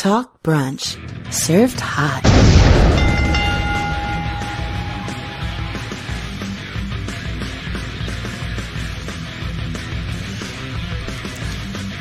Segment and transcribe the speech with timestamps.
[0.00, 0.96] Talk Brunch.
[1.30, 2.22] Served hot.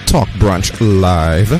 [0.05, 1.51] Talk Brunch Live.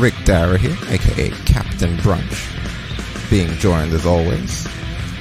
[0.00, 4.66] Rick Dara here, aka Captain Brunch, being joined as always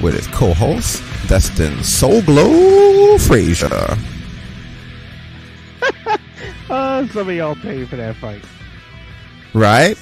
[0.02, 3.98] with his co-host, Destin Soul Glow Frazier.
[6.70, 8.46] Uh, some of y'all paid for that fight.
[9.54, 9.98] Right?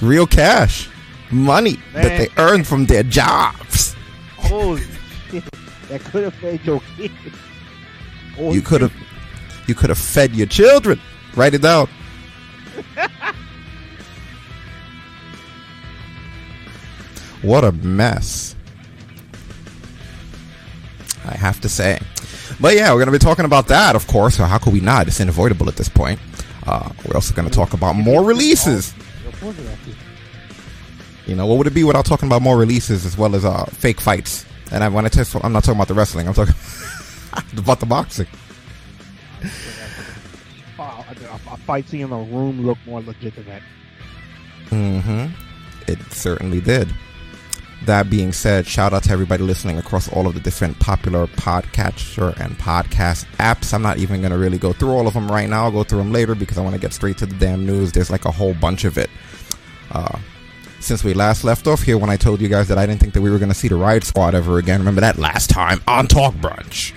[0.00, 0.88] Real cash.
[1.30, 3.94] Money that they earned from their jobs.
[4.44, 4.76] Oh,
[5.30, 5.44] shit.
[5.88, 7.14] that could have fed your kids.
[8.38, 8.92] Oh, You could have
[9.66, 11.00] you could have fed your children.
[11.34, 11.88] Write it down.
[17.42, 18.54] what a mess.
[21.24, 21.98] I have to say.
[22.60, 24.36] But yeah, we're going to be talking about that, of course.
[24.36, 25.08] How could we not?
[25.08, 26.20] It's unavoidable at this point.
[26.66, 28.94] Uh, we're also going to talk about more releases.
[29.46, 31.30] Of course it has to.
[31.30, 33.64] You know, what would it be without talking about more releases as well as uh,
[33.66, 34.44] fake fights?
[34.72, 36.26] And I, when I tell, I'm not talking about the wrestling.
[36.26, 36.54] I'm talking
[37.58, 38.26] about the boxing.
[40.78, 43.62] Wow, a, fight scene in a room looked more legit than that.
[44.66, 45.32] Mm-hmm.
[45.90, 46.94] It certainly did.
[47.86, 52.38] That being said, shout out to everybody listening across all of the different popular podcatcher
[52.38, 53.72] and podcast apps.
[53.72, 55.64] I'm not even going to really go through all of them right now.
[55.64, 57.92] I'll go through them later because I want to get straight to the damn news.
[57.92, 59.08] There's like a whole bunch of it.
[59.96, 60.18] Uh,
[60.80, 63.14] since we last left off here when I told you guys that I didn't think
[63.14, 64.78] that we were going to see the Riot Squad ever again.
[64.80, 66.92] Remember that last time on Talk Brunch?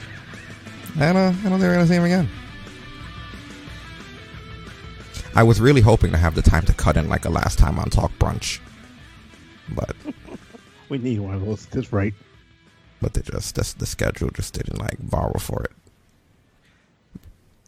[0.99, 2.29] And uh, I don't think we're going to see him again.
[5.33, 7.79] I was really hoping to have the time to cut in like a last time
[7.79, 8.59] on Talk Brunch.
[9.69, 9.95] But
[10.89, 11.65] We need one of those.
[11.67, 12.13] That's right.
[13.01, 15.71] but they just that's the schedule just didn't like borrow for it.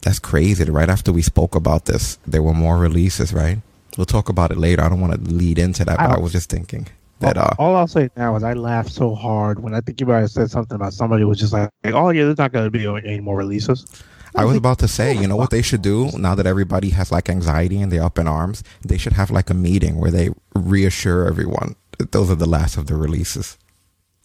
[0.02, 0.64] That's crazy.
[0.64, 3.32] Right after we spoke about this, there were more releases.
[3.32, 3.58] Right?
[3.96, 4.82] We'll talk about it later.
[4.82, 6.88] I don't want to lead into that, I but I was just thinking
[7.22, 10.06] that uh, all, I'll say now is I laughed so hard when I think you
[10.06, 12.86] guys said something about somebody was just like, "Oh yeah, there's not going to be
[12.86, 13.86] any more releases."
[14.34, 17.12] I was about to say, you know what they should do now that everybody has
[17.12, 18.64] like anxiety and they're up in arms?
[18.82, 22.76] They should have like a meeting where they reassure everyone that those are the last
[22.76, 23.58] of the releases.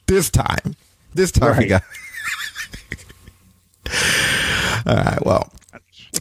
[0.07, 0.75] This time.
[1.13, 1.83] This time we got.
[4.85, 5.51] All right, well,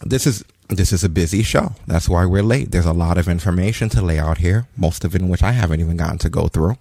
[0.04, 1.72] this is this is a busy show.
[1.86, 2.70] That's why we're late.
[2.72, 5.52] There's a lot of information to lay out here, most of it in which I
[5.52, 6.76] haven't even gotten to go through.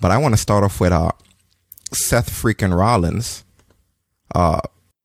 [0.00, 1.12] But I want to start off with uh
[1.92, 3.44] Seth freaking Rollins.
[4.34, 4.60] Uh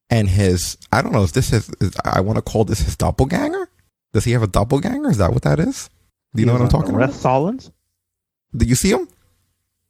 [0.10, 2.96] and his I don't know if this his is, I want to call this his
[2.96, 3.70] doppelganger?
[4.14, 5.10] Does he have a doppelganger?
[5.10, 5.90] Is that what that is?
[6.36, 7.24] Do you know what I'm talking about?
[7.24, 7.72] Rollins?
[8.56, 9.08] Did you see him?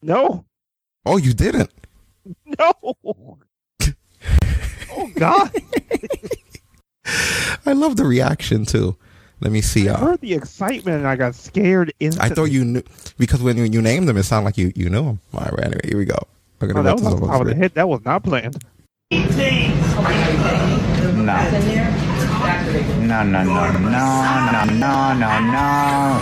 [0.01, 0.45] No,
[1.05, 1.71] Oh, you didn't.
[2.45, 2.71] no.
[4.91, 5.51] oh God!
[7.65, 8.95] I love the reaction too.
[9.41, 9.87] Let me see.
[9.89, 12.83] I Uh, heard the excitement and I got scared I thought you knew
[13.17, 15.19] because when you, you named him, it sounded like you you knew him.
[15.33, 16.17] All right, anyway, here we go.
[16.61, 17.73] I'm gonna Oh, that was this on top of the head.
[17.75, 18.57] That was not planned.
[21.25, 21.95] No.
[22.39, 26.19] No, no, no, no, no, no, no, no.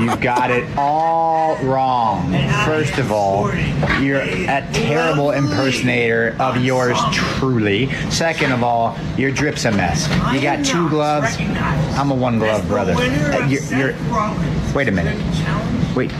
[0.00, 2.32] You got it all wrong.
[2.64, 3.52] First of all,
[4.00, 7.90] you're a terrible impersonator of yours truly.
[8.10, 10.08] Second of all, your drip's a mess.
[10.32, 11.36] You got two gloves.
[11.38, 12.94] I'm a one glove brother.
[12.94, 13.94] Uh, You're, you're,
[14.74, 15.16] wait a minute.
[15.96, 16.12] Wait.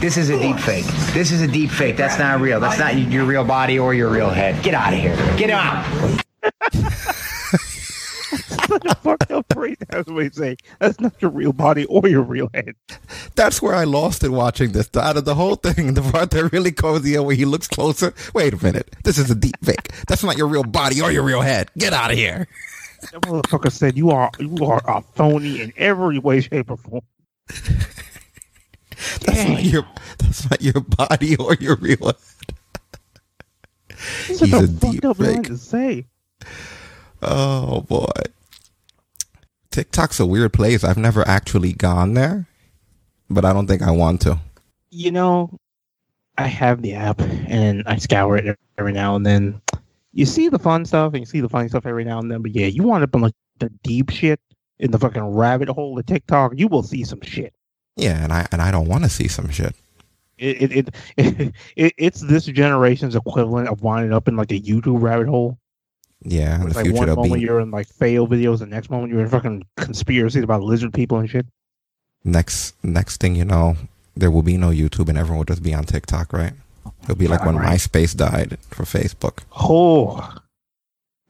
[0.00, 0.84] This is a deep fake.
[1.14, 1.96] This is a deep fake.
[1.96, 2.60] That's not real.
[2.60, 4.62] That's not your real body or your real head.
[4.62, 5.16] Get out of here.
[5.36, 5.84] Get out.
[8.70, 9.76] A fucked up phrase.
[9.88, 10.56] That's what they say.
[10.78, 12.74] That's not your real body or your real head.
[13.34, 14.90] That's where I lost it watching this.
[14.96, 18.14] Out of the whole thing, the part that really cozy in where he looks closer.
[18.34, 19.90] Wait a minute, this is a deep fake.
[20.08, 21.70] That's not your real body or your real head.
[21.78, 22.46] Get out of here.
[23.12, 27.02] That motherfucker said you are you are a phony in every way, shape, or form.
[29.24, 29.84] That's not your.
[30.18, 32.16] That's not your body or your real head.
[34.26, 35.44] He's a a fucked deep up line fake.
[35.44, 36.06] to say.
[37.22, 38.06] Oh boy.
[39.78, 40.82] TikTok's a weird place.
[40.82, 42.48] I've never actually gone there,
[43.30, 44.40] but I don't think I want to.
[44.90, 45.56] You know,
[46.36, 49.62] I have the app and I scour it every now and then.
[50.12, 52.42] You see the fun stuff and you see the funny stuff every now and then,
[52.42, 54.40] but yeah, you wind up in like the deep shit
[54.80, 57.54] in the fucking rabbit hole of TikTok, you will see some shit.
[57.94, 59.76] Yeah, and I and I don't want to see some shit.
[60.38, 64.58] It it, it, it, it it's this generation's equivalent of winding up in like a
[64.58, 65.56] YouTube rabbit hole.
[66.22, 68.90] Yeah, in the like future one moment be you're in like fail videos, the next
[68.90, 71.46] moment you're in fucking conspiracies about lizard people and shit.
[72.24, 73.76] next next thing you know,
[74.16, 76.52] there will be no YouTube and everyone will just be on TikTok, right?
[77.04, 77.78] It'll be like when Right.
[77.78, 79.40] MySpace died for Facebook.
[79.56, 80.34] Oh,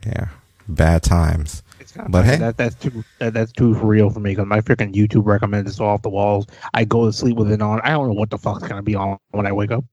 [0.07, 0.29] Yeah,
[0.69, 1.63] bad times.
[2.09, 2.37] But hey.
[2.37, 5.81] that, that's too that, that's too real for me because my freaking YouTube recommends it's
[5.81, 6.47] off the walls.
[6.75, 7.81] I go to sleep with it on.
[7.83, 9.85] I don't know what the fuck's gonna be on when I wake up.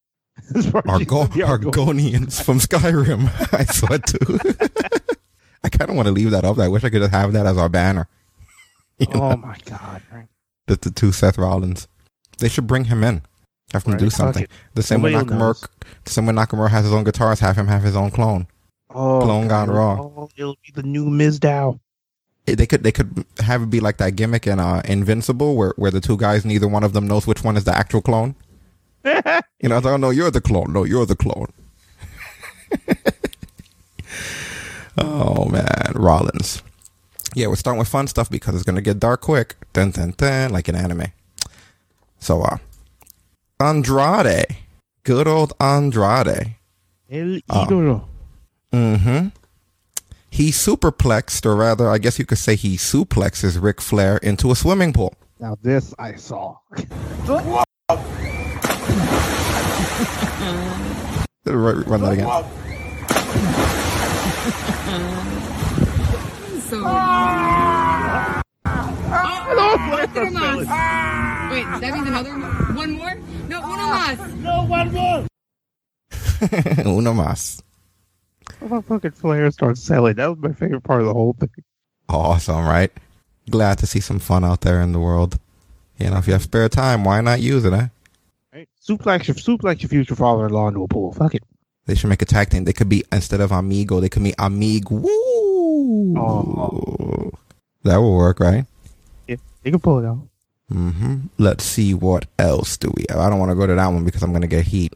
[0.85, 3.29] Argo- just the Argo- Argonians from Skyrim.
[3.53, 4.39] I saw too.
[5.63, 6.59] I kind of want to leave that up.
[6.59, 8.07] I wish I could just have that as our banner.
[8.97, 10.01] You know, Oh my god!
[10.09, 10.27] Right.
[10.67, 11.89] the, the two Seth Rollins.
[12.37, 13.23] They should bring him in.
[13.73, 14.47] Have him Right, do something.
[14.73, 15.37] The same way Nakamura.
[15.37, 15.67] knows.
[16.05, 17.41] The same way Nakamura has his own guitars.
[17.41, 18.47] Have him have his own clone.
[18.89, 19.67] Oh, Clone God.
[19.67, 19.99] gone wrong.
[20.15, 21.77] Oh, it'll be the new Mizdow.
[22.47, 25.73] It- They could they could have it be like that gimmick in uh, Invincible, where
[25.75, 28.33] where the two guys neither one of them knows which one is the actual clone.
[29.61, 30.73] You know, I thought, no, you're the clone.
[30.73, 31.51] No, you're the clone.
[34.97, 36.61] oh man, Rollins.
[37.33, 39.55] Yeah, we're starting with fun stuff because it's gonna get dark quick.
[39.73, 41.11] Dun dun dun, like an anime.
[42.19, 42.57] So, uh,
[43.59, 44.55] Andrade,
[45.03, 46.55] good old Andrade.
[47.09, 47.65] El Oh.
[47.65, 48.05] ídolo.
[48.71, 49.27] Mm-hmm.
[50.29, 54.55] He superplexed, or rather, I guess you could say he suplexes Ric Flair into a
[54.55, 55.13] swimming pool.
[55.39, 56.57] Now this I saw.
[61.45, 62.27] Run run that again.
[66.69, 66.81] So.
[66.83, 68.41] Oh,
[70.01, 70.65] otro más.
[71.51, 72.75] Wait, that means another one?
[72.75, 73.15] One more?
[73.47, 74.17] No, uno más.
[76.85, 77.61] Uno más.
[78.61, 80.15] Oh, fucking Flair starts selling.
[80.15, 81.49] That was my favorite part of the whole thing.
[82.09, 82.91] Awesome, right?
[83.49, 85.39] Glad to see some fun out there in the world.
[85.97, 87.87] You know, if you have spare time, why not use it, eh?
[88.87, 91.11] Suplex your suplex your future father-in-law into a pool.
[91.13, 91.43] Fuck it.
[91.85, 92.65] They should make a tag team.
[92.65, 94.95] They could be instead of Amigo, they could be amigo.
[94.95, 96.17] Woo!
[96.17, 97.31] Oh.
[97.83, 98.65] That will work, right?
[99.27, 100.27] Yeah, you can pull it out.
[100.71, 101.27] Mm-hmm.
[101.37, 103.19] Let's see what else do we have.
[103.19, 104.93] I don't want to go to that one because I'm going to get heat.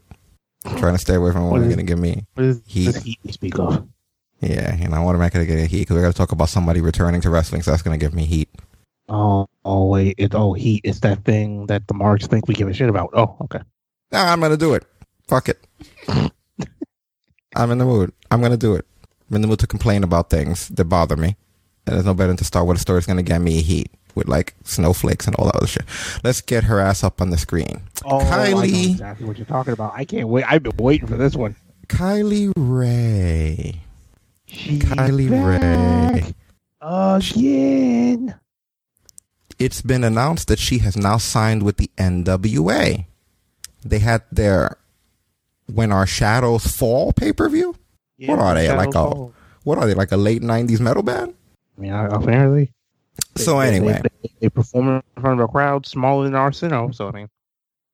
[0.64, 2.26] I'm trying to stay away from what What they're going to give me.
[2.34, 2.96] What is Heat.
[2.96, 3.88] heat we speak of?
[4.40, 6.48] Yeah, and I want to make it get heat because we got to talk about
[6.48, 8.48] somebody returning to wrestling, so that's going to give me heat.
[9.08, 10.80] Oh, oh wait, it's oh heat.
[10.84, 13.10] It's that thing that the marks think we give a shit about.
[13.12, 13.60] Oh, okay.
[14.12, 14.84] Nah, I'm going to do it.
[15.28, 15.64] Fuck it.
[17.56, 18.12] I'm in the mood.
[18.30, 18.86] I'm going to do it.
[19.28, 21.36] I'm in the mood to complain about things that bother me.
[21.86, 23.62] And there's no better than to start with a story that's going to get me
[23.62, 25.84] heat with like snowflakes and all that other shit.
[26.24, 27.82] Let's get her ass up on the screen.
[28.04, 28.90] Oh, I know Kylie.
[28.90, 29.94] exactly what you're talking about.
[29.94, 30.44] I can't wait.
[30.50, 31.56] I've been waiting for this one.
[31.86, 33.80] Kylie Rae.
[34.46, 36.34] She's Kylie Rae.
[36.80, 38.34] again.
[39.58, 43.04] It's been announced that she has now signed with the NWA.
[43.84, 44.76] They had their
[45.66, 47.74] When Our Shadows Fall pay per view.
[48.18, 49.32] What are they, like a- Shadow
[49.64, 51.34] What are they like a late '90s metal band?
[51.78, 52.72] I mean, apparently.
[53.36, 54.00] So they- anyway.
[54.02, 56.92] they, they, they perform in front of a crowd smaller than Arsenal.
[56.92, 57.28] So I mean,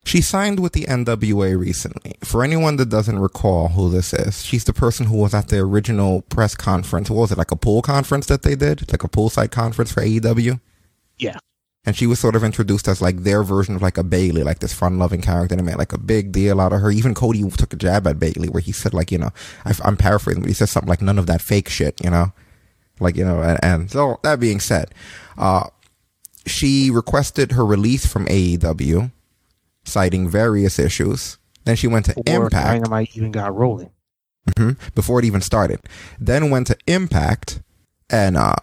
[0.05, 2.15] She signed with the NWA recently.
[2.25, 5.59] For anyone that doesn't recall who this is, she's the person who was at the
[5.59, 7.11] original press conference.
[7.11, 8.91] What was it, like a pool conference that they did?
[8.93, 10.61] Like a poolside conference for AEW?
[11.19, 11.39] Yeah.
[11.87, 14.59] And she was sort of introduced as like their version of like a Bayley, like
[14.59, 15.55] this fun loving character.
[15.55, 16.91] And it made like a big deal out of her.
[16.91, 19.31] Even Cody took a jab at Bayley where he said like, you know,
[19.65, 22.33] I, I'm paraphrasing, but he said something like none of that fake shit, you know?
[22.99, 24.93] Like, you know, and, and so that being said,
[25.39, 25.69] uh,
[26.47, 29.13] she requested her release from AEW,
[29.85, 31.39] citing various issues.
[31.65, 32.25] Then she went to Impact.
[32.27, 33.91] before Impact Dynamite even got rolling.
[34.57, 35.81] hmm before it even started.
[36.19, 37.61] Then went to Impact,
[38.09, 38.55] and uh,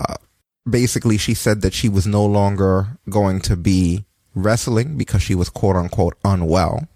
[0.69, 4.05] basically she said that she was no longer going to be
[4.35, 6.87] wrestling because she was quote unquote unwell,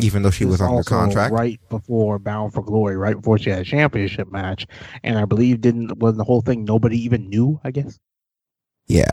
[0.00, 1.32] even though she This was under contract.
[1.32, 4.66] right before Bound for Glory, right before she had a championship match,
[5.02, 7.60] and I believe didn't was the whole thing nobody even knew.
[7.64, 7.98] I guess.
[8.86, 9.10] Yeah.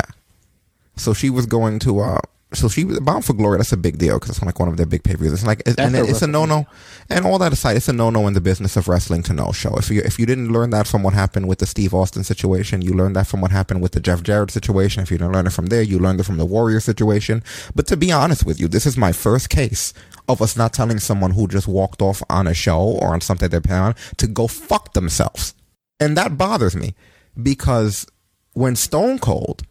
[0.96, 2.01] So she was going to.
[2.01, 2.20] uh
[2.55, 3.57] so she was bound for glory.
[3.57, 5.33] That's a big deal because it's like one of their big pay per views.
[5.33, 6.65] It's like, it- That's and it's a no no.
[7.10, 9.51] And all that aside, it's a no no in the business of wrestling to no
[9.51, 9.75] show.
[9.77, 12.81] If you if you didn't learn that from what happened with the Steve Austin situation,
[12.81, 15.03] you learned that from what happened with the Jeff Jarrett situation.
[15.03, 17.43] If you didn't learn it from there, you learned it from the Warrior situation.
[17.75, 19.93] But to be honest with you, this is my first case
[20.29, 23.50] of us not telling someone who just walked off on a show or on something
[23.50, 25.53] they're paying on to go fuck themselves,
[26.00, 26.93] and that bothers me
[27.41, 28.05] because
[28.53, 29.63] when Stone Cold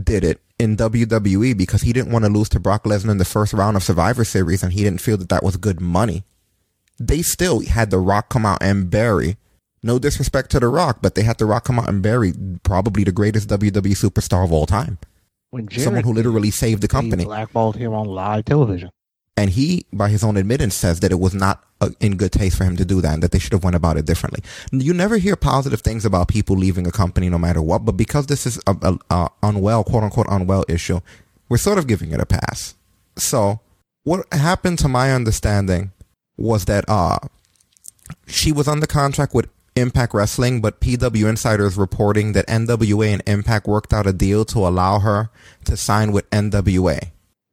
[0.00, 3.24] did it in WWE because he didn't want to lose to Brock Lesnar in the
[3.24, 6.22] first round of Survivor Series and he didn't feel that that was good money.
[6.98, 9.38] They still had The Rock come out and bury.
[9.82, 13.04] No disrespect to The Rock, but they had The Rock come out and bury probably
[13.04, 14.98] the greatest WWE superstar of all time.
[15.48, 17.24] When Someone who literally saved the company.
[17.24, 18.90] blackballed him on live television.
[19.38, 21.64] And he, by his own admittance, says that it was not
[22.00, 23.96] in good taste for him to do that and that they should have went about
[23.96, 24.42] it differently.
[24.72, 28.26] You never hear positive things about people leaving a company no matter what, but because
[28.26, 31.00] this is a, a, a unwell, quote unquote, unwell issue,
[31.48, 32.74] we're sort of giving it a pass.
[33.16, 33.60] So
[34.04, 35.92] what happened to my understanding
[36.36, 37.18] was that, uh,
[38.26, 43.22] she was under contract with Impact Wrestling, but PW Insider is reporting that NWA and
[43.26, 45.30] Impact worked out a deal to allow her
[45.64, 47.10] to sign with NWA.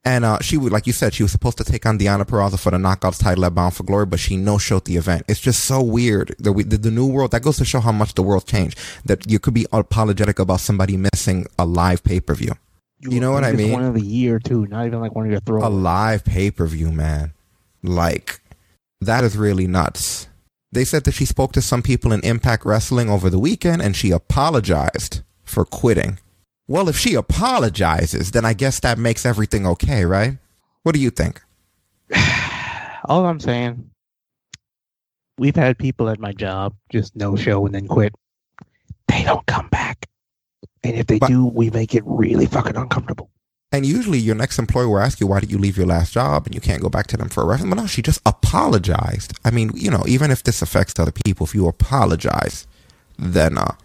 [0.07, 2.57] And uh, she would, like you said, she was supposed to take on Deonna Purrazzo
[2.57, 5.25] for the Knockouts title at Bound for Glory, but she no showed the event.
[5.27, 6.33] It's just so weird.
[6.39, 8.79] The, the, the new world that goes to show how much the world changed.
[9.03, 12.53] That you could be apologetic about somebody missing a live pay per view.
[13.01, 13.73] You know what I mean?
[13.73, 15.67] One of the year too, not even like one of your throw.
[15.67, 17.33] a live pay per view, man.
[17.83, 18.39] Like,
[19.01, 20.29] that is really nuts.
[20.71, 23.93] They said that she spoke to some people in Impact Wrestling over the weekend and
[23.93, 26.19] she apologized for quitting.
[26.67, 30.37] Well, if she apologizes, then I guess that makes everything okay, right?
[30.83, 31.41] What do you think?
[33.05, 33.89] All I'm saying,
[35.37, 38.13] we've had people at my job just no show and then quit.
[39.07, 40.07] They don't come back,
[40.83, 43.29] and if they But- do, we make it really fucking uncomfortable.
[43.71, 46.45] And usually your next employer will ask you, why did you leave your last job?
[46.45, 47.69] And you can't go back to them for a reference.
[47.69, 49.37] But no, she just apologized.
[49.43, 52.65] I mean, you know, even if this affects other people, if you apologize,
[53.19, 53.75] then uh,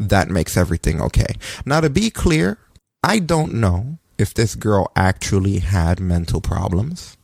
[0.00, 1.36] that makes everything okay.
[1.64, 2.58] Now, to be clear,
[3.04, 7.16] I don't know if this girl actually had mental problems.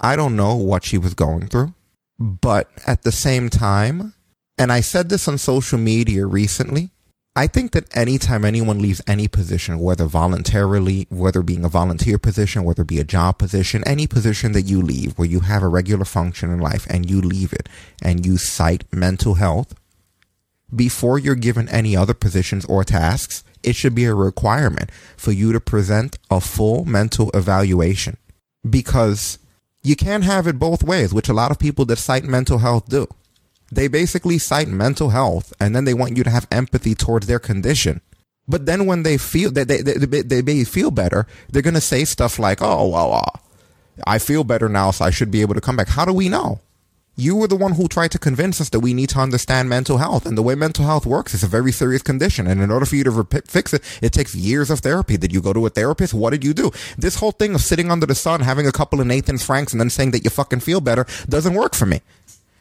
[0.00, 1.74] I don't know what she was going through.
[2.18, 4.14] But at the same time,
[4.58, 6.90] and I said this on social media recently,
[7.34, 12.62] I think that anytime anyone leaves any position, whether voluntarily, whether being a volunteer position,
[12.62, 15.68] whether it be a job position, any position that you leave where you have a
[15.68, 17.70] regular function in life and you leave it
[18.02, 19.74] and you cite mental health,
[20.74, 25.52] before you're given any other positions or tasks, it should be a requirement for you
[25.52, 28.16] to present a full mental evaluation
[28.68, 29.38] because
[29.82, 32.88] you can't have it both ways, which a lot of people that cite mental health
[32.88, 33.06] do.
[33.70, 37.38] They basically cite mental health and then they want you to have empathy towards their
[37.38, 38.00] condition.
[38.48, 41.74] But then when they feel that they, they, they, they may feel better, they're going
[41.74, 43.38] to say stuff like, oh, well, uh,
[44.06, 45.88] I feel better now, so I should be able to come back.
[45.88, 46.60] How do we know?
[47.14, 49.98] You were the one who tried to convince us that we need to understand mental
[49.98, 50.24] health.
[50.24, 52.46] And the way mental health works is a very serious condition.
[52.46, 55.18] And in order for you to rep- fix it, it takes years of therapy.
[55.18, 56.14] Did you go to a therapist?
[56.14, 56.70] What did you do?
[56.96, 59.80] This whole thing of sitting under the sun, having a couple of Nathan Franks and
[59.80, 62.00] then saying that you fucking feel better doesn't work for me.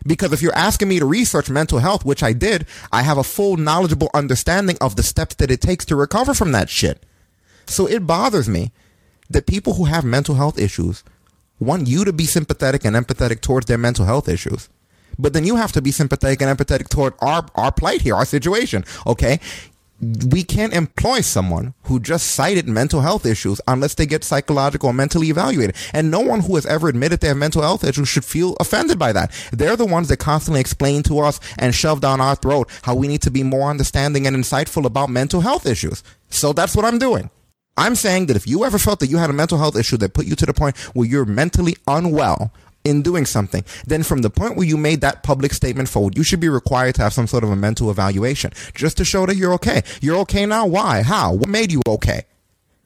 [0.05, 3.23] Because if you're asking me to research mental health, which I did, I have a
[3.23, 7.05] full knowledgeable understanding of the steps that it takes to recover from that shit.
[7.67, 8.71] So it bothers me
[9.29, 11.03] that people who have mental health issues
[11.61, 14.67] want you to be sympathetic and empathetic towards their mental health issues.
[15.17, 18.25] But then you have to be sympathetic and empathetic toward our, our plight here, our
[18.25, 18.83] situation.
[19.05, 19.39] Okay.
[20.01, 24.93] We can't employ someone who just cited mental health issues unless they get psychological or
[24.93, 25.75] mentally evaluated.
[25.93, 28.97] And no one who has ever admitted they have mental health issues should feel offended
[28.97, 29.31] by that.
[29.51, 33.07] They're the ones that constantly explain to us and shove down our throat how we
[33.07, 36.03] need to be more understanding and insightful about mental health issues.
[36.31, 37.29] So that's what I'm doing.
[37.81, 40.13] I'm saying that if you ever felt that you had a mental health issue that
[40.13, 44.29] put you to the point where you're mentally unwell in doing something, then from the
[44.29, 47.25] point where you made that public statement forward, you should be required to have some
[47.25, 49.81] sort of a mental evaluation just to show that you're okay.
[49.99, 50.67] You're okay now?
[50.67, 51.01] Why?
[51.01, 51.33] How?
[51.33, 52.21] What made you okay?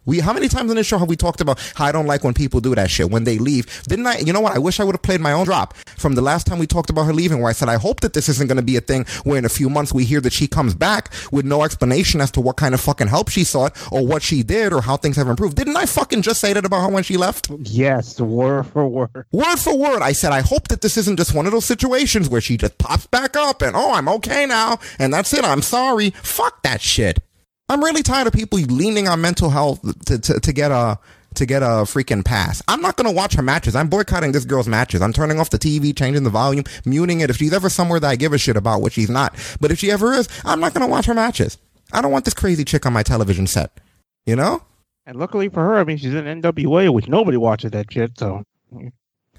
[0.06, 2.24] We, how many times on this show have we talked about how I don't like
[2.24, 3.84] when people do that shit when they leave?
[3.84, 4.20] Didn't I?
[4.20, 4.56] You know what?
[4.56, 6.90] I wish I would have played my own drop from the last time we talked
[6.90, 8.82] about her leaving, where I said I hope that this isn't going to be a
[8.82, 12.22] thing where in a few months we hear that she comes back with no explanation
[12.22, 14.98] as to what kind of fucking help she sought or what she did or how
[14.98, 15.56] things have improved.
[15.56, 17.50] Didn't I fucking just say that about her when she left?
[17.62, 19.26] Yes, word for word.
[19.32, 22.30] Word for word, I said, I hope that this isn't just one of those situations
[22.30, 25.62] where she just pops back up and, oh, I'm okay now, and that's it, I'm
[25.62, 26.12] sorry.
[26.12, 27.20] Fuck that shit.
[27.68, 31.00] I'm really tired of people leaning on mental health to, to, to get a
[31.36, 32.62] to get a freaking pass.
[32.68, 33.76] I'm not gonna watch her matches.
[33.76, 35.02] I'm boycotting this girl's matches.
[35.02, 37.30] I'm turning off the TV, changing the volume, muting it.
[37.30, 39.80] If she's ever somewhere that I give a shit about, which she's not, but if
[39.80, 41.58] she ever is, I'm not gonna watch her matches.
[41.92, 43.80] I don't want this crazy chick on my television set.
[44.26, 44.64] You know?
[45.06, 48.18] And luckily for her, I mean, she's in NWA, which nobody watches that shit.
[48.18, 48.44] So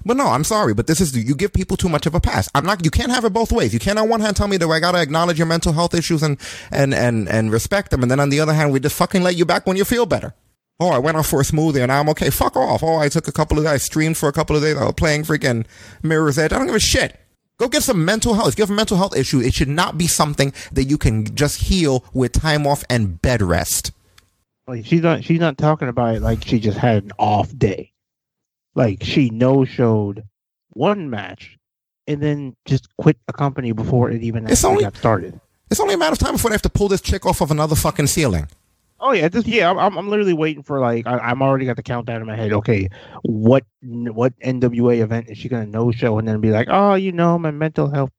[0.05, 2.49] But no, I'm sorry, but this is you give people too much of a pass.
[2.55, 2.85] I'm not.
[2.85, 3.73] You can't have it both ways.
[3.73, 6.23] You can't on one hand tell me that I gotta acknowledge your mental health issues
[6.23, 6.37] and
[6.71, 9.35] and and and respect them, and then on the other hand, we just fucking let
[9.35, 10.33] you back when you feel better.
[10.79, 12.29] Oh, I went off for a smoothie and now I'm okay.
[12.29, 12.83] Fuck off.
[12.83, 14.77] Oh, I took a couple of days, I streamed for a couple of days.
[14.77, 15.65] I was playing freaking
[16.03, 16.53] Mirror's Edge.
[16.53, 17.19] I don't give a shit.
[17.57, 18.49] Go get some mental health.
[18.49, 21.33] If you have a mental health issue, it should not be something that you can
[21.35, 23.91] just heal with time off and bed rest.
[24.67, 27.91] like she's not she's not talking about it like she just had an off day.
[28.77, 30.23] Like she no showed
[30.69, 31.57] one match
[32.05, 35.39] and then just quit a company before it even It's only- got started.
[35.71, 37.49] It's only a matter of time before they have to pull this chick off of
[37.51, 38.47] another fucking ceiling.
[38.99, 39.67] Oh yeah, just yeah.
[39.71, 42.53] I'm- I'm literally waiting for like I, I'm already got the countdown in my head.
[42.53, 42.87] Okay,
[43.23, 47.11] what what NWA event is she gonna no show and then be like, oh, you
[47.11, 48.11] know, my mental health.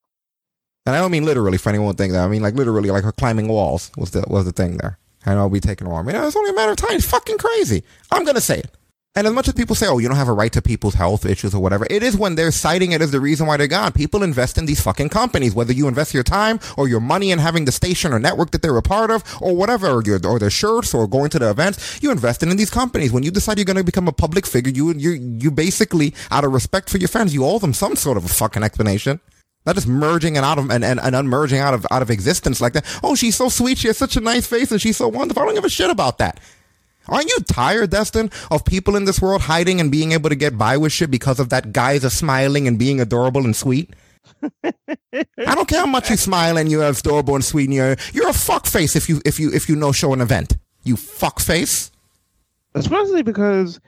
[0.87, 2.25] And I don't mean literally for anyone think that.
[2.25, 4.99] I mean like literally like her climbing walls was the was the thing there.
[5.25, 6.07] And I'll be taking her arm.
[6.09, 6.93] You know, it's only a matter of time.
[6.97, 7.83] It's fucking crazy.
[8.11, 8.71] I'm gonna say it.
[9.15, 11.27] And as much as people say, oh, you don't have a right to people's health
[11.27, 13.91] issues or whatever, it is when they're citing it as the reason why they're gone.
[13.91, 17.39] People invest in these fucking companies, whether you invest your time or your money in
[17.41, 20.39] having the station or network that they're a part of or whatever, or, your, or
[20.39, 23.11] their shirts or going to the events, you invest in these companies.
[23.11, 26.45] When you decide you're going to become a public figure, you, you, you basically, out
[26.45, 29.21] of respect for your fans, you owe them some sort of a fucking explanation.
[29.67, 32.61] Not just merging and out of and, and, and unmerging out of out of existence
[32.61, 32.87] like that.
[33.03, 33.77] Oh, she's so sweet.
[33.77, 35.43] She has such a nice face and she's so wonderful.
[35.43, 36.41] I don't give a shit about that.
[37.09, 40.59] Aren't you tired, Destin, of people in this world hiding and being able to get
[40.59, 43.95] by with shit because of that guys smiling and being adorable and sweet?
[44.63, 48.29] I don't care how much you smile and you're adorable and sweet and you're you're
[48.29, 50.57] a fuckface if you if you if you no show an event.
[50.83, 51.91] You fuckface.
[52.75, 53.81] Especially because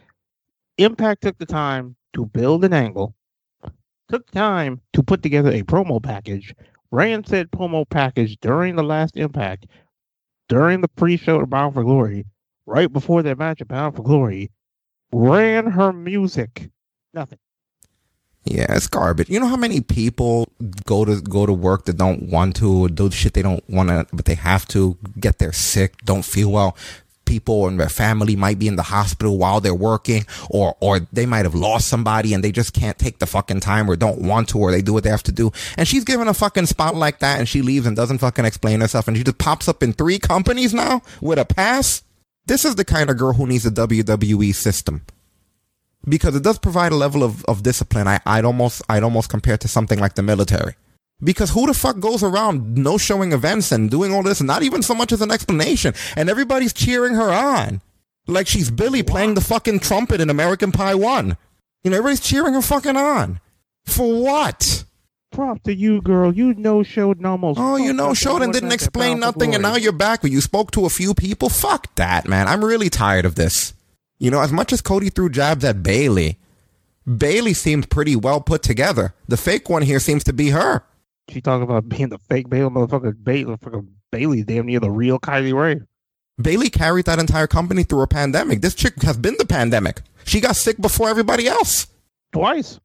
[0.79, 3.15] Impact took the time to build an angle,
[4.09, 6.55] took time to put together a promo package,
[6.91, 9.67] ran said promo package during the last Impact,
[10.49, 12.25] during the pre-show of Bound for Glory,
[12.71, 14.51] right before their match at Bound for Glory,
[15.13, 16.71] ran her music.
[17.13, 17.39] Nothing.
[18.45, 19.29] Yeah, it's garbage.
[19.29, 20.51] You know how many people
[20.87, 24.07] go to go to work that don't want to, do shit they don't want to,
[24.15, 26.77] but they have to, get there sick, don't feel well.
[27.27, 31.27] People and their family might be in the hospital while they're working, or or they
[31.27, 34.49] might have lost somebody and they just can't take the fucking time or don't want
[34.49, 35.53] to, or they do what they have to do.
[35.77, 38.81] And she's given a fucking spot like that, and she leaves and doesn't fucking explain
[38.81, 42.03] herself, and she just pops up in three companies now with a pass.
[42.51, 45.03] This is the kind of girl who needs a WWE system
[46.09, 48.09] because it does provide a level of, of discipline.
[48.09, 50.75] I, I'd almost I'd almost compare it to something like the military.
[51.23, 54.65] Because who the fuck goes around no showing events and doing all this and not
[54.65, 57.83] even so much as an explanation and everybody's cheering her on.
[58.27, 61.37] Like she's Billy playing the fucking trumpet in American Pie 1.
[61.85, 63.39] You know, everybody's cheering her fucking on.
[63.87, 64.83] For what?
[65.33, 66.35] Prop to you, girl.
[66.35, 67.61] You no showed almost.
[67.61, 70.23] Oh, you know, showed and didn't explain nothing, and now you're back.
[70.23, 71.49] But you spoke to a few people.
[71.49, 72.49] Fuck that, man.
[72.49, 73.73] I'm really tired of this.
[74.19, 76.39] You know, as much as Cody threw jabs at Bayley,
[77.07, 79.15] Bayley seemed pretty well put together.
[79.29, 80.85] The fake one here seems to be her.
[81.31, 83.15] She talking about being the fake Bayley, motherfucker.
[83.23, 83.57] Bayley,
[84.11, 85.81] Bayley's damn near the real Kylie Rae.
[86.43, 88.63] Bayley carried that entire company through a pandemic.
[88.63, 90.01] This chick has been the pandemic.
[90.25, 91.87] She got sick before everybody else.
[92.33, 92.81] Twice.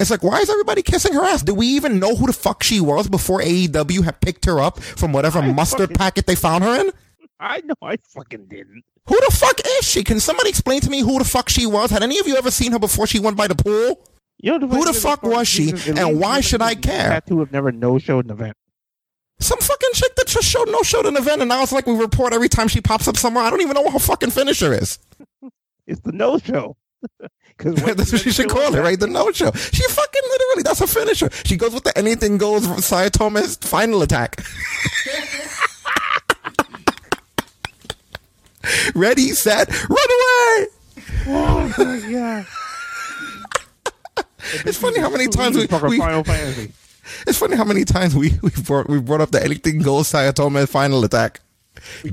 [0.00, 1.42] It's like, why is everybody kissing her ass?
[1.42, 4.80] Do we even know who the fuck she was before AEW had picked her up
[4.80, 6.90] from whatever I mustard fucking- packet they found her in?
[7.40, 8.82] I know I fucking didn't.
[9.06, 10.02] Who the fuck is she?
[10.02, 11.90] Can somebody explain to me who the fuck she was?
[11.90, 14.04] Had any of you ever seen her before she went by the pool?
[14.38, 17.20] You know, Who the fuck was she, and why should I care?
[17.28, 18.56] To have never no showed an event.
[19.40, 21.94] Some fucking chick that just showed no showed an event, and now it's like we
[21.94, 23.44] report every time she pops up somewhere.
[23.44, 24.98] I don't even know what her fucking finisher is.
[25.86, 26.76] It's the no show.
[27.56, 28.98] Because that's what she should call it, right?
[28.98, 29.50] The no show.
[29.52, 31.30] She fucking literally, that's her finisher.
[31.44, 34.42] She goes with the anything goes Saotome's final attack.
[38.94, 40.66] Ready, set, run away!
[41.26, 42.46] Oh my god!
[44.66, 46.00] It's funny how many times we, we
[47.26, 50.66] it's funny how many times we we brought we brought up the anything goes Saotome
[50.68, 51.40] final attack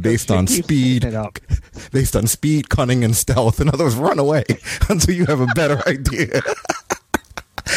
[0.02, 1.40] based on speed, fucking it up.
[1.92, 3.60] based on speed, cunning, and stealth.
[3.60, 4.44] In other words, run away
[4.90, 6.42] until you have a better idea.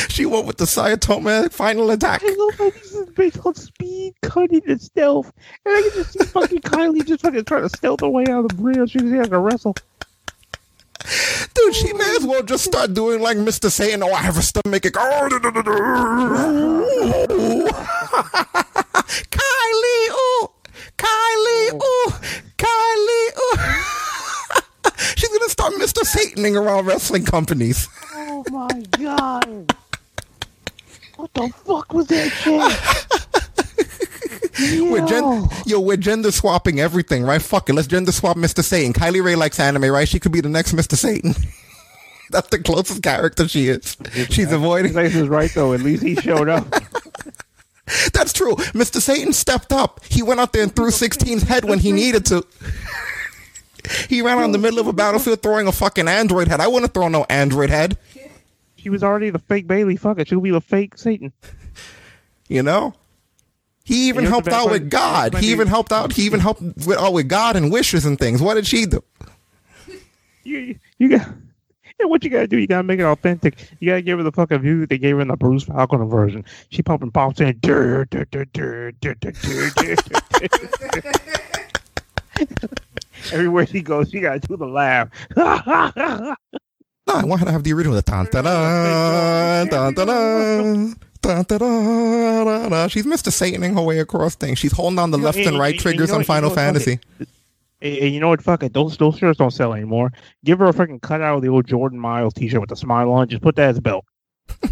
[0.08, 2.22] she went with the Saotome final attack.
[2.24, 5.32] I love how this is based on speed, cunning, and stealth.
[5.64, 8.44] And I can just see fucking Kylie just fucking trying to stealth her way out
[8.44, 8.90] of the bridge.
[8.92, 9.74] She's like a wrestle.
[11.54, 13.70] Dude, she may as well just start doing like Mr.
[13.70, 14.02] Satan.
[14.02, 14.96] Oh, I have a stomach ache.
[14.98, 15.70] Oh, do, do, do, do.
[19.30, 20.48] Kylie, ooh,
[20.96, 22.06] Kylie, oh.
[22.06, 22.12] ooh,
[22.56, 23.58] Kylie, ooh.
[25.16, 26.04] She's gonna start Mr.
[26.04, 27.88] Sataning around wrestling companies.
[28.12, 29.74] Oh my god!
[31.16, 33.20] What the fuck was that shit?
[34.90, 37.42] We're gen- yo, we're gender swapping everything, right?
[37.42, 38.62] Fuck it, let's gender swap Mr.
[38.62, 38.92] Satan.
[38.92, 40.08] Kylie Rae likes anime, right?
[40.08, 40.94] She could be the next Mr.
[40.94, 41.34] Satan.
[42.30, 43.96] That's the closest character she is.
[44.30, 44.92] She's avoiding.
[44.92, 45.72] This is right though.
[45.72, 46.66] At least he showed up.
[48.12, 48.54] That's true.
[48.72, 49.00] Mr.
[49.00, 50.00] Satan stepped up.
[50.08, 52.46] He went out there and threw 16's head when he needed to.
[54.08, 56.58] He ran out in the middle of a battlefield throwing a fucking android head.
[56.58, 57.98] I wouldn't throw no android head.
[58.76, 59.96] She was already the fake Bayley.
[59.96, 60.28] Fuck it.
[60.28, 61.34] She'll be the fake Satan.
[62.48, 62.94] You know?
[63.84, 65.34] He even helped out with God.
[65.36, 66.14] He even helped out.
[66.14, 68.40] He even helped with, out with God and wishes and things.
[68.40, 69.04] What did she do?
[70.44, 71.28] You you got.
[72.00, 73.70] And what you gotta do, you gotta make it authentic.
[73.80, 76.08] You gotta give her the fucking view that they gave her in the Bruce Falcon
[76.08, 76.44] version.
[76.70, 77.56] She pumping pops in.
[77.60, 79.96] "Dur, dur, dur, dur, dur, dur, dur, dur,
[81.00, 81.12] dur."
[83.32, 85.08] Everywhere she goes, she gotta do the laugh.
[87.06, 88.00] No, I want her to have the original.
[88.00, 90.94] Dun, dun, dun, dun, dun.
[91.20, 92.88] Dun, dun, dun, dun, dun.
[92.88, 93.30] She's Mr.
[93.30, 94.58] Sataning her way across things.
[94.58, 96.62] She's holding on the left and right And- triggers you know on Final you know
[96.62, 96.98] Fantasy.
[97.84, 98.42] And, and you know what?
[98.42, 98.72] Fuck it.
[98.72, 100.10] Those those shirts don't sell anymore.
[100.44, 103.28] Give her a fucking cutout of the old Jordan Miles T-shirt with the smile on.
[103.28, 104.04] Just put that as a belt.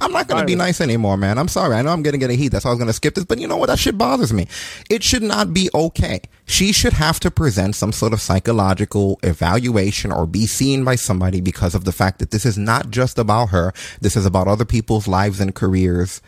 [0.00, 1.38] I'm not going to be nice anymore, man.
[1.38, 1.74] I'm sorry.
[1.74, 2.48] I know I'm going to get a heat.
[2.48, 3.24] That's why I was going to skip this.
[3.24, 3.66] But you know what?
[3.66, 4.46] That shit bothers me.
[4.90, 6.20] It should not be okay.
[6.44, 11.40] She should have to present some sort of psychological evaluation or be seen by somebody
[11.40, 13.72] because of the fact that this is not just about her.
[14.00, 16.20] This is about other people's lives and careers.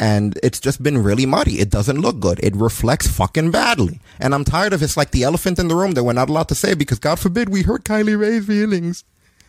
[0.00, 1.58] And it's just been really muddy.
[1.58, 2.38] It doesn't look good.
[2.40, 4.00] It reflects fucking badly.
[4.20, 6.48] And I'm tired of it's like the elephant in the room that we're not allowed
[6.48, 9.02] to say because God forbid we hurt Kylie Rae's feelings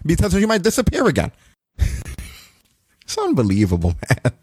[0.04, 1.32] because she might disappear again.
[1.78, 4.34] It's unbelievable, man.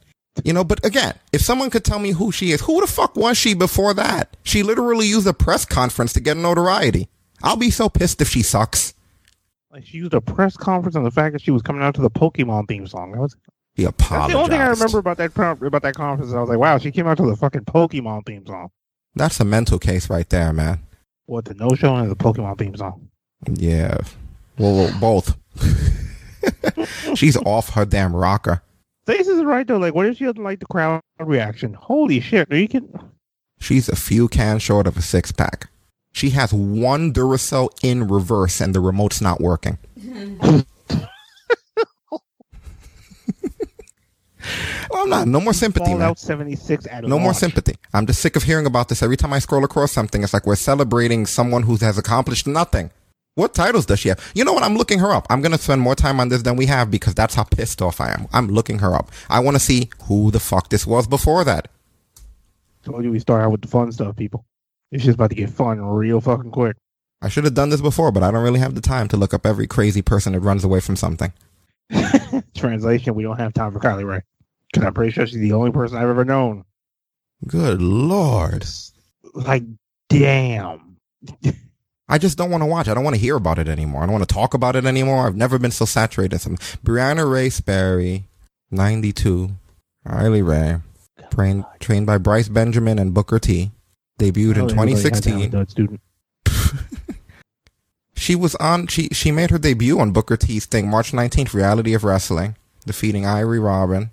[0.45, 3.17] You know, but again, if someone could tell me who she is, who the fuck
[3.17, 4.37] was she before that?
[4.43, 7.09] She literally used a press conference to get notoriety.
[7.43, 8.95] I'll be so pissed if she sucks.
[9.71, 12.01] Like she used a press conference on the fact that she was coming out to
[12.01, 13.13] the Pokemon theme song.
[13.13, 13.37] That was
[13.77, 16.33] He that's the only thing I remember about that con- about that conference.
[16.33, 18.71] I was like, wow, she came out to the fucking Pokemon theme song.
[19.15, 20.81] That's a mental case right there, man.
[21.27, 23.11] What the no show and the Pokemon theme song.
[23.47, 23.99] Yeah.
[24.57, 25.37] Well, well both.
[27.19, 28.63] She's off her damn rocker.
[29.05, 29.77] This is right though.
[29.77, 31.75] Like, what if she doesn't like the crowd reaction?
[31.75, 32.51] Holy shit!
[32.51, 32.99] Are you kidding?
[33.61, 35.69] She's a few cans short of a six pack.
[36.13, 39.77] She has one Duracell in reverse and the remote's not working.
[44.97, 45.29] well, I'm not.
[45.29, 45.87] No more sympathy.
[45.87, 47.77] Fallout seventy six at No more sympathy.
[47.93, 49.03] I'm just sick of hearing about this.
[49.03, 52.91] Every time I scroll across something, it's like we're celebrating someone who has accomplished nothing.
[53.35, 54.33] What titles does she have?
[54.35, 54.63] You know what?
[54.63, 55.27] I'm looking her up.
[55.29, 57.83] I'm going to spend more time on this than we have because that's how pissed
[57.83, 58.27] off I am.
[58.33, 59.11] I'm looking her up.
[59.29, 61.69] I want to see who the fuck this was before that.
[62.83, 64.47] Told you we start out with the fun stuff, people.
[64.91, 66.77] It's just about to get fun real fucking quick.
[67.21, 69.35] I should have done this before, but I don't really have the time to look
[69.35, 71.33] up every crazy person that runs away from something.
[72.55, 74.23] Translation: We don't have time for Kylie Rae
[74.85, 76.65] I'm pretty sure she's the only person I've ever known.
[77.47, 78.65] Good lord.
[79.35, 79.65] Like,
[80.09, 80.97] damn.
[82.09, 82.89] I just don't want to watch.
[82.89, 84.03] I don't want to hear about it anymore.
[84.03, 85.27] I don't want to talk about it anymore.
[85.27, 86.39] I've never been so saturated.
[86.41, 88.27] Some Brianna Ray Sperry,
[88.71, 89.51] 92.
[90.05, 90.79] Riley Ray,
[91.33, 93.73] trained, trained by Bryce Benjamin and Booker T.
[94.21, 95.99] Debuted in Oh, everybody 2016.
[98.15, 98.87] She was on.
[98.87, 103.25] She she made her debut on Booker T's thing March 19th, Reality of Wrestling, defeating
[103.25, 104.11] Irie Robin.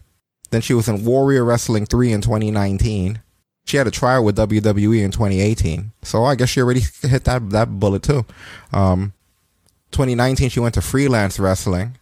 [0.53, 3.19] Then she was in Warrior Wrestling 3 in 2019.
[3.65, 5.91] She had a trial with WWE in 2018.
[6.03, 8.23] So I guess she already hit that that bullet too.
[8.71, 9.13] Um,
[9.93, 11.97] 2019 she went to freelance wrestling.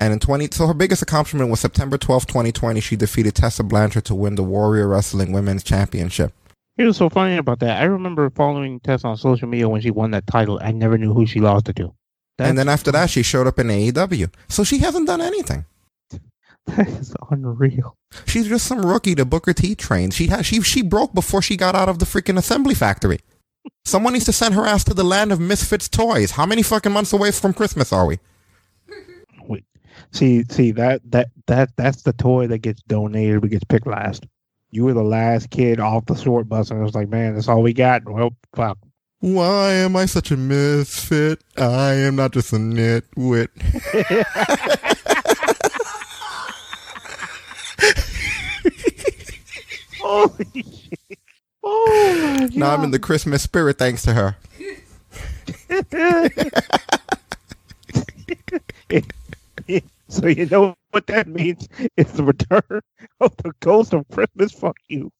[0.00, 4.06] And in 20 so her biggest accomplishment was September 12th, 2020, she defeated Tessa Blanchard
[4.06, 6.32] to win the Warrior Wrestling Women's Championship.
[6.76, 7.80] It was so funny about that.
[7.80, 10.58] I remember following Tess on social media when she won that title.
[10.60, 11.94] I never knew who she lost it to.
[12.40, 14.32] and then after that she showed up in AEW.
[14.48, 15.64] So she hasn't done anything.
[16.76, 17.96] that is unreal.
[18.26, 20.14] She's just some rookie to Booker T trained.
[20.14, 23.20] She had she she broke before she got out of the freaking assembly factory.
[23.84, 26.32] Someone needs to send her ass to the land of misfits toys.
[26.32, 28.18] How many fucking months away from Christmas are we?
[29.42, 29.64] Wait,
[30.12, 34.26] see, see that that that that's the toy that gets donated, but gets picked last.
[34.70, 37.48] You were the last kid off the short bus, and it was like, man, that's
[37.48, 38.08] all we got.
[38.08, 38.78] Well, fuck.
[39.20, 41.44] Why am I such a misfit?
[41.56, 43.50] I am not just a nitwit.
[50.12, 51.18] Holy shit!
[51.64, 52.54] Oh my god!
[52.54, 54.36] Now I'm in the Christmas spirit thanks to her.
[60.08, 61.66] so you know what that means?
[61.96, 62.82] It's the return
[63.20, 64.52] of the ghost of Christmas.
[64.52, 65.10] Fuck you.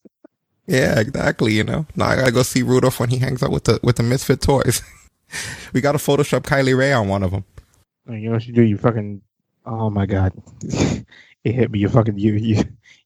[0.66, 1.55] Yeah, exactly.
[1.55, 3.96] You know, now I gotta go see Rudolph when he hangs out with the with
[3.96, 4.83] the misfit toys.
[5.72, 7.46] we gotta Photoshop Kylie Rae on one of them.
[8.11, 8.62] You know what you do?
[8.62, 9.22] You fucking.
[9.64, 10.35] Oh my god!
[10.62, 11.07] it
[11.44, 11.78] hit me.
[11.78, 12.62] You fucking you you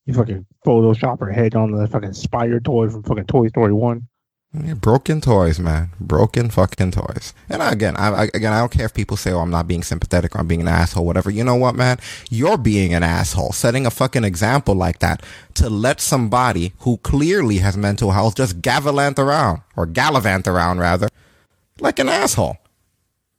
[0.06, 4.08] you fucking Photoshop her head on the fucking spider toy from fucking Toy Story One.
[4.54, 5.90] Yeah, broken toys, man.
[6.00, 7.34] Broken fucking toys.
[7.48, 9.82] And again, I, I again, I don't care if people say, "Oh, I'm not being
[9.82, 11.30] sympathetic or I'm being an asshole," whatever.
[11.30, 11.98] You know what, man?
[12.30, 15.22] You're being an asshole, setting a fucking example like that
[15.54, 21.08] to let somebody who clearly has mental health just gavant around or gallivant around, rather,
[21.80, 22.56] like an asshole.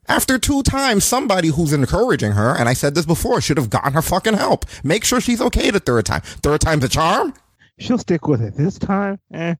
[0.09, 3.93] After two times, somebody who's encouraging her, and I said this before, should have gotten
[3.93, 4.65] her fucking help.
[4.83, 6.21] Make sure she's okay the third time.
[6.21, 7.33] Third time's a charm.
[7.77, 9.19] She'll stick with it this time.
[9.33, 9.55] Eh.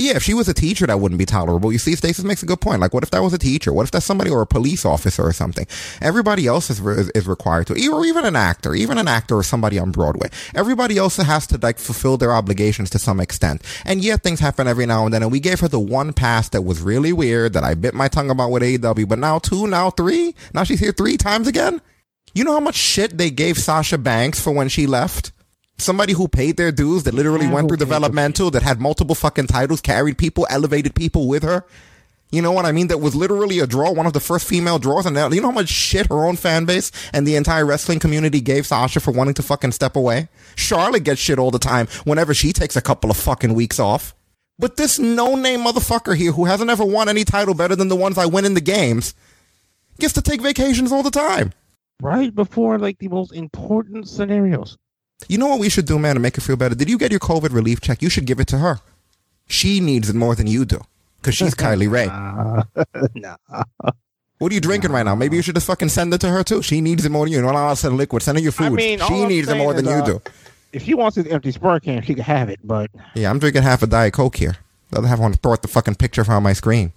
[0.00, 1.72] Yeah, if she was a teacher, that wouldn't be tolerable.
[1.72, 2.80] You see, Stasis makes a good point.
[2.80, 3.72] Like, what if that was a teacher?
[3.72, 5.66] What if that's somebody or a police officer or something?
[6.00, 9.76] Everybody else is, is, required to, or even an actor, even an actor or somebody
[9.76, 10.28] on Broadway.
[10.54, 13.60] Everybody else has to like fulfill their obligations to some extent.
[13.84, 15.24] And yeah, things happen every now and then.
[15.24, 18.06] And we gave her the one pass that was really weird that I bit my
[18.06, 19.08] tongue about with AEW.
[19.08, 21.80] But now two, now three, now she's here three times again.
[22.34, 25.32] You know how much shit they gave Sasha Banks for when she left?
[25.78, 29.46] Somebody who paid their dues, that literally Yeah, went through developmental, that had multiple fucking
[29.46, 31.64] titles, carried people, elevated people with her.
[32.30, 32.88] You know what I mean?
[32.88, 35.48] That was literally a draw, one of the first female draws, and now, you know
[35.48, 39.12] how much shit her own fan base and the entire wrestling community gave Sasha for
[39.12, 40.28] wanting to fucking step away?
[40.54, 44.14] Charlotte gets shit all the time whenever she takes a couple of fucking weeks off.
[44.58, 48.18] But this no-name motherfucker here who hasn't ever won any title better than the ones
[48.18, 49.14] I win in the games
[50.00, 51.52] gets to take vacations all the time.
[52.02, 54.76] Right before like the most important scenarios.
[55.26, 56.74] You know what we should do, man, to make her feel better?
[56.74, 58.02] Did you get your COVID relief check?
[58.02, 58.80] You should give it to her.
[59.48, 60.80] She needs it more than you do.
[61.16, 62.06] Because she's Kylie Rae.
[62.06, 63.36] Uh, nah.
[64.38, 65.16] What are you drinking right now?
[65.16, 66.62] Maybe you should just fucking send it to her too.
[66.62, 67.42] She needs it more than you.
[67.42, 68.22] No, no, I'll send liquid.
[68.22, 68.66] Send her your food.
[68.66, 70.22] I mean, she needs it more than is, you uh, do.
[70.72, 72.60] If she wants this empty Sprite can, she can have it.
[72.62, 74.56] But Yeah, I'm drinking half a Diet Coke here.
[74.90, 76.92] The other half to throw out the fucking picture from my screen.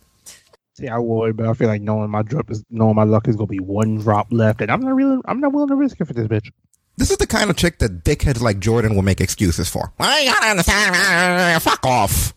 [0.75, 3.35] see, I would, but I feel like knowing my drop is knowing my luck is
[3.35, 6.05] gonna be one drop left, and I'm not really, I'm not willing to risk it
[6.05, 6.51] for this bitch.
[6.97, 9.91] This is the kind of chick that dickheads like Jordan will make excuses for.
[9.99, 11.63] I gotta understand.
[11.63, 12.33] Fuck off.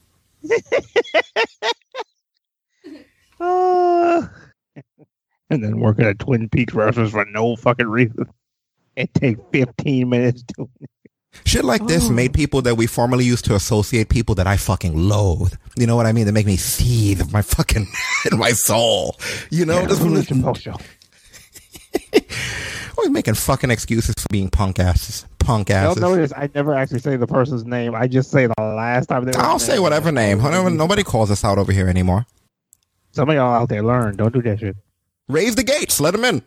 [3.40, 4.26] Uh,
[5.50, 8.26] and then working at Twin Peaks restaurants for no fucking reason.
[8.96, 10.68] It take 15 minutes to.
[11.44, 12.12] Shit like this Oh.
[12.12, 15.52] made people that we formerly used to associate people that I fucking loathe.
[15.76, 16.26] You know what I mean?
[16.26, 17.88] They make me seethe in my fucking
[18.30, 19.16] in my soul.
[19.50, 20.76] You know, Yeah, this Hulu was Chappelle show.
[22.96, 25.26] Always making fucking excuses for being punk asses.
[25.38, 26.00] Punk asses.
[26.00, 27.94] notice I never actually say the person's name.
[27.94, 29.32] I just say the last time they.
[29.34, 30.42] I'll say whatever name.
[30.42, 32.26] Whatever, nobody calls us out over here anymore.
[33.12, 34.16] Some of y'all out there learn.
[34.16, 34.76] Don't do that shit.
[35.28, 36.00] Raise the gates.
[36.00, 36.42] Let them in.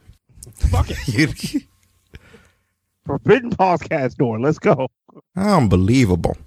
[0.56, 1.64] Fuck it.
[3.06, 4.40] Forbidden podcast door.
[4.40, 4.88] Let's go.
[5.36, 6.38] Unbelievable.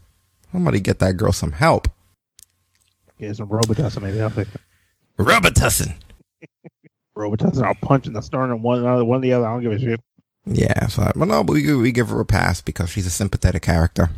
[0.53, 1.89] Somebody get that girl some help.
[3.19, 4.03] Get some Robitussin.
[4.03, 4.61] Maybe I'll fix it.
[5.19, 5.95] Robitussin.
[7.21, 7.63] Robitussin.
[7.65, 9.47] I'll punch in the sternum one another, one the other.
[9.47, 10.01] I don't give a shit.
[10.47, 13.63] Yeah, so, but no, but we, we give her a pass because she's a sympathetic
[13.63, 14.11] character.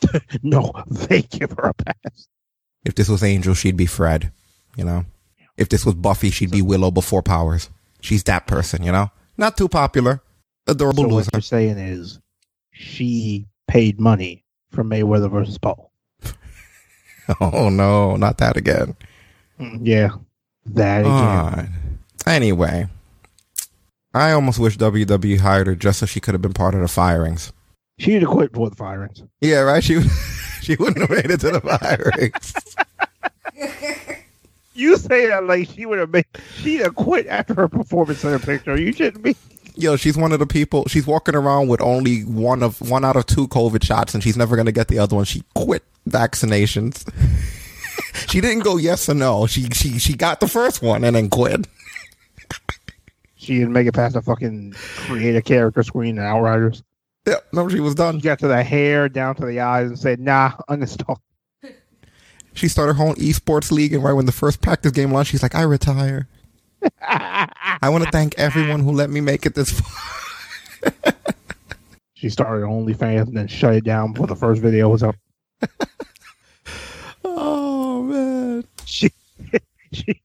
[0.42, 2.28] No, they give her a pass.
[2.84, 4.30] If this was Angel, she'd be Fred.
[4.76, 5.04] You know,
[5.56, 7.68] if this was Buffy, she'd be Willow before Powers.
[8.00, 8.84] She's that person.
[8.84, 10.22] You know, not too popular,
[10.68, 11.30] adorable So what loser.
[11.34, 12.20] you're saying is
[12.70, 15.90] she paid money for Mayweather versus Paul.
[17.40, 18.96] Oh no, not that again.
[19.60, 20.10] Mm, Yeah,
[20.66, 21.72] that again.
[22.28, 22.86] Anyway,
[24.12, 26.88] I almost wish WWE hired her just so she could have been part of the
[26.88, 27.52] firings.
[27.98, 29.22] She need to quit before the firings.
[29.40, 29.82] Yeah, right.
[29.82, 30.00] She
[30.62, 32.54] she wouldn't have made it to the firings.
[34.78, 36.24] You say that like she would have made.
[36.58, 38.78] She'd have quit after her performance center picture.
[38.78, 39.34] You shouldn't be.
[39.74, 40.84] Yo, she's one of the people.
[40.86, 44.36] She's walking around with only one of one out of two COVID shots, and she's
[44.36, 45.24] never gonna get the other one.
[45.24, 47.04] She quit vaccinations.
[48.30, 49.48] she didn't go yes or no.
[49.48, 51.66] She she she got the first one and then quit.
[53.48, 56.82] She didn't make it past the fucking create a character screen in Outriders.
[57.26, 58.18] Yeah, no, she was done.
[58.18, 61.16] She got to the hair, down to the eyes, and said, "Nah, uninstall."
[62.52, 65.42] She started her own esports league, and right when the first practice game launched, she's
[65.42, 66.28] like, "I retire.
[67.00, 71.14] I want to thank everyone who let me make it this far."
[72.12, 75.16] She started OnlyFans and then shut it down before the first video was up.
[77.24, 78.64] Oh man.
[78.84, 79.10] She,
[79.92, 80.20] she.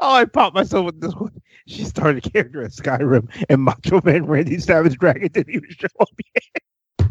[0.00, 1.40] Oh, I popped myself with this one.
[1.66, 5.88] She started a character at Skyrim, and Macho Man Randy Savage Dragon didn't even show
[6.00, 7.08] up yet.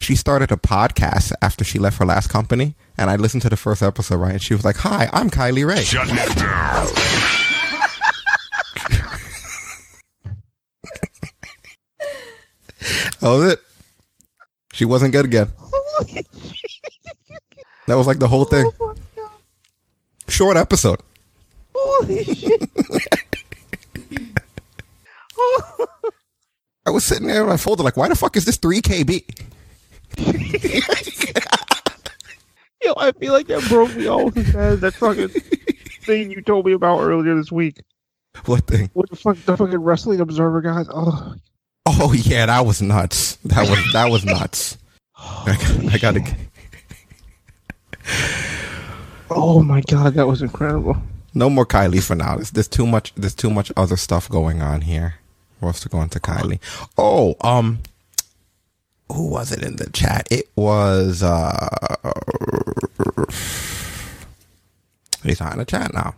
[0.00, 3.56] she started a podcast after she left her last company, and I listened to the
[3.56, 4.32] first episode, right?
[4.32, 6.88] And she was like, "Hi, I'm Kylie Rae." Shut it down.
[13.20, 13.60] That was it.
[14.72, 15.48] She wasn't good again.
[17.88, 18.70] That was like the whole thing.
[18.80, 18.94] Oh.
[20.28, 21.00] Short episode.
[21.84, 22.70] Holy shit.
[26.86, 29.22] I was sitting there in my folder like, why the fuck is this 3 KB?
[32.84, 35.28] Yo, I feel like that broke me off that fucking
[36.04, 37.80] thing you told me about earlier this week.
[38.46, 38.90] What thing?
[38.94, 40.86] What the fuck, the fucking Wrestling Observer guys?
[40.92, 41.34] Oh,
[41.86, 43.36] Oh yeah, that was nuts.
[43.44, 44.78] That was that was nuts.
[45.16, 46.36] I, got- I gotta.
[49.30, 50.96] oh my god, that was incredible.
[51.34, 52.36] No more Kylie for now.
[52.36, 53.14] There's, there's too much.
[53.14, 55.14] There's too much other stuff going on here.
[55.62, 56.58] Us to go into Kylie.
[56.98, 57.78] Oh, um,
[59.12, 60.26] who was it in the chat?
[60.30, 61.22] It was.
[61.22, 61.68] uh
[65.22, 66.14] He's not in the chat now.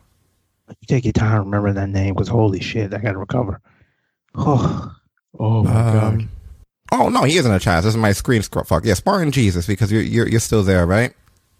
[0.69, 3.61] You take your time Remember that name because holy shit, I gotta recover.
[4.35, 4.95] Oh,
[5.39, 6.15] oh my god.
[6.15, 6.29] Um,
[6.91, 7.85] oh no, he isn't a chat.
[7.85, 8.65] This is my screen scroll.
[8.65, 11.13] Fuck yeah, Spartan Jesus because you're you're you're still there, right?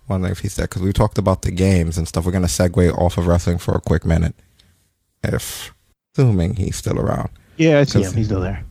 [0.09, 2.27] Wondering if he's there because we talked about the games and stuff.
[2.27, 4.35] We're gonna segue off of wrestling for a quick minute,
[5.23, 5.73] if
[6.17, 7.31] assuming he's still around.
[7.57, 8.13] Yeah, I see him.
[8.13, 8.65] He's still there.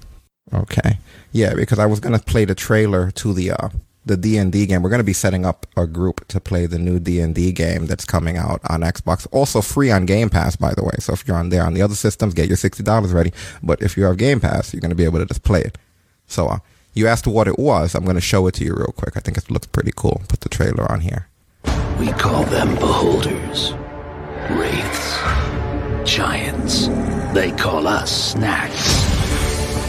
[0.54, 1.00] Okay,
[1.32, 3.70] yeah, because I was gonna play the trailer to the uh
[4.06, 4.82] the D and D game.
[4.82, 7.52] We're going to be setting up a group to play the new D and D
[7.52, 9.28] game that's coming out on Xbox.
[9.32, 10.96] Also free on Game Pass, by the way.
[11.00, 13.32] So if you're on there on the other systems, get your sixty dollars ready.
[13.62, 15.78] But if you have Game Pass, you're going to be able to just play it.
[16.28, 16.60] So uh,
[16.94, 17.96] you asked what it was.
[17.96, 19.18] I'm going to show it to you real quick.
[19.18, 20.22] I think it looks pretty cool.
[20.28, 21.28] Put the trailer on here.
[22.00, 23.74] We call them beholders,
[24.52, 25.18] wraiths,
[26.10, 26.88] giants.
[27.34, 29.04] They call us snacks.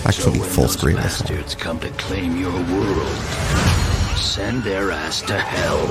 [0.06, 0.96] Actually, so full screen.
[0.96, 3.16] Bastards come to claim your world,
[4.16, 5.86] send their ass to hell.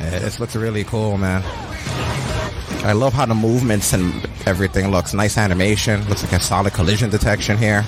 [0.00, 1.42] Yeah, this looks really cool, man.
[2.84, 4.12] I love how the movements and
[4.46, 5.14] everything looks.
[5.14, 6.06] Nice animation.
[6.08, 7.82] Looks like a solid collision detection here.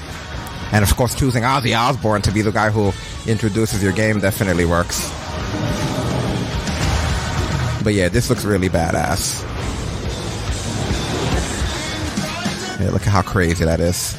[0.72, 2.92] And of course, choosing Ozzy Osbourne to be the guy who
[3.30, 5.08] introduces your game definitely works.
[7.84, 9.42] But yeah, this looks really badass.
[12.80, 14.16] Yeah, look at how crazy that is.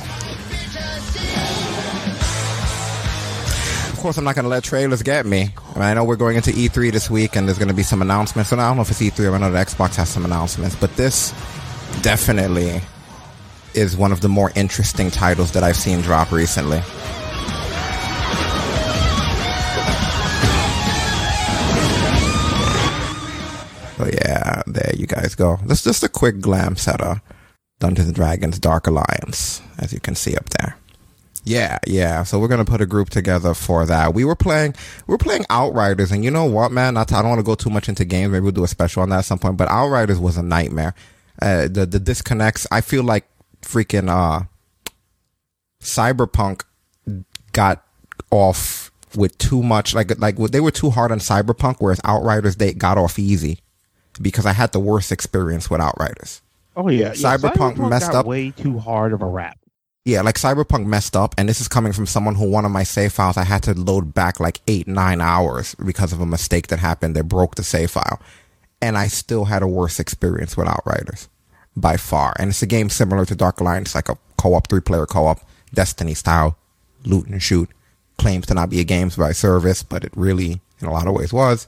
[4.08, 5.50] Course, I'm not going to let trailers get me.
[5.76, 8.54] I, know we're going into E3 this week, and there's going to be some announcements.
[8.54, 10.78] And I don't know if it's E3 or I know that Xbox has some announcements,
[10.78, 11.32] but this
[12.04, 12.80] definitely
[13.74, 16.80] is one of the more interesting titles that I've seen drop recently.
[23.98, 25.60] So yeah, there you guys go.
[25.66, 27.22] That's just a quick glance at a
[27.80, 30.78] Dungeons and Dragons Dark Alliance, as you can see up there.
[31.48, 32.24] Yeah, yeah.
[32.24, 34.14] So we're gonna put a group together for that.
[34.14, 34.76] We were playing,
[35.08, 36.96] we were playing Outriders, and you know what, man?
[36.96, 38.34] Not I don't want to go too much into games.
[38.34, 39.56] Maybe we'll do a special on that at some point.
[39.56, 40.94] But Outriders was a nightmare.
[41.42, 42.68] Uh, the the disconnects.
[42.70, 43.26] I feel like
[43.62, 44.44] freaking uh,
[45.82, 46.64] Cyberpunk
[47.54, 47.82] got
[48.30, 49.96] off with too much.
[49.96, 53.60] Like like they were too hard on Cyberpunk, whereas Outriders they got off easy
[54.22, 56.42] because I had the worst experience with Outriders.
[56.76, 57.38] Oh yeah, yeah.
[57.38, 58.26] Cyberpunk messed up.
[58.26, 59.58] Way too hard of a rap.
[60.08, 62.84] Yeah, like Cyberpunk messed up, and this is coming from someone who one of my
[62.84, 66.68] save files I had to load back like eight, nine hours because of a mistake
[66.68, 68.22] that happened that broke the save file.
[68.82, 71.28] And I still had a worse experience with Outriders
[71.76, 72.34] by far.
[72.40, 75.42] And it's a game similar to Dark Alliance, like a co-op, three-player co-op,
[75.74, 76.58] Destiny style,
[77.04, 77.70] loot and shoot.
[78.18, 81.16] Claims to not be a games by service, but it really, in a lot of
[81.16, 81.68] ways, was.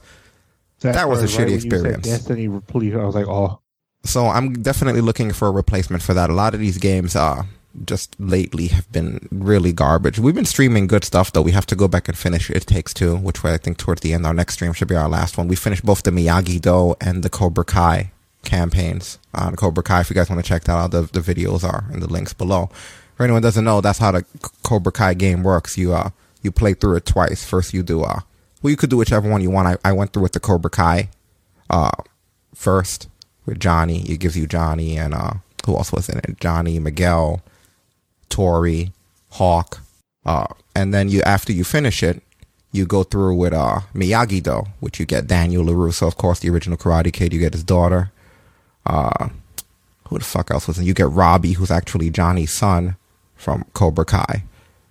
[0.80, 2.06] That was a right shitty when you said experience.
[2.06, 2.94] Destiny Replete.
[2.94, 3.60] I was like, oh,
[4.04, 6.30] So I'm definitely looking for a replacement for that.
[6.30, 7.42] A lot of these games, uh,
[7.84, 10.18] just lately have been really garbage.
[10.18, 11.42] We've been streaming good stuff though.
[11.42, 14.12] We have to go back and finish It Takes Two, which I think towards the
[14.12, 15.48] end, our next stream should be our last one.
[15.48, 20.00] We finished both the Miyagi Do and the Cobra Kai campaigns on Cobra Kai.
[20.00, 22.32] If you guys want to check that out, the, the videos are in the links
[22.32, 22.70] below.
[23.14, 24.24] For anyone doesn't know, that's how the
[24.62, 25.76] Cobra Kai game works.
[25.76, 26.10] You, uh,
[26.42, 27.44] you play through it twice.
[27.44, 28.20] First you do, uh,
[28.62, 29.68] well, you could do whichever one you want.
[29.68, 31.10] I, I went through with the Cobra Kai,
[31.68, 31.90] uh,
[32.54, 33.08] first
[33.46, 34.02] with Johnny.
[34.10, 35.34] It gives you Johnny and, uh,
[35.66, 36.40] who else was in it?
[36.40, 37.42] Johnny, Miguel,
[38.30, 38.92] Tori,
[39.32, 39.80] Hawk,
[40.24, 42.22] uh, and then you after you finish it,
[42.72, 46.48] you go through with uh Miyagi Do, which you get Daniel Larusso, of course, the
[46.48, 47.32] original Karate Kid.
[47.34, 48.10] You get his daughter.
[48.86, 49.28] Uh,
[50.08, 50.86] who the fuck else was in?
[50.86, 52.96] You get Robbie, who's actually Johnny's son
[53.36, 54.42] from Cobra Kai,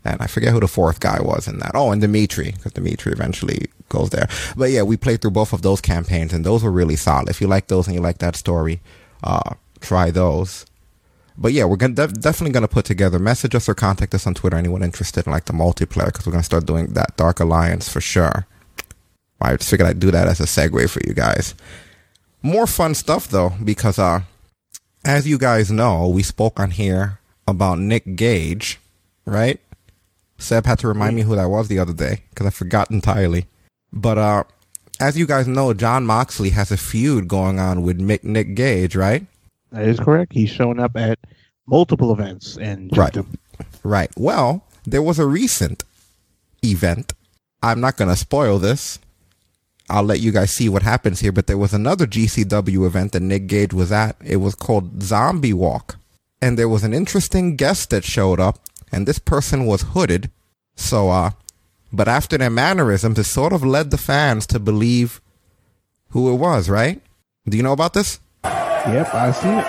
[0.05, 1.71] and I forget who the fourth guy was in that.
[1.75, 4.29] Oh, and Demetri, because Demetri eventually goes there.
[4.55, 7.29] But yeah, we played through both of those campaigns, and those were really solid.
[7.29, 8.79] If you like those and you like that story,
[9.23, 10.65] uh, try those
[11.39, 13.17] but yeah, we're gonna def- definitely gonna put together.
[13.17, 14.57] Message us or contact us on Twitter.
[14.57, 16.07] Anyone interested in like the multiplayer?
[16.07, 18.45] Because we're gonna start doing that Dark Alliance for sure.
[19.41, 21.55] I just figured I'd do that as a segue for you guys.
[22.41, 24.21] More fun stuff though, because uh,
[25.05, 28.79] as you guys know, we spoke on here about Nick Gage,
[29.25, 29.61] right?
[30.37, 33.47] Seb had to remind me who that was the other day because I forgot entirely.
[33.93, 34.43] But uh,
[34.99, 38.95] as you guys know, Jon Moxley has a feud going on with Mick Nick Gage,
[38.95, 39.25] right?
[39.71, 40.33] That is correct.
[40.33, 41.19] He's shown up at
[41.67, 43.15] multiple events and Right.
[43.83, 44.11] Right.
[44.17, 45.83] Well, there was a recent
[46.63, 47.13] event.
[47.61, 48.99] I'm not going to spoil this.
[49.89, 53.21] I'll let you guys see what happens here, but there was another GCW event that
[53.21, 54.15] Nick Gage was at.
[54.23, 55.97] It was called Zombie Walk.
[56.41, 58.59] And there was an interesting guest that showed up,
[58.91, 60.29] and this person was hooded.
[60.75, 61.31] So, uh,
[61.91, 65.21] but after their mannerisms, it sort of led the fans to believe
[66.09, 67.01] who it was, right?
[67.47, 68.19] Do you know about this?
[68.87, 69.65] Yep, I see it.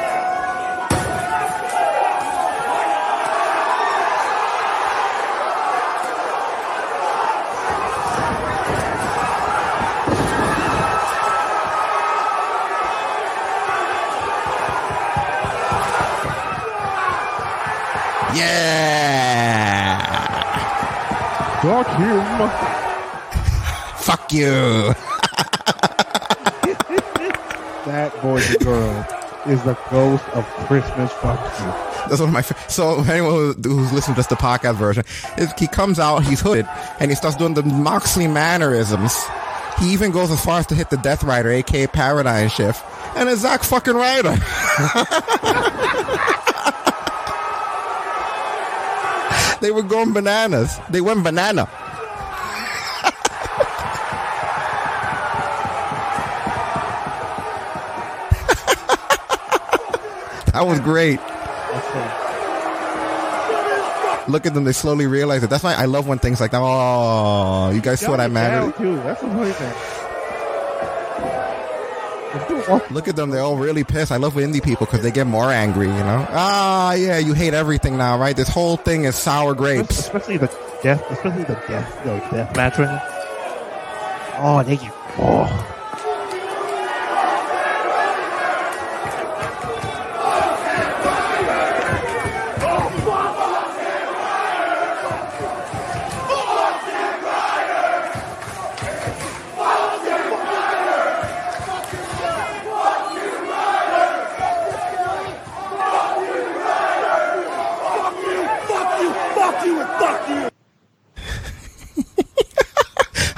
[18.36, 19.98] Yeah!
[21.60, 22.24] Fuck him.
[23.98, 24.94] Fuck you!
[28.00, 29.06] That boy and girl
[29.46, 31.66] is the ghost of Christmas fuck you.
[32.08, 32.40] That's one of my.
[32.68, 35.04] So anyone who- who's listening to just the podcast version,
[35.58, 36.66] he comes out, he's hooded,
[36.98, 39.14] and he starts doing the Moxley mannerisms.
[39.80, 42.82] He even goes as far as to hit the Death Rider, aka Paradigm Shift,
[43.16, 44.30] and it's Zack fucking Ryder.
[49.60, 50.78] they were going bananas.
[50.88, 51.68] They went banana.
[60.52, 61.20] That was great.
[64.28, 65.50] Look at them; they slowly realize it.
[65.50, 66.60] That's why I love when things like that.
[66.62, 68.72] Oh, you guys saw that man.
[68.74, 68.96] too.
[68.96, 69.72] That's thing.
[72.94, 74.12] Look at them; they're all really pissed.
[74.12, 75.88] I love indie people because they get more angry.
[75.88, 76.26] You know?
[76.30, 78.36] Ah, yeah, you hate everything now, right?
[78.36, 79.98] This whole thing is sour grapes.
[79.98, 80.46] Especially the
[80.82, 82.74] death, especially the death, the death match.
[84.38, 84.92] Oh, they get.
[85.18, 85.76] Oh.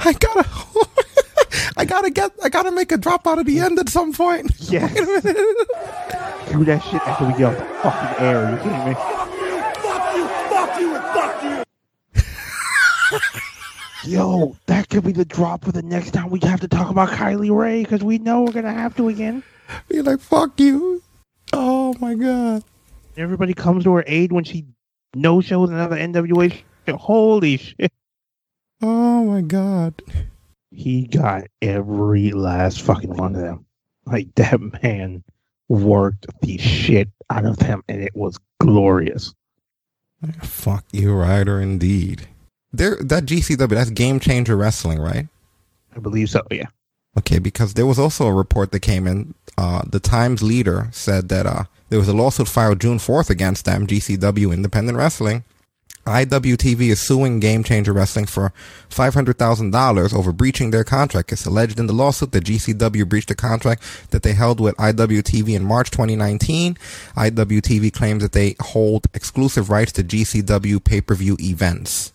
[0.05, 0.45] I gotta,
[1.77, 4.51] I gotta get, I gotta make a drop out of the end at some point.
[4.73, 4.93] Yes.
[4.93, 5.35] Wait a minute.
[6.51, 8.57] Do that shit after we get off the fucking air.
[8.57, 8.69] Fuck
[10.79, 10.99] you
[11.41, 11.59] kidding
[13.19, 13.23] me?
[14.05, 17.07] Yo, that could be the drop for the next time we have to talk about
[17.09, 19.43] Kylie Rae because we know we're gonna have to again.
[19.87, 21.01] Be like, fuck you.
[21.53, 22.65] Oh my god.
[23.15, 24.65] Everybody comes to her aid when she
[25.15, 26.53] no shows another NWA.
[26.89, 27.93] Holy shit!
[28.81, 30.01] Oh my god.
[30.73, 33.65] He got every last fucking one of them.
[34.05, 35.23] Like that man
[35.69, 39.33] worked the shit out of them, and it was glorious.
[40.41, 42.27] Fuck you, Ryder, indeed.
[42.71, 45.27] There, that GCW, that's Game Changer Wrestling, right?
[45.95, 46.41] I believe so.
[46.49, 46.67] Yeah.
[47.17, 49.35] Okay, because there was also a report that came in.
[49.57, 53.65] Uh, the Times leader said that uh, there was a lawsuit filed June 4th against
[53.65, 55.43] them, GCW Independent Wrestling.
[56.05, 58.53] IWTV is suing Game Changer Wrestling for
[58.89, 61.31] $500,000 over breaching their contract.
[61.31, 65.55] It's alleged in the lawsuit that GCW breached a contract that they held with IWTV
[65.55, 66.77] in March 2019.
[67.15, 72.12] IWTV claims that they hold exclusive rights to GCW pay-per-view events.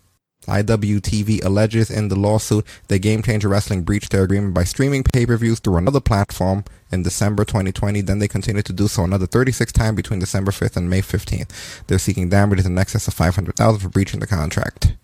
[0.48, 5.60] IWTV alleges in the lawsuit that Game Changer Wrestling breached their agreement by streaming pay-per-views
[5.60, 8.00] through another platform in December 2020.
[8.00, 11.86] Then they continued to do so another 36 times between December 5th and May 15th.
[11.86, 14.96] They're seeking damages in excess of 500,000 for breaching the contract.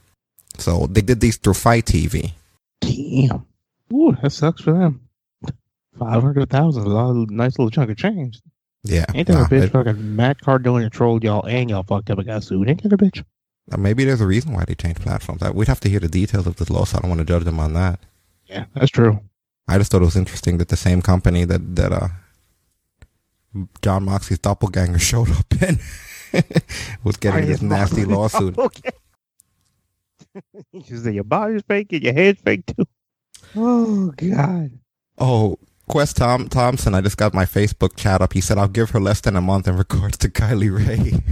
[0.58, 2.32] So they did these through FITE TV.
[2.80, 3.46] Damn.
[3.92, 5.00] Ooh, that sucks for them.
[5.98, 8.40] Five hundred thousand is a lot of nice little chunk of change.
[8.82, 9.04] Yeah.
[9.14, 9.62] Ain't that nah, a bitch?
[9.64, 12.68] it- fucking Matt Cardona trolled y'all and y'all fucked up and got sued.
[12.68, 13.24] Ain't that a bitch?
[13.78, 15.42] Maybe there's a reason why they changed platforms.
[15.42, 16.98] I- We'd have to hear the details of this lawsuit.
[16.98, 18.00] I don't want to judge them on that.
[18.46, 19.20] Yeah, that's true.
[19.66, 22.08] I just thought it was interesting that the same company that that uh
[23.82, 25.78] Jon Moxley's doppelganger showed up in
[27.04, 28.58] was getting this nasty lawsuit.
[28.58, 28.90] Okay.
[30.84, 32.84] She said your body's fake and your head's fake too.
[33.56, 34.72] Oh God.
[35.18, 35.58] Oh,
[35.88, 38.32] Quest Tom Thompson, I just got my Facebook chat up.
[38.32, 41.22] He said I'll give her less than a month in regards to Kylie Rae.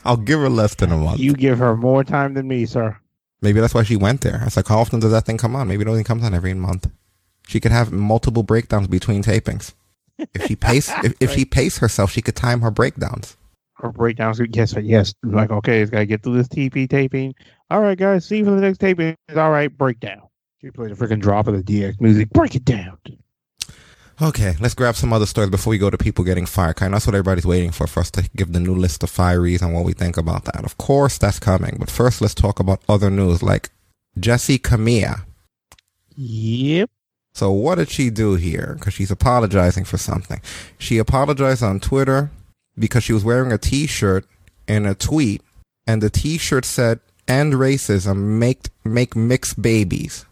[0.04, 1.18] I'll give her less than a month.
[1.18, 2.96] You give her more time than me, sir.
[3.42, 4.38] Maybe that's why she went there.
[4.40, 5.68] I was like, how often does that thing come on?
[5.68, 6.88] Maybe it only comes on every month.
[7.48, 9.74] She could have multiple breakdowns between tapings.
[10.34, 13.36] If she pace, if, if she pace herself, she could time her breakdowns.
[13.74, 14.40] Her breakdowns.
[14.52, 15.14] Yes, yes.
[15.22, 17.34] Like, okay, it's gotta get through this TP taping.
[17.70, 19.16] All right, guys, see you for the next taping.
[19.36, 20.22] All right, breakdown.
[20.62, 22.30] She plays a freaking drop of the DX music.
[22.30, 22.96] Break it down.
[24.20, 26.76] Okay, let's grab some other stories before we go to people getting fired.
[26.76, 29.10] Kind of that's what everybody's waiting for, for us to give the new list of
[29.10, 30.64] firees and what we think about that.
[30.64, 31.76] Of course, that's coming.
[31.78, 33.68] But first, let's talk about other news like
[34.18, 35.26] Jesse Camilla.
[36.16, 36.88] Yep.
[37.34, 38.76] So what did she do here?
[38.78, 40.40] Because she's apologizing for something.
[40.78, 42.30] She apologized on Twitter
[42.78, 44.24] because she was wearing a T-shirt
[44.66, 45.42] in a tweet,
[45.86, 50.24] and the T-shirt said "End racism, make make mixed babies,"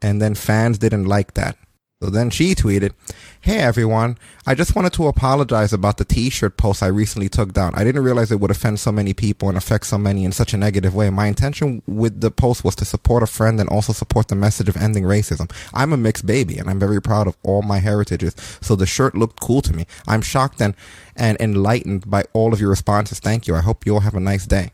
[0.00, 1.58] and then fans didn't like that.
[2.00, 2.92] So then she tweeted,
[3.40, 7.74] Hey everyone, I just wanted to apologize about the t-shirt post I recently took down.
[7.74, 10.54] I didn't realize it would offend so many people and affect so many in such
[10.54, 11.10] a negative way.
[11.10, 14.68] My intention with the post was to support a friend and also support the message
[14.68, 15.50] of ending racism.
[15.74, 19.16] I'm a mixed baby and I'm very proud of all my heritages, so the shirt
[19.16, 19.84] looked cool to me.
[20.06, 20.74] I'm shocked and,
[21.16, 23.18] and enlightened by all of your responses.
[23.18, 23.56] Thank you.
[23.56, 24.70] I hope you all have a nice day.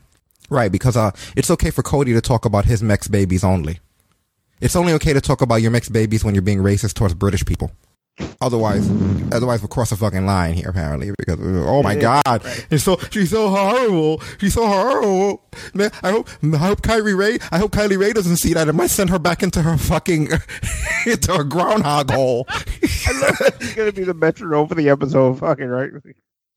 [0.47, 3.79] Right, because uh, it's okay for Cody to talk about his mixed babies only.
[4.61, 7.45] It's only okay to talk about your mixed babies when you're being racist towards British
[7.45, 7.71] people.
[8.39, 8.89] Otherwise,
[9.33, 13.31] otherwise we'll cross a fucking line here apparently because oh my god, it's so she's
[13.31, 14.21] so horrible.
[14.39, 15.43] She's so horrible.
[15.73, 17.37] Man, I hope I hope Kylie Rae.
[17.51, 18.69] I hope Kylie Rae doesn't see that.
[18.69, 20.29] It might send her back into her fucking
[21.05, 22.45] into her groundhog hole.
[22.47, 22.63] I
[23.59, 25.39] she's gonna be the metronome for the episode.
[25.39, 25.91] Fucking right.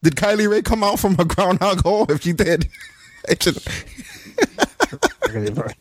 [0.02, 2.06] Did Kylie Rae come out from her groundhog hole?
[2.08, 2.68] If she did,
[3.28, 3.56] it should,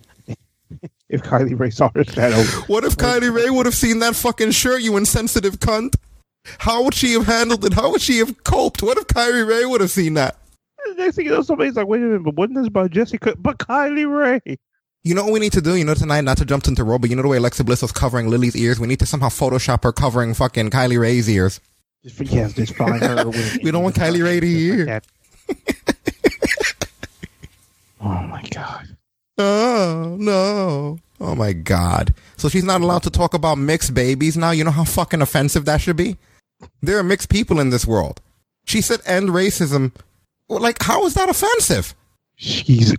[1.10, 4.52] if Kylie Rae saw her shadow, what if Kylie Rae would have seen that fucking
[4.52, 4.82] shirt?
[4.82, 5.96] You insensitive cunt.
[6.60, 7.74] How would she have handled it?
[7.74, 8.82] How would she have coped?
[8.82, 10.38] What if Kylie Rae would have seen that?
[10.98, 13.36] next thing you know, somebody's like, "Wait a minute, but wasn't this about Jessica?
[13.38, 14.58] But Kylie Rae."
[15.04, 15.76] You know what we need to do?
[15.76, 17.82] You know tonight, not to jump into role, but you know the way Alexa Bliss
[17.82, 18.80] was covering Lily's ears?
[18.80, 21.60] We need to somehow Photoshop her covering fucking Kylie Rae's ears.
[22.04, 23.28] Just just find her.
[23.30, 24.86] with- We don't want Kylie Rae to hear.
[24.86, 25.04] Like
[28.02, 28.97] oh my god.
[29.38, 31.00] Oh, no.
[31.20, 32.14] Oh my God.
[32.38, 34.52] So she's not allowed to talk about mixed babies now?
[34.52, 36.18] You know how fucking offensive that should be?
[36.82, 38.22] There are mixed people in this world.
[38.66, 39.94] She said end racism.
[40.50, 41.96] Like, how is that offensive?
[42.36, 42.96] She's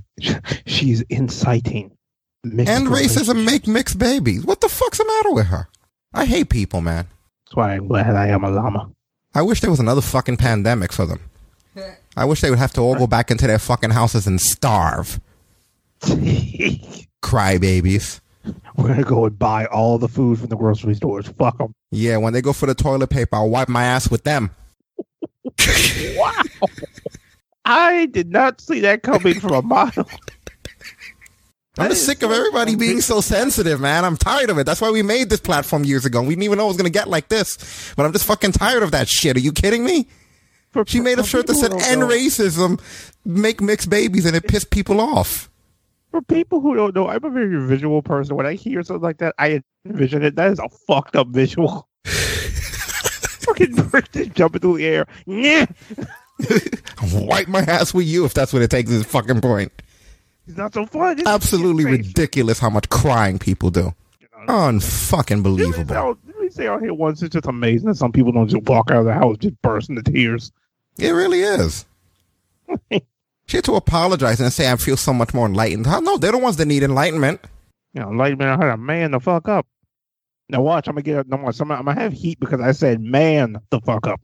[0.67, 1.93] she's inciting.
[2.45, 4.45] mixed End racism, make mixed babies.
[4.45, 5.69] What the fuck's the matter with her?
[6.13, 7.07] I hate people, man.
[7.47, 8.91] That's why I'm glad I am a llama.
[9.35, 11.21] I wish there was another fucking pandemic for them.
[12.17, 15.21] I wish they would have to all go back into their fucking houses and starve.
[18.77, 21.29] We're gonna go and buy all the food from the grocery stores.
[21.29, 21.75] Fuck them.
[21.91, 24.51] Yeah, when they go for the toilet paper, I'll wipe my ass with them.
[26.17, 26.33] Wow.
[27.65, 29.93] I did not see that coming from a mile.
[31.79, 34.05] I'm just sick of everybody being so sensitive, man.
[34.05, 34.65] I'm tired of it.
[34.65, 36.23] That's why we made this platform years ago.
[36.23, 37.93] We didn't even know it was going to get like this.
[37.97, 39.37] But I'm just fucking tired of that shit.
[39.37, 40.09] Are you kidding me?
[40.71, 42.81] For- She made a shirt that said end know- racism,
[43.25, 45.51] make mixed babies, and it pissed people off.
[46.11, 48.37] For people who don't know, I'm a very visual person.
[48.37, 50.37] When I hear something like that, I envision it.
[50.37, 51.87] That is a fucked up visual.
[52.05, 55.07] Fucking person jumping through the air.
[55.27, 55.67] Yeah.
[57.13, 59.73] Wipe my ass with you if that's what it takes this fucking point.
[60.47, 61.19] It's not so fun.
[61.19, 63.93] It's Absolutely ridiculous how much crying people do.
[64.47, 66.17] Unfucking believable.
[66.27, 68.91] let me say out here once, it's just amazing that some people don't just walk
[68.91, 70.53] out of the house just bursting into tears.
[70.99, 71.85] It really is.
[73.49, 75.87] She had to apologize and say, I feel so much more enlightened.
[75.87, 77.41] How- No, they're the ones that need enlightenment.
[77.95, 79.67] You know, man, I had a man the fuck up.
[80.51, 81.53] Now watch, I'm gonna get no more.
[81.59, 84.21] I'm, I'm gonna have heat because I said man the fuck up,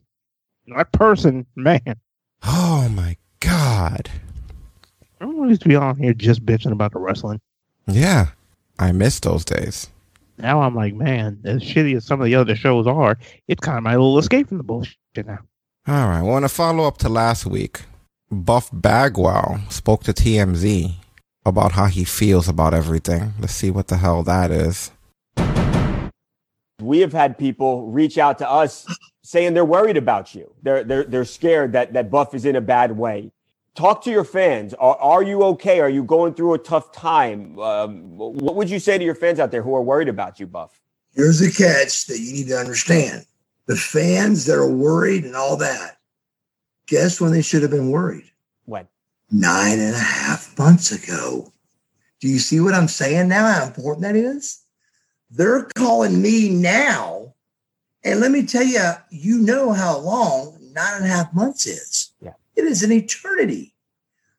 [0.67, 1.97] not person, man.
[2.43, 4.11] Oh my God.
[5.21, 7.41] Everyone used to be on here just bitching about the wrestling.
[7.87, 8.29] Yeah.
[8.79, 9.89] I miss those days.
[10.39, 13.19] Now I'm like, man, as shitty as some of the other shows are,
[13.49, 14.97] it's kind of my little escape from the bullshit
[15.27, 15.39] now.
[15.87, 16.23] All right.
[16.23, 17.83] Well, in a follow up to last week,
[18.31, 20.95] Buff Bagwell spoke to TMZ
[21.47, 23.35] about how he feels about everything.
[23.39, 24.91] Let's see what the hell that is.
[26.81, 28.87] we have had people reach out to us
[29.23, 30.53] saying they're worried about you.
[30.63, 33.33] They're they're they're scared that that Buff is in a bad way.
[33.75, 34.73] Talk to your fans.
[34.75, 35.81] Are, are you okay?
[35.81, 37.59] Are you going through a tough time?
[37.59, 40.47] Um, what would you say to your fans out there who are worried about you,
[40.47, 40.81] Buff?
[41.15, 43.27] Here's the catch that you need to understand.
[43.67, 45.99] The fans that are worried and all that,
[46.87, 48.31] guess when they should have been worried?
[48.65, 48.89] When?
[49.31, 51.53] Nine and a half months ago.
[52.21, 53.53] Do you see what I'm saying now?
[53.53, 54.61] How important that is?
[55.31, 57.35] They're calling me now.
[58.05, 62.13] And let me tell you, you know how long nine and a half months is.
[62.21, 62.35] Yeah.
[62.57, 63.75] It is an eternity.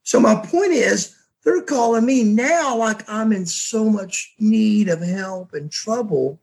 [0.03, 5.01] So my point is, they're calling me now like I'm in so much need of
[5.01, 6.39] help and trouble.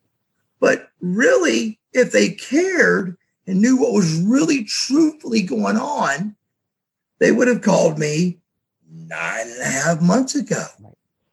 [0.61, 3.17] But really, if they cared
[3.47, 6.37] and knew what was really truthfully going on,
[7.19, 8.39] they would have called me
[8.91, 10.65] nine and a half months ago.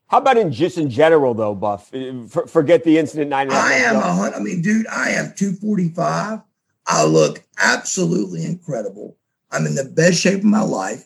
[0.07, 1.93] How about in just in general, though, Buff?
[1.93, 3.47] Uh, For, forget the incident nine.
[3.47, 4.07] and a half I months am ago.
[4.07, 6.39] a hun- I mean, dude, I am 245.
[6.87, 9.15] I look absolutely incredible.
[9.51, 11.05] I'm in the best shape of my life.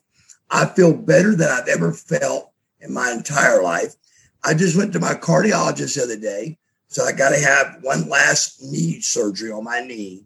[0.49, 3.95] I feel better than I've ever felt in my entire life.
[4.43, 6.57] I just went to my cardiologist the other day.
[6.87, 10.25] So I got to have one last knee surgery on my knee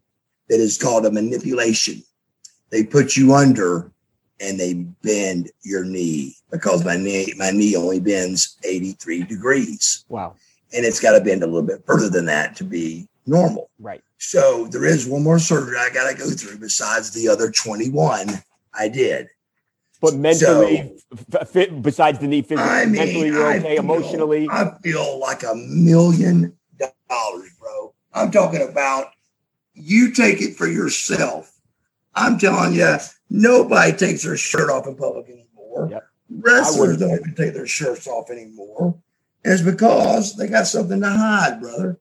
[0.49, 2.01] that is called a manipulation.
[2.69, 3.91] They put you under
[4.39, 10.35] and they bend your knee because my knee, my knee only bends 83 degrees Wow.
[10.73, 13.69] and it's got to bend a little bit further than that to be normal.
[13.79, 14.01] Right.
[14.19, 18.27] So there is one more surgery I got to go through besides the other 21
[18.73, 19.27] I did.
[19.99, 20.95] But mentally,
[21.33, 23.75] f- fit, besides the knee, physically, I mean, mentally, you're I okay.
[23.75, 26.55] feel- emotionally, I feel like a million
[27.09, 27.95] dollars, bro.
[28.13, 29.07] I'm talking about
[29.77, 31.53] you take it for yourself.
[32.15, 32.97] I'm telling you,
[33.29, 35.87] nobody takes their shirt off in public anymore.
[35.91, 36.07] Yep.
[36.29, 38.97] Wrestlers don't even take their shirts off anymore.
[39.43, 41.99] And it's because they got something to hide, brother.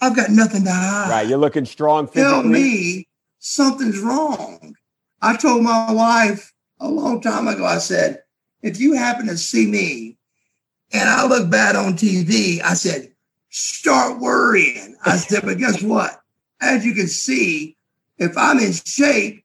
[0.00, 1.10] I've got nothing to hide.
[1.10, 1.28] Right.
[1.28, 3.06] You're looking strong Tell me
[3.38, 4.74] something's wrong.
[5.20, 8.22] I told my wife a long time ago, I said,
[8.62, 10.16] if you happen to see me
[10.92, 13.12] and I look bad on TV, I said,
[13.50, 14.96] start worrying.
[15.04, 16.22] I said, but guess what?
[16.60, 17.76] As you can see,
[18.18, 19.44] if I'm in shape,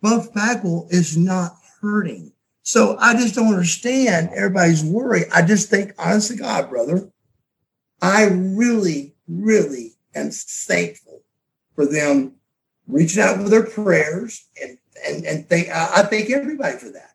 [0.00, 2.32] Buff Bagwell is not hurting.
[2.62, 5.24] So I just don't understand everybody's worry.
[5.32, 7.08] I just think, honest to God, brother,
[8.00, 11.22] I really, really am thankful
[11.74, 12.34] for them
[12.86, 17.14] reaching out with their prayers and and and thank I, I thank everybody for that.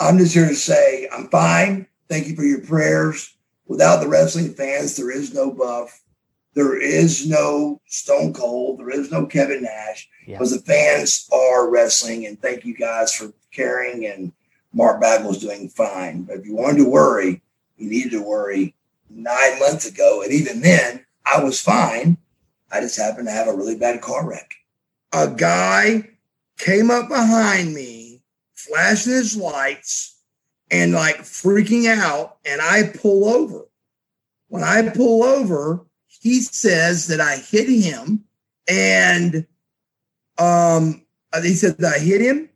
[0.00, 1.86] I'm just here to say I'm fine.
[2.08, 3.36] Thank you for your prayers.
[3.66, 6.00] Without the wrestling fans, there is no Buff.
[6.54, 8.78] There is no Stone Cold.
[8.78, 10.38] There is no Kevin Nash Yeah.
[10.38, 12.26] because the fans are wrestling.
[12.26, 14.06] And thank you guys for caring.
[14.06, 14.32] And
[14.72, 16.22] Mark Bagwell's doing fine.
[16.22, 17.42] But if you wanted to worry,
[17.76, 18.74] you needed to worry
[19.10, 20.22] nine months ago.
[20.22, 22.18] And even then, I was fine.
[22.70, 24.50] I just happened to have a really bad car wreck.
[25.12, 26.10] A guy
[26.58, 28.22] came up behind me,
[28.54, 30.16] flashing his lights
[30.70, 32.38] and like freaking out.
[32.44, 33.66] And I pull over.
[34.48, 35.84] When I pull over,
[36.24, 38.24] he says that I hit him
[38.66, 39.46] and
[40.38, 41.04] um
[41.42, 42.48] he said that I hit him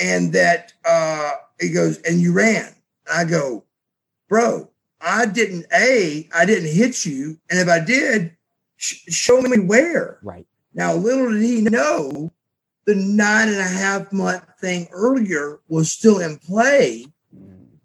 [0.00, 2.74] and that uh he goes and you ran.
[3.12, 3.64] I go,
[4.28, 8.36] bro, I didn't a I didn't hit you, and if I did,
[8.76, 10.18] sh- show me where.
[10.22, 10.46] Right.
[10.74, 12.30] Now, little did he know,
[12.84, 17.06] the nine and a half month thing earlier was still in play,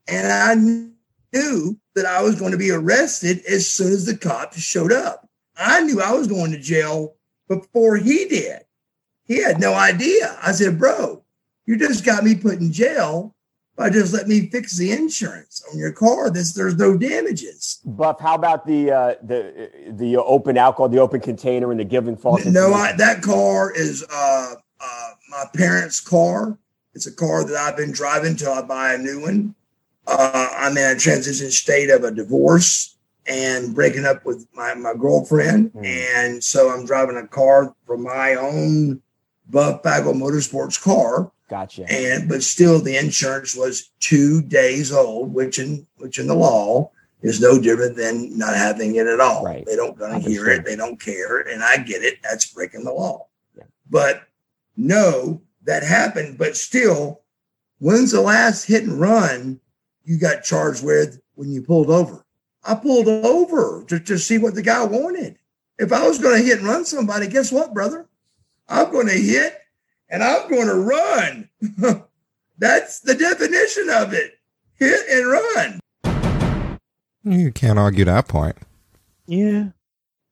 [0.08, 0.93] and I
[1.34, 5.28] knew that I was going to be arrested as soon as the cops showed up.
[5.58, 7.16] I knew I was going to jail
[7.48, 8.62] before he did.
[9.26, 10.38] He had no idea.
[10.42, 11.24] I said, bro,
[11.66, 13.36] you just got me put in jail
[13.76, 16.30] by just let me fix the insurance on your car.
[16.30, 17.80] This there's no damages.
[17.86, 22.18] Buff, how about the uh, the the open alcohol, the open container, and the giving
[22.18, 22.46] false?
[22.46, 22.74] No.
[22.74, 26.58] I, that car is uh, uh, my parents' car.
[26.94, 29.56] It's a car that I've been driving till I buy a new one.
[30.08, 32.98] Uh, I'm in a transition state of a divorce
[33.28, 35.72] and breaking up with my, my girlfriend.
[35.74, 35.86] Mm.
[35.86, 39.02] And so I'm driving a car from my own
[39.50, 41.32] Buff Bagwell Motorsports car.
[41.50, 41.86] Gotcha.
[41.92, 46.90] And but still the insurance was two days old, which in which in the law
[47.22, 49.44] is no different than not having it at all.
[49.44, 49.66] Right.
[49.66, 52.20] They don't gonna hear it, they don't care, and I get it.
[52.24, 53.28] That's breaking the law.
[53.56, 53.66] Yeah.
[53.90, 54.24] But
[54.78, 56.38] no, that happened.
[56.38, 57.22] But still,
[57.80, 59.60] when's the last hit and run
[60.04, 62.26] you got charged with when you pulled over?
[62.64, 65.38] I pulled over to, to see what the guy wanted.
[65.78, 68.08] If I was going to hit and run somebody, guess what, brother?
[68.70, 69.60] I'm going to hit
[70.10, 71.50] and I'm going to run.
[72.58, 74.40] That's the definition of it
[74.76, 75.80] hit and run.
[77.24, 78.58] You can't argue that point.
[79.26, 79.68] Yeah.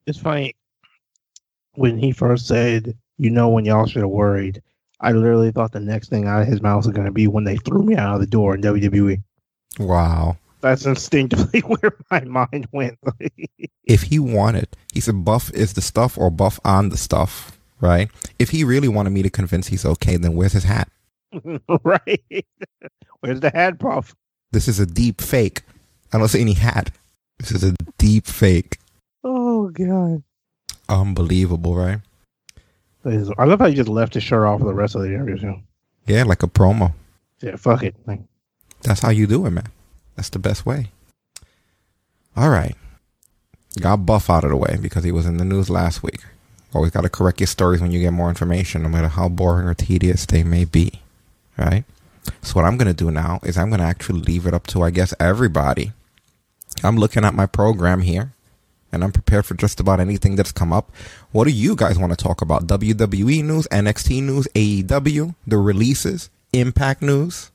[0.06, 0.54] It's funny.
[1.76, 4.62] When he first said, you know, when y'all should have worried,
[5.00, 7.44] I literally thought the next thing out of his mouth was going to be when
[7.44, 9.22] they threw me out of the door in WWE.
[9.80, 10.38] Wow.
[10.62, 13.00] That's instinctively where my mind went.
[13.84, 18.10] If he wanted, he said buff is the stuff or buff on the stuff, right?
[18.40, 20.88] If he really wanted me to convince he's okay, then where's his hat?
[21.84, 22.46] right.
[23.20, 24.16] Where's the hat puff?
[24.52, 25.64] This is a deep fake.
[26.14, 26.92] I don't see any hat.
[27.40, 28.78] This is a deep fake.
[29.26, 30.24] Oh, God.
[30.88, 32.00] Unbelievable, right?
[33.04, 35.56] I love how you just left his shirt off for the rest of the interview.
[36.06, 36.94] Yeah, like a promo.
[37.42, 37.96] Yeah, fuck it.
[38.06, 38.22] Like,
[38.84, 39.70] That's how you do it, man.
[40.16, 40.92] That's the best way.
[42.36, 42.76] All right.
[43.80, 46.22] Got Buff out of the way because he was in the news last week.
[46.74, 49.68] Always got to correct your stories when you get more information, no matter how boring
[49.68, 51.02] or tedious they may be.
[51.58, 51.84] Right?
[52.42, 54.68] So, what I'm going to do now is I'm going to actually leave it up
[54.68, 55.92] to, I guess, everybody.
[56.84, 58.34] I'm looking at my program here
[58.92, 60.92] and I'm prepared for just about anything that's come up.
[61.32, 62.68] What do you guys want to talk about?
[62.68, 67.51] WWE news, NXT news, AEW, the releases, Impact news,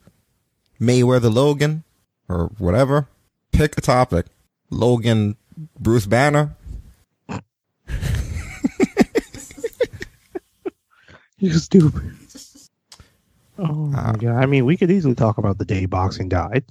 [0.81, 1.85] Mayweather Logan,
[2.29, 3.09] or whatever.
[3.53, 4.27] Pick a topic.
[4.71, 5.37] Logan,
[5.79, 6.57] Bruce Banner.
[11.39, 12.13] you stupid.
[13.59, 14.37] Oh, my Uh, God.
[14.43, 16.65] I mean, we could easily talk about the day boxing died.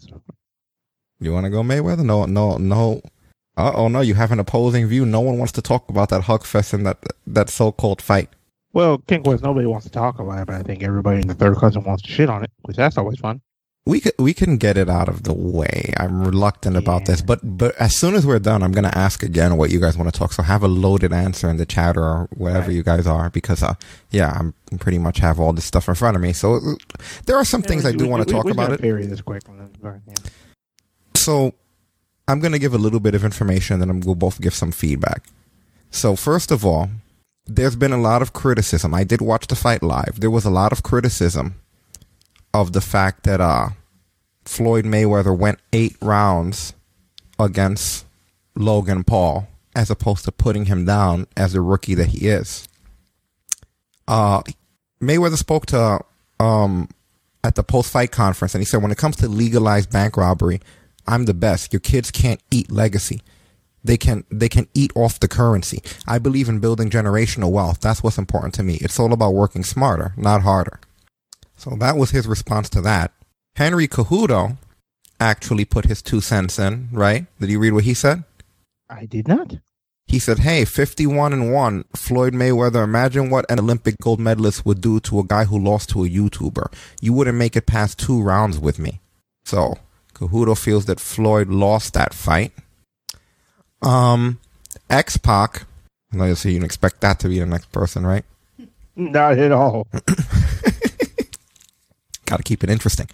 [1.20, 2.06] You want to go Mayweather?
[2.06, 3.02] No, no, no.
[3.58, 4.02] Uh oh, no.
[4.02, 5.06] You have an opposing view.
[5.06, 8.30] No one wants to talk about that Huck Fest and that that so-called fight.
[8.74, 11.34] Well, King Quest, nobody wants to talk about it, but I think everybody in the
[11.34, 13.40] third cousin wants to shit on it, which that's always fun.
[13.88, 15.94] We could, we can get it out of the way.
[15.98, 19.58] I'm reluctant about this, but but as soon as we're done, I'm gonna ask again
[19.58, 20.34] what you guys want to talk.
[20.34, 22.76] So have a loaded answer in the chat or wherever Right.
[22.76, 23.76] you guys are, because uh,
[24.10, 26.34] yeah, I'm pretty much have all this stuff in front of me.
[26.34, 26.60] So uh,
[27.28, 28.82] there are some things I do want to talk about it.
[28.82, 29.44] This quick.
[29.84, 30.16] yeah.
[31.16, 31.54] So
[32.28, 34.72] I'm going to give a little bit of information and then we'll both give some
[34.72, 35.26] feedback.
[35.92, 36.90] So first of all,
[37.46, 38.94] there's been a lot of criticism.
[38.96, 40.20] I did watch the fight live.
[40.20, 41.56] There was a lot of criticism
[42.56, 43.70] of the fact that uh,
[44.46, 46.74] Floyd Mayweather went eight rounds
[47.38, 48.06] against
[48.56, 52.66] Logan Paul as opposed to putting him down as the rookie that he is.
[54.08, 54.42] Uh,
[55.02, 56.00] Mayweather spoke to
[56.40, 56.88] um,
[57.44, 60.62] at the post fight conference and he said, when it comes to legalized bank robbery,
[61.06, 61.74] I'm the best.
[61.74, 63.22] Your kids can't eat legacy.
[63.84, 65.84] They can they can eat off the currency.
[66.08, 67.82] I believe in building generational wealth.
[67.82, 68.76] That's what's important to me.
[68.76, 70.80] It's all about working smarter, not harder.
[71.56, 73.12] So that was his response to that.
[73.56, 74.58] Henry Cejudo
[75.20, 77.26] actually put his two cents in, right?
[77.40, 78.24] Did you read what he said?
[78.90, 79.56] I did not.
[80.08, 84.80] He said, "Hey, 51 and 1, Floyd Mayweather, imagine what an Olympic gold medalist would
[84.80, 86.72] do to a guy who lost to a YouTuber.
[87.02, 89.00] You wouldn't make it past 2 rounds with me."
[89.46, 89.80] So,
[90.14, 92.52] Cejudo feels that Floyd lost that fight.
[93.82, 94.40] Um,
[94.90, 95.66] X Pac.
[96.14, 98.24] I so you can expect that to be the next person, right?
[98.96, 99.88] Not at all.
[102.26, 103.10] Got to keep it interesting.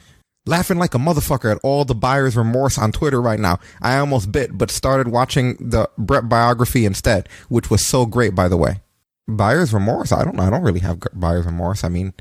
[0.46, 3.60] Laughing like a motherfucker at all the buyer's remorse on Twitter right now.
[3.82, 8.48] I almost bit, but started watching the Brett biography instead, which was so great, by
[8.48, 8.82] the way.
[9.28, 10.12] Buyer's remorse?
[10.12, 10.44] I don't know.
[10.44, 11.84] I don't really have buyer's remorse.
[11.84, 12.14] I mean,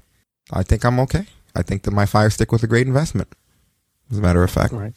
[0.52, 1.26] I think I'm okay.
[1.56, 3.28] I think that my Fire Stick was a great investment.
[4.10, 4.92] As a matter of fact, Right.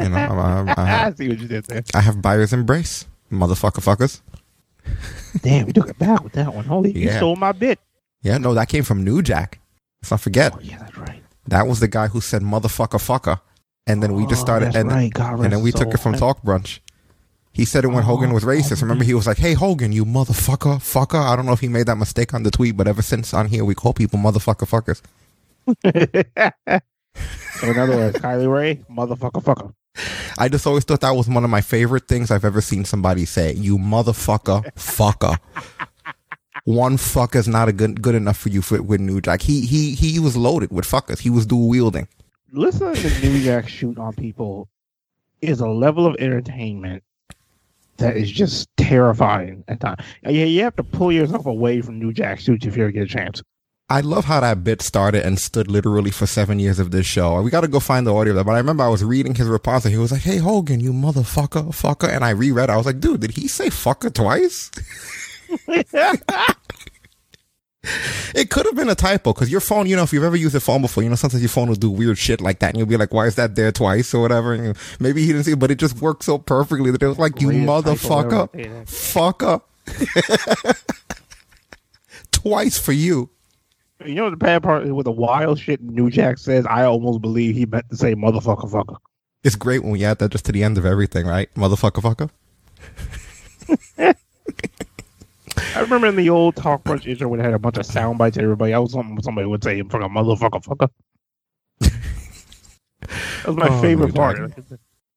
[0.00, 1.82] you know, I, I, I, I have, see what you did there.
[1.94, 4.20] I have buyer's embrace, motherfucker fuckers.
[5.42, 6.64] Damn, we took it back with that one.
[6.66, 7.16] Holy, you Yeah.
[7.16, 7.78] stole my bit.
[8.22, 9.58] Yeah, no, that came from New Jack.
[10.02, 10.52] Let's not forget.
[10.54, 11.22] Oh, yeah, that's right.
[11.48, 13.40] That was the guy who said motherfucker fucker.
[13.86, 15.12] And then we just Oh, started and, right.
[15.12, 16.80] God and then we his took it from Talk Brunch.
[17.52, 18.82] He said it when Hogan was oh, racist.
[18.82, 21.18] Remember he was like, Hey Hogan, you motherfucker, fucker.
[21.20, 23.48] I don't know if he made that mistake on the tweet, but ever since on
[23.48, 25.00] here we call people motherfucker fuckers.
[27.60, 29.72] so in other words, Kylie Rae, motherfucker, fucker.
[30.38, 33.24] I just always thought that was one of my favorite things I've ever seen somebody
[33.24, 33.54] say.
[33.54, 35.38] You motherfucker fucker.
[36.68, 39.40] One fuck is not a good good enough for you for, with New Jack.
[39.40, 41.18] He he he was loaded with fuckers.
[41.18, 42.08] He was dual wielding.
[42.52, 44.68] Listening to New Jack shoot on people
[45.40, 47.02] is a level of entertainment
[47.96, 50.04] that is just terrifying at times.
[50.22, 53.04] Yeah, you have to pull yourself away from New Jack shoots if you ever get
[53.04, 53.42] a chance.
[53.88, 57.40] I love how that bit started and stood literally for seven years of this show.
[57.40, 58.44] We got to go find the audio of that.
[58.44, 60.92] But I remember I was reading his response and he was like, "Hey Hogan, you
[60.92, 62.68] motherfucker, fucker," and I reread.
[62.68, 62.72] it.
[62.74, 64.70] I was like, "Dude, did he say fucker twice?"
[68.34, 70.54] It could have been a typo because your phone, you know, if you've ever used
[70.54, 72.78] a phone before, you know, sometimes your phone will do weird shit like that, and
[72.78, 74.52] you'll be like, "Why is that there twice?" or whatever.
[74.52, 77.18] And maybe he didn't see it, but it just worked so perfectly that it was
[77.18, 78.48] like, "You motherfucker,
[78.86, 79.62] fucker."
[82.32, 83.30] Twice for you.
[84.04, 87.56] You know the bad part with the wild shit New Jack says, I almost believe
[87.56, 88.96] he meant to say motherfucker fucker.
[89.42, 91.52] It's great when we add that just to the end of everything, right?
[91.54, 92.30] Motherfucker, fucker.
[95.74, 98.18] I remember in the old Talk Brunch intro when it had a bunch of sound
[98.18, 98.38] bites.
[98.38, 100.88] Everybody else, something somebody would say, "Fucking motherfucker, fucker."
[101.80, 104.52] that was my Oh, favorite part.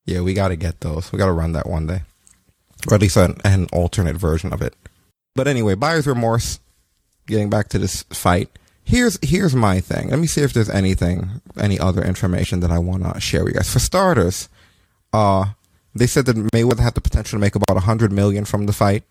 [0.06, 1.12] Yeah, we got to get those.
[1.12, 2.02] We got to run that one day,
[2.90, 4.76] or at least an, an alternate version of it.
[5.36, 6.60] But anyway, buyer's remorse.
[7.28, 8.50] Getting back to this fight,
[8.84, 10.10] here's here's my thing.
[10.10, 13.54] Let me see if there's anything, any other information that I want to share with
[13.54, 13.72] you guys.
[13.72, 14.50] For starters,
[15.14, 15.46] uh,
[15.96, 18.74] they said that Mayweather had the potential to make about a hundred million from the
[18.74, 19.04] fight,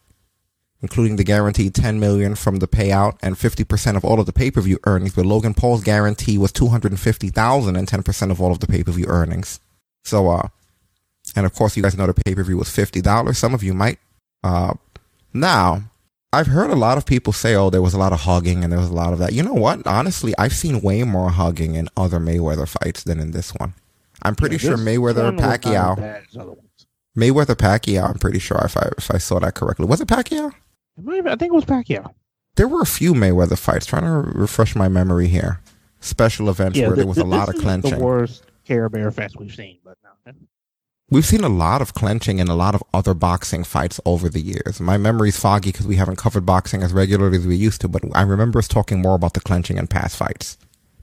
[0.82, 4.32] including the guaranteed ten million from the payout and fifty percent of all of the
[4.32, 5.14] pay per view earnings.
[5.14, 8.52] But Logan Paul's guarantee was two hundred and fifty thousand and ten percent of all
[8.52, 9.60] of the pay per view earnings.
[10.04, 10.48] So, uh,
[11.36, 13.38] and of course, you guys know the pay per view was fifty dollars.
[13.38, 13.98] Some of you might.
[14.42, 14.74] Uh,
[15.32, 15.82] now,
[16.32, 18.72] I've heard a lot of people say, "Oh, there was a lot of hugging and
[18.72, 19.86] there was a lot of that." You know what?
[19.86, 23.74] Honestly, I've seen way more hugging in other Mayweather fights than in this one.
[24.22, 26.86] I'm pretty Yeah, sure Mayweather one was not as Pacquiao, bad as other ones.
[27.16, 28.08] Mayweather Pacquiao.
[28.10, 30.52] I'm pretty sure if I if I saw that correctly, was it Pacquiao?
[30.98, 32.14] It might have I think it was Pacquiao.
[32.56, 33.86] There were a few Mayweather fights.
[33.86, 35.60] Trying to refresh my memory here.
[36.00, 37.98] Special events where th- there was a lot of clenching.
[37.98, 40.10] The worst Care Bear fest we've seen, but no.
[41.12, 44.40] We've seen a lot of clenching in a lot of other boxing fights over the
[44.40, 44.80] years.
[44.80, 48.04] My memory's foggy because we haven't covered boxing as regularly as we used to, but
[48.14, 50.56] I remember us talking more about the clenching in past fights.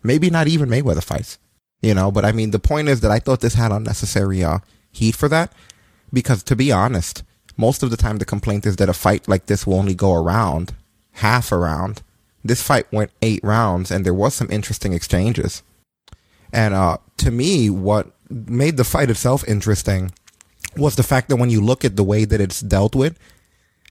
[0.04, 1.40] Maybe not even Mayweather fights,
[1.82, 4.60] you know, but I mean, the point is that I thought this had unnecessary uh,
[4.92, 5.52] heat for that
[6.14, 7.24] because to be honest,
[7.58, 10.14] most of the time the complaint is that a fight like this will only go
[10.14, 10.74] around,
[11.14, 12.04] half a round.
[12.44, 15.64] This fight went eight rounds and there was some interesting exchanges.
[16.54, 20.12] And uh, to me, what made the fight itself interesting
[20.78, 23.18] was the fact that when you look at the way that it's dealt with,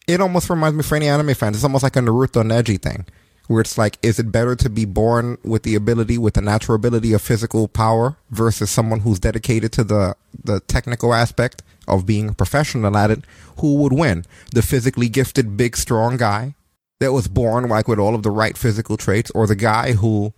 [0.06, 1.56] it almost reminds me for any anime fans.
[1.56, 3.06] It's almost like a Naruto Neji thing,
[3.48, 6.76] where it's like, is it better to be born with the ability, with the natural
[6.76, 12.28] ability of physical power, versus someone who's dedicated to the the technical aspect of being
[12.28, 13.24] a professional at it,
[13.59, 14.24] who would win?
[14.53, 16.55] The physically gifted, big, strong guy
[17.01, 20.32] that was born like with all of the right physical traits, or the guy who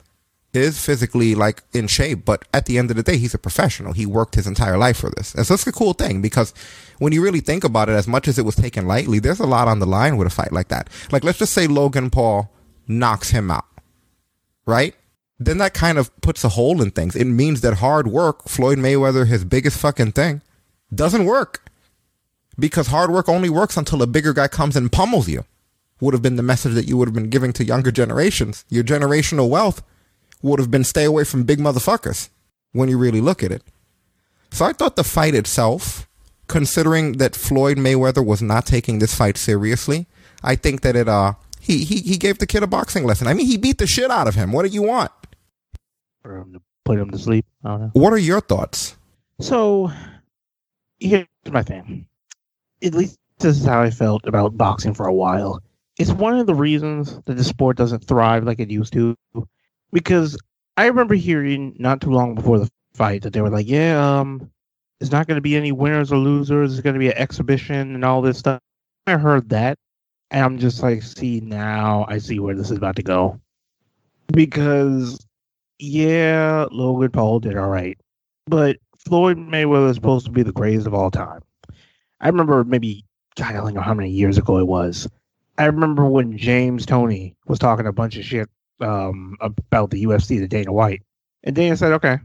[0.55, 3.93] is physically like in shape, but at the end of the day, he's a professional.
[3.93, 5.35] He worked his entire life for this.
[5.35, 6.55] And so it's a cool thing because
[6.99, 9.47] when you really think about it, as much as it was taken lightly, there's a
[9.47, 10.89] lot on the line with a fight like that.
[11.13, 12.51] Like, let's just say Logan Paul
[12.87, 13.67] knocks him out,
[14.67, 14.95] right?
[15.39, 17.15] Then that kind of puts a hole in things.
[17.15, 20.43] It means that hard work, Floyd Mayweather, his biggest fucking thing,
[20.95, 21.65] doesn't work.
[22.59, 25.45] Because hard work only works until a bigger guy comes and pummels you.
[26.01, 28.65] Would have been the message that you would have been giving to younger generations.
[28.69, 29.83] Your generational wealth
[30.43, 32.29] would have been stay away from big motherfuckers
[32.73, 33.63] when you really look at it.
[34.51, 36.09] So I thought the fight itself,
[36.47, 40.07] considering that Floyd Mayweather was not taking this fight seriously,
[40.43, 43.27] I think that it uh he he he gave the kid a boxing lesson.
[43.27, 44.53] I mean, he beat the shit out of him.
[44.53, 45.11] What do you want?
[46.23, 47.45] For him to put him to sleep.
[47.65, 47.91] I don't know.
[47.93, 48.97] What are your thoughts?
[49.41, 49.93] So
[51.01, 52.07] here's my thing.
[52.83, 55.61] At least this is how I felt about boxing for a while.
[55.99, 59.17] It's one of the reasons that the sport doesn't thrive like it used to.
[59.93, 60.39] Because
[60.77, 64.51] I remember hearing not too long before the fight that they were like, Yeah, um,
[65.01, 68.23] it's not gonna be any winners or losers, it's gonna be an exhibition and all
[68.23, 68.61] this stuff.
[69.07, 69.79] I heard that
[70.31, 73.41] and I'm just like, see now I see where this is about to go.
[74.33, 75.25] Because
[75.79, 77.99] yeah, Logan Paul did all right.
[78.47, 81.41] But Floyd Mayweather is supposed to be the greatest of all time.
[82.21, 83.05] I remember maybe
[83.37, 85.09] God, I don't know how many years ago it was.
[85.59, 88.49] I remember when James Toney was talking a bunch of shit
[88.81, 91.03] um, about the UFC to Dana White,
[91.45, 92.19] and Dana said, "Okay,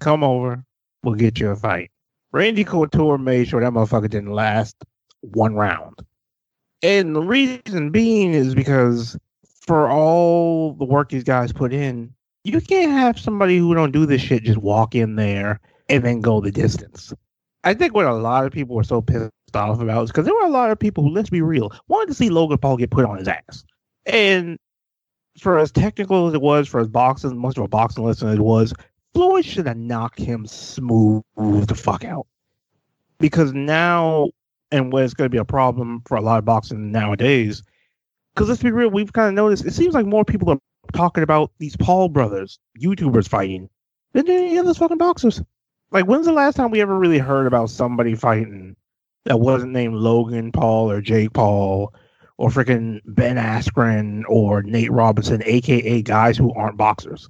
[0.00, 0.62] come over,
[1.02, 1.90] we'll get you a fight."
[2.32, 4.76] Randy Couture made sure that motherfucker didn't last
[5.20, 6.00] one round,
[6.82, 9.18] and the reason being is because
[9.62, 12.12] for all the work these guys put in,
[12.44, 15.60] you can't have somebody who don't do this shit just walk in there
[15.92, 17.12] and then go the distance.
[17.64, 20.34] I think what a lot of people were so pissed off about is because there
[20.34, 22.90] were a lot of people who, let's be real, wanted to see Logan Paul get
[22.90, 23.62] put on his ass.
[24.06, 24.58] And
[25.38, 28.40] for as technical as it was, for as boxing, much of a boxing lesson it
[28.40, 28.72] was,
[29.12, 32.26] Floyd should have knocked him smooth the fuck out.
[33.18, 34.30] Because now,
[34.70, 37.62] and what is going to be a problem for a lot of boxing nowadays,
[38.34, 40.58] because let's be real, we've kind of noticed it seems like more people are
[40.94, 43.68] talking about these Paul brothers, YouTubers fighting,
[44.14, 45.42] than any of those fucking boxers.
[45.92, 48.76] Like, when's the last time we ever really heard about somebody fighting
[49.26, 51.94] that wasn't named Logan Paul or Jake Paul
[52.38, 57.28] or freaking Ben Askren or Nate Robinson, aka guys who aren't boxers?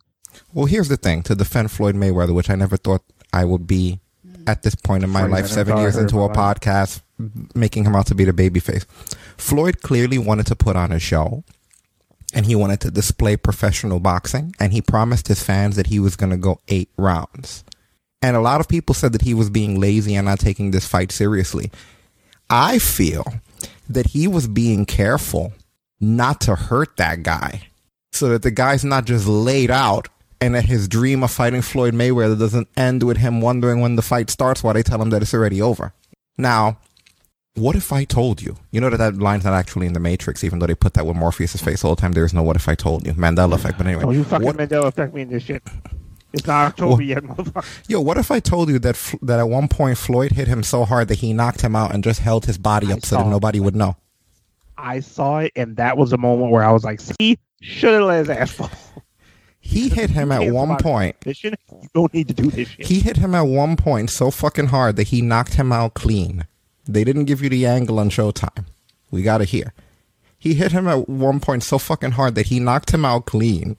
[0.54, 3.02] Well, here's the thing to defend Floyd Mayweather, which I never thought
[3.32, 4.00] I would be
[4.46, 7.02] at this point in my life, seven years into a podcast,
[7.54, 8.84] making him out to be the babyface.
[9.36, 11.44] Floyd clearly wanted to put on a show
[12.32, 16.16] and he wanted to display professional boxing and he promised his fans that he was
[16.16, 17.64] going to go eight rounds.
[18.22, 20.86] And a lot of people said that he was being lazy and not taking this
[20.86, 21.70] fight seriously.
[22.48, 23.24] I feel
[23.88, 25.52] that he was being careful
[26.00, 27.68] not to hurt that guy
[28.12, 30.08] so that the guy's not just laid out
[30.40, 34.02] and that his dream of fighting Floyd Mayweather doesn't end with him wondering when the
[34.02, 35.92] fight starts while they tell him that it's already over.
[36.36, 36.78] Now,
[37.54, 38.56] what if I told you?
[38.70, 41.06] You know that that line's not actually in the Matrix, even though they put that
[41.06, 42.12] with Morpheus' face all the time.
[42.12, 43.12] There is no what if I told you.
[43.12, 43.78] Mandela effect.
[43.78, 44.04] But anyway.
[44.06, 45.62] Oh, you fucking what- Mandela affect me in this shit.
[46.32, 47.64] It's not October What- yet, motherfucker.
[47.88, 50.62] Yo, what if I told you that F- that at one point Floyd hit him
[50.62, 53.16] so hard that he knocked him out and just held his body I up so
[53.16, 53.96] that nobody would know?
[54.78, 58.02] I saw it, and that was a moment where I was like, see, should have
[58.04, 58.70] let his ass fall.
[59.60, 61.16] He hit him at one point.
[61.24, 61.52] You
[61.94, 62.86] don't need to do this shit.
[62.86, 66.46] He hit him at one point so fucking hard that he knocked him out clean.
[66.86, 68.64] They didn't give you the angle on Showtime.
[69.10, 69.72] We got it here.
[70.36, 73.76] He hit him at one point so fucking hard that he knocked him out clean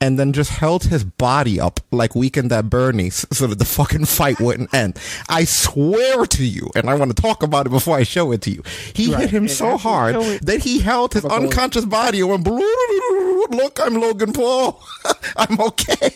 [0.00, 4.06] and then just held his body up like Weekend at Bernie's so that the fucking
[4.06, 4.98] fight wouldn't end.
[5.28, 8.40] I swear to you, and I want to talk about it before I show it
[8.42, 8.62] to you.
[8.94, 12.30] He Right, hit him and so hard show that he held his unconscious body and
[12.30, 14.82] went, look, I'm Logan Paul.
[15.36, 16.10] I'm okay.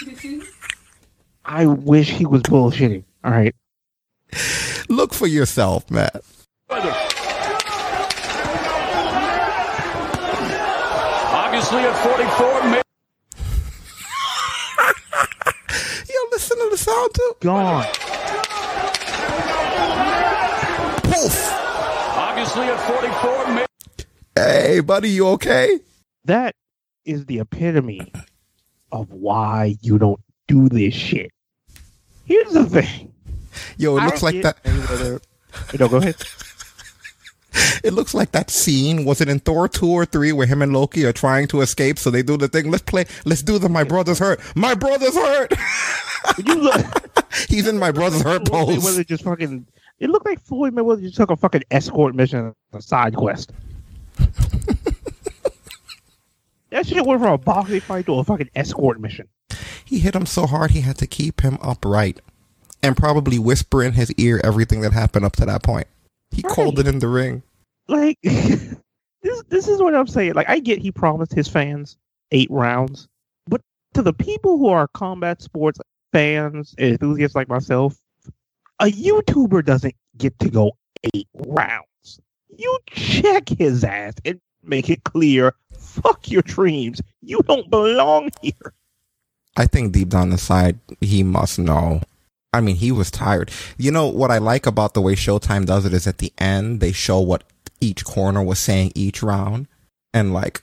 [1.44, 3.04] I wish he was bullshitting.
[3.24, 3.54] All right.
[4.88, 6.10] Look for yourself, man.
[11.72, 12.82] Obviously, at 44, May-
[16.12, 17.32] Yo, listen to the sound too.
[17.40, 17.84] Gone.
[21.04, 21.52] Poof.
[22.16, 23.66] obviously at 44, May-
[24.34, 25.78] Hey, buddy, you okay?
[26.24, 26.56] That
[27.04, 28.12] is the epitome
[28.90, 31.30] of why you don't do this shit.
[32.24, 33.12] Here's the thing.
[33.76, 34.64] Yo, it looks don't like that.
[34.64, 35.22] Mayweather-
[35.78, 36.16] No, go ahead.
[37.82, 39.06] It looks like that scene.
[39.06, 41.98] Was it in Thor two or three where him and Loki are trying to escape?
[41.98, 42.70] So they do the thing.
[42.70, 43.06] Let's play.
[43.24, 43.70] Let's do the.
[43.70, 44.40] My brother's hurt.
[44.54, 45.52] My brother's hurt.
[46.44, 48.76] You look, He's in my brother's hurt pose.
[48.76, 49.66] Mayweather just fucking.
[49.98, 53.52] It looked like Floyd Mayweather just took a fucking escort mission, a side quest.
[56.70, 59.28] that shit went from a boxing fight to a fucking escort mission.
[59.84, 62.20] He hit him so hard he had to keep him upright
[62.82, 65.86] and probably whisper in his ear everything that happened up to that point.
[66.30, 66.52] He Right.
[66.54, 67.42] called it in the ring.
[67.88, 68.74] Like this.
[69.48, 70.34] This is what I'm saying.
[70.34, 71.96] Like I get he promised his fans
[72.30, 73.08] eight rounds,
[73.48, 73.60] but
[73.94, 75.80] to the people who are combat sports
[76.12, 77.96] fans and enthusiasts like myself,
[78.80, 80.72] a YouTuber doesn't get to go
[81.14, 82.20] eight rounds.
[82.56, 85.54] You check his ass and make it clear.
[85.76, 87.00] Fuck your dreams.
[87.22, 88.72] You don't belong here.
[89.56, 92.00] I think deep down inside, he must know.
[92.52, 93.50] I mean, he was tired.
[93.78, 96.80] You know, what I like about the way Showtime does it is at the end,
[96.80, 97.44] they show what
[97.80, 99.68] each corner was saying each round.
[100.12, 100.62] And like,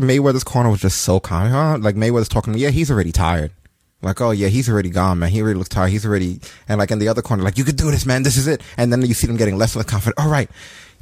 [0.00, 1.50] Mayweather's corner was just so calm.
[1.50, 1.78] Huh?
[1.78, 3.52] Like, Mayweather's talking, yeah, he's already tired.
[4.00, 5.30] Like, oh yeah, he's already gone, man.
[5.30, 5.90] He already looks tired.
[5.90, 8.22] He's already, and like in the other corner, like, you could do this, man.
[8.22, 8.62] This is it.
[8.76, 10.18] And then you see them getting less and less confident.
[10.18, 10.50] All right.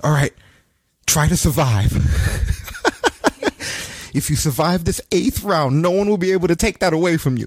[0.02, 0.32] All right.
[1.06, 1.92] Try to survive.
[4.14, 7.16] if you survive this eighth round, no one will be able to take that away
[7.16, 7.46] from you.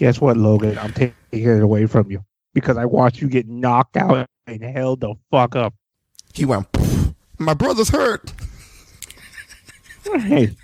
[0.00, 0.78] Guess what, Logan?
[0.78, 2.24] I'm taking it away from you
[2.54, 5.74] because I watched you get knocked out and held the fuck up.
[6.32, 6.66] He went,
[7.38, 8.32] my brother's hurt.
[10.04, 10.56] Hey.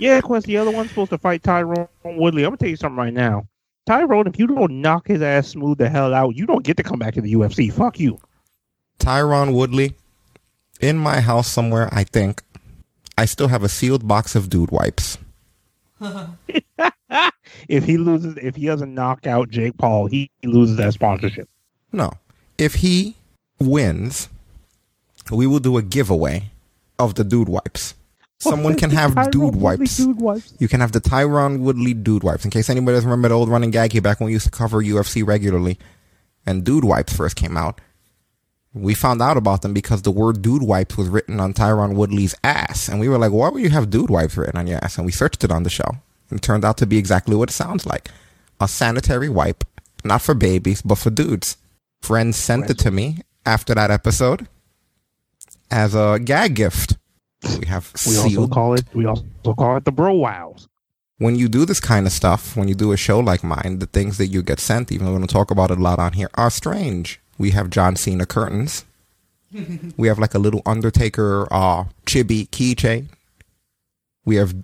[0.00, 2.42] Yeah, Quest, the other one's supposed to fight Tyron Woodley.
[2.42, 3.46] I'm gonna tell you something right now.
[3.86, 6.82] Tyrone, if you don't knock his ass smooth the hell out, you don't get to
[6.82, 7.72] come back to the UFC.
[7.72, 8.18] Fuck you.
[8.98, 9.94] Tyron Woodley,
[10.80, 12.42] in my house somewhere, I think.
[13.16, 15.16] I still have a sealed box of dude wipes.
[17.68, 21.48] if he loses, if he doesn't knock out Jake Paul, he, he loses that sponsorship.
[21.92, 22.12] No.
[22.56, 23.16] If he
[23.58, 24.28] wins,
[25.30, 26.50] we will do a giveaway
[26.98, 27.94] of the dude wipes.
[28.40, 29.96] Someone can have dude wipes.
[29.96, 30.54] Dude wipes.
[30.58, 32.44] You can have the Tyron Woodley dude wipes.
[32.44, 34.50] In case anybody doesn't remember the old running gag here back when we used to
[34.50, 35.78] cover UFC regularly
[36.46, 37.80] and dude wipes first came out.
[38.74, 42.34] We found out about them because the word dude wipes was written on Tyron Woodley's
[42.44, 42.88] ass.
[42.88, 44.96] And we were like, why would you have dude wipes written on your ass?
[44.98, 45.96] And we searched it on the show.
[46.30, 48.10] And it turned out to be exactly what it sounds like.
[48.60, 49.64] A sanitary wipe,
[50.04, 51.56] not for babies, but for dudes.
[52.02, 54.46] Friends sent it to me after that episode
[55.70, 56.96] as a gag gift.
[57.58, 58.84] We have We also call it.
[58.94, 59.24] We also
[59.56, 60.68] call it the bro wows.
[61.18, 63.86] when you do this kind of stuff, when you do a show like mine, the
[63.86, 66.12] things that you get sent, even though we don't talk about it a lot on
[66.12, 67.20] here, are strange.
[67.38, 68.84] We have John Cena curtains.
[69.96, 73.06] we have like a little Undertaker uh, chibi keychain.
[74.24, 74.54] We have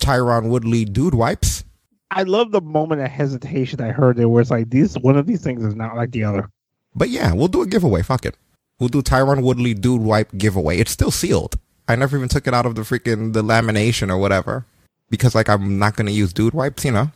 [0.00, 1.64] Tyron Woodley dude wipes.
[2.10, 4.94] I love the moment of hesitation I heard there, where it's like this.
[4.96, 6.48] One of these things is not like the other.
[6.94, 8.02] But yeah, we'll do a giveaway.
[8.02, 8.36] Fuck it.
[8.78, 10.78] We'll do Tyron Woodley dude wipe giveaway.
[10.78, 11.58] It's still sealed.
[11.86, 14.66] I never even took it out of the freaking the lamination or whatever
[15.10, 17.10] because like I'm not gonna use dude wipes, you know.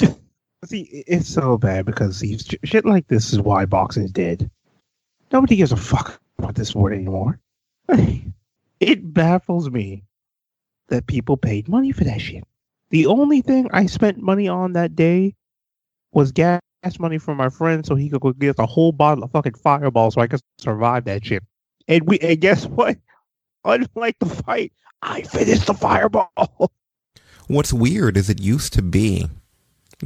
[0.64, 4.50] See, it's so bad because see, shit like this is why boxing's dead.
[5.30, 7.38] Nobody gives a fuck about this sport anymore.
[8.80, 10.04] it baffles me
[10.88, 12.44] that people paid money for that shit.
[12.90, 15.34] The only thing I spent money on that day
[16.12, 16.60] was gas
[16.98, 20.10] money for my friend so he could go get a whole bottle of fucking fireball
[20.10, 21.42] so I could survive that shit.
[21.88, 22.96] And we and guess what?
[23.64, 26.72] Unlike the fight, I finished the fireball.
[27.48, 29.28] What's weird is it used to be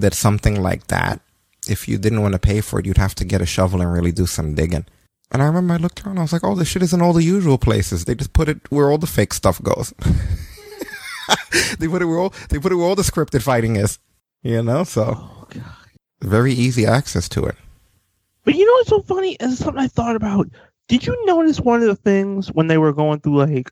[0.01, 1.21] that something like that,
[1.69, 3.93] if you didn't want to pay for it, you'd have to get a shovel and
[3.93, 4.87] really do some digging.
[5.31, 7.13] And I remember I looked around, I was like, oh, this shit is in all
[7.13, 8.05] the usual places.
[8.05, 9.93] They just put it where all the fake stuff goes.
[11.79, 13.99] they put it where all they put it where all the scripted fighting is.
[14.43, 15.65] You know, so Oh god.
[16.23, 17.57] very easy access to it.
[18.45, 19.37] But you know what's so funny?
[19.41, 20.49] Is something I thought about.
[20.89, 23.71] Did you notice one of the things when they were going through like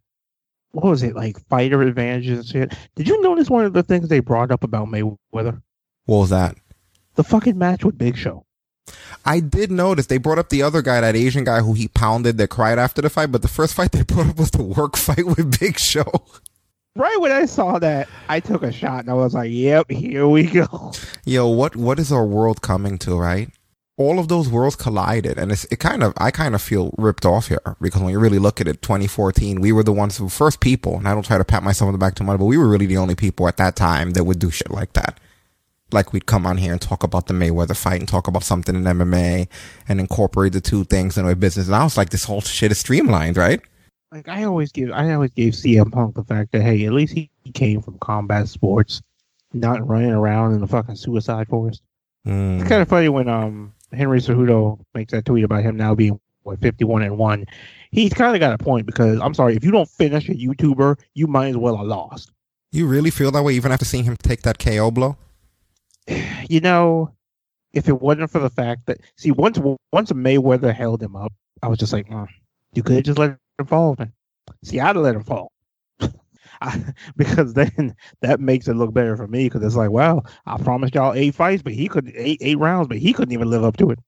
[0.73, 2.79] what was it, like fighter advantages and shit?
[2.97, 5.63] Did you notice one of the things they brought up about Mayweather?
[6.07, 6.57] What was that?
[7.17, 8.47] The fucking match with Big Show.
[9.25, 12.39] I did notice they brought up the other guy, that Asian guy who he pounded
[12.39, 14.97] that cried after the fight, but the first fight they brought up was the work
[15.07, 16.11] fight with Big Show.
[16.95, 20.27] Right when I saw that, I took a shot and I was like, Yep, here
[20.27, 20.93] we go.
[21.25, 23.51] Yo, what what is our world coming to, right?
[23.99, 27.27] All of those worlds collided, and it's it kind of I kind of feel ripped
[27.27, 30.29] off here because when you really look at it, 2014, we were the ones who
[30.29, 32.45] first people, and I don't try to pat myself on the back too much, but
[32.45, 35.19] we were really the only people at that time that would do shit like that.
[35.93, 38.75] Like we'd come on here and talk about the Mayweather fight and talk about something
[38.75, 39.49] in MMA
[39.89, 41.67] and incorporate the two things in our business.
[41.67, 43.61] And I was like, this whole shit is streamlined, right?
[44.13, 47.13] Like I always give I always gave CM Punk the fact that hey, at least
[47.13, 49.03] he, he came from combat sports,
[49.53, 51.83] not running around in the fucking suicide forest.
[52.27, 52.61] Mm.
[52.61, 56.21] It's kind of funny when um Henry Cejudo makes that tweet about him now being
[56.43, 57.47] what fifty one and one.
[57.91, 61.01] He's kind of got a point because I'm sorry if you don't finish a YouTuber,
[61.15, 62.31] you might as well have lost.
[62.73, 65.17] You really feel that way even after seeing him take that KO blow?
[66.49, 67.13] you know,
[67.73, 69.59] if it wasn't for the fact that see once
[69.93, 71.33] once Mayweather held him up,
[71.63, 72.27] I was just like, mm,
[72.75, 74.13] you could have just let him fall, man.
[74.65, 75.53] See, I'd have let him fall.
[76.61, 76.83] I,
[77.17, 80.95] because then that makes it look better for me because it's like, well, I promised
[80.95, 83.77] y'all eight fights, but he could eight eight rounds, but he couldn't even live up
[83.79, 83.99] to it.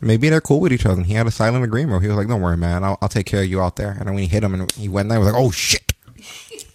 [0.00, 0.96] Maybe they're cool with each other.
[0.96, 1.92] And he had a silent agreement.
[1.92, 2.84] Where He was like, "Don't worry, man.
[2.84, 4.70] I'll, I'll take care of you out there." And then when he hit him and
[4.72, 5.92] he went there, he was like, "Oh shit,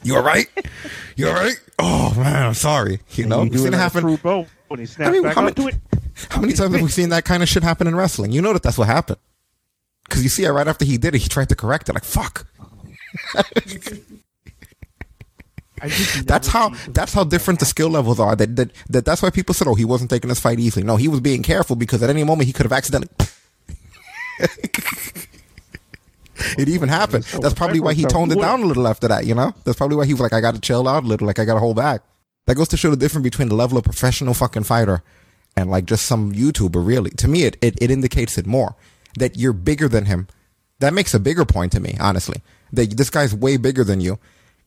[0.04, 0.48] you all right?
[1.16, 1.60] You all right?
[1.78, 4.18] Oh man, I'm sorry." You know, you it happen.
[4.70, 5.76] When he snapped I mean, back how many, it.
[6.30, 8.32] how many times have we seen that kind of shit happen in wrestling?
[8.32, 9.20] You know that that's what happened.
[10.06, 11.94] Because you see it right after he did it, he tried to correct it.
[11.94, 12.48] Like fuck.
[15.82, 15.88] I
[16.26, 18.36] That's how that's how different the skill levels are.
[18.36, 20.98] That, that that that's why people said, "Oh, he wasn't taking this fight easily." No,
[20.98, 23.10] he was being careful because at any moment he could have accidentally.
[26.58, 27.24] it even happened.
[27.42, 29.26] That's probably why he toned it down a little after that.
[29.26, 31.28] You know, that's probably why he was like, "I got to chill out a little.
[31.28, 32.02] Like I got to hold back."
[32.50, 35.04] That goes to show the difference between the level of professional fucking fighter
[35.56, 36.84] and like just some YouTuber.
[36.84, 38.76] Really, to me, it it, it indicates it more
[39.20, 40.28] that you're bigger than him.
[40.80, 42.42] That makes a bigger point to me, honestly.
[42.74, 44.18] That this guy's way bigger than you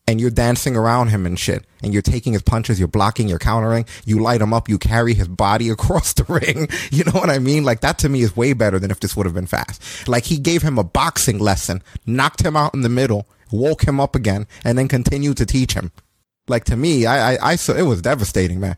[0.07, 3.39] and you're dancing around him and shit, and you're taking his punches, you're blocking, you're
[3.41, 6.68] countering, you light him up, you carry his body across the ring.
[6.93, 7.64] You know what I mean?
[7.64, 10.07] Like that to me is way better than if this would have been fast.
[10.07, 13.99] Like he gave him a boxing lesson, knocked him out in the middle, woke him
[13.99, 15.91] up again, and then continued to teach him.
[16.49, 18.76] Like to me, I, I, I saw it was devastating, man.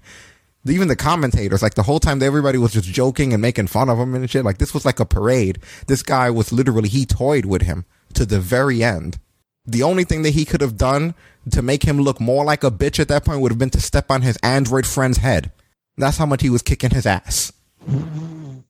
[0.67, 3.99] Even the commentators, like the whole time, everybody was just joking and making fun of
[3.99, 4.45] him and shit.
[4.45, 5.59] Like this was like a parade.
[5.87, 7.85] This guy was literally he toyed with him
[8.15, 9.19] to the very end.
[9.67, 11.15] The only thing that he could have done
[11.51, 13.81] to make him look more like a bitch at that point would have been to
[13.81, 15.53] step on his android friend's head.
[15.97, 17.53] That's how much he was kicking his ass.
[17.87, 18.65] you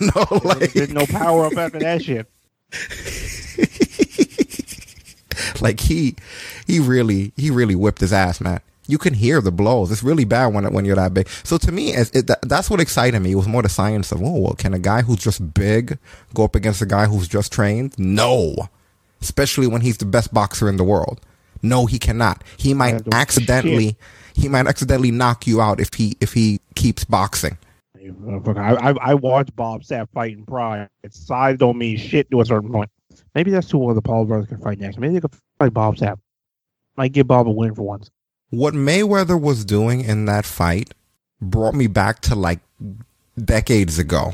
[0.00, 2.26] know, like There's no power up after that shit.
[5.60, 6.16] like he
[6.66, 8.60] he really he really whipped his ass, man.
[8.88, 9.90] You can hear the blows.
[9.90, 11.28] It's really bad when when you're that big.
[11.42, 13.32] So to me, it, that, that's what excited me.
[13.32, 15.98] It was more the science of, oh, well, can a guy who's just big
[16.34, 17.98] go up against a guy who's just trained?
[17.98, 18.68] No,
[19.20, 21.20] especially when he's the best boxer in the world.
[21.62, 22.44] No, he cannot.
[22.56, 23.96] He might accidentally
[24.34, 27.58] he might accidentally knock you out if he if he keeps boxing.
[28.56, 30.88] I, I, I watched Bob Sapp fight in Pride.
[31.02, 32.90] Its size don't mean shit to a certain point.
[33.34, 34.98] Maybe that's who one of the Paul brothers can fight next.
[34.98, 36.18] Maybe they could fight Bob's Sapp.
[36.96, 38.10] Might give Bob a win for once.
[38.50, 40.94] what Mayweather was doing in that fight
[41.40, 42.60] brought me back to like
[43.42, 44.32] decades ago.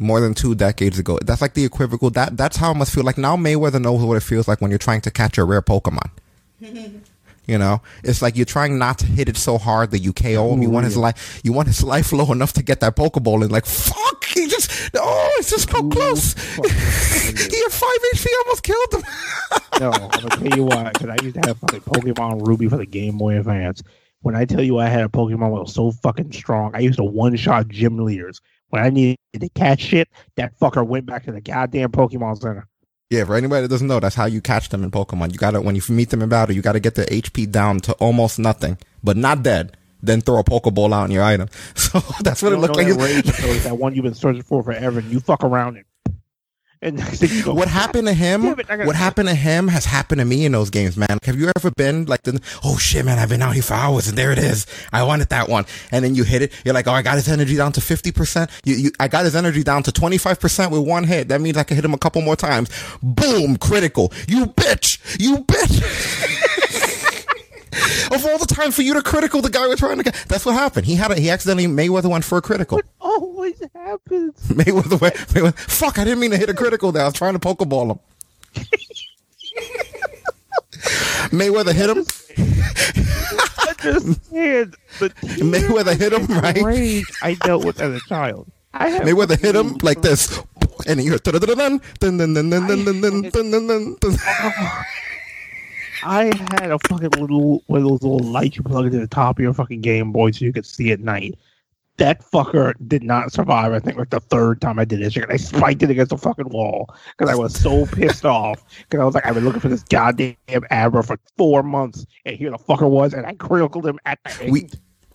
[0.00, 1.18] More than two decades ago.
[1.24, 4.16] That's like the equivocal that that's how it must feel like now Mayweather knows what
[4.16, 6.10] it feels like when you're trying to catch a rare Pokemon.
[7.48, 7.80] You know?
[8.04, 10.62] It's like you're trying not to hit it so hard that you KO him.
[10.62, 13.50] You want his life you want his life low enough to get that Pokeball and
[13.50, 16.34] like fuck he just oh it's just so close.
[16.34, 19.02] he had five HP almost killed him.
[19.80, 20.90] No, I'm gonna tell you why.
[20.92, 23.80] Because I used to have fucking Pokemon Ruby for the Game Boy Advance.
[24.22, 26.98] When I tell you I had a Pokemon that was so fucking strong, I used
[26.98, 28.40] to one shot gym leaders.
[28.70, 32.66] When I needed to catch shit, that fucker went back to the goddamn Pokemon Center.
[33.10, 35.32] Yeah, for anybody that doesn't know, that's how you catch them in Pokemon.
[35.32, 37.92] You gotta, when you meet them in battle, you gotta get their HP down to
[37.94, 39.76] almost nothing, but not dead.
[40.02, 41.48] Then throw a Pokeball out in your item.
[41.74, 43.24] So that's what it You looked know like.
[43.24, 45.86] that rage that one you've been searching for forever, and you fuck around it.
[46.80, 48.42] And next thing you go, What happened to him?
[48.54, 51.18] Gotta- What happened to him has happened to me in those games, man.
[51.24, 54.06] Have you ever been like the, oh shit, man, I've been out here for hours
[54.06, 54.64] and there it is.
[54.92, 55.66] I wanted that one.
[55.90, 56.52] And then you hit it.
[56.64, 58.50] You're like, oh, I got his energy down to 50%.
[58.64, 61.28] You, you, I got his energy down to 25% with one hit.
[61.28, 62.70] That means I can hit him a couple more times.
[63.02, 64.12] Boom, critical.
[64.28, 64.98] You bitch.
[65.18, 66.54] You bitch.
[68.12, 70.14] of all the time for you to critical the guy we're trying to get.
[70.28, 70.86] That's what happened.
[70.86, 72.78] He had a, he accidentally, Mayweather went for a critical.
[72.78, 74.34] It always happens.
[74.48, 77.02] Mayweather went, Mayweather, fuck, I didn't mean to hit a critical there.
[77.02, 77.98] I was trying to Pokeball him.
[81.30, 82.04] Mayweather hit him.
[83.60, 85.08] I just said the
[85.42, 86.62] Mayweather hit him, right?
[86.62, 88.50] rage I dealt with as a child.
[88.72, 90.40] I have Mayweather hit him like this.
[90.86, 94.16] And you hear dun dun dun dun dun dun dun dun dun dun dun.
[96.04, 96.24] I
[96.60, 99.42] had a fucking little one of those little lights you plug into the top of
[99.42, 101.38] your fucking Game Boy so you could see at night.
[101.96, 103.72] That fucker did not survive.
[103.72, 105.28] I think like the third time I did this shit.
[105.28, 108.64] I spiked it against the fucking wall because I was so pissed off.
[108.84, 110.36] Because I was like, I've been looking for this goddamn
[110.70, 114.44] Abra for four months, and here the fucker was, and I critical him at the
[114.44, 114.52] end.
[114.52, 114.68] We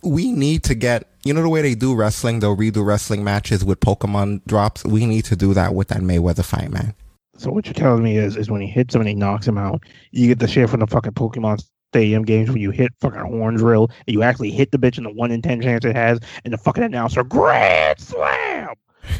[0.04, 2.42] we need to get you know the way they do wrestling.
[2.42, 4.84] They'll redo wrestling matches with Pokemon drops.
[4.84, 6.94] We need to do that with that Mayweather fight, man.
[7.38, 9.58] So what you're telling me is, is when he hits him and he knocks him
[9.58, 13.20] out, you get the shit from the fucking Pokemon Stadium games when you hit fucking
[13.20, 15.96] horn drill and you actually hit the bitch in the one in ten chance it
[15.96, 18.74] has, and the fucking announcer grand slam.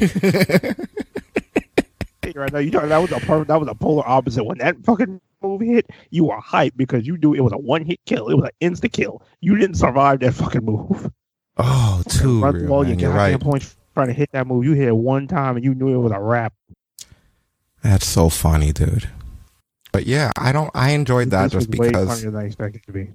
[2.34, 4.44] right now, you know that was a per- that was a polar opposite.
[4.44, 7.84] When that fucking move hit, you were hyped because you knew it was a one
[7.84, 8.28] hit kill.
[8.28, 9.22] It was an insta kill.
[9.40, 11.10] You didn't survive that fucking move.
[11.56, 12.98] Oh, too real, all man.
[12.98, 13.40] your You're goddamn right.
[13.40, 14.64] points trying to hit that move.
[14.64, 16.52] You hit it one time and you knew it was a wrap.
[17.84, 19.08] That's so funny, dude.
[19.92, 20.70] But yeah, I don't.
[20.74, 23.10] I enjoyed that This just because than I expected it to be.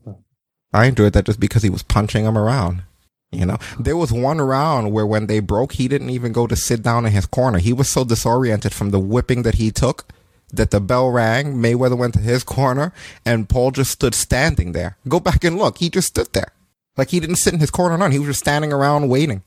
[0.71, 2.83] I enjoyed that just because he was punching him around.
[3.31, 6.55] You know, there was one round where when they broke, he didn't even go to
[6.55, 7.59] sit down in his corner.
[7.59, 10.07] He was so disoriented from the whipping that he took
[10.53, 11.55] that the bell rang.
[11.55, 12.93] Mayweather went to his corner
[13.25, 14.97] and Paul just stood standing there.
[15.07, 15.79] Go back and look.
[15.79, 16.53] He just stood there.
[16.97, 17.97] Like he didn't sit in his corner.
[17.97, 18.11] None.
[18.11, 19.43] He was just standing around waiting,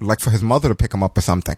[0.00, 1.56] like for his mother to pick him up or something.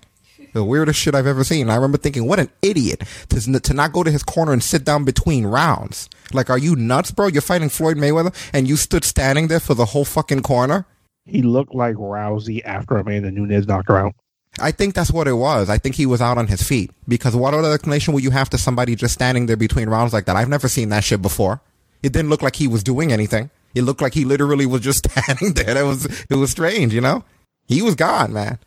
[0.52, 1.70] The weirdest shit I've ever seen.
[1.70, 4.84] I remember thinking, what an idiot to, to not go to his corner and sit
[4.84, 6.10] down between rounds.
[6.32, 7.28] Like, are you nuts, bro?
[7.28, 10.86] You're fighting Floyd Mayweather and you stood standing there for the whole fucking corner?
[11.24, 14.14] He looked like Rousey after Amanda Nunes knocked her out.
[14.60, 15.70] I think that's what it was.
[15.70, 16.90] I think he was out on his feet.
[17.08, 20.26] Because what other explanation would you have to somebody just standing there between rounds like
[20.26, 20.36] that?
[20.36, 21.60] I've never seen that shit before.
[22.02, 23.50] It didn't look like he was doing anything.
[23.74, 25.74] It looked like he literally was just standing there.
[25.74, 27.24] That was it was strange, you know?
[27.66, 28.58] He was gone, man.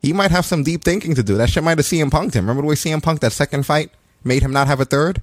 [0.00, 1.36] He might have some deep thinking to do.
[1.36, 2.44] That shit might have CM Punked him.
[2.44, 3.90] Remember the way CM Punk that second fight
[4.22, 5.22] made him not have a third?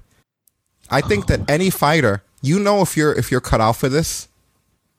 [0.90, 1.44] I think that oh.
[1.48, 4.28] any fighter, you know if you're if you're cut out for this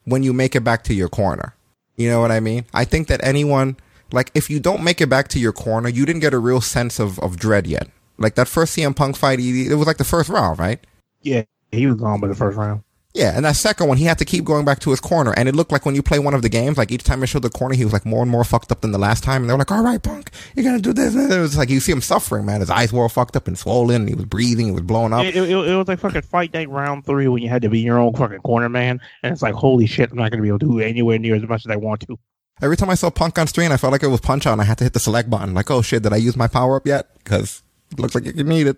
[0.03, 1.55] when you make it back to your corner.
[1.95, 2.65] You know what I mean?
[2.73, 3.77] I think that anyone
[4.11, 6.61] like if you don't make it back to your corner, you didn't get a real
[6.61, 7.89] sense of, of dread yet.
[8.17, 10.79] Like that first CM Punk fight, he, it was like the first round, right?
[11.21, 12.83] Yeah, he was gone by the first round.
[13.17, 15.49] Yeah, and that second one, he had to keep going back to his corner, and
[15.49, 17.41] it looked like when you play one of the games, like each time it showed
[17.41, 19.41] the corner, he was like more and more fucked up than the last time.
[19.41, 21.71] And they were like, "All right, Punk, you're gonna do this." And it was like
[21.71, 22.59] you see him suffering, man.
[22.59, 24.01] His eyes were all fucked up and swollen.
[24.01, 24.67] And he was breathing.
[24.67, 25.25] He was blowing up.
[25.25, 27.79] It, it, it was like fucking fight day round three when you had to be
[27.79, 30.59] your own fucking corner man, and it's like holy shit, I'm not gonna be able
[30.59, 32.19] to do anywhere near as much as I want to.
[32.61, 34.61] Every time I saw Punk on screen, I felt like it was Punch Out, and
[34.61, 35.55] I had to hit the select button.
[35.55, 37.15] Like, oh shit, did I use my power up yet?
[37.17, 38.77] Because it looks like you need it.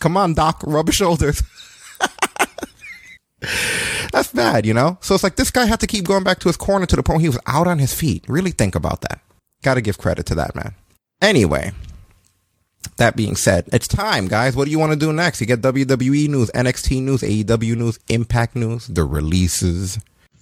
[0.00, 1.44] Come on, Doc, rub your shoulders.
[4.12, 4.98] That's bad, you know?
[5.00, 7.02] So it's like this guy had to keep going back to his corner to the
[7.02, 8.24] point he was out on his feet.
[8.28, 9.20] Really think about that.
[9.62, 10.74] Gotta give credit to that, man.
[11.20, 11.72] Anyway,
[12.96, 14.56] that being said, it's time, guys.
[14.56, 15.40] What do you want to do next?
[15.40, 19.98] You get WWE news, NXT news, AEW news, Impact news, the releases.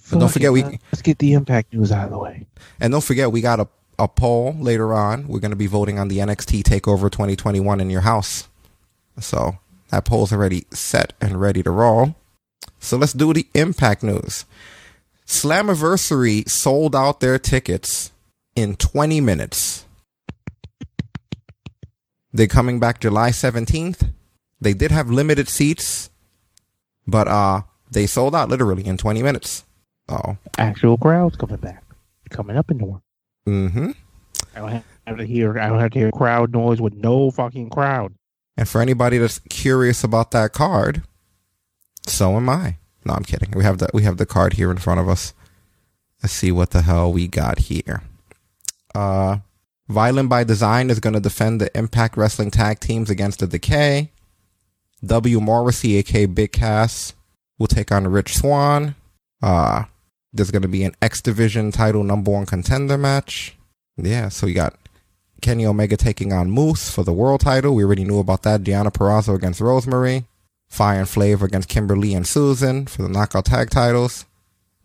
[0.09, 2.45] But don't forget, we let's get the impact news out of the way.
[2.79, 3.67] and don't forget, we got a,
[3.99, 5.27] a poll later on.
[5.27, 8.47] We're going to be voting on the NXT TakeOver 2021 in your house.
[9.19, 9.57] So
[9.89, 12.15] that poll's already set and ready to roll.
[12.79, 14.45] So let's do the Impact news.
[15.25, 18.11] Slammiversary sold out their tickets
[18.55, 19.85] in 20 minutes.
[22.31, 24.13] They're coming back July 17th.
[24.61, 26.09] They did have limited seats,
[27.05, 29.63] but uh they sold out literally in 20 minutes.
[30.09, 30.37] Oh.
[30.57, 31.83] Actual crowds coming back,
[32.29, 33.01] coming up in door.
[33.47, 33.95] Mhm.
[34.55, 35.57] I don't have to hear.
[35.59, 38.13] I don't have to hear crowd noise with no fucking crowd.
[38.57, 41.03] And for anybody that's curious about that card,
[42.07, 42.77] so am I.
[43.05, 43.51] No, I'm kidding.
[43.51, 45.33] We have the we have the card here in front of us.
[46.21, 48.03] Let's see what the hell we got here.
[48.93, 49.37] Uh
[49.89, 54.11] Violent by Design is going to defend the Impact Wrestling Tag Teams against the Decay.
[55.05, 55.39] W.
[55.39, 57.13] Morrissey, aka Big Cass,
[57.57, 58.95] will take on Rich Swann.
[59.41, 59.85] Uh
[60.33, 63.55] there's going to be an X Division title number one contender match.
[63.95, 64.75] Yeah, so you got
[65.41, 67.73] Kenny Omega taking on Moose for the world title.
[67.73, 68.61] We already knew about that.
[68.63, 70.26] Deonna Purrazzo against Rosemary.
[70.67, 74.25] Fire and Flav against Kimber Lee and Susan for the knockout tag titles.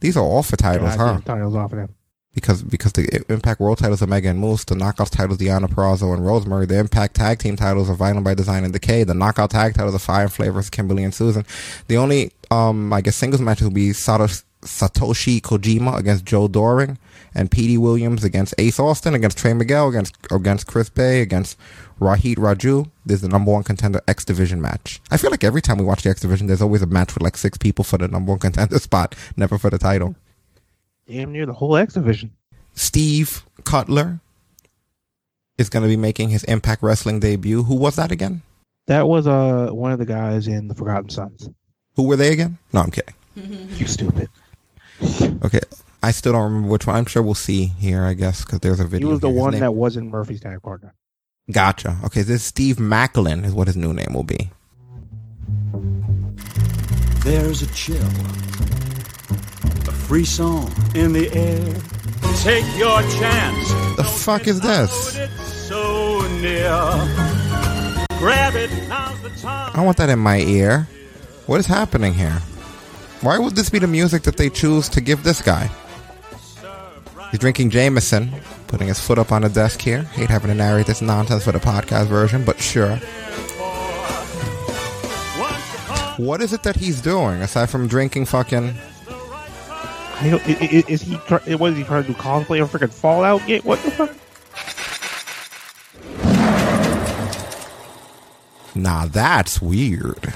[0.01, 1.21] These are all for titles, huh?
[1.25, 1.95] Titles off of them.
[2.35, 6.15] Because because the Impact World titles are Omega and Moose, the knockout titles Deonna Purrazzo
[6.15, 9.51] and Rosemary, the Impact Tag Team titles are Violent by Design and Decay, the knockout
[9.51, 11.45] tag titles are Fire and Flav versus Kimber Lee and Susan.
[11.89, 14.29] The only um I guess singles match will be Sato,
[14.63, 16.97] Satoshi Kojima against Joe Doering
[17.35, 21.59] and Petey Williams against Ace Austin, against Trey Miguel, against against Chris Bey, against
[22.01, 22.91] Rohit Raju.
[23.07, 25.01] There's the number one contender X Division match.
[25.11, 27.23] I feel like every time we watch the X Division, there's always a match with
[27.23, 30.15] like six people for the number one contender spot, never for the title.
[31.07, 32.31] Damn near the whole X division.
[32.75, 34.21] Steve Cutler
[35.59, 37.63] is going to be making his Impact Wrestling debut.
[37.65, 38.43] Who was that again?
[38.87, 41.49] That was uh one of the guys in the Forgotten Sons.
[41.97, 42.59] Who were they again?
[42.73, 43.15] No, I'm kidding.
[43.79, 44.29] You stupid.
[45.45, 45.61] Okay.
[46.03, 46.97] I still don't remember which one.
[46.97, 49.09] I'm sure we'll see here, I guess, because there's a video.
[49.09, 49.41] He was the here.
[49.41, 50.95] One name- that wasn't Murphy's tag partner.
[51.53, 51.99] Gotcha.
[52.05, 54.51] Okay, this is Steve Maclin is what his new name will be.
[57.25, 58.03] There's a chill,
[59.87, 61.75] a free song in the air.
[62.39, 63.69] Take your chance.
[63.97, 65.19] The fuck is this?
[65.69, 66.71] So near.
[68.19, 69.73] Grab it, now's the time.
[69.75, 70.89] I want that in my ear.
[71.47, 72.41] What is happening here?
[73.21, 75.71] Why would this be the music that they choose to give this guy?
[77.33, 78.31] He's drinking Jameson,
[78.69, 80.03] putting his foot up on the desk here.
[80.03, 82.97] Hate having to narrate this nonsense for the podcast version, but sure.
[86.19, 88.75] What is it that he's doing aside from drinking fucking?
[89.09, 91.15] I don't, i- i- is he?
[91.15, 92.15] What is he trying to do?
[92.15, 93.63] Cosplay or freaking Fallout game?
[93.63, 94.15] What the fuck?
[98.75, 100.33] Nah, that's weird.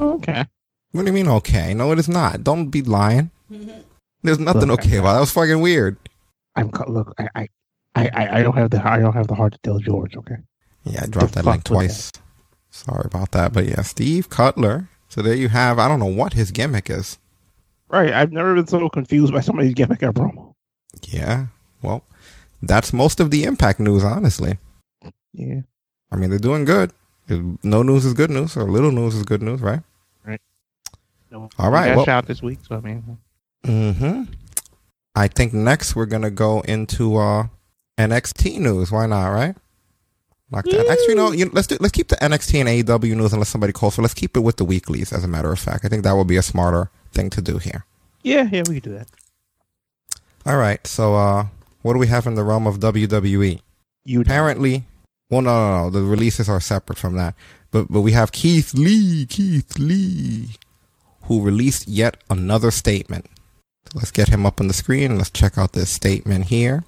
[0.00, 0.44] Okay.
[0.92, 1.28] What do you mean?
[1.28, 2.44] Okay, no, it is not.
[2.44, 3.30] Don't be lying.
[4.24, 5.14] There's nothing Look, okay about it.
[5.14, 5.20] that.
[5.20, 5.96] Was fucking weird.
[6.56, 7.14] I'm look.
[7.18, 7.48] I, I,
[7.94, 10.16] I, I- I don't have the I don't have the heart to tell George.
[10.16, 10.36] Okay.
[10.84, 12.10] Yeah, I dropped The that link twice.
[12.70, 14.88] Sorry about that, but yeah, Steve Cutler.
[15.08, 15.78] So there you have.
[15.78, 17.18] I don't know what his gimmick is.
[17.88, 18.12] Right.
[18.12, 20.54] I've never been so confused by somebody's gimmick at promo.
[21.06, 21.46] Yeah,
[21.82, 22.02] well,
[22.62, 24.58] that's most of the Impact news, honestly.
[25.32, 25.60] Yeah.
[26.10, 26.92] I mean, they're doing good.
[27.28, 29.80] No news is good news, or little news is good news, right?
[31.30, 33.18] No, All right, we got well- shot this week, so I mean,
[33.64, 34.24] Mm-hmm.
[35.14, 37.48] I think next we're gonna go into uh
[37.98, 38.90] NXT news.
[38.90, 39.56] Why not, right?
[40.50, 40.86] Like that.
[40.88, 41.32] Actually, no.
[41.32, 41.76] You, let's do.
[41.80, 44.02] Let's keep the NXT and AEW news unless somebody calls for.
[44.02, 45.12] Let's keep it with the weeklies.
[45.12, 47.58] As a matter of fact, I think that would be a smarter thing to do
[47.58, 47.84] here.
[48.22, 49.08] yeah, yeah, we can do that.
[50.46, 50.86] All right.
[50.86, 51.46] So, uh,
[51.82, 53.60] what do we have in the realm of WWE?
[54.04, 54.84] You Apparently,
[55.30, 55.90] well, no, no, no.
[55.90, 57.34] The releases are separate from that.
[57.70, 60.50] But but we have Keith Lee, Keith Lee,
[61.22, 63.26] who released yet another statement.
[63.92, 65.18] Let's get him up on the screen.
[65.18, 66.84] Let's check out this statement here.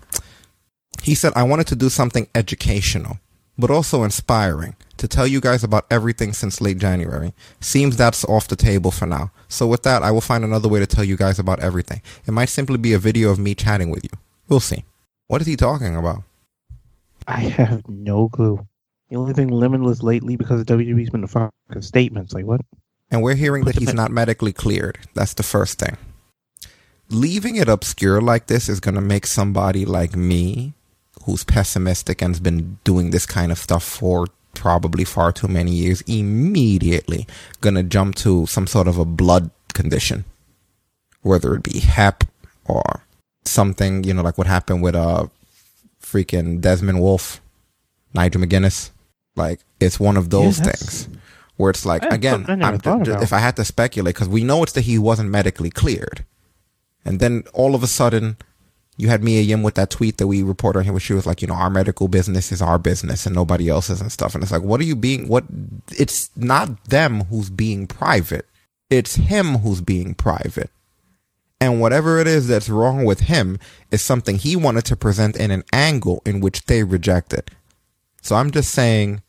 [1.03, 3.19] He said, "I wanted to do something educational,
[3.59, 7.35] but also inspiring." To tell you guys about everything since late January.
[7.61, 9.31] Seems that's off the table for now.
[9.47, 12.01] So with that, I will find another way to tell you guys about everything.
[12.27, 14.19] It might simply be a video of me chatting with you.
[14.49, 14.85] We'll see.
[15.27, 16.23] What is he talking about?
[17.29, 18.67] I have no clue.
[19.11, 22.33] The only thing limitless lately because of WWE's been the fucking statements.
[22.33, 22.63] Like what?
[23.11, 24.99] And we're hearing that he's not medically cleared.
[25.13, 25.99] That's the first thing.
[27.09, 30.73] Leaving it obscure like this is going to make somebody like me,
[31.25, 35.71] who's pessimistic and has been doing this kind of stuff for probably far too many
[35.73, 37.27] years, immediately
[37.61, 40.25] going to jump to some sort of a blood condition,
[41.23, 42.25] whether it be HEP
[42.67, 43.03] or
[43.45, 45.27] something, you know, like what happened with uh,
[46.03, 47.41] freaking Desmond Wolfe,
[48.15, 48.91] Nigel McGuinness.
[49.37, 51.19] Like, it's one of those that's- things
[51.57, 53.23] where it's like, again, I never I'm, thought ju- about.
[53.23, 56.25] if I had to speculate, because we know it's that he wasn't medically cleared.
[57.07, 58.37] And then all of a sudden,
[58.97, 61.27] you had Mia Yim with that tweet that we reported on here where she was
[61.27, 64.35] like, you know, our medical business is our business and nobody else's and stuff.
[64.35, 65.45] And it's like, what are you being, what,
[65.97, 68.47] it's not them who's being private.
[68.91, 70.71] It's him who's being private.
[71.61, 73.59] And whatever it is that's wrong with him
[73.91, 77.51] is something he wanted to present in an angle in which they rejected.
[78.21, 79.23] So I'm just saying,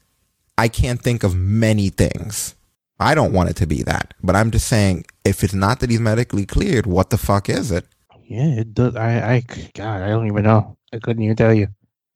[0.57, 2.55] I can't think of many things.
[2.99, 5.89] I don't want it to be that, but I'm just saying, if it's not that
[5.89, 7.85] he's medically cleared, what the fuck is it?
[8.25, 8.95] Yeah, it does.
[8.95, 9.43] I, I,
[9.73, 10.77] God, I don't even know.
[10.93, 11.67] I couldn't even tell you.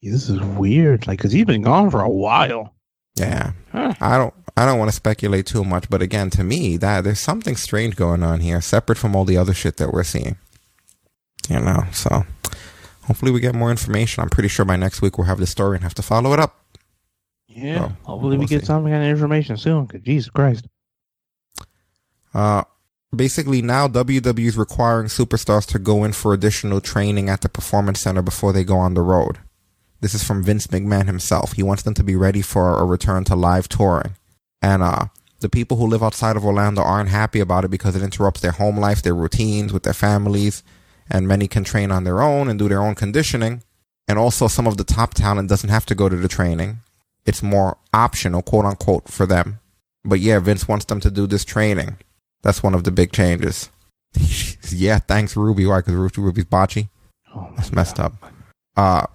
[0.02, 1.08] This is weird.
[1.08, 2.74] Like, cause he's been gone for a while.
[3.16, 3.94] Yeah, Huh.
[4.02, 7.20] I don't, I don't want to speculate too much, but again, to me, that there's
[7.20, 10.38] something strange going on here, separate from all the other shit that we're seeing.
[11.50, 12.26] You know, so
[13.04, 14.24] hopefully we get more information.
[14.24, 16.40] I'm pretty sure by next week we'll have the story and have to follow it
[16.40, 16.56] up.
[17.48, 17.92] Yeah.
[18.06, 18.66] Oh, Hopefully we we'll get see.
[18.68, 19.88] some kind of information soon.
[19.88, 20.66] Cause Jesus Christ.
[22.34, 22.64] Uh,
[23.16, 28.00] basically now WWE is requiring superstars to go in for additional training at the performance
[28.00, 29.40] center before they go on the road.
[30.00, 31.54] This is from Vince McMahon himself.
[31.54, 34.16] He wants them to be ready for a return to live touring.
[34.62, 35.06] And uh,
[35.42, 38.52] the people who live outside of Orlando aren't happy about it because it interrupts their
[38.52, 40.64] home life, their routines with their families,
[41.10, 43.64] and many can train on their own and do their own conditioning.
[44.08, 46.80] And also, some of the top talent doesn't have to go to the training.
[47.26, 49.60] It's more optional, quote unquote, for them.
[50.04, 51.98] But yeah, Vince wants them to do this training.
[52.42, 53.70] That's one of the big changes.
[54.70, 55.66] yeah, thanks Ruby.
[55.66, 55.80] Why?
[55.80, 56.90] Because Ruby, Ruby's botchy.
[57.36, 58.18] Oh, That's messed God.
[58.24, 58.34] up.
[58.76, 59.06] Uh,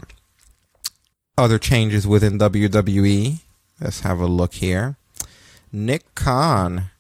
[1.39, 3.41] other changes within WWE.
[3.81, 4.97] Let's have a look here.
[5.73, 6.91] Nick Khan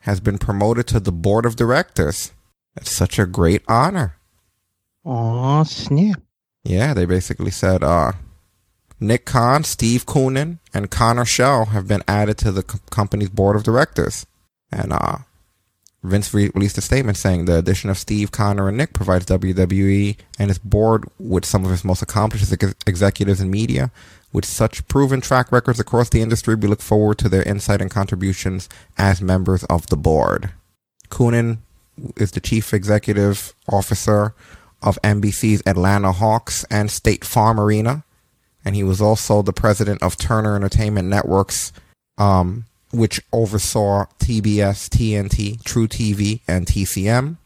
[0.00, 2.32] has been promoted to the board of directors.
[2.74, 4.16] That's such a great honor.
[5.04, 6.22] Oh snap.
[6.64, 8.12] Yeah, they basically said uh,
[9.00, 13.56] Nick Khan, Steve Koonin, and Connor Schell have been added to the co- company's board
[13.56, 14.26] of directors.
[14.70, 15.18] And uh,
[16.02, 20.16] Vince re- released a statement saying the addition of Steve, Connor, and Nick provides WWE
[20.38, 23.90] and its board with some of its most accomplished ex- executives in media.
[24.32, 27.90] With such proven track records across the industry, we look forward to their insight and
[27.90, 28.68] contributions
[28.98, 30.50] as members of the board.
[31.10, 31.58] Koonin
[32.16, 34.34] is the chief executive officer
[34.82, 38.04] of NBC's Atlanta Hawks and State Farm Arena,
[38.64, 41.72] and he was also the president of Turner Entertainment Networks,
[42.18, 47.36] um, which oversaw TBS, TNT, truTV, and TCM.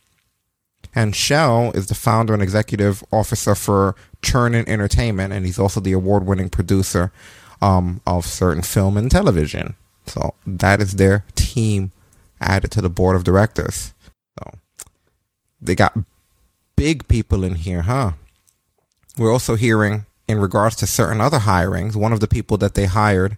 [0.94, 5.92] And Schell is the founder and executive officer for Churnin Entertainment, and he's also the
[5.92, 7.12] award-winning producer
[7.60, 9.76] um, of certain film and television.
[10.06, 11.92] So that is their team
[12.40, 13.92] added to the board of directors.
[14.38, 14.58] So
[15.60, 15.98] they got
[16.76, 18.12] big people in here, huh?
[19.18, 21.96] We're also hearing in regards to certain other hirings.
[21.96, 23.36] One of the people that they hired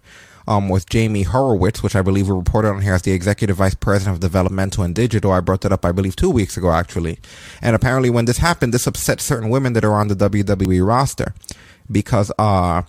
[0.49, 3.75] um, was Jamie Horowitz, which I believe we reported on here as the executive vice
[3.75, 5.31] president of developmental and digital.
[5.31, 7.19] I brought that up, I believe, two weeks ago, actually.
[7.61, 11.35] And apparently, when this happened, this upset certain women that are on the WWE roster
[11.93, 12.83] because uh,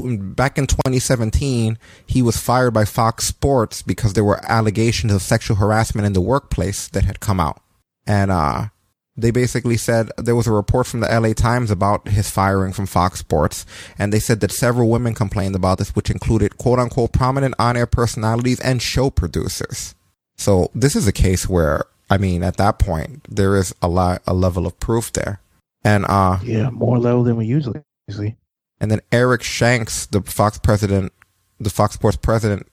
[0.00, 5.58] back in 2017, he was fired by Fox Sports because there were allegations of sexual
[5.58, 7.60] harassment in the workplace that had come out.
[8.06, 8.68] And uh,
[9.16, 12.86] they basically said there was a report from the LA Times about his firing from
[12.86, 13.64] Fox Sports,
[13.98, 17.76] and they said that several women complained about this, which included quote unquote prominent on
[17.76, 19.94] air personalities and show producers.
[20.36, 24.22] So this is a case where, I mean, at that point, there is a lot,
[24.26, 25.40] a level of proof there.
[25.82, 27.80] And, uh, Yeah, more level than we usually
[28.10, 28.34] see.
[28.80, 31.12] and then Eric Shanks, the Fox president,
[31.58, 32.66] the Fox Sports president,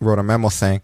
[0.00, 0.80] wrote a memo saying,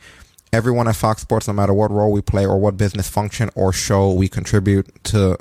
[0.52, 3.72] Everyone at Fox Sports, no matter what role we play or what business function or
[3.72, 5.36] show we contribute to,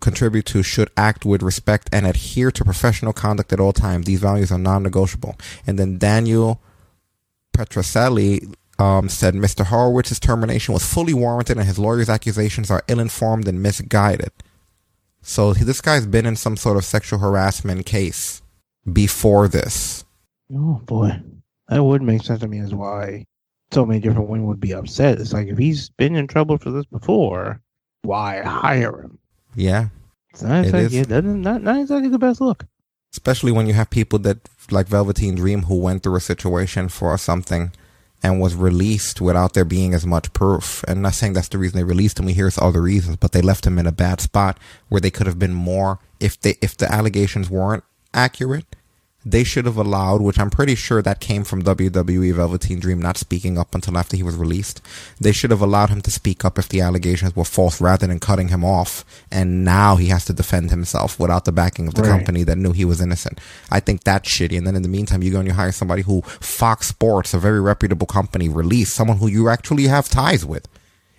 [0.00, 4.06] contribute to, should act with respect and adhere to professional conduct at all times.
[4.06, 5.36] These values are non-negotiable.
[5.66, 6.60] And then Daniel
[7.52, 9.64] Petrocelli um, said Mr.
[9.64, 14.32] Horowitz's termination was fully warranted and his lawyer's accusations are ill-informed and misguided.
[15.22, 18.42] So this guy's been in some sort of sexual harassment case
[18.90, 20.04] before this.
[20.52, 21.20] Oh boy,
[21.68, 23.24] that would make sense to me as why
[23.72, 25.18] so many different women would be upset.
[25.20, 27.60] It's like if he's been in trouble for this before,
[28.02, 29.18] why hire him?
[29.54, 29.88] Yeah.
[30.30, 31.06] It's not exactly, is.
[31.06, 32.66] it doesn't, not, not exactly the best look.
[33.12, 34.38] Especially when you have people that
[34.70, 37.72] like Velveteen Dream who went through a situation for something
[38.22, 40.84] and was released without there being as much proof.
[40.88, 42.26] And not saying that's the reason they released him.
[42.26, 44.58] We hear it's the reasons, but they left him in a bad spot
[44.88, 47.84] where they could have been more if they if the allegations weren't
[48.14, 48.76] accurate.
[49.24, 53.16] They should have allowed, which I'm pretty sure that came from WWE Velveteen Dream not
[53.16, 54.82] speaking up until after he was released.
[55.20, 58.18] They should have allowed him to speak up if the allegations were false rather than
[58.18, 59.04] cutting him off.
[59.30, 62.10] And now he has to defend himself without the backing of the Right.
[62.10, 63.40] company that knew he was innocent.
[63.70, 64.58] I think that's shitty.
[64.58, 67.38] And then in the meantime, you go and you hire somebody who Fox Sports, a
[67.38, 70.66] very reputable company, released someone who you actually have ties with.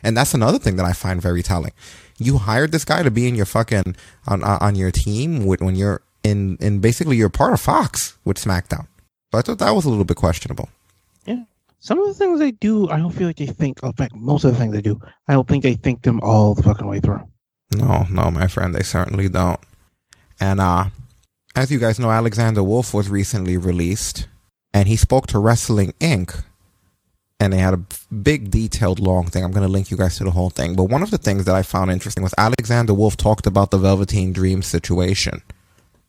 [0.04, 1.72] And that's another thing that I find very telling.
[2.18, 3.96] You hired this guy to be in your fucking
[4.28, 8.18] on on on your team with, when you're in in basically you're part of Fox
[8.26, 8.88] with SmackDown.
[9.32, 10.70] So I thought that was a little bit questionable.
[11.26, 11.44] Yeah.
[11.80, 13.84] Some of the things they do, I don't feel like they think.
[13.84, 16.54] In fact, most of the things they do, I don't think they think them all
[16.54, 17.28] the fucking way through.
[17.76, 19.60] No, no, my friend, they certainly don't.
[20.40, 20.86] And uh
[21.56, 24.28] as you guys know, Alexander Wolfe was recently released,
[24.74, 26.44] and he spoke to Wrestling Inc.
[27.40, 29.44] And they had a big, detailed, long thing.
[29.44, 30.76] I'm going to link you guys to the whole thing.
[30.76, 33.78] But one of the things that I found interesting was Alexander Wolfe talked about the
[33.78, 35.42] Velveteen Dream situation.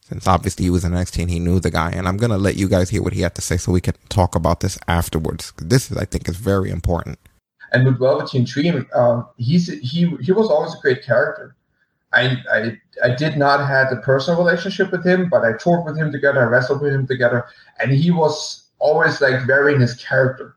[0.05, 1.91] Since obviously he was in NXT and he knew the guy.
[1.91, 3.81] And I'm going to let you guys hear what he had to say so we
[3.81, 5.55] can talk about this afterwards.
[5.57, 7.19] This is, I think, is very important.
[7.73, 11.57] And with Velveteen Dream, um, he's he he was always a great character.
[12.13, 15.97] I, I I did not have a personal relationship with him, but I toured with
[15.97, 17.47] him together, I wrestled with him together,
[17.81, 20.55] and he was always like very in his character.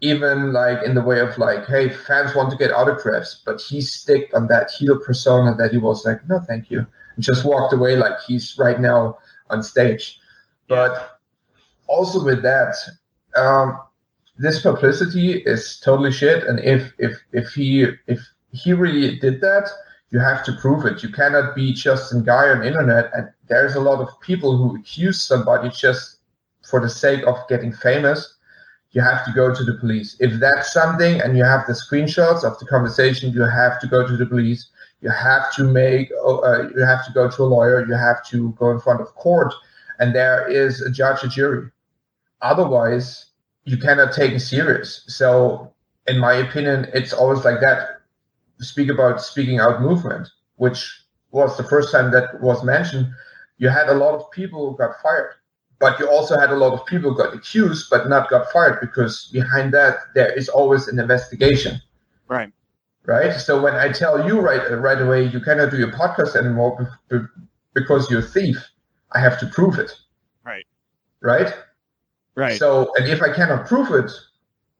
[0.00, 3.80] Even like in the way of like, hey, fans want to get autographs, but he
[3.80, 6.86] sticked on that heel persona that he was like, no, thank you,
[7.18, 9.18] just walked away like he's right now
[9.50, 10.18] on stage.
[10.68, 11.18] But
[11.86, 12.76] also with that,
[13.36, 13.78] um,
[14.36, 16.44] this publicity is totally shit.
[16.44, 18.20] And if if if he if
[18.52, 19.68] he really did that,
[20.10, 21.02] you have to prove it.
[21.02, 23.10] You cannot be just a guy on internet.
[23.14, 26.18] And there's a lot of people who accuse somebody just
[26.68, 28.34] for the sake of getting famous.
[28.92, 30.16] You have to go to the police.
[30.20, 34.06] If that's something, and you have the screenshots of the conversation, you have to go
[34.06, 34.68] to the police.
[35.04, 36.10] You have to make.
[36.26, 37.86] Uh, you have to go to a lawyer.
[37.86, 39.52] You have to go in front of court,
[39.98, 41.70] and there is a judge, a jury.
[42.40, 43.26] Otherwise,
[43.64, 45.04] you cannot take it serious.
[45.06, 45.70] So,
[46.06, 48.00] in my opinion, it's always like that.
[48.60, 50.26] Speak about speaking out movement,
[50.56, 50.80] which
[51.32, 53.06] was the first time that was mentioned.
[53.58, 55.34] You had a lot of people who got fired,
[55.80, 58.80] but you also had a lot of people who got accused but not got fired
[58.80, 61.78] because behind that there is always an investigation.
[62.26, 62.54] Right.
[63.06, 63.34] Right.
[63.38, 66.90] So when I tell you right uh, right away you cannot do your podcast anymore
[67.10, 67.24] be- be-
[67.74, 68.56] because you're a thief,
[69.12, 69.92] I have to prove it.
[70.44, 70.64] Right.
[71.20, 71.52] Right.
[72.34, 72.58] Right.
[72.58, 74.10] So, and if I cannot prove it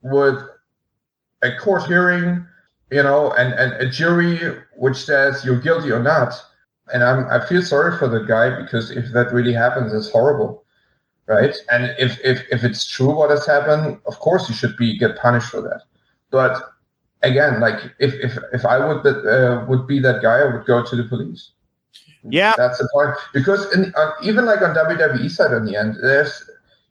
[0.02, 0.38] with
[1.42, 2.46] a court hearing,
[2.90, 6.32] you know, and, and a jury which says you're guilty or not,
[6.92, 10.64] and I'm I feel sorry for the guy because if that really happens, it's horrible,
[11.26, 11.54] right?
[11.70, 15.16] And if if if it's true what has happened, of course you should be get
[15.16, 15.82] punished for that.
[16.30, 16.73] But
[17.24, 20.84] again, like if if if I would uh, would be that guy, I would go
[20.84, 21.50] to the police.
[22.28, 22.54] Yeah.
[22.56, 23.16] That's the point.
[23.32, 26.42] Because in, uh, even like on WWE side, on the end, there's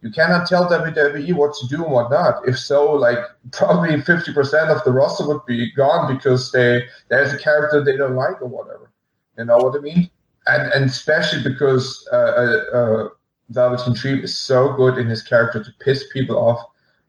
[0.02, 2.46] You cannot tell WWE what to do and what not.
[2.46, 3.20] If so, like
[3.54, 8.16] probably 50% of the roster would be gone because they there's a character they don't
[8.16, 8.92] like or whatever.
[9.38, 10.10] You know what I mean?
[10.46, 13.10] And and especially because uh, uh, uh,
[13.50, 16.62] Velveteen Dream is so good in his character to piss people off.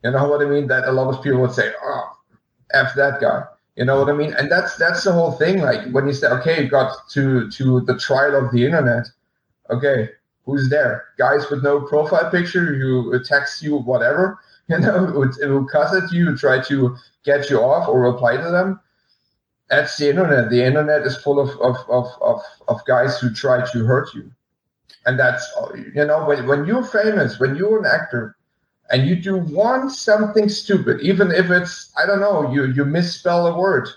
[0.05, 0.69] You know what I mean?
[0.69, 2.14] That a lot of people would say, "Oh,
[2.75, 3.45] f that guy."
[3.77, 4.35] You know what I mean?
[4.35, 5.61] And that's that's the whole thing.
[5.61, 9.07] Like when you say, "Okay, you got to to the trial of the internet,"
[9.71, 10.11] okay,
[10.45, 11.05] who's there?
[11.19, 14.39] Guys with no profile picture who text you whatever,
[14.69, 18.51] you know, who, who cuss at you, try to get you off or reply to
[18.51, 18.81] them.
[19.69, 20.51] That's the internet.
[20.51, 24.31] The internet is full of, of, of, of, of guys who try to hurt you.
[25.07, 25.51] And that's,
[25.95, 28.37] you know, when, when you're famous, when you're an actor,
[28.91, 33.47] and you do one something stupid, even if it's, I don't know, you, you misspell
[33.47, 33.89] a word,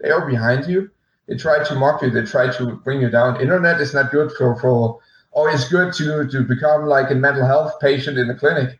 [0.00, 0.90] they are behind you.
[1.26, 2.10] They try to mock you.
[2.10, 3.40] They try to bring you down.
[3.40, 5.00] Internet is not good for, for
[5.34, 8.78] oh, it's good to to become like a mental health patient in the clinic.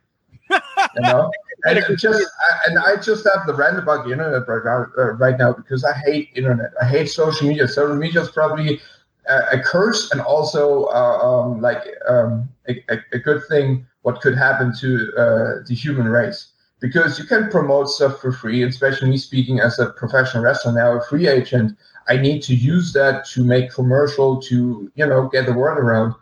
[0.51, 1.31] You know,
[1.65, 2.29] and just
[2.67, 5.83] and I just have the rant about the internet right now, uh, right now because
[5.83, 6.71] I hate internet.
[6.81, 7.67] I hate social media.
[7.67, 8.79] Social media is probably
[9.27, 12.83] a, curse and also uh, um, like um, a,
[13.13, 13.85] a, good thing.
[14.03, 16.51] What could happen to uh, the human race?
[16.79, 20.97] Because you can promote stuff for free, especially me speaking as a professional wrestler now,
[20.97, 21.77] a free agent.
[22.07, 26.13] I need to use that to make commercial to you know get the word around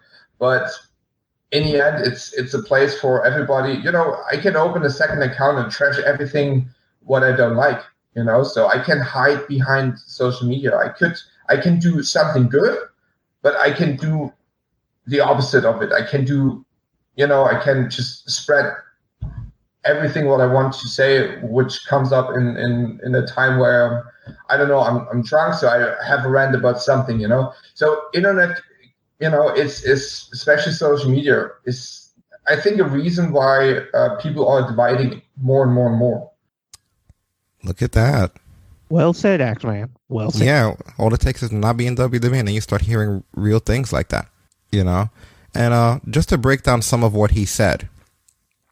[0.44, 0.72] but
[1.54, 3.76] in the end, it's it's a place for everybody.
[3.76, 6.68] You know, I can open a second account and trash everything
[7.00, 7.82] what I don't like.
[8.14, 10.76] You know, so I can hide behind social media.
[10.76, 11.16] I could
[11.48, 12.78] I can do something good,
[13.44, 14.34] but I can do
[15.06, 15.92] the opposite of it.
[15.92, 16.66] I can do,
[17.16, 18.74] you know, I can just spread
[19.86, 24.12] everything what I want to say, which comes up in in in a time where
[24.50, 27.54] I don't know, I'm I'm drunk, so I have a rant about something, you know.
[27.76, 28.60] So internet
[29.24, 32.12] you know, it's, it's especially social media is,
[32.46, 36.30] I think, a reason why uh, people are dividing more and more and more.
[37.64, 38.34] Look at that.
[38.94, 39.90] Well said, Axeman.
[40.08, 40.46] Well said.
[40.46, 43.92] Yeah, all it takes is not being WWE, and then you start hearing real things
[43.92, 44.28] like that,
[44.72, 45.10] you know?
[45.56, 47.90] And uh, just to break down some of what he said.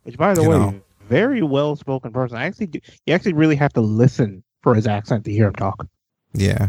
[0.03, 2.37] Which, by the way, know, very well spoken person.
[2.37, 5.55] I actually, do, you actually really have to listen for his accent to hear him
[5.55, 5.87] talk.
[6.33, 6.67] Yeah.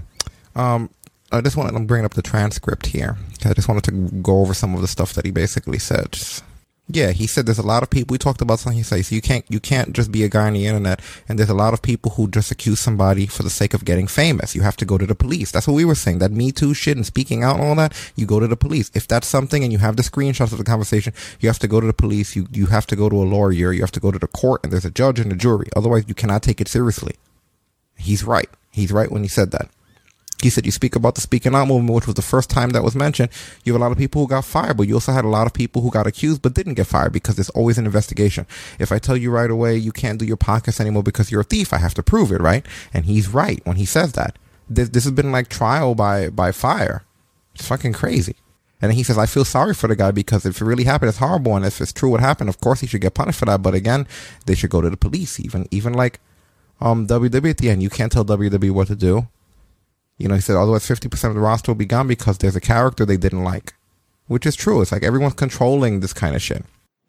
[0.57, 0.89] Um,
[1.31, 3.19] I just wanted to bring up the transcript here.
[3.45, 6.19] I just wanted to go over some of the stuff that he basically said.
[6.89, 8.13] Yeah, he said there's a lot of people.
[8.13, 8.77] We talked about something.
[8.77, 11.49] He says you can't you can't just be a guy on the internet, and there's
[11.49, 14.55] a lot of people who just accuse somebody for the sake of getting famous.
[14.55, 15.53] You have to go to the police.
[15.53, 16.19] That's what we were saying.
[16.19, 17.95] That Me Too shit and speaking out and all that.
[18.17, 18.91] You go to the police.
[18.95, 21.81] If that's something, and you have the screenshots of the conversation, you have to go
[21.81, 22.35] to the police.
[22.37, 23.73] You you have to go to a lawyer.
[23.73, 25.69] You have to go to the court, and there's a judge and a jury.
[25.77, 27.15] Otherwise, you cannot take it seriously.
[27.97, 28.51] He's right.
[28.71, 29.71] He's right when he said that.
[30.43, 32.83] He said you speak about the speaking out movement, which was the first time that
[32.83, 33.31] was mentioned.
[33.65, 35.47] You have a lot of people who got fired, but you also had a lot
[35.47, 38.47] of people who got accused but didn't get fired because there's always an investigation.
[38.79, 41.45] If I tell you right away you can't do your podcast anymore because you're a
[41.45, 42.67] thief, I have to prove it, right?
[42.93, 44.39] And he's right when he says that.
[44.69, 47.05] This, this has been like trial by by fire.
[47.55, 48.37] It's fucking crazy.
[48.81, 51.19] And he says, I feel sorry for the guy because if it really happened, it's
[51.19, 51.55] horrible.
[51.55, 53.63] And if it's true what happened, of course he should get punished for that.
[53.63, 54.09] But again,
[54.47, 55.39] they should go to the police.
[55.39, 56.19] Even even like
[56.81, 59.29] um WWE at the end, you can't tell WWE what to do.
[60.19, 62.61] You know, he said otherwise 50% of the roster will be gone because there's a
[62.61, 63.75] character they didn't like,
[64.27, 64.81] which is true.
[64.81, 66.65] It's like everyone's controlling this kind of shit.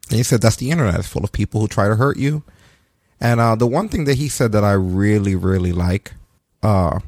[0.08, 0.98] And he said that's the internet.
[0.98, 2.42] It's full of people who try to hurt you.
[3.20, 6.14] And uh, the one thing that he said that I really, really like,
[6.62, 7.00] uh,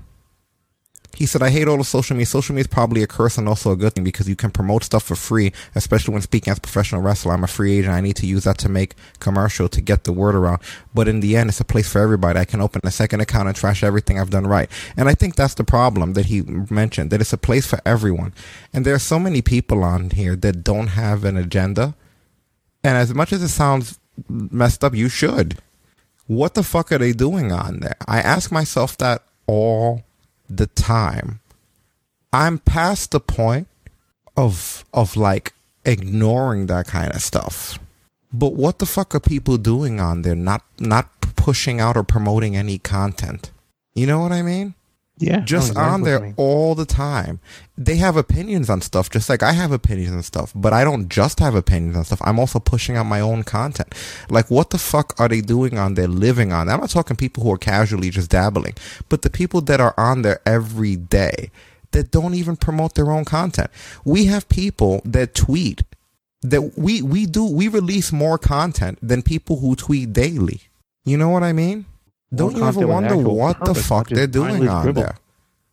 [1.16, 2.26] he said, I hate all the social media.
[2.26, 4.84] Social media is probably a curse and also a good thing because you can promote
[4.84, 7.32] stuff for free, especially when speaking as a professional wrestler.
[7.32, 7.94] I'm a free agent.
[7.94, 10.60] I need to use that to make commercial to get the word around.
[10.94, 12.38] But in the end, it's a place for everybody.
[12.38, 14.70] I can open a second account and trash everything I've done right.
[14.96, 18.34] And I think that's the problem that he mentioned, that it's a place for everyone.
[18.72, 21.94] And there are so many people on here that don't have an agenda.
[22.84, 23.98] And as much as it sounds
[24.28, 25.58] messed up, you should.
[26.26, 27.96] What the fuck are they doing on there?
[28.06, 30.02] I ask myself that all
[30.48, 31.40] the time.
[32.32, 33.68] I'm past the point
[34.36, 35.52] of of like
[35.84, 37.78] ignoring that kind of stuff.
[38.32, 40.34] But what the fuck are people doing on there?
[40.34, 43.50] Not not pushing out or promoting any content.
[43.94, 44.74] You know what I mean?
[45.18, 45.40] Yeah.
[45.40, 47.40] Just exactly on there all the time.
[47.78, 51.08] They have opinions on stuff, just like I have opinions on stuff, but I don't
[51.08, 52.20] just have opinions on stuff.
[52.22, 53.94] I'm also pushing out my own content.
[54.28, 56.68] Like, what the fuck are they doing on there, living on?
[56.68, 58.74] I'm not talking people who are casually just dabbling,
[59.08, 61.50] but the people that are on there every day
[61.92, 63.70] that don't even promote their own content.
[64.04, 65.82] We have people that tweet
[66.42, 70.60] that we, we do, we release more content than people who tweet daily.
[71.04, 71.86] You know what I mean?
[72.34, 75.02] Don't you ever wonder what the fuck they're doing on scribble.
[75.02, 75.16] there?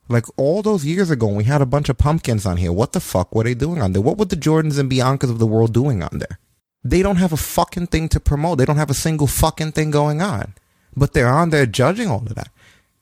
[0.09, 2.71] Like all those years ago, we had a bunch of pumpkins on here.
[2.71, 4.01] What the fuck were they doing on there?
[4.01, 6.39] What were the Jordans and Biancas of the world doing on there?
[6.83, 8.57] They don't have a fucking thing to promote.
[8.57, 10.53] They don't have a single fucking thing going on.
[10.95, 12.49] But they're on there judging all of that.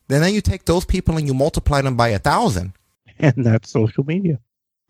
[0.08, 2.72] Then then you take those people and you multiply them by a thousand.
[3.18, 4.40] And that's social media.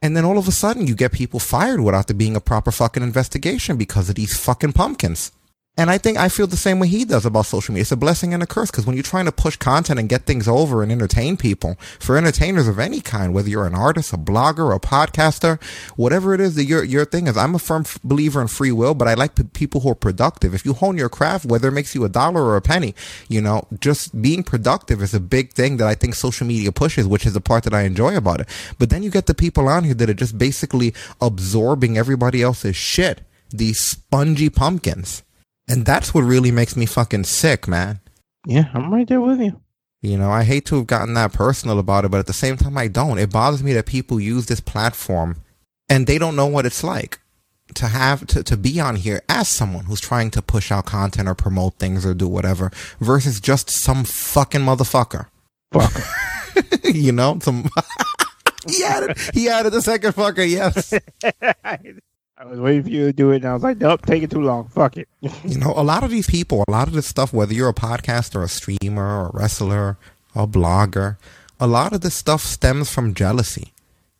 [0.01, 2.70] And then all of a sudden you get people fired without there being a proper
[2.70, 5.32] fucking investigation because of these fucking pumpkins.
[5.78, 7.81] And I think I feel the same way he does about social media.
[7.81, 10.27] It's a blessing and a curse because when you're trying to push content and get
[10.27, 14.19] things over and entertain people, for entertainers of any kind, whether you're an artist, a
[14.19, 15.62] blogger, a podcaster,
[15.97, 18.93] whatever it is that your your thing is, I'm a firm believer in free will,
[18.93, 20.53] but I like p- people who are productive.
[20.53, 22.94] If you hone your craft, whether it makes you a dollar or a penny,
[23.31, 27.07] you know, just being productive is a big thing that I think social media pushes,
[27.07, 28.49] which is the part that I enjoy about it.
[28.78, 30.93] But then you get the people on here that are just basically
[31.23, 33.23] absorbing everybody else's shit.
[33.49, 35.23] These spongy pumpkins.
[35.68, 38.01] And that's what really makes me fucking sick, man.
[38.47, 39.60] Yeah, I'm right there with you.
[40.02, 42.56] You know, I hate to have gotten that personal about it, but at the same
[42.56, 43.18] time, I don't.
[43.18, 45.36] It bothers me that people use this platform
[45.89, 47.20] and they don't know what it's like
[47.74, 51.28] to have to, to be on here as someone who's trying to push out content
[51.28, 55.26] or promote things or do whatever versus just some fucking motherfucker.
[55.72, 56.84] Fucker.
[56.94, 57.68] you know, some.
[58.68, 60.93] he added, he added the second fucker, yes.
[62.43, 64.31] I was waiting for you to do it, and I was like, nope, take it
[64.32, 64.66] too long.
[64.66, 65.09] Fuck it.
[65.44, 67.74] you know, a lot of these people, a lot of this stuff, whether you're a
[67.74, 69.97] podcaster, a streamer, a wrestler,
[70.35, 71.19] a blogger,
[71.60, 73.73] a lot of this stuff stems from jealousy.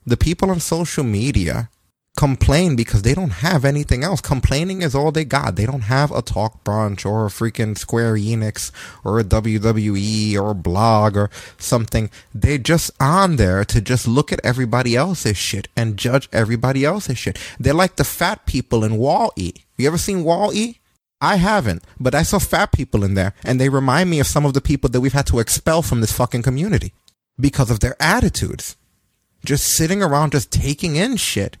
[0.05, 1.69] The people on social media
[2.15, 4.21] complain because they don't have anything else.
[4.21, 5.55] Complaining is all they got.
[5.55, 8.71] They don't have a talk brunch or a freaking Square Enix
[9.03, 12.11] or a WWE or a blog or something.
[12.33, 17.17] They're just on there to just look at everybody else's shit and judge everybody else's
[17.17, 17.39] shit.
[17.59, 19.53] They're like the fat people in Wall-E.
[19.77, 20.79] You ever seen Wall-E?
[21.19, 24.45] I haven't, but I saw fat people in there and they remind me of some
[24.45, 26.93] of the people that we've had to expel from this fucking community
[27.39, 28.75] because of their attitudes.
[29.45, 31.57] Just sitting around just taking in shit.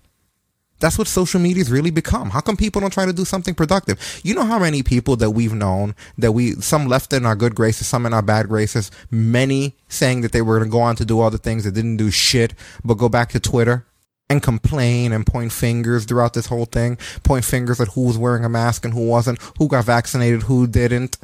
[0.83, 2.31] That's what social media's really become.
[2.31, 4.19] How come people don't try to do something productive?
[4.21, 7.55] You know how many people that we've known that we, some left in our good
[7.55, 10.97] graces, some in our bad graces, many saying that they were going to go on
[10.97, 12.53] to do other things that didn't do shit,
[12.83, 13.85] but go back to Twitter
[14.29, 16.97] and complain and point fingers throughout this whole thing.
[17.23, 20.67] Point fingers at who was wearing a mask and who wasn't, who got vaccinated, who
[20.67, 21.17] didn't,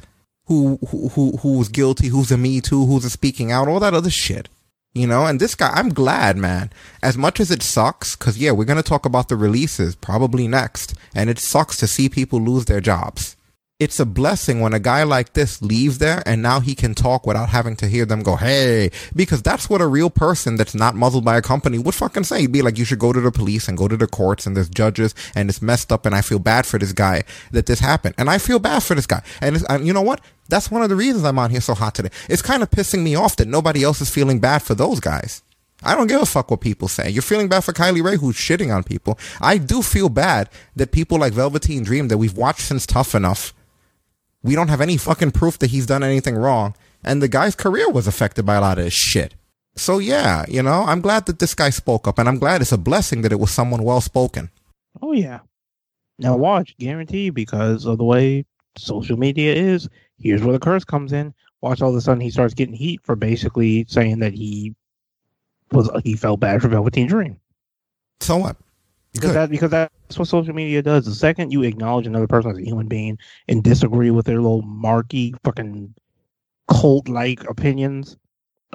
[0.45, 3.81] who, who, who, who was guilty, who's a me too, who's a speaking out, all
[3.81, 4.47] that other shit.
[4.93, 6.71] You know, and this guy, I'm glad, man.
[7.03, 10.47] As much as it sucks, because yeah, we're going to talk about the releases probably
[10.47, 13.35] next, and it sucks to see people lose their jobs.
[13.79, 17.25] It's a blessing when a guy like this leaves there and now he can talk
[17.25, 20.95] without having to hear them go, hey, because that's what a real person that's not
[20.95, 22.41] muzzled by a company would fucking say.
[22.41, 24.57] He'd be like, you should go to the police and go to the courts and
[24.57, 27.79] there's judges and it's messed up and I feel bad for this guy that this
[27.79, 28.15] happened.
[28.17, 29.23] And I feel bad for this guy.
[29.39, 30.19] And, and you know what?
[30.49, 32.09] That's one of the reasons I'm on here so hot today.
[32.27, 35.41] It's kind of pissing me off that nobody else is feeling bad for those guys.
[35.83, 37.09] I don't give a fuck what people say.
[37.09, 39.17] You're feeling bad for Kylie Rae who's shitting on people.
[39.39, 43.53] I do feel bad that people like Velveteen Dream that we've watched since Tough Enough,
[44.43, 46.75] we don't have any fucking proof that he's done anything wrong.
[47.03, 49.33] And the guy's career was affected by a lot of this shit.
[49.75, 52.71] So yeah, you know, I'm glad that this guy spoke up and I'm glad it's
[52.71, 54.49] a blessing that it was someone well spoken.
[55.01, 55.39] Oh yeah.
[56.17, 58.45] Now watch, guarantee because of the way
[58.77, 59.87] social media is.
[60.17, 61.33] Here's where the curse comes in.
[61.61, 64.75] Watch all of a sudden he starts getting heat for basically saying that he
[65.71, 67.39] was he felt bad for Velveteen Dream.
[68.19, 68.57] So what?
[69.13, 71.05] Because that because that's what social media does.
[71.05, 73.17] The second you acknowledge another person as a human being
[73.47, 75.93] and disagree with their little marky fucking
[76.69, 78.17] cult like opinions,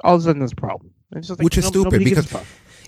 [0.03, 0.91] all of a sudden there's a problem.
[1.13, 2.35] It's just like, Which is no- stupid because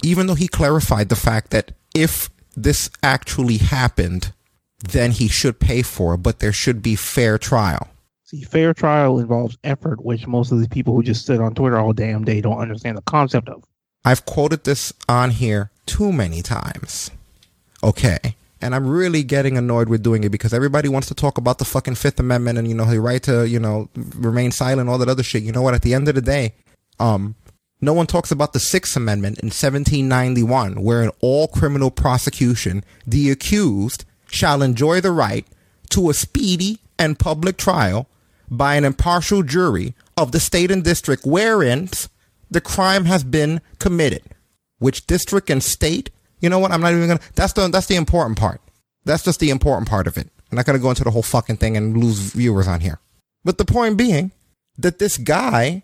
[0.04, 4.34] even though he clarified the fact that if this actually happened,
[4.80, 7.88] then he should pay for it, but there should be fair trial.
[8.26, 11.78] See, fair trial involves effort, which most of the people who just sit on Twitter
[11.78, 13.64] all damn day don't understand the concept of.
[14.04, 17.10] I've quoted this on here too many times.
[17.88, 18.36] Okay.
[18.60, 21.66] And I'm really getting annoyed with doing it because everybody wants to talk about the
[21.66, 25.08] fucking Fifth Amendment and, you know, the right to, you know, remain silent, all that
[25.08, 25.44] other shit.
[25.44, 25.74] You know what?
[25.74, 26.54] At the end of the day,
[27.00, 27.36] um,
[27.80, 33.30] no one talks about the Sixth Amendment in 1791, where in all criminal prosecution, the
[33.30, 35.46] accused shall enjoy the right
[35.92, 38.08] to a speedy and public trial
[38.50, 41.90] by an impartial jury of the state and district wherein
[42.50, 44.24] the crime has been committed.
[44.80, 46.10] Which district and state?
[46.40, 46.72] You know what?
[46.72, 47.20] I'm not even gonna.
[47.36, 48.62] That's the that's the important part.
[49.06, 50.30] That's just the important part of it.
[50.52, 53.00] I'm not gonna go into the whole fucking thing and lose viewers on here.
[53.44, 54.32] But the point being
[54.78, 55.84] that this guy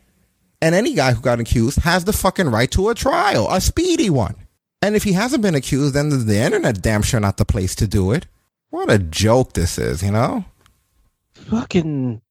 [0.62, 4.10] and any guy who got accused has the fucking right to a trial, a speedy
[4.10, 4.36] one.
[4.82, 7.74] And if he hasn't been accused, then the, the internet damn sure not the place
[7.76, 8.28] to do it.
[8.70, 10.46] What a joke this is, you know?
[11.34, 12.22] Fucking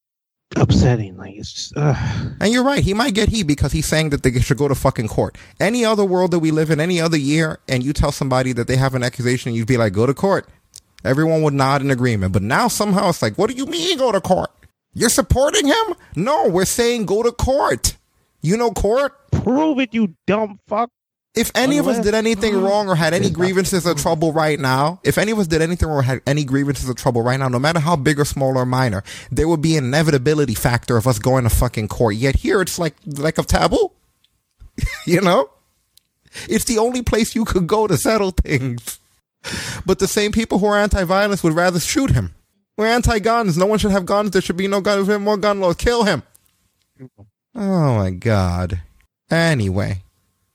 [0.56, 1.16] upsetting.
[1.16, 1.94] Like it's just, uh,
[2.40, 2.82] And you're right.
[2.82, 5.36] He might get heat because he's saying that they should go to fucking court.
[5.60, 8.66] Any other world that we live in, any other year, and you tell somebody that
[8.68, 10.48] they have an accusation, you'd be like, go to court.
[11.04, 12.32] Everyone would nod in agreement.
[12.32, 14.50] But now somehow it's like, what do you mean go to court?
[14.94, 15.94] You're supporting him?
[16.16, 17.96] No, we're saying go to court.
[18.40, 19.14] You know court?
[19.30, 20.90] Prove it, you dumb fuck.
[21.34, 22.62] If any of us did anything mm.
[22.62, 25.88] wrong or had any grievances or trouble right now, if any of us did anything
[25.88, 28.66] or had any grievances or trouble right now, no matter how big or small or
[28.66, 32.16] minor, there would be an inevitability factor of us going to fucking court.
[32.16, 33.92] Yet here it's like like a taboo.
[35.06, 35.50] you know?
[36.48, 38.98] It's the only place you could go to settle things.
[39.84, 42.34] But the same people who are anti-violence would rather shoot him.
[42.76, 43.58] We're anti-guns.
[43.58, 44.30] No one should have guns.
[44.30, 45.08] There should be no guns.
[45.08, 45.76] More gun laws.
[45.76, 46.22] Kill him.
[47.54, 48.80] Oh my god.
[49.30, 50.02] Anyway,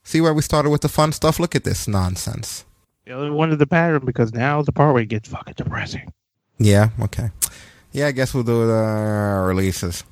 [0.08, 1.38] see where we started with the fun stuff.
[1.38, 2.64] Look at this nonsense.
[3.04, 6.12] The other one of the pattern because now the part where it gets fucking depressing.
[6.58, 6.90] Yeah.
[7.00, 7.30] Okay.
[7.92, 10.04] Yeah, I guess we'll do the uh, releases.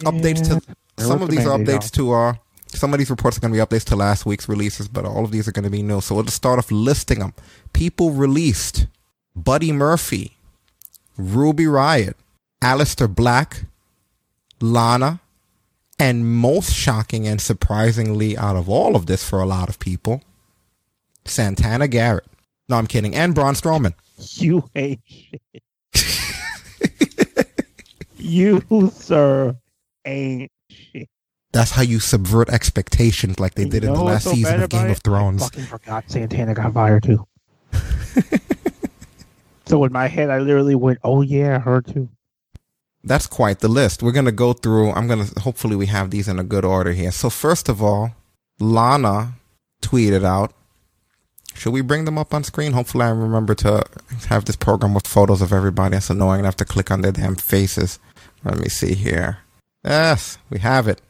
[0.00, 0.62] Updates to
[1.02, 2.34] some of these are updates to uh
[2.68, 5.24] some of these reports are going to be updates to last week's releases, but all
[5.24, 6.00] of these are going to be new.
[6.00, 7.34] So we'll just start off listing them.
[7.72, 8.86] People released:
[9.34, 10.36] Buddy Murphy,
[11.18, 12.14] Ruby Riott,
[12.62, 13.64] Aleister Black,
[14.60, 15.20] Lana,
[16.00, 20.22] and most shocking and surprisingly out of all of this for a lot of people,
[21.26, 22.24] Santana Garrett.
[22.68, 23.14] No, I'm kidding.
[23.14, 23.92] And Braun Strowman.
[24.36, 25.62] You hate shit.
[28.16, 29.56] you, sir,
[30.04, 31.08] ain't shit.
[31.52, 34.90] That's how you subvert expectations like they did in the last so season of Game
[34.90, 34.98] of?
[34.98, 35.42] Thrones.
[35.42, 37.26] I fucking forgot Santana got fired too.
[39.66, 42.08] so in my head, I literally went, "Oh yeah, her too."
[43.02, 44.02] That's quite the list.
[44.02, 44.92] We're going to go through.
[44.92, 47.10] I'm going to, hopefully, we have these in a good order here.
[47.10, 48.12] So, first of all,
[48.58, 49.34] Lana
[49.82, 50.52] tweeted out.
[51.54, 52.72] Should we bring them up on screen?
[52.72, 53.84] Hopefully, I remember to
[54.28, 55.96] have this program with photos of everybody.
[55.96, 57.98] It's annoying to have to click on their damn faces.
[58.44, 59.38] Let me see here.
[59.84, 61.00] Yes, we have it.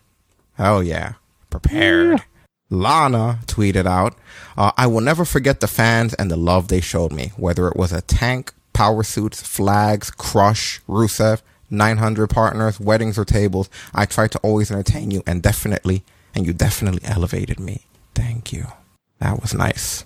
[0.59, 1.15] Oh, yeah.
[1.51, 2.23] Prepared.
[2.71, 4.17] Lana tweeted out,
[4.57, 7.77] uh, I will never forget the fans and the love they showed me, whether it
[7.77, 13.71] was a tank, power suits, flags, crush, Rusev, 900 partners, weddings, or tables.
[13.95, 16.03] I tried to always entertain you and definitely,
[16.35, 17.87] and you definitely elevated me.
[18.15, 18.67] Thank you.
[19.19, 20.05] That was nice.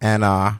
[0.00, 0.52] And, uh,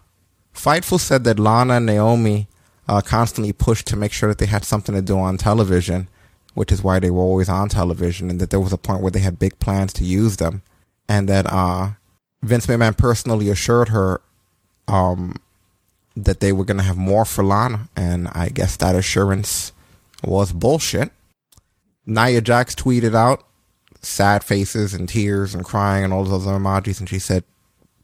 [0.54, 2.48] Fightful said that Lana and Naomi,
[2.88, 6.08] uh, constantly pushed to make sure that they had something to do on television,
[6.54, 9.10] which is why they were always on television, and that there was a point where
[9.10, 10.62] they had big plans to use them,
[11.08, 11.90] and that uh,
[12.42, 14.20] Vince McMahon personally assured her
[14.88, 15.36] um,
[16.16, 19.72] that they were going to have more for Lana, and I guess that assurance
[20.22, 21.10] was bullshit.
[22.06, 23.44] Nia Jax tweeted out
[24.00, 27.44] sad faces and tears and crying and all those other emojis, and she said,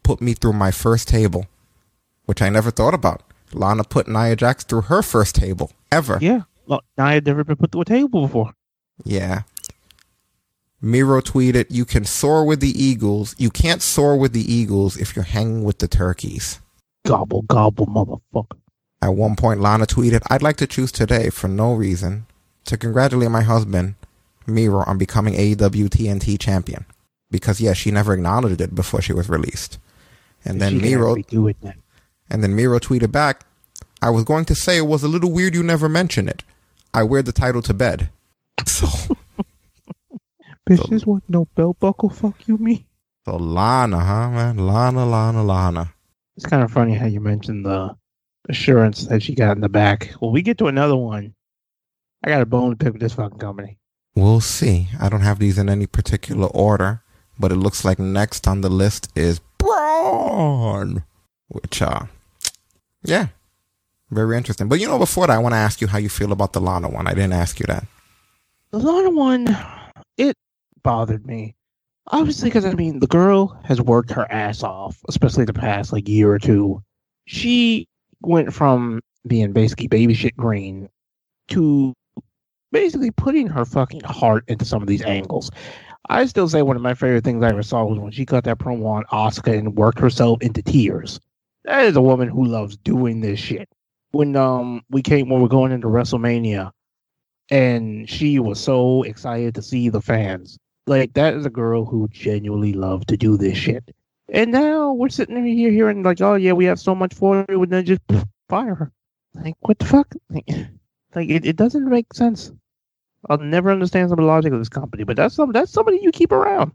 [0.02, 1.46] "Put me through my first table,"
[2.26, 3.22] which I never thought about.
[3.52, 6.18] Lana put Nia Jax through her first table ever.
[6.20, 8.54] Yeah, well, I had never been put through a table before.
[9.04, 9.42] Yeah.
[10.80, 13.34] Miro tweeted, You can soar with the Eagles.
[13.38, 16.60] You can't soar with the Eagles if you're hanging with the turkeys.
[17.08, 18.58] Gobble gobble, motherfucker.
[19.00, 22.26] At one point, Lana tweeted, I'd like to choose today, for no reason,
[22.66, 23.94] to congratulate my husband,
[24.46, 26.84] Miro, on becoming AEW TNT champion.
[27.30, 29.78] Because, yeah, she never acknowledged it before she was released.
[30.44, 31.74] And then Miro, do it then.
[32.30, 33.44] and then Miro tweeted back,
[34.02, 36.42] I was going to say it was a little weird you never mention it.
[36.92, 38.10] I wear the title to bed.
[38.66, 38.86] So,
[40.68, 42.10] Bitch, this wasn't no belt buckle.
[42.10, 42.84] Fuck you, me.
[43.24, 44.58] so Lana, huh, man?
[44.58, 45.94] Lana, Lana, Lana.
[46.38, 47.96] It's kind of funny how you mentioned the
[48.48, 50.14] assurance that she got in the back.
[50.20, 51.34] When we get to another one,
[52.22, 53.76] I got a bone to pick with this fucking company.
[54.14, 54.86] We'll see.
[55.00, 57.02] I don't have these in any particular order,
[57.40, 61.02] but it looks like next on the list is Braun,
[61.48, 62.02] which, uh,
[63.02, 63.26] yeah,
[64.12, 64.68] very interesting.
[64.68, 66.60] But you know, before that, I want to ask you how you feel about the
[66.60, 67.08] Lana one.
[67.08, 67.84] I didn't ask you that.
[68.70, 69.58] The Lana one,
[70.16, 70.36] it
[70.84, 71.56] bothered me.
[72.10, 76.08] Obviously, because I mean, the girl has worked her ass off, especially the past like
[76.08, 76.82] year or two.
[77.26, 77.86] She
[78.22, 80.88] went from being basically baby shit green
[81.48, 81.94] to
[82.72, 85.50] basically putting her fucking heart into some of these angles.
[86.08, 88.44] I still say one of my favorite things I ever saw was when she cut
[88.44, 91.20] that promo on Oscar and worked herself into tears.
[91.64, 93.68] That is a woman who loves doing this shit.
[94.12, 96.72] When um we came when we're going into WrestleMania,
[97.50, 100.58] and she was so excited to see the fans.
[100.88, 103.94] Like that is a girl who genuinely loved to do this shit.
[104.30, 107.46] And now we're sitting here hearing like, oh yeah, we have so much for her,
[107.48, 108.00] and then just
[108.48, 108.92] fire her.
[109.34, 110.14] Like what the fuck?
[110.30, 110.48] Like,
[111.14, 112.52] like it, it doesn't make sense.
[113.28, 115.98] I'll never understand some of the logic of this company, but that's some that's somebody
[116.00, 116.72] you keep around.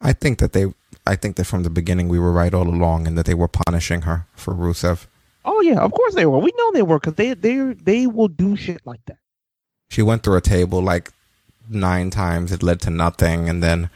[0.00, 0.66] I think that they,
[1.06, 3.48] I think that from the beginning we were right all along, and that they were
[3.48, 5.06] punishing her for Rusev.
[5.44, 6.38] Oh yeah, of course they were.
[6.38, 9.18] We know they were because they they they will do shit like that.
[9.88, 11.12] She went through a table like
[11.68, 12.52] nine times.
[12.52, 13.90] It led to nothing, and then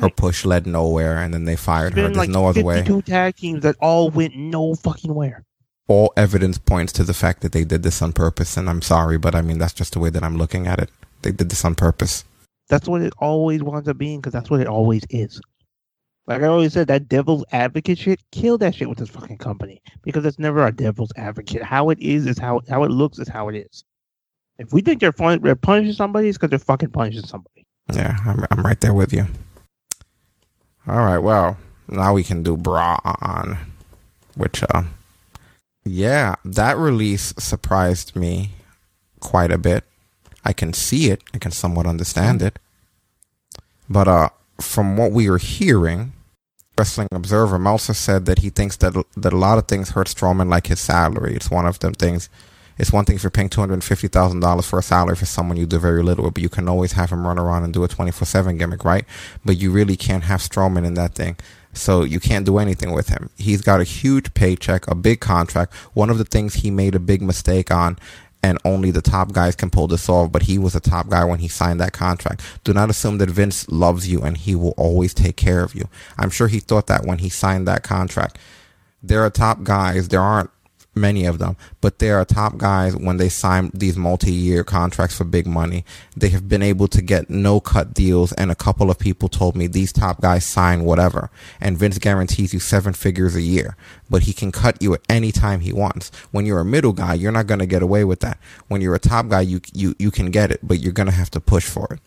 [0.00, 2.02] her push led nowhere, and then they fired her.
[2.02, 2.82] There's like no other way.
[2.84, 5.44] Two tag teams that all went no fucking where.
[5.88, 8.56] all evidence points to the fact that they did this on purpose.
[8.56, 10.90] And I'm sorry, but I mean, that's just the way that I'm looking at it.
[11.22, 12.24] They did this on purpose.
[12.68, 15.40] That's what it always winds up being because that's what it always is.
[16.26, 19.80] Like I always said, that devil's advocate shit, kill that shit with this fucking company
[20.02, 21.62] because it's never a devil's advocate.
[21.62, 23.82] How it is is how how it looks is how it is.
[24.58, 27.64] If we think they're, fun, they're punishing somebody, it's because they're fucking punishing somebody.
[27.92, 29.26] Yeah, I'm, I'm right there with you.
[30.86, 31.56] All right, well,
[31.86, 33.58] now we can do Braun,
[34.34, 34.82] which, uh,
[35.84, 38.50] yeah, that release surprised me
[39.20, 39.84] quite a bit.
[40.44, 42.58] I can see it, I can somewhat understand it.
[43.88, 44.28] But, uh,
[44.60, 46.12] from what we are hearing,
[46.76, 50.48] Wrestling Observer Meltzer said that he thinks that that a lot of things hurt Strowman,
[50.48, 51.34] like his salary.
[51.34, 52.28] It's one of them things.
[52.78, 55.26] It's one thing if you're paying two hundred fifty thousand dollars for a salary for
[55.26, 57.84] someone you do very little but you can always have him run around and do
[57.84, 59.04] a twenty four seven gimmick, right?
[59.44, 61.36] But you really can't have Strowman in that thing.
[61.72, 63.30] So you can't do anything with him.
[63.36, 65.74] He's got a huge paycheck, a big contract.
[65.94, 67.98] One of the things he made a big mistake on
[68.42, 71.24] and only the top guys can pull this off, but he was a top guy
[71.24, 72.42] when he signed that contract.
[72.64, 75.88] Do not assume that Vince loves you and he will always take care of you.
[76.16, 78.38] I'm sure he thought that when he signed that contract.
[79.02, 80.08] There are top guys.
[80.08, 80.50] There aren't
[80.98, 85.24] many of them, but there are top guys when they sign these multi-year contracts for
[85.24, 85.84] big money.
[86.16, 89.56] They have been able to get no cut deals, and a couple of people told
[89.56, 91.30] me these top guys sign whatever,
[91.60, 93.76] and Vince guarantees you seven figures a year,
[94.10, 96.10] but he can cut you at any time he wants.
[96.30, 98.38] When you're a middle guy, you're not going to get away with that.
[98.68, 101.14] When you're a top guy, you you you can get it, but you're going to
[101.14, 102.00] have to push for it.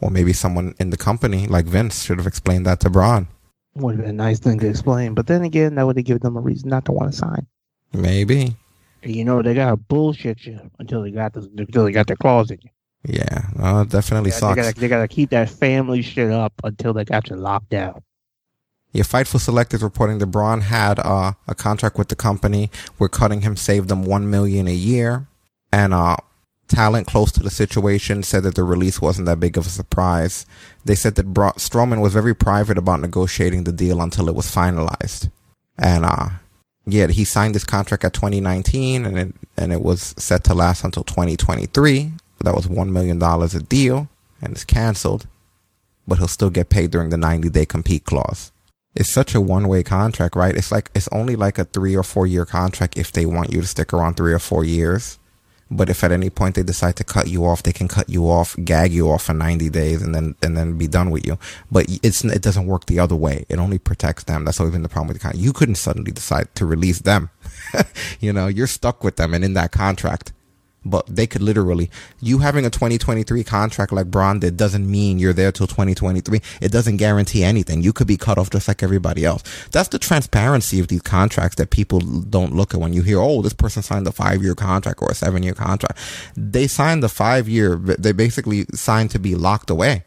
[0.00, 3.28] Or maybe someone in the company like Vince should have explained that to Braun.
[3.74, 6.22] Would have been a nice thing to explain, but then again, that would have given
[6.22, 7.46] them a reason not to want to sign.
[7.96, 8.56] Maybe.
[9.02, 12.50] You know, they gotta bullshit you until they got the, until they got their claws
[12.50, 12.70] in you.
[13.04, 14.56] Yeah, it definitely They, sucks.
[14.56, 18.02] gotta, they gotta keep that family shit up until they got you locked down.
[18.92, 23.08] Yeah, Fightful Select is reporting that Braun had uh, a contract with the company where
[23.08, 25.28] cutting him saved them one million a year,
[25.70, 26.16] and uh,
[26.66, 30.46] talent close to the situation said that the release wasn't that big of a surprise.
[30.84, 34.46] They said that Bra- Strowman was very private about negotiating the deal until it was
[34.52, 35.30] finalized,
[35.78, 36.28] and uh,
[36.86, 40.84] yeah, he signed this contract at 2019, and it and it was set to last
[40.84, 42.12] until 2023.
[42.40, 44.08] That was one million dollars a deal,
[44.40, 45.26] and it's canceled,
[46.06, 48.52] but he'll still get paid during the 90 day compete clause
[48.96, 50.56] it's such a one way contract, right?
[50.56, 53.60] It's like it's only like a three or four year contract if they want you
[53.60, 55.18] to stick around three or four years.
[55.70, 58.30] But if at any point they decide to cut you off, they can cut you
[58.30, 61.38] off, gag you off for 90 days and then, and then be done with you.
[61.70, 63.44] But it's, it doesn't work the other way.
[63.48, 64.44] It only protects them.
[64.44, 65.44] That's always been the problem with the contract.
[65.44, 67.30] You couldn't suddenly decide to release them.
[68.20, 70.32] you know, you're stuck with them and in that contract.
[70.88, 71.90] But they could literally,
[72.20, 76.40] you having a 2023 contract like Braun did doesn't mean you're there till 2023.
[76.60, 77.82] It doesn't guarantee anything.
[77.82, 79.42] You could be cut off just like everybody else.
[79.72, 83.42] That's the transparency of these contracts that people don't look at when you hear, oh,
[83.42, 85.98] this person signed a five year contract or a seven year contract.
[86.36, 90.04] They signed the five year, they basically signed to be locked away.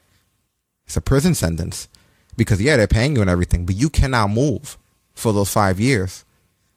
[0.86, 1.90] It's a prison sentence
[2.38, 4.78] because yeah, they're paying you and everything, but you cannot move
[5.14, 6.24] for those five years.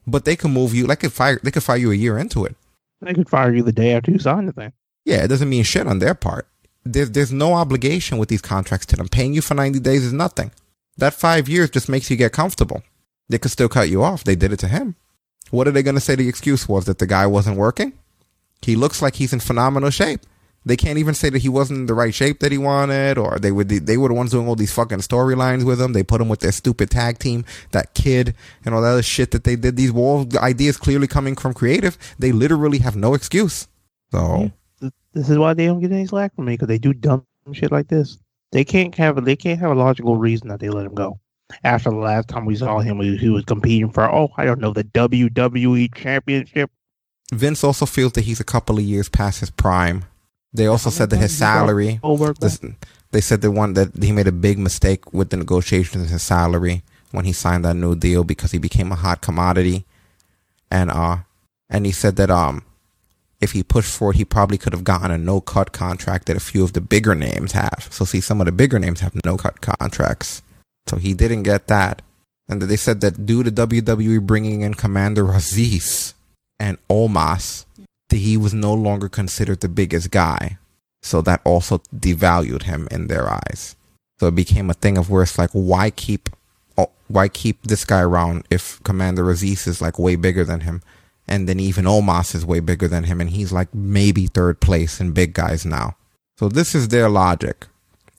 [0.07, 2.45] But they can move you, like could fire, they could fire you a year into
[2.45, 2.57] it.
[3.03, 4.73] They could fire you the day after you sign the thing.
[5.05, 6.47] Yeah, it doesn't mean shit on their part.
[6.85, 9.09] There's there's no obligation with these contracts to them.
[9.09, 10.53] Paying you for 90 days is nothing.
[10.97, 12.83] That five years just makes you get comfortable.
[13.29, 14.25] They could still cut you off.
[14.25, 14.95] They did it to him.
[15.51, 17.93] What are they going to say the excuse was that the guy wasn't working?
[18.63, 20.21] He looks like he's in phenomenal shape.
[20.65, 23.39] They can't even say that he wasn't in the right shape that he wanted, or
[23.39, 25.93] they would they were the ones doing all these fucking storylines with him.
[25.93, 28.35] They put him with their stupid tag team, that kid,
[28.65, 29.77] and all that other shit that they did.
[29.77, 31.99] These wall ideas clearly coming from creative.
[32.19, 33.67] They literally have no excuse.
[34.13, 34.53] So
[35.13, 37.73] This is why they don't get any slack from me because they do dumb shit
[37.73, 38.19] like this.
[38.53, 41.19] They can't have a, they can't have a logical reason that they let him go.
[41.65, 44.73] After the last time we saw him, he was competing for oh I don't know
[44.73, 46.71] the WWE Championship.
[47.33, 50.05] Vince also feels that he's a couple of years past his prime.
[50.53, 51.99] They also said that his salary.
[52.41, 52.61] This,
[53.13, 56.83] they said the one that he made a big mistake with the negotiations his salary
[57.11, 59.85] when he signed that new deal because he became a hot commodity,
[60.71, 61.19] and uh,
[61.71, 62.65] and he said that um,
[63.41, 66.37] if he pushed for it, he probably could have gotten a no cut contract that
[66.37, 67.89] a few of the bigger names have.
[67.91, 70.43] So see, some of the bigger names have no cut contracts,
[70.87, 72.03] so he didn't get that.
[72.49, 76.15] And they said that due to WWE bringing in Commander Azeez
[76.59, 77.67] and that
[78.17, 80.59] he was no longer considered the biggest guy.
[81.03, 83.77] So that also devalued him in their eyes.
[84.21, 86.29] So it became a thing of where it's like, why keep,
[86.79, 90.83] oh, why keep this guy around if Commander Azeez is like way bigger than him?
[91.27, 95.01] And then even Omos is way bigger than him and he's like maybe third place
[95.01, 95.97] in big guys now.
[96.39, 97.67] So this is their logic.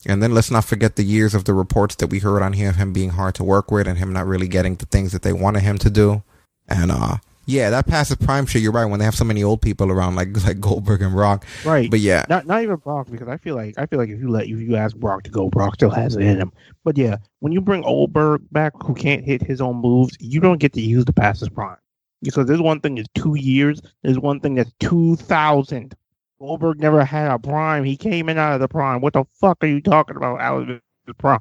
[0.05, 2.69] And then let's not forget the years of the reports that we heard on here
[2.69, 5.21] of him being hard to work with and him not really getting the things that
[5.21, 6.23] they wanted him to do.
[6.67, 8.61] And, uh, Yeah, that passive prime shit.
[8.61, 8.85] You're right.
[8.85, 11.45] When they have so many old people around, like like Goldberg and Brock.
[11.65, 11.89] Right.
[11.91, 14.29] But yeah, Not not even Brock because I feel like I feel like if you
[14.29, 16.51] let if you ask Brock to go, Brock still has it in him.
[16.83, 20.59] But yeah, when you bring Goldberg back who can't hit his own moves, you don't
[20.59, 21.77] get to use the passive prime.
[22.21, 25.95] Because there's one thing that's two years, there's one thing that's two thousand.
[26.39, 27.83] Goldberg never had a prime.
[27.83, 29.01] He came in out of the prime.
[29.01, 31.39] What the fuck are you talking about out of the prime?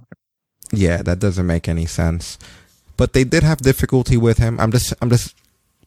[0.73, 2.39] yeah, that doesn't make any sense.
[2.97, 4.59] But they did have difficulty with him.
[4.61, 5.37] I'm just I'm just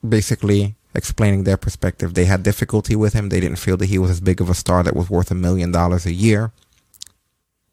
[0.07, 2.13] basically explaining their perspective.
[2.13, 3.29] They had difficulty with him.
[3.29, 5.35] They didn't feel that he was as big of a star that was worth a
[5.35, 6.51] million dollars a year.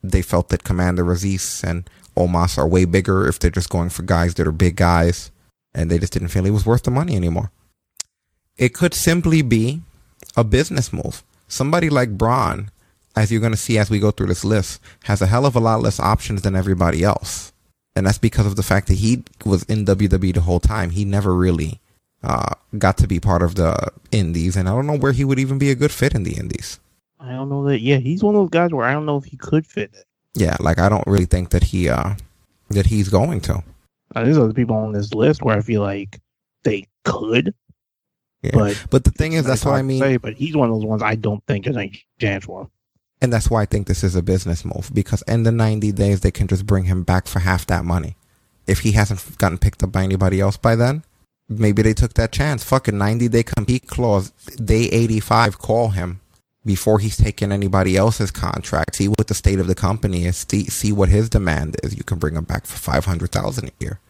[0.03, 4.03] They felt that Commander Azeez and Omos are way bigger if they're just going for
[4.03, 5.31] guys that are big guys,
[5.75, 7.53] and they just didn't feel he was worth the money anymore.
[8.59, 9.83] It could simply be
[10.37, 11.23] a business move.
[11.49, 12.71] Somebody like Braun,
[13.17, 15.57] as you're going to see as we go through this list, has a hell of
[15.57, 17.53] a lot less options than everybody else.
[17.95, 20.91] And that's because of the fact that he was in WWE the whole time.
[20.91, 21.81] He never really
[22.23, 25.39] uh, got to be part of the indies, and I don't know where he would
[25.39, 26.79] even be a good fit in the indies.
[27.21, 27.81] I don't know that.
[27.81, 30.05] Yeah, he's one of those guys where I don't know if he could fit it.
[30.35, 32.15] Yeah, like I don't really think that he uh
[32.71, 33.63] that he's going to.
[34.15, 36.21] There's other people on this list where I feel like
[36.65, 37.55] they could,
[38.43, 38.51] Yeah.
[38.55, 40.85] but But the thing is, that's what I mean, say, but he's one of those
[40.85, 42.69] ones I don't think there's any chance for.
[43.21, 46.21] and that's why I think this is a business move because in the 90 days
[46.21, 48.17] they can just bring him back for half that money.
[48.67, 51.05] If he hasn't gotten picked up by anybody else by then,
[51.49, 52.65] maybe they took that chance.
[52.65, 56.21] Fucking 90 day compete clause, day 85, call him
[56.65, 58.97] before he's taking anybody else's contract.
[58.97, 60.47] See what the state of the company is.
[60.49, 61.97] See, see what his demand is.
[61.97, 64.01] You can bring him back for 500,000 a year.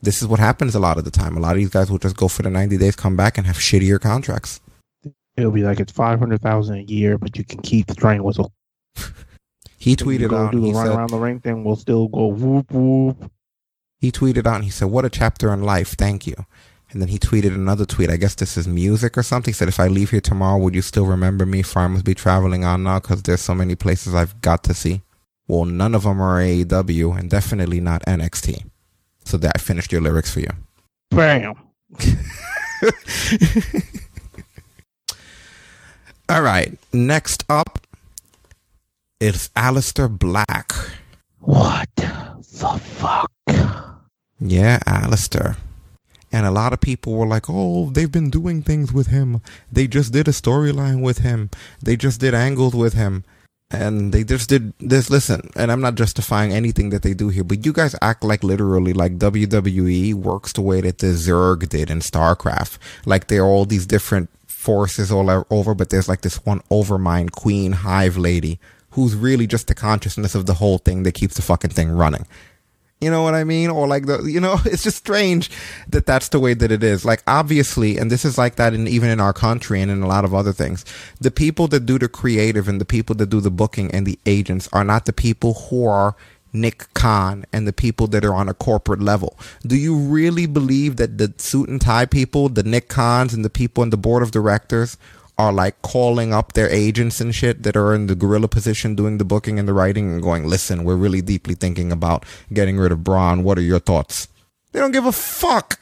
[0.00, 1.36] This is what happens a lot of the time.
[1.36, 3.46] A lot of these guys will just go for the 90 days, come back and
[3.46, 4.60] have shittier contracts.
[5.36, 8.24] It'll be like it's five hundred thousand a year, but you can keep the train
[8.24, 8.52] whistle.
[9.80, 11.62] He tweeted out, do the he run said, around the ring thing.
[11.62, 13.30] We'll still go whoop whoop.
[13.98, 15.90] He tweeted out and he said, What a chapter in life.
[15.90, 16.34] Thank you.
[16.90, 18.08] And then he tweeted another tweet.
[18.10, 19.52] I guess this is music or something.
[19.52, 21.62] He said, If I leave here tomorrow, would you still remember me?
[21.62, 24.74] For I must be traveling on now because there's so many places I've got to
[24.74, 25.02] see.
[25.46, 28.64] Well, none of them are AEW and definitely not NXT.
[29.24, 30.48] So that I finished your lyrics for you.
[31.10, 31.54] Bam.
[36.28, 36.78] All right.
[36.92, 37.80] Next up
[39.20, 40.72] is Aleister Black.
[41.40, 41.88] What
[42.58, 43.30] the fuck?
[44.40, 45.56] Yeah, Aleister.
[46.30, 49.40] And a lot of people were like, oh, they've been doing things with him.
[49.72, 51.50] They just did a storyline with him.
[51.82, 53.24] They just did angles with him.
[53.70, 55.10] And they just did this.
[55.10, 58.42] Listen, and I'm not justifying anything that they do here, but you guys act like
[58.42, 62.78] literally like WWE works the way that the Zerg did in StarCraft.
[63.04, 67.32] Like there are all these different forces all over, but there's like this one overmind
[67.32, 68.58] queen hive lady
[68.90, 72.26] who's really just the consciousness of the whole thing that keeps the fucking thing running.
[73.00, 73.70] You know what I mean?
[73.70, 75.50] Or like the, you know, it's just strange
[75.88, 77.04] that that's the way that it is.
[77.04, 80.08] Like obviously, and this is like that in even in our country and in a
[80.08, 80.84] lot of other things.
[81.20, 84.18] The people that do the creative and the people that do the booking and the
[84.26, 86.16] agents are not the people who are
[86.52, 89.38] Nick Khan and the people that are on a corporate level.
[89.66, 93.50] Do you really believe that the suit and tie people, the Nick Khans and the
[93.50, 94.96] people in the board of directors
[95.38, 99.18] are like calling up their agents and shit that are in the gorilla position doing
[99.18, 102.90] the booking and the writing and going, listen, we're really deeply thinking about getting rid
[102.90, 103.44] of Braun.
[103.44, 104.26] What are your thoughts?
[104.72, 105.78] They don't give a fuck.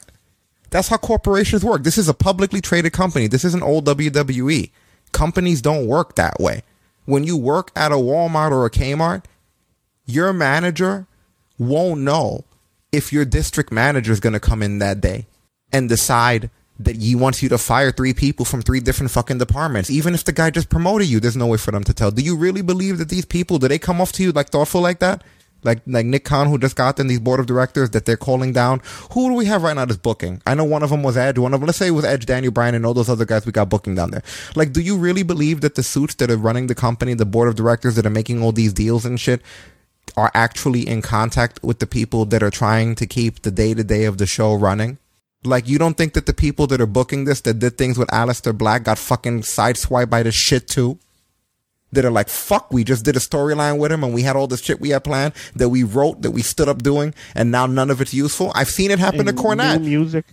[0.69, 1.83] That's how corporations work.
[1.83, 3.27] This is a publicly traded company.
[3.27, 4.69] This isn't old WWE.
[5.11, 6.61] Companies don't work that way.
[7.05, 9.23] When you work at a Walmart or a Kmart,
[10.05, 11.07] your manager
[11.57, 12.43] won't know
[12.91, 15.25] if your district manager is going to come in that day
[15.71, 16.49] and decide
[16.79, 19.89] that he wants you to fire three people from three different fucking departments.
[19.89, 22.11] Even if the guy just promoted you, there's no way for them to tell.
[22.11, 24.81] Do you really believe that these people, do they come off to you like thoughtful
[24.81, 25.23] like that?
[25.63, 28.53] Like like Nick Khan, who just got in these board of directors that they're calling
[28.53, 28.81] down.
[29.11, 30.41] Who do we have right now that's booking?
[30.45, 31.39] I know one of them was Edge.
[31.39, 33.45] One of them, let's say it was Edge, Daniel Bryan, and all those other guys
[33.45, 34.23] we got booking down there.
[34.55, 37.49] Like, do you really believe that the suits that are running the company, the board
[37.49, 39.41] of directors that are making all these deals and shit,
[40.15, 43.83] are actually in contact with the people that are trying to keep the day to
[43.83, 44.99] day of the show running?
[45.47, 48.07] Like, you don't think that the people that are booking this that did things with
[48.09, 50.99] Aleister Black got fucking sideswiped by this shit too?
[51.93, 54.45] That are like, fuck, we just did a storyline with him and we had all
[54.47, 57.65] this shit we had planned that we wrote, that we stood up doing, and now
[57.65, 58.51] none of it's useful.
[58.55, 59.81] I've seen it happen And to Cornette.
[59.81, 60.25] music.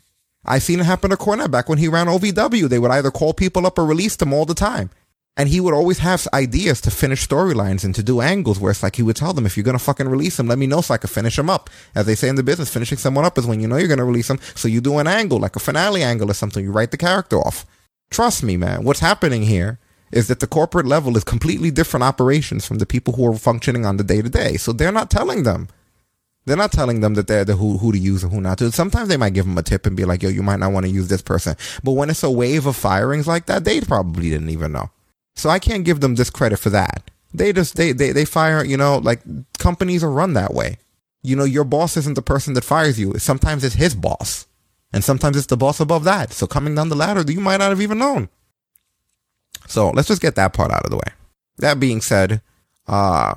[0.44, 2.68] I've seen it happen to Cornette back when he ran OVW.
[2.68, 4.90] They would either call people up or release them all the time.
[5.36, 8.84] And he would always have ideas to finish storylines and to do angles where it's
[8.84, 10.80] like he would tell them, if you're going to fucking release them, let me know
[10.80, 11.68] so I can finish them up.
[11.94, 13.98] As they say in the business, finishing someone up is when you know you're going
[13.98, 14.38] to release them.
[14.54, 16.64] So you do an angle, like a finale angle or something.
[16.64, 17.66] You write the character off.
[18.10, 18.84] Trust me, man.
[18.84, 19.80] What's happening here
[20.12, 23.84] is that the corporate level is completely different operations from the people who are functioning
[23.84, 24.56] on the day to day.
[24.56, 25.66] So they're not telling them.
[26.46, 28.70] They're not telling them that they're the who who to use and who not to.
[28.70, 30.84] Sometimes they might give them a tip and be like, "Yo, you might not want
[30.84, 34.28] to use this person." But when it's a wave of firings like that, they probably
[34.28, 34.90] didn't even know.
[35.36, 37.10] So I can't give them this credit for that.
[37.32, 38.64] They just they they they fire.
[38.64, 39.22] You know, like
[39.58, 40.78] companies are run that way.
[41.22, 43.18] You know, your boss isn't the person that fires you.
[43.18, 44.46] Sometimes it's his boss,
[44.92, 46.32] and sometimes it's the boss above that.
[46.32, 48.28] So coming down the ladder, you might not have even known.
[49.66, 51.12] So let's just get that part out of the way.
[51.58, 52.42] That being said,
[52.86, 53.34] uh,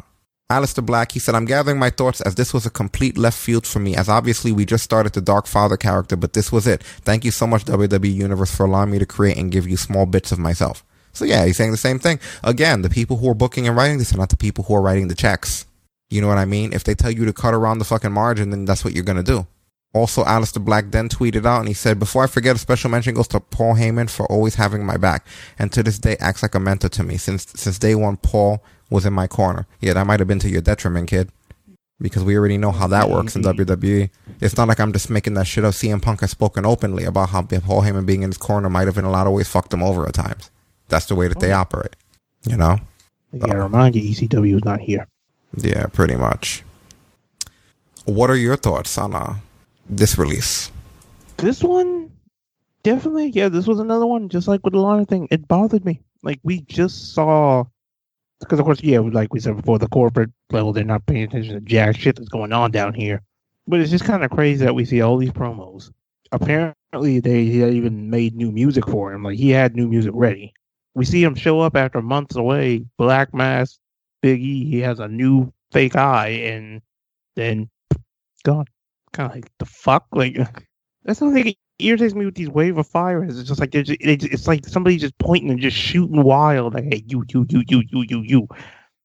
[0.49, 3.68] Aleister Black, he said, I'm gathering my thoughts as this was a complete left field
[3.68, 6.84] for me, as obviously we just started the Dark Father character, but this was it.
[6.84, 10.06] Thank you so much, WWE Universe, for allowing me to create and give you small
[10.06, 10.84] bits of myself.
[11.18, 12.19] So yeah, he's saying the same thing.
[12.44, 14.81] Again, the people who are booking and writing this are not the people who are
[14.81, 15.65] writing the checks.
[16.10, 16.73] You know what I mean?
[16.73, 19.23] If they tell you to cut around the fucking margin, then that's what you're gonna
[19.23, 19.48] do.
[19.94, 23.15] Also, Aleister Black then tweeted out and he said, Before I forget, a special mention
[23.15, 25.26] goes to Paul Heyman for always having my back
[25.57, 27.18] and to this day acts like a mentor to me.
[27.18, 29.65] Since since day one, Paul was in my corner.
[29.81, 31.31] Yeah, that might have been to your detriment, kid.
[31.99, 34.11] Because we already know how that works in WWE.
[34.39, 35.73] It's not like I'm just making that shit up.
[35.73, 38.99] CM Punk has spoken openly about how Paul Heyman being in his corner might have
[38.99, 40.52] in a lot of ways fucked him over at times.
[40.89, 41.95] That's the way that they operate.
[42.47, 42.77] You know?
[43.34, 45.07] I gotta remind you, ECW is not here.
[45.55, 46.64] Yeah, pretty much.
[48.05, 49.35] What are your thoughts on uh,
[49.89, 50.72] this release?
[51.38, 52.11] This one,
[52.84, 55.27] definitely, yeah, this was another one, just like with the Lana thing.
[55.30, 55.99] It bothered me.
[56.23, 57.65] Like, we just saw,
[58.39, 61.53] because of course, yeah, like we said before, the corporate level, they're not paying attention
[61.53, 63.22] to jack shit that's going on down here.
[63.68, 65.91] But it's just kind of crazy that we see all these promos.
[66.31, 69.23] Apparently, they he had even made new music for him.
[69.23, 70.53] Like, he had new music ready.
[70.98, 73.78] We see him show up after months away, Black Mask,
[74.24, 74.65] Big E.
[74.65, 76.82] He has a new fake eye, and
[77.36, 77.69] then
[78.44, 78.65] gone.
[79.14, 80.36] Kind of like the fuck, like
[81.03, 83.38] that's something that irritates me with these wave of fires.
[83.38, 86.74] It's just like just, it's, like somebody just pointing and just shooting wild.
[86.74, 88.48] Like, hey, you, you, you, you, you, you, you.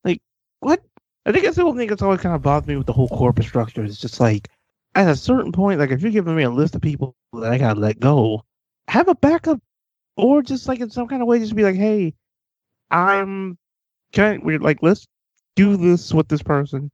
[0.02, 0.22] Like,
[0.60, 0.82] what?
[1.26, 3.08] I think that's the whole thing that's always kind of bothered me with the whole
[3.08, 3.84] corporate structure.
[3.84, 4.48] It's just like,
[4.94, 7.58] at a certain point, like if you're giving me a list of people that I
[7.58, 8.44] gotta let go,
[8.88, 9.60] have a backup,
[10.16, 12.14] or just like in some kind of way, just be like, hey,
[12.90, 13.58] I'm,
[14.12, 15.06] can I, we're like, let's
[15.56, 16.90] do this with this person,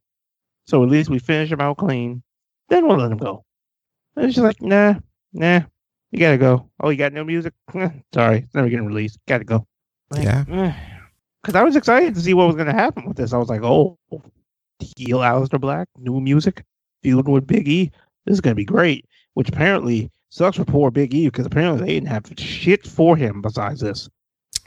[0.67, 2.23] so at least we finish them out clean.
[2.69, 3.43] Then we'll let them go.
[4.15, 4.95] And it's just like, nah,
[5.33, 5.61] nah,
[6.11, 6.69] you gotta go.
[6.79, 7.53] Oh, you got no music?
[8.13, 9.19] Sorry, it's never getting released.
[9.27, 9.65] Gotta go.
[10.11, 10.45] Like, Yeah.
[10.49, 10.73] Eh.
[11.41, 13.31] Because I was excited to see what was going to happen with this.
[13.31, 13.97] I was like, oh,
[14.97, 16.63] heel Aleister Black, new music,
[17.01, 17.91] feeling with Big E.
[18.25, 19.05] This is going to be great.
[19.35, 23.41] Which apparently sucks for poor Big E because apparently they didn't have shit for him
[23.41, 24.09] besides this.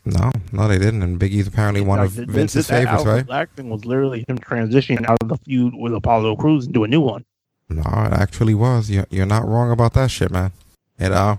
[0.05, 1.03] No, no, they didn't.
[1.03, 3.27] And Big E's apparently one of Vince's this- that favorites, right?
[3.27, 6.89] Black thing was literally him transitioning out of the feud with Apollo Crews into a
[6.89, 7.25] new one.
[7.69, 8.91] No, it actually was.
[8.91, 10.51] You're, you're not wrong about that shit, man.
[10.99, 11.37] It, uh,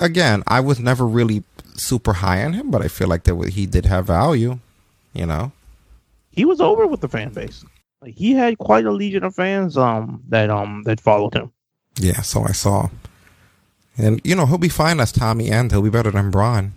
[0.00, 1.42] again, I was never really
[1.74, 4.58] super high on him, but I feel like that he did have value,
[5.14, 5.52] you know?
[6.30, 7.64] He was over with the fan base.
[8.02, 11.50] Like he had quite a legion of fans um that um that followed him.
[11.98, 12.88] Yeah, so I saw.
[13.98, 15.70] And, you know, he'll be fine as Tommy End.
[15.72, 16.74] He'll be better than Braun.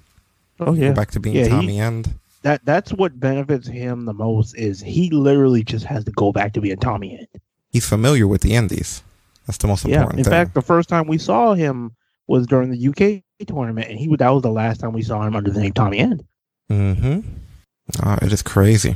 [0.60, 0.90] Oh yeah.
[0.90, 2.14] Go back to being Yeah, he- Tommy End.
[2.44, 6.54] that that's what benefits him the most is he literally just has to go back
[6.54, 7.28] to being Tommy End.
[7.72, 9.04] He's familiar with the Indies.
[9.46, 10.14] That's the most important.
[10.14, 10.20] Yeah.
[10.20, 10.32] In thing.
[10.32, 11.91] fact, the first time we saw him
[12.28, 15.36] was during the UK tournament, and he that was the last time we saw him
[15.36, 16.24] under the name Tommy End.
[16.70, 17.20] Mm-hmm.
[18.04, 18.96] Uh, it is crazy.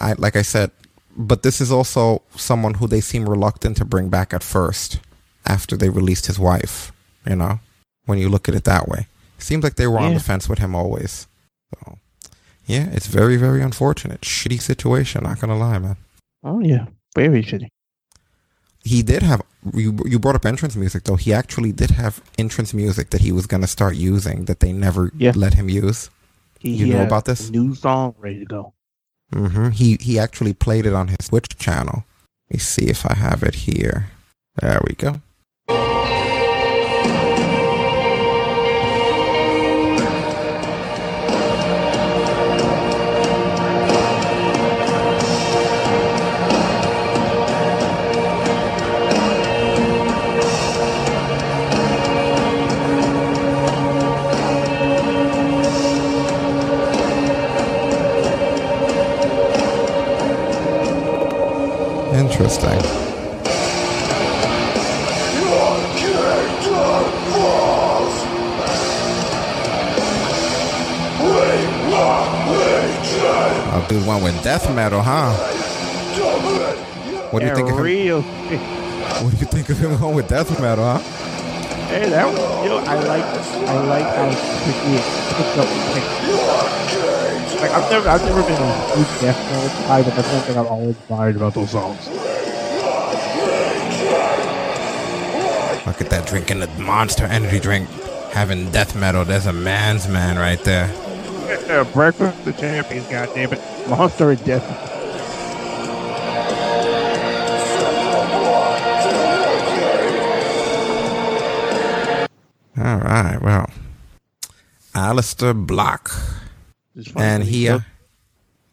[0.00, 0.70] I like I said,
[1.16, 4.98] but this is also someone who they seem reluctant to bring back at first,
[5.46, 6.92] after they released his wife.
[7.26, 7.60] You know,
[8.04, 9.06] when you look at it that way,
[9.38, 11.26] seems like they were on the fence with him always.
[11.74, 11.98] So,
[12.66, 15.24] yeah, it's very very unfortunate, shitty situation.
[15.24, 15.96] Not gonna lie, man.
[16.44, 16.86] Oh yeah,
[17.16, 17.68] very shitty.
[18.84, 19.42] He did have
[19.74, 19.98] you.
[20.04, 21.16] You brought up entrance music though.
[21.16, 25.10] He actually did have entrance music that he was gonna start using that they never
[25.16, 25.32] Yeah.
[25.34, 26.08] let him use.
[26.60, 27.50] He, You he know about this?
[27.50, 28.72] new song ready to go.
[29.32, 32.04] hmm He he actually played it on his Twitch channel.
[32.48, 34.10] Let me see if I have it here.
[34.60, 35.20] There we go.
[62.38, 62.78] Interesting.
[73.72, 75.32] Oh, dude one with death metal, huh?
[77.30, 77.82] What do you think of him?
[77.82, 78.20] real?
[78.20, 80.98] What do you think of him going with death metal, huh?
[81.88, 84.28] Hey, that was, yo, I like, I like how
[84.60, 85.00] quickly
[85.32, 85.68] picked up.
[85.94, 90.42] Like, like I've never, I've never been a huge death metal guy, but that's one
[90.42, 92.25] thing I've always admired about those songs.
[95.86, 97.88] Look at that drinking the monster energy drink,
[98.32, 99.24] having death metal.
[99.24, 100.88] There's a man's man right there.
[101.68, 103.88] Yeah, breakfast the champions, goddammit.
[103.88, 104.64] Monster and death.
[112.78, 113.70] All right, well,
[114.94, 116.10] Alistair Block,
[117.16, 117.66] and he.
[117.66, 117.84] took- Uh,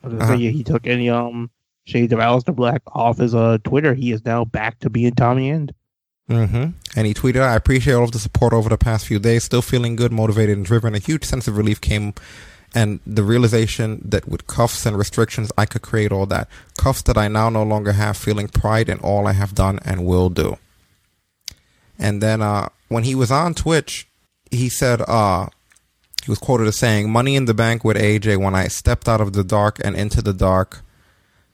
[0.04, 0.36] I was gonna Uh-huh.
[0.38, 1.50] he took any um
[1.86, 3.94] shades of Aleister Black off his uh Twitter.
[3.94, 5.74] He is now back to being Tommy End.
[6.30, 6.70] Mm-hmm.
[6.96, 9.44] And he tweeted, I appreciate all of the support over the past few days.
[9.44, 10.96] Still feeling good, motivated, and driven.
[10.96, 12.14] A huge sense of relief came
[12.76, 16.50] and the realization that with cuffs and restrictions, I could create all that.
[16.78, 20.06] Cuffs that I now no longer have, feeling pride in all I have done and
[20.06, 20.58] will do.
[22.00, 24.08] And then uh, when he was on Twitch,
[24.50, 25.48] he said, uh,
[26.24, 29.22] he was quoted as saying, Money in the bank with AJ when I stepped out
[29.22, 30.82] of the dark and into the dark.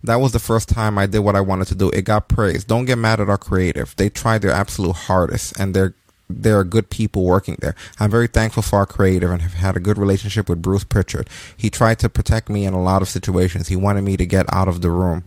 [0.03, 1.89] That was the first time I did what I wanted to do.
[1.89, 2.63] It got praise.
[2.63, 3.95] Don't get mad at our creative.
[3.97, 5.93] They tried their absolute hardest and they're
[6.29, 7.75] there are good people working there.
[7.99, 11.27] I'm very thankful for our creative and have had a good relationship with Bruce Pritchard.
[11.57, 13.67] He tried to protect me in a lot of situations.
[13.67, 15.23] He wanted me to get out of the room.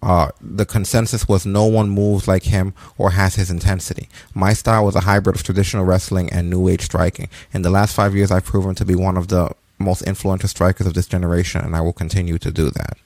[0.00, 4.08] Uh, the consensus was no one moves like him or has his intensity.
[4.32, 7.28] My style was a hybrid of traditional wrestling and new age striking.
[7.52, 10.86] In the last five years, I've proven to be one of the most influential strikers
[10.86, 12.96] of this generation, and I will continue to do that.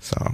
[0.00, 0.32] So,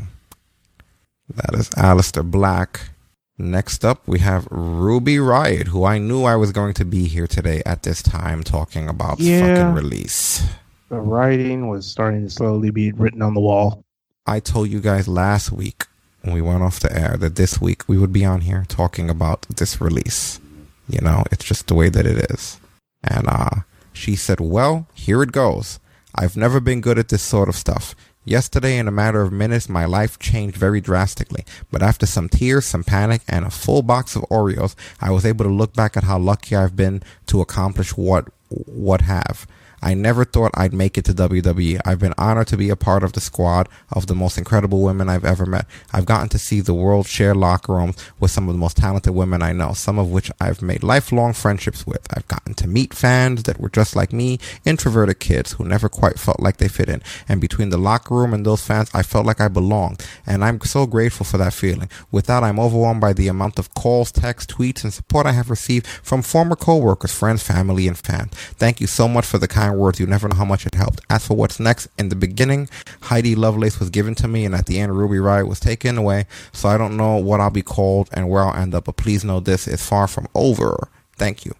[1.35, 2.89] that is Aleister Black.
[3.36, 7.27] Next up, we have Ruby Riott, who I knew I was going to be here
[7.27, 9.57] today at this time talking about Yeah.
[9.57, 10.45] fucking release.
[10.89, 13.82] The writing was starting to slowly be written on the wall.
[14.27, 15.86] I told you guys last week
[16.23, 19.11] when we went off the air that this week we would be on here talking
[19.11, 20.41] about this release.
[20.89, 22.61] You know, it's just the way that it is.
[23.03, 23.51] And uh
[23.93, 25.78] she said, "Well, here it goes.
[26.15, 27.95] I've never been good at this sort of stuff.
[28.25, 31.45] Yesterday, in a matter of minutes, my life changed very drastically.
[31.71, 35.45] But after some tears, some panic, and a full box of Oreos, I was able
[35.45, 39.47] to look back at how lucky I've been to accomplish what what have.
[39.85, 41.78] I never thought I'd make it to WWE.
[41.85, 45.11] I've been honored to be a part of the squad of the most incredible women
[45.11, 45.66] I've ever met.
[45.93, 49.15] I've gotten to see the world share locker rooms with some of the most talented
[49.15, 52.06] women I know, some of which I've made lifelong friendships with.
[52.16, 56.19] I've gotten to meet fans that were just like me, introverted kids who never quite
[56.19, 57.02] felt like they fit in.
[57.28, 60.02] And between the locker room and those fans, I felt like I belonged.
[60.27, 61.90] And I'm so grateful for that feeling.
[62.11, 65.51] With that, I'm overwhelmed by the amount of calls, texts, tweets, and support I have
[65.51, 68.32] received from former coworkers, friends, family, and fans.
[68.56, 70.01] Thank you so much for the kind words.
[70.01, 71.01] You never know how much it helped.
[71.11, 72.69] As for what's next, in the beginning,
[73.03, 76.27] Heidi Lovelace was given to me, and at the end, Ruby Riott was taken away.
[76.53, 78.85] So I don't know what I'll be called and where I'll end up.
[78.85, 80.89] But please know this is far from over.
[81.17, 81.55] Thank you.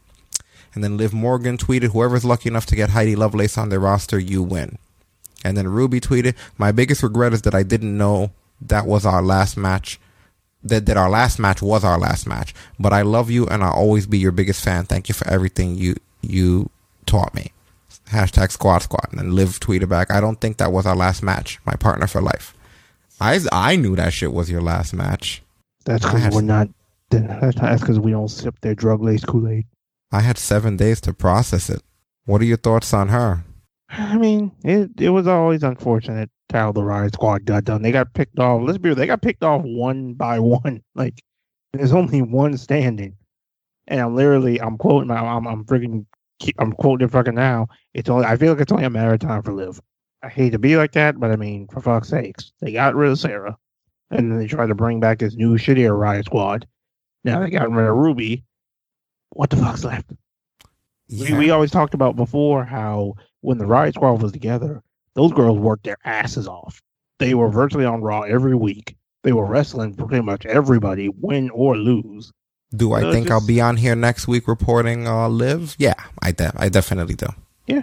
[0.75, 4.19] And then Liv Morgan tweeted, "Whoever's lucky enough to get Heidi Lovelace on their roster,
[4.19, 4.79] you win."
[5.45, 9.23] And then Ruby tweeted, "My biggest regret is that I didn't know that was our
[9.23, 10.01] last match."
[10.67, 13.75] That, that our last match was our last match, but I love you and I'll
[13.75, 14.87] always be your biggest fan.
[14.87, 16.71] Thank you for everything you you
[17.05, 17.53] taught me
[18.11, 21.23] hashtag squad squad and then Liv tweeted back i don't think that was our last
[21.23, 22.55] match my partner for life
[23.21, 25.43] i i knew that shit was your last match
[25.85, 26.69] That's because we're not.
[27.11, 29.67] That's because we don't sip their drug laced Kool Aid.
[30.13, 31.83] i had seven days to process it
[32.27, 33.45] what are your thoughts on her
[33.91, 37.83] I mean, it it was always unfortunate how the Riot Squad got done.
[37.83, 38.63] They got picked off.
[38.65, 38.97] Let's be real.
[38.97, 40.83] They got picked off one by one.
[40.95, 41.21] Like
[41.73, 43.17] there's only one standing,
[43.87, 45.11] and I'm literally I'm quoting.
[45.11, 46.07] I'm I'm, I'm freaking.
[46.59, 47.69] I'm quoting it fucking now.
[47.95, 48.27] It's only.
[48.27, 49.81] I feel like it's only a matter of time for Liv.
[50.23, 53.11] I hate to be like that, but I mean, for fuck's sakes, they got rid
[53.11, 53.57] of Sarah,
[54.11, 56.67] and then they tried to bring back this new shittier Riot Squad.
[57.25, 58.45] Now they got rid of Ruby.
[59.31, 60.11] What the fuck's left?
[61.11, 61.39] We, Yeah.
[61.39, 64.83] we always talked about before how when the Riot Squad was together,
[65.15, 66.81] those girls worked their asses off.
[67.19, 68.97] They were virtually on Raw every week.
[69.23, 72.33] They were wrestling pretty much everybody, win or lose.
[72.75, 76.33] Do i No, think i'll be on here next week reporting uh live yeah i
[76.33, 77.27] de- i definitely do
[77.67, 77.83] Yeah,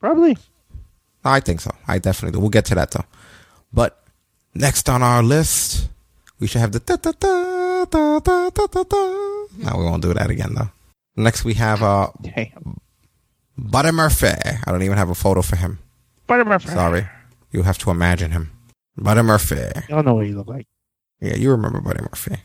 [0.00, 0.36] Probably.
[1.24, 3.04] i think so i definitely do we'll get to that though
[3.72, 4.02] but
[4.54, 5.88] next on our list
[6.40, 9.02] we should have the da, da, da, da, da, da, da, da.
[9.64, 10.70] no we won't do that again though
[11.16, 12.78] next we have uh Damn.
[13.56, 14.26] buddy murphy
[14.66, 15.78] i don't even have a photo for him
[16.26, 16.68] Buddy Murphy.
[16.70, 17.06] Sorry.
[17.52, 18.50] You have to imagine him.
[18.96, 19.62] Buddy Murphy.
[19.88, 20.66] Y'all know what he looked like.
[21.20, 22.38] Yeah, you remember Buddy Murphy.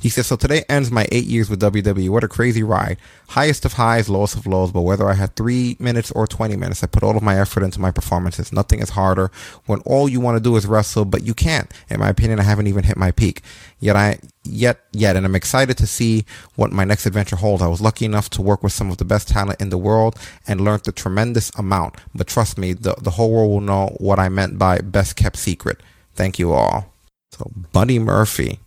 [0.00, 2.08] He says, so today ends my eight years with WWE.
[2.08, 2.96] What a crazy ride.
[3.28, 6.82] Highest of highs, lowest of lows, but whether I had three minutes or 20 minutes,
[6.82, 8.50] I put all of my effort into my performances.
[8.50, 9.30] Nothing is harder
[9.66, 11.70] when all you want to do is wrestle, but you can't.
[11.90, 13.42] In my opinion, I haven't even hit my peak.
[13.78, 16.24] Yet I, yet, yet, and I'm excited to see
[16.56, 17.62] what my next adventure holds.
[17.62, 20.16] I was lucky enough to work with some of the best talent in the world
[20.48, 21.96] and learned a tremendous amount.
[22.14, 25.36] But trust me, the, the whole world will know what I meant by best kept
[25.36, 25.82] secret.
[26.14, 26.92] Thank you all.
[27.32, 28.60] So, Buddy Murphy.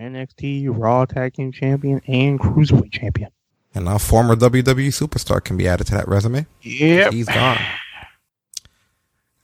[0.00, 3.30] NXT Raw Tag Team Champion and Cruiserweight Champion.
[3.74, 6.46] And now former WWE superstar can be added to that resume.
[6.62, 7.12] Yep.
[7.12, 7.58] He's gone.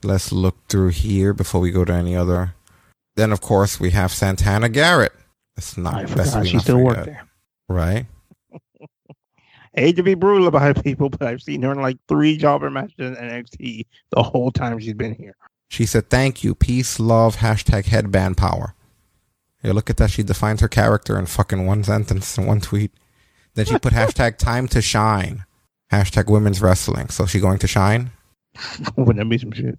[0.02, 2.54] Let's look through here before we go to any other.
[3.14, 5.12] Then, of course, we have Santana Garrett.
[5.56, 7.26] It's not I best forgot she still worked there.
[7.68, 8.06] Right?
[9.76, 12.94] hate to be brutal about people, but I've seen her in like three jobber matches
[12.98, 15.36] in NXT the whole time she's been here.
[15.68, 18.75] She said, "Thank you, peace, love, hashtag headband power."
[19.62, 20.10] Yeah, look at that.
[20.10, 22.92] She defines her character in fucking one sentence in one tweet.
[23.54, 25.44] Then she put hashtag time to shine,
[25.92, 27.08] hashtag women's wrestling.
[27.08, 28.10] So she going to shine?
[28.96, 29.78] Wouldn't that be some shit?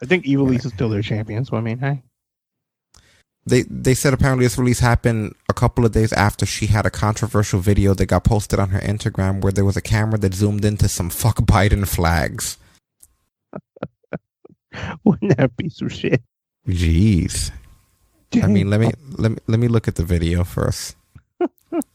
[0.00, 2.02] I think Ivelisse's still their champion, so I mean, hey.
[3.46, 6.90] They they said apparently this release happened a couple of days after she had a
[6.90, 10.64] controversial video that got posted on her Instagram where there was a camera that zoomed
[10.64, 12.58] into some fuck Biden flags.
[15.04, 16.22] Wouldn't that be some shit?
[16.66, 17.50] Jeez.
[18.34, 20.96] I mean, let me let me let me look at the video first.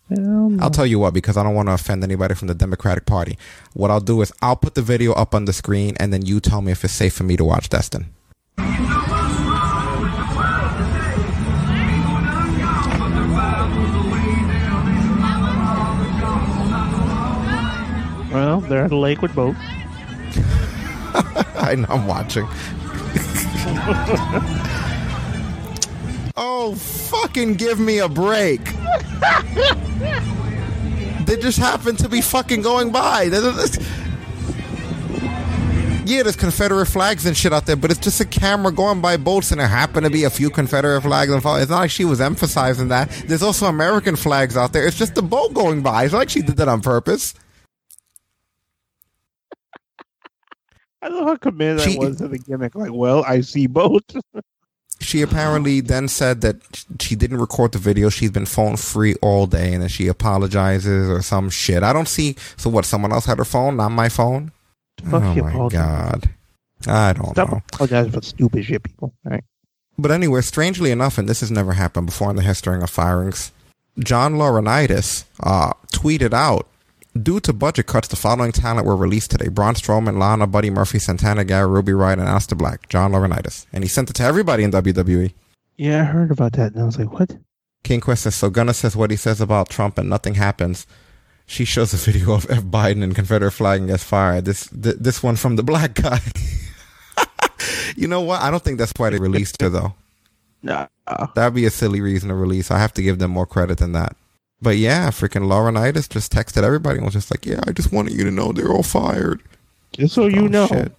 [0.10, 0.58] No.
[0.62, 3.38] I'll tell you what, because I don't want to offend anybody from the Democratic Party.
[3.74, 6.40] What I'll do is I'll put the video up on the screen, and then you
[6.40, 8.14] tell me if it's safe for me to watch Destin.
[18.32, 19.58] Well, they're at a lake with boats.
[21.56, 22.48] I know I'm watching.
[26.36, 28.62] oh, fucking give me a break.
[31.26, 33.30] they just happen to be fucking going by.
[36.06, 39.16] Yeah, there's Confederate flags and shit out there, but it's just a camera going by
[39.16, 41.32] boats, and there happen to be a few Confederate flags.
[41.32, 43.10] And it's not like she was emphasizing that.
[43.28, 44.86] There's also American flags out there.
[44.86, 46.04] It's just the boat going by.
[46.04, 47.34] It's like she did that on purpose.
[51.02, 52.76] I love how committed She- that was to the gimmick.
[52.76, 54.16] Like, well, I see boats.
[55.04, 56.56] She apparently then said that
[57.00, 58.10] she didn't record the video.
[58.10, 61.84] She's been phone free all day, and then she apologizes or some shit.
[61.84, 62.36] I don't see.
[62.58, 62.86] So what?
[62.86, 64.52] Someone else had her phone, not my phone.
[65.10, 65.70] Fuck oh you, my Paul.
[65.70, 66.30] god,
[66.88, 67.62] I don't Stop know.
[67.74, 69.14] apologizing for stupid shit, people.
[69.26, 69.44] All right.
[69.98, 73.52] But anyway, strangely enough, and this has never happened before in the history of firings,
[74.00, 76.68] John Laurinaitis uh, tweeted out,
[77.22, 79.50] due to budget cuts, the following talent were released today.
[79.50, 82.90] Braun Strowman, Lana, Buddy Murphy, Santana Garrett, Ruby Riott, and Aleister Black.
[82.90, 83.66] John Laurinaitis.
[83.72, 85.34] And he sent it to everybody in WWE.
[85.78, 87.38] Yeah, I heard about that, and I was like, what?
[87.84, 90.88] King Quest says, so Gunna says what he says about Trump and nothing happens.
[91.46, 92.64] She shows a video of F.
[92.64, 94.46] Biden and Confederate flag and gets fired.
[94.46, 96.22] This th- this one from the black guy.
[97.96, 98.42] you know what?
[98.42, 99.96] I don't think that's why they released her though.
[100.66, 100.88] Nah.
[101.36, 102.72] That'd be a silly reason to release.
[102.72, 104.16] I have to give them more credit than that.
[104.64, 108.14] But yeah, freaking Laurinaitis just texted everybody and was just like, "Yeah, I just wanted
[108.14, 109.42] you to know they're all fired."
[109.92, 110.68] Just so you Oh, know.
[110.68, 110.96] shit.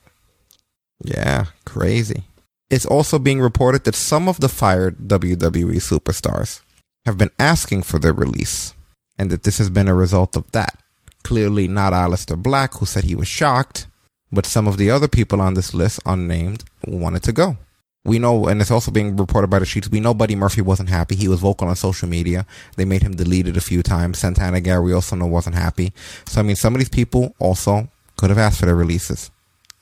[1.03, 2.25] Yeah, crazy.
[2.71, 6.61] It's also being reported that some of the fired WWE superstars
[7.07, 8.75] have been asking for their release,
[9.19, 10.79] and that this has been a result of that.
[11.23, 13.87] Clearly, not Aleister Black, who said he was shocked,
[14.31, 17.57] but some of the other people on this list, unnamed, wanted to go.
[18.05, 19.89] We know, and it's also being reported by the sheets.
[19.89, 21.17] We know Buddy Murphy wasn't happy.
[21.17, 22.45] He was vocal on social media.
[22.77, 24.19] They made him delete it a few times.
[24.19, 25.93] Santana we also know, wasn't happy.
[26.27, 29.31] So, I mean, some of these people also could have asked for their releases.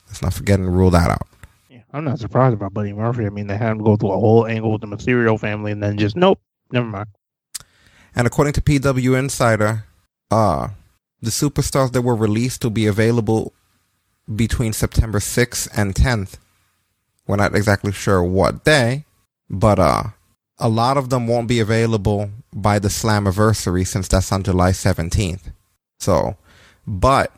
[0.07, 1.27] Let's not forget and rule that out.
[1.69, 3.25] Yeah, I'm not surprised about Buddy Murphy.
[3.25, 5.83] I mean, they had him go through a whole angle with the Mysterio family, and
[5.83, 6.39] then just nope,
[6.71, 7.07] never mind.
[8.15, 9.85] And according to PW Insider,
[10.31, 10.69] uh,
[11.21, 13.53] the superstars that were released will be available
[14.33, 16.37] between September 6th and 10th.
[17.27, 19.05] We're not exactly sure what day,
[19.49, 20.03] but uh,
[20.57, 25.53] a lot of them won't be available by the Slammiversary since that's on July 17th.
[25.99, 26.37] So,
[26.85, 27.31] but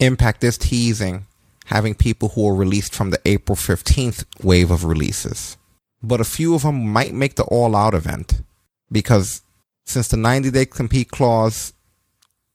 [0.00, 1.26] Impact is teasing
[1.66, 5.56] having people who are released from the April 15th wave of releases.
[6.02, 8.42] But a few of them might make the all out event
[8.90, 9.42] because
[9.84, 11.72] since the 90 day compete clause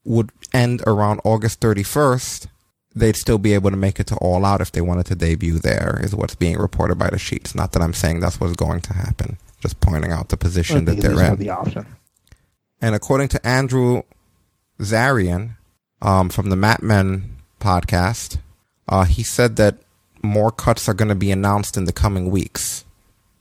[0.03, 2.47] would end around August 31st,
[2.95, 5.59] they'd still be able to make it to all out if they wanted to debut
[5.59, 7.55] there, is what's being reported by the sheets.
[7.55, 10.97] Not that I'm saying that's what's going to happen, just pointing out the position that
[10.97, 11.45] they're at least have in.
[11.45, 11.85] the option.
[12.81, 14.03] And according to Andrew
[14.79, 15.55] Zarian
[16.01, 17.23] um, from the Matmen
[17.59, 18.37] podcast,
[18.87, 19.77] uh, he said that
[20.21, 22.85] more cuts are going to be announced in the coming weeks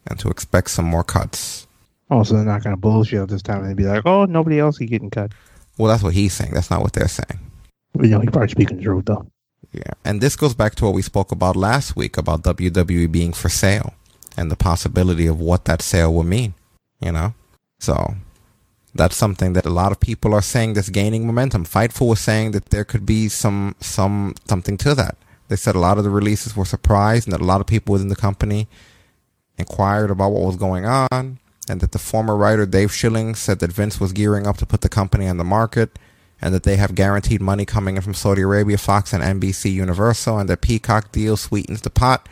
[0.07, 1.67] and to expect some more cuts.
[2.11, 4.81] Oh, so they're not going to bullshit this time and be like, oh, nobody else
[4.81, 5.33] is getting cut.
[5.79, 6.53] Well, that's what he's saying.
[6.53, 7.41] That's not what they're saying.
[8.01, 9.27] You know, he's probably speaking the truth, though.
[9.71, 9.93] Yeah.
[10.05, 13.49] And this goes back to what we spoke about last week about WWE being for
[13.49, 13.95] sale
[14.37, 16.55] and the possibility of what that sale will mean,
[17.01, 17.35] you know?
[17.79, 18.15] So
[18.95, 21.65] that's something that a lot of people are saying that's gaining momentum.
[21.65, 25.17] Fightful was saying that there could be some, some, something to that.
[25.49, 27.93] They said a lot of the releases were surprised and that a lot of people
[27.93, 28.69] within the company
[29.59, 31.39] inquired about what was going on.
[31.69, 34.81] and that the former writer Dave Schilling said that Vince was gearing up to put
[34.81, 35.99] the company on the market,
[36.43, 40.39] and that they have guaranteed money coming in from Saudi Arabia, Fox, and NBC Universal,
[40.39, 42.29] and that Peacock deal sweetens the pot,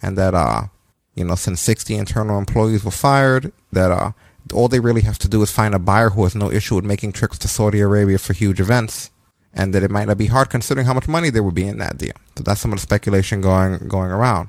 [0.00, 0.68] and that uh,
[1.14, 4.12] you know, since 60 internal employees were fired, that uh,
[4.54, 6.84] all they really have to do is find a buyer who has no issue with
[6.84, 9.10] making trips to Saudi Arabia for huge events,
[9.52, 11.78] and that it might not be hard considering how much money there would be in
[11.78, 12.14] that deal.
[12.36, 14.48] So that's some of the speculation going going around.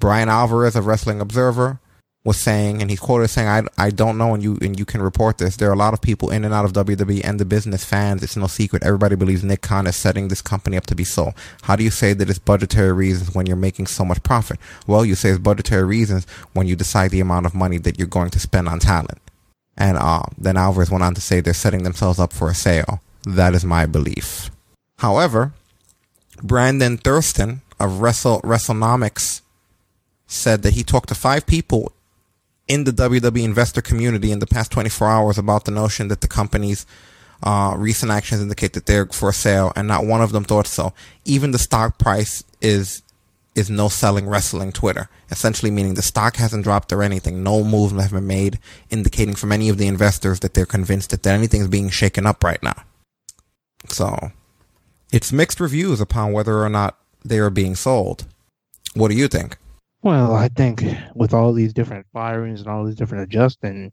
[0.00, 1.80] Bryan Alvarez of Wrestling Observer
[2.28, 5.00] was saying, and he's quoted saying, I, I don't know, and you, and you can
[5.00, 5.56] report this.
[5.56, 8.22] There are a lot of people in and out of WWE and the business fans.
[8.22, 8.82] It's no secret.
[8.82, 11.32] Everybody believes Nick Khan is setting this company up to be sold.
[11.62, 14.58] How do you say that it's budgetary reasons when you're making so much profit?
[14.86, 18.06] Well, you say it's budgetary reasons when you decide the amount of money that you're
[18.06, 19.22] going to spend on talent.
[19.78, 23.00] And uh, then Alvarez went on to say they're setting themselves up for a sale.
[23.24, 24.50] That is my belief.
[24.98, 25.54] However,
[26.42, 29.40] Brandon Thurston of Wrestle WrestleNomics
[30.26, 31.90] said that he talked to five people
[32.68, 36.28] in the WWE investor community in the past 24 hours about the notion that the
[36.28, 36.86] company's
[37.42, 40.92] uh, recent actions indicate that they're for sale, and not one of them thought so.
[41.24, 43.02] Even the stock price is
[43.54, 47.42] is no selling wrestling Twitter, essentially meaning the stock hasn't dropped or anything.
[47.42, 51.26] No moves have been made, indicating from any of the investors that they're convinced that
[51.26, 52.84] anything's being shaken up right now.
[53.88, 54.30] So,
[55.10, 58.26] it's mixed reviews upon whether or not they are being sold.
[58.94, 59.56] What do you think?
[60.02, 60.84] Well, I think
[61.14, 63.92] with all these different firings and all these different adjusting,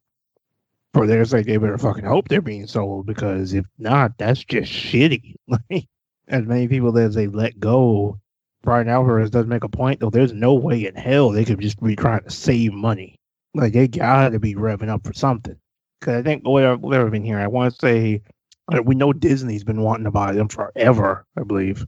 [0.95, 4.71] for their sake, they better fucking hope they're being sold because if not, that's just
[4.71, 5.35] shitty.
[5.47, 5.87] Like
[6.27, 8.19] as many people as they let go,
[8.63, 10.09] Bryan Alvarez does make a point though.
[10.09, 13.19] There's no way in hell they could just be trying to save money.
[13.53, 15.57] Like they gotta be revving up for something.
[15.99, 18.21] Because I think what I've been hearing, I want to say,
[18.85, 21.25] we know Disney's been wanting to buy them forever.
[21.37, 21.85] I believe.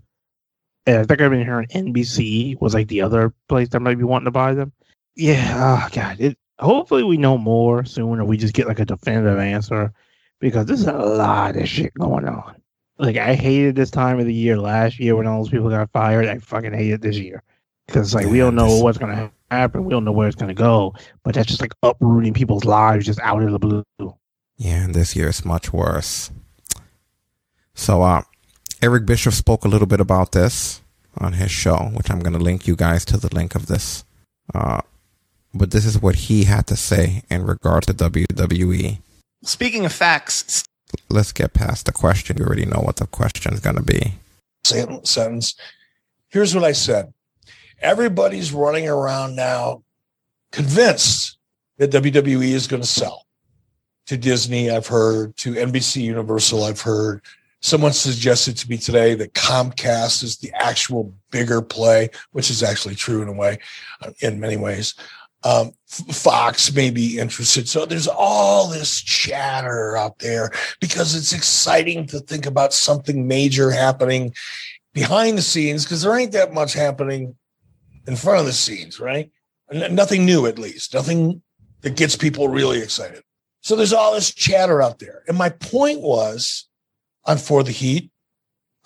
[0.88, 4.06] And I think I've been hearing NBC was like the other place that might be
[4.06, 4.72] wanting to buy them.
[5.16, 6.20] Yeah, oh god.
[6.20, 9.92] It hopefully we know more soon, or we just get like a definitive answer
[10.40, 12.56] because there's a lot of shit going on.
[12.98, 15.92] Like I hated this time of the year last year when all those people got
[15.92, 16.26] fired.
[16.26, 17.44] I fucking hate it this year
[17.86, 19.84] because like we don't know what's gonna happen.
[19.84, 20.96] We don't know where it's gonna go.
[21.24, 23.84] But that's just like uprooting people's lives just out of the blue.
[24.56, 26.32] Yeah, and this year is much worse.
[27.76, 28.24] So, uh,
[28.82, 30.82] Eric Bischoff spoke a little bit about this
[31.18, 34.06] on his show, which I'm going to link you guys to the link of this.
[34.54, 34.82] Uh,
[35.54, 38.99] but this is what he had to say in regard to WWE.
[39.44, 40.64] Speaking of facts,
[41.10, 42.38] let's get past the question.
[42.38, 44.14] You already know what the question is going to be.
[44.64, 45.56] Sentence.
[46.30, 47.14] Here's what I said.
[47.82, 49.84] Everybody's running around now
[50.52, 51.38] convinced
[51.78, 53.26] that WWE is going to sell
[54.08, 54.70] to Disney.
[54.70, 56.64] I've heard to NBC Universal.
[56.64, 57.22] I've heard
[57.68, 62.95] Someone suggested to me today that Comcast is the actual bigger play, which is actually
[62.95, 63.60] true in a way,
[64.02, 64.95] uh, in many ways.
[65.44, 67.68] Um, Fox may be interested.
[67.68, 70.49] So there's all this chatter out there
[70.80, 74.34] because it's exciting to think about something major happening
[74.94, 77.35] behind the scenes because there ain't that much happening
[78.07, 79.30] in front of the scenes, right?
[79.69, 81.41] N- nothing new, at least, nothing
[81.81, 83.23] that gets people really excited.
[83.60, 85.23] So there's all this chatter out there.
[85.27, 86.66] And my point was
[87.28, 88.10] on For the Heat,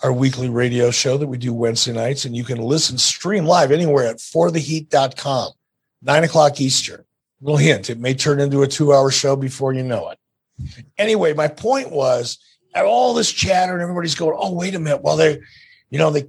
[0.02, 2.24] our weekly radio show that we do Wednesday nights.
[2.24, 5.52] And you can listen, stream live anywhere at fortheheat.com,
[6.02, 7.04] nine o'clock Eastern.
[7.40, 10.18] Little hint, it may turn into a two hour show before you know it.
[10.98, 12.38] Anyway, my point was
[12.76, 15.02] all this chatter and everybody's going, oh, wait a minute.
[15.02, 15.40] Well, they,
[15.90, 16.28] you know, they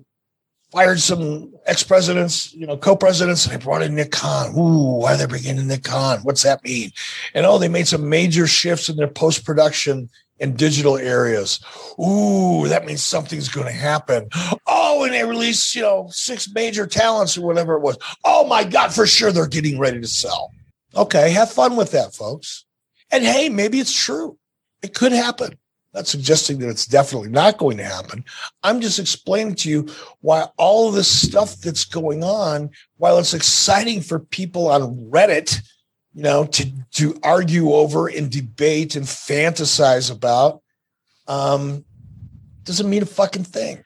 [0.71, 4.57] fired some ex-presidents, you know, co-presidents, and they brought in Nick Khan.
[4.57, 6.19] Ooh, why are they bringing in Nick Khan?
[6.23, 6.91] What's that mean?
[7.35, 11.59] And oh, they made some major shifts in their post-production in digital areas.
[11.99, 14.29] Ooh, that means something's going to happen.
[14.67, 17.97] Oh, and they released, you know, six major talents or whatever it was.
[18.25, 20.51] Oh my God, for sure they're getting ready to sell.
[20.95, 22.65] Okay, have fun with that, folks.
[23.11, 24.37] And hey, maybe it's true.
[24.81, 25.57] It could happen.
[25.93, 28.25] Not suggesting that it's definitely not going to happen.
[28.63, 29.87] I'm just explaining to you
[30.21, 35.61] why all this stuff that's going on, while it's exciting for people on Reddit
[36.13, 40.61] you know, to to argue over and debate and fantasize about,
[41.27, 41.83] um,
[42.63, 43.83] doesn't mean a fucking thing.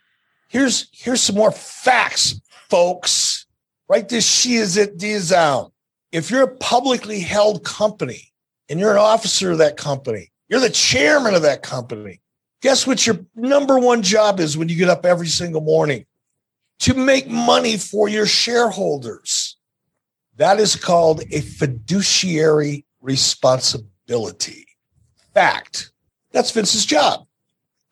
[0.49, 2.39] Here's here's some more facts,
[2.69, 3.45] folks.
[3.89, 4.97] Write this she is it
[5.29, 5.71] down.
[6.11, 8.33] If you're a publicly held company
[8.69, 12.21] and you're an officer of that company, you're the chairman of that company.
[12.61, 16.05] Guess what your number one job is when you get up every single morning?
[16.81, 19.56] To make money for your shareholders.
[20.37, 24.65] That is called a fiduciary responsibility.
[25.33, 25.91] Fact.
[26.31, 27.25] That's Vince's job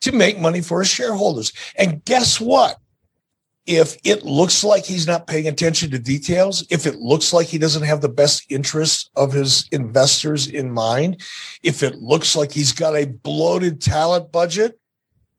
[0.01, 1.53] to make money for his shareholders.
[1.77, 2.79] And guess what?
[3.65, 7.57] if it looks like he's not paying attention to details, if it looks like he
[7.57, 11.21] doesn't have the best interests of his investors in mind,
[11.63, 14.79] if it looks like he's got a bloated talent budget,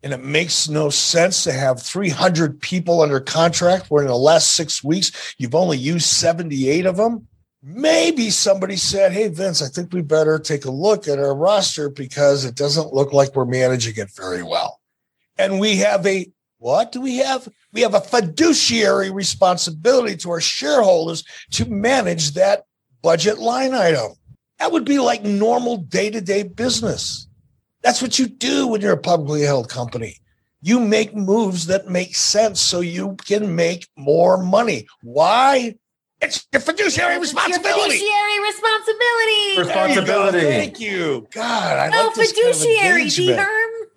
[0.03, 4.53] and it makes no sense to have 300 people under contract where in the last
[4.53, 7.27] six weeks you've only used 78 of them,
[7.63, 11.89] maybe somebody said, Hey, Vince, I think we better take a look at our roster
[11.89, 14.81] because it doesn't look like we're managing it very well.
[15.39, 17.49] And we have a what do we have?
[17.73, 22.65] We have a fiduciary responsibility to our shareholders to manage that
[23.03, 24.13] budget line item.
[24.59, 27.29] That would be like normal day to day business.
[27.87, 30.17] That's what you do when you're a publicly held company.
[30.61, 34.89] You make moves that make sense so you can make more money.
[35.03, 35.77] Why?
[36.21, 37.99] It's your fiduciary responsibility.
[37.99, 39.59] Fiduciary responsibility.
[39.59, 40.41] Responsibility.
[40.41, 41.29] Thank you.
[41.31, 43.49] God, I Oh, like this kind of fiduciary, engagement.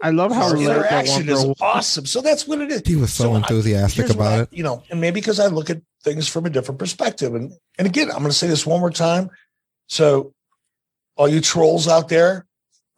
[0.03, 2.05] I love how Our we let that interaction is awesome.
[2.05, 2.83] So that's what it is.
[2.85, 4.49] He was so, enthusiastic Here's what about I- it.
[4.51, 7.33] You know, and maybe because I look at things from a different perspective.
[7.33, 9.31] And and again, I'm going to say this one more time.
[9.87, 10.35] So,
[11.15, 12.45] all you trolls out there,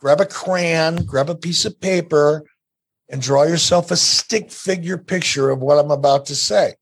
[0.02, 2.44] grab a crayon, grab a piece of paper,
[3.10, 6.74] and draw yourself a stick figure picture of what I'm about to say.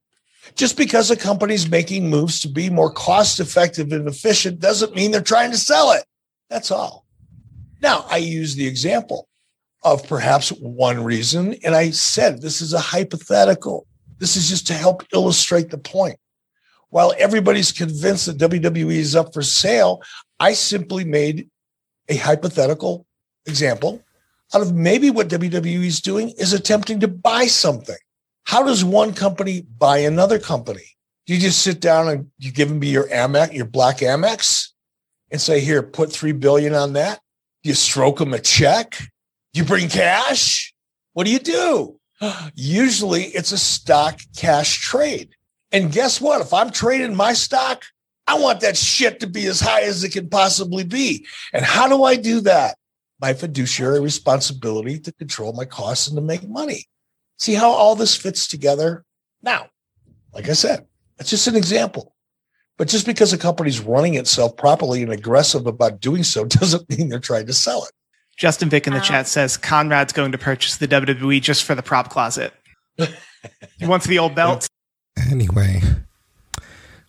[0.55, 5.11] Just because a company's making moves to be more cost effective and efficient doesn't mean
[5.11, 6.05] they're trying to sell it.
[6.49, 7.05] That's all.
[7.81, 9.27] Now, I use the example
[9.83, 13.85] of perhaps one reason, and I said this is a hypothetical.
[14.17, 16.17] This is just to help illustrate the point.
[16.89, 20.01] While everybody's convinced that WWE is up for sale,
[20.39, 21.49] I simply made
[22.07, 23.05] a hypothetical
[23.45, 24.03] example
[24.53, 27.97] out of maybe what WWE is doing is attempting to buy something.
[28.45, 30.85] How does one company buy another company?
[31.27, 34.69] Do you just sit down and you give them your Amex, your black Amex,
[35.29, 37.21] and say, "Here, put three billion on that"?
[37.61, 38.99] You stroke them a check?
[39.53, 40.73] You bring cash?
[41.13, 41.99] What do you do?
[42.55, 45.35] Usually, it's a stock cash trade.
[45.71, 46.41] And guess what?
[46.41, 47.85] If I'm trading my stock,
[48.25, 51.27] I want that shit to be as high as it can possibly be.
[51.53, 52.78] And how do I do that?
[53.19, 56.85] My fiduciary responsibility to control my costs and to make money.
[57.37, 59.05] See how all this fits together?
[59.41, 59.69] Now,
[60.33, 60.87] like I said,
[61.19, 62.15] it's just an example.
[62.77, 67.09] But just because a company's running itself properly and aggressive about doing so doesn't mean
[67.09, 67.91] they're trying to sell it.
[68.37, 71.83] Justin Vick in the chat says Conrad's going to purchase the WWE just for the
[71.83, 72.53] prop closet.
[73.77, 74.65] he wants the old belt.
[75.29, 75.81] Anyway,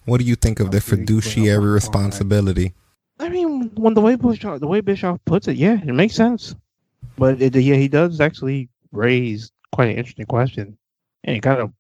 [0.07, 2.75] what do you think of the fiduciary responsibility?
[3.21, 6.55] I mean, when the way Bischoff, the way Bischoff puts it, yeah, it makes sense.
[7.17, 10.79] But it, yeah, he does actually raise quite an interesting question,
[11.25, 11.73] and it kind of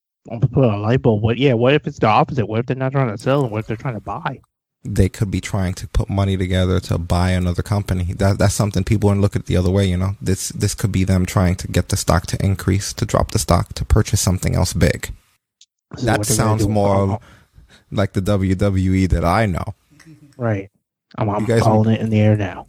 [0.52, 1.22] put a light bulb.
[1.22, 1.38] What?
[1.38, 2.46] Yeah, what if it's the opposite?
[2.46, 4.40] What if they're not trying to sell, and what if they're trying to buy?
[4.84, 8.12] They could be trying to put money together to buy another company.
[8.14, 9.86] That that's something people wouldn't look at the other way.
[9.86, 13.06] You know, this this could be them trying to get the stock to increase, to
[13.06, 15.10] drop the stock, to purchase something else big.
[15.96, 17.18] Is That what they're gonna sounds more
[17.90, 19.74] like the WWE that I know.
[20.36, 20.70] Right.
[21.18, 22.66] I'm, I'm guys- calling it in the air now.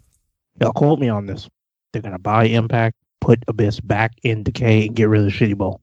[0.59, 1.49] Y'all quote me on this.
[1.91, 5.57] They're gonna buy Impact, put Abyss back in decay, and get rid of the Shitty
[5.57, 5.81] Bowl.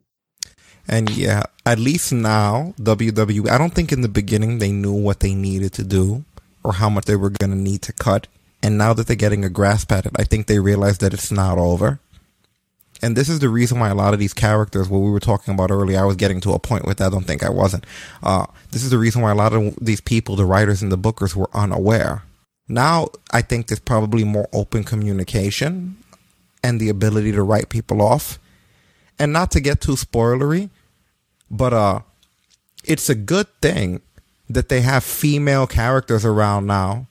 [0.89, 3.51] And yeah, at least now WWE.
[3.51, 6.25] I don't think in the beginning they knew what they needed to do
[6.65, 8.27] or how much they were going to need to cut.
[8.63, 11.31] And now that they're getting a grasp at it, I think they realize that it's
[11.31, 12.01] not over.
[13.01, 15.55] And this is the reason why a lot of these characters, what we were talking
[15.55, 17.07] about earlier, I was getting to a point with that.
[17.07, 17.85] I don't think I wasn't.
[18.23, 20.99] Uh, this is the reason why a lot of these people, the writers and the
[20.99, 22.23] bookers, were unaware.
[22.69, 25.97] Now, I think there's probably more open communication
[26.63, 28.39] and the ability to write people off.
[29.19, 30.71] And not to get too spoilery,
[31.51, 32.01] but uh,
[32.85, 34.01] it's a good thing
[34.49, 37.07] that they have female characters around now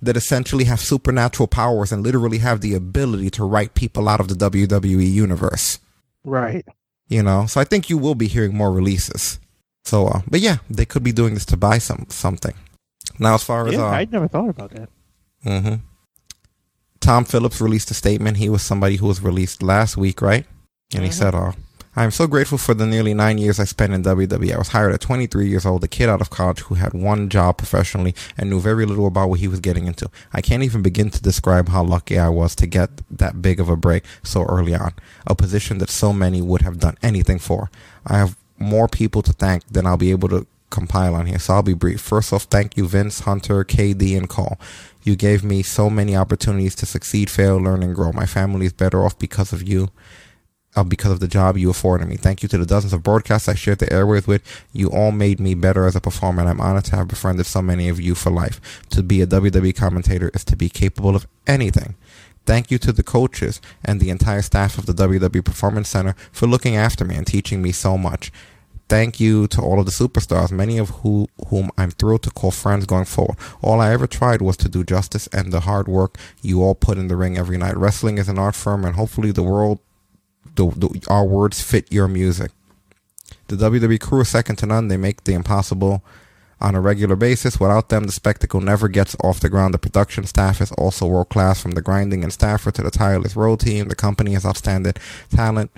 [0.00, 4.28] that essentially have supernatural powers and literally have the ability to write people out of
[4.28, 5.80] the WWE universe.
[6.24, 6.64] Right.
[7.08, 9.40] You know, so I think you will be hearing more releases.
[9.84, 12.54] So, uh, but yeah, they could be doing this to buy some something.
[13.18, 14.90] Now, as far as Yeah, uh, I never thought about that.
[15.42, 15.74] Hmm
[17.00, 18.36] Tom Phillips released a statement.
[18.36, 20.44] He was somebody who was released last week, right?
[20.94, 21.52] And he said, uh,
[21.98, 24.54] I am so grateful for the nearly nine years I spent in WWE.
[24.54, 27.28] I was hired at 23 years old, a kid out of college who had one
[27.28, 30.08] job professionally and knew very little about what he was getting into.
[30.32, 33.68] I can't even begin to describe how lucky I was to get that big of
[33.68, 34.92] a break so early on,
[35.26, 37.70] a position that so many would have done anything for.
[38.06, 41.54] I have more people to thank than I'll be able to compile on here, so
[41.54, 42.00] I'll be brief.
[42.00, 44.58] First off, thank you, Vince, Hunter, KD, and Cole.
[45.08, 48.12] You gave me so many opportunities to succeed, fail, learn, and grow.
[48.12, 49.88] My family is better off because of you,
[50.76, 52.16] uh, because of the job you afforded me.
[52.16, 54.42] Thank you to the dozens of broadcasts I shared the airwaves with.
[54.74, 57.62] You all made me better as a performer, and I'm honored to have befriended so
[57.62, 58.60] many of you for life.
[58.90, 61.94] To be a WWE commentator is to be capable of anything.
[62.44, 66.46] Thank you to the coaches and the entire staff of the WWE Performance Center for
[66.46, 68.30] looking after me and teaching me so much.
[68.88, 72.50] Thank you to all of the superstars, many of who, whom I'm thrilled to call
[72.50, 73.36] friends going forward.
[73.62, 76.98] All I ever tried was to do justice and the hard work you all put
[76.98, 77.76] in the ring every night.
[77.76, 79.78] Wrestling is an art form, and hopefully the world,
[80.54, 82.50] the, the, our words fit your music.
[83.48, 84.88] The WWE crew is second to none.
[84.88, 86.02] They make the impossible
[86.60, 87.60] on a regular basis.
[87.60, 89.74] Without them, the spectacle never gets off the ground.
[89.74, 93.36] The production staff is also world class from the grinding and staffer to the tireless
[93.36, 93.88] road team.
[93.88, 94.94] The company has outstanding
[95.30, 95.70] talent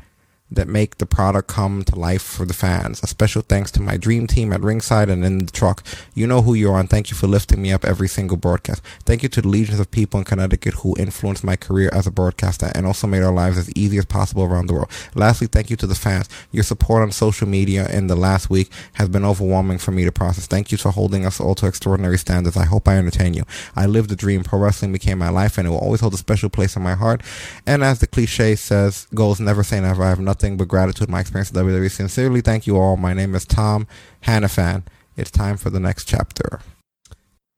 [0.50, 3.02] that make the product come to life for the fans.
[3.02, 5.84] A special thanks to my dream team at ringside and in the truck.
[6.14, 8.82] You know who you are, and thank you for lifting me up every single broadcast.
[9.04, 12.10] Thank you to the legions of people in Connecticut who influenced my career as a
[12.10, 14.90] broadcaster and also made our lives as easy as possible around the world.
[15.14, 16.28] Lastly, thank you to the fans.
[16.50, 20.12] Your support on social media in the last week has been overwhelming for me to
[20.12, 20.46] process.
[20.46, 22.56] Thank you for holding us all to extraordinary standards.
[22.56, 23.44] I hope I entertain you.
[23.76, 24.42] I lived the dream.
[24.42, 26.94] Pro wrestling became my life, and it will always hold a special place in my
[26.94, 27.22] heart.
[27.66, 30.02] And as the cliche says, goals never say never.
[30.02, 31.90] I have nothing but gratitude my experience with WWE.
[31.90, 32.96] Sincerely, thank you all.
[32.96, 33.86] My name is Tom
[34.24, 34.84] Hannifan.
[35.16, 36.60] It's time for the next chapter.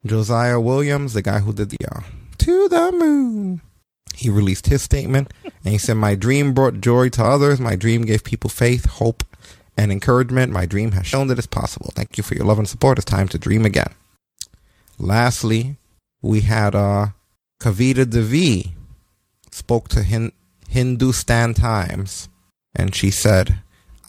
[0.04, 2.00] Josiah Williams, the guy who did the uh,
[2.38, 3.60] To the Moon.
[4.14, 7.60] He released his statement and he said, My dream brought joy to others.
[7.60, 9.22] My dream gave people faith, hope,
[9.76, 10.52] and encouragement.
[10.52, 11.92] My dream has shown that it's possible.
[11.94, 12.98] Thank you for your love and support.
[12.98, 13.94] It's time to dream again.
[14.98, 15.76] Lastly,
[16.20, 17.08] we had uh,
[17.60, 18.72] Kavita Devi
[19.52, 20.32] spoke to Hin-
[20.68, 22.28] Hindustan Times
[22.74, 23.60] and she said,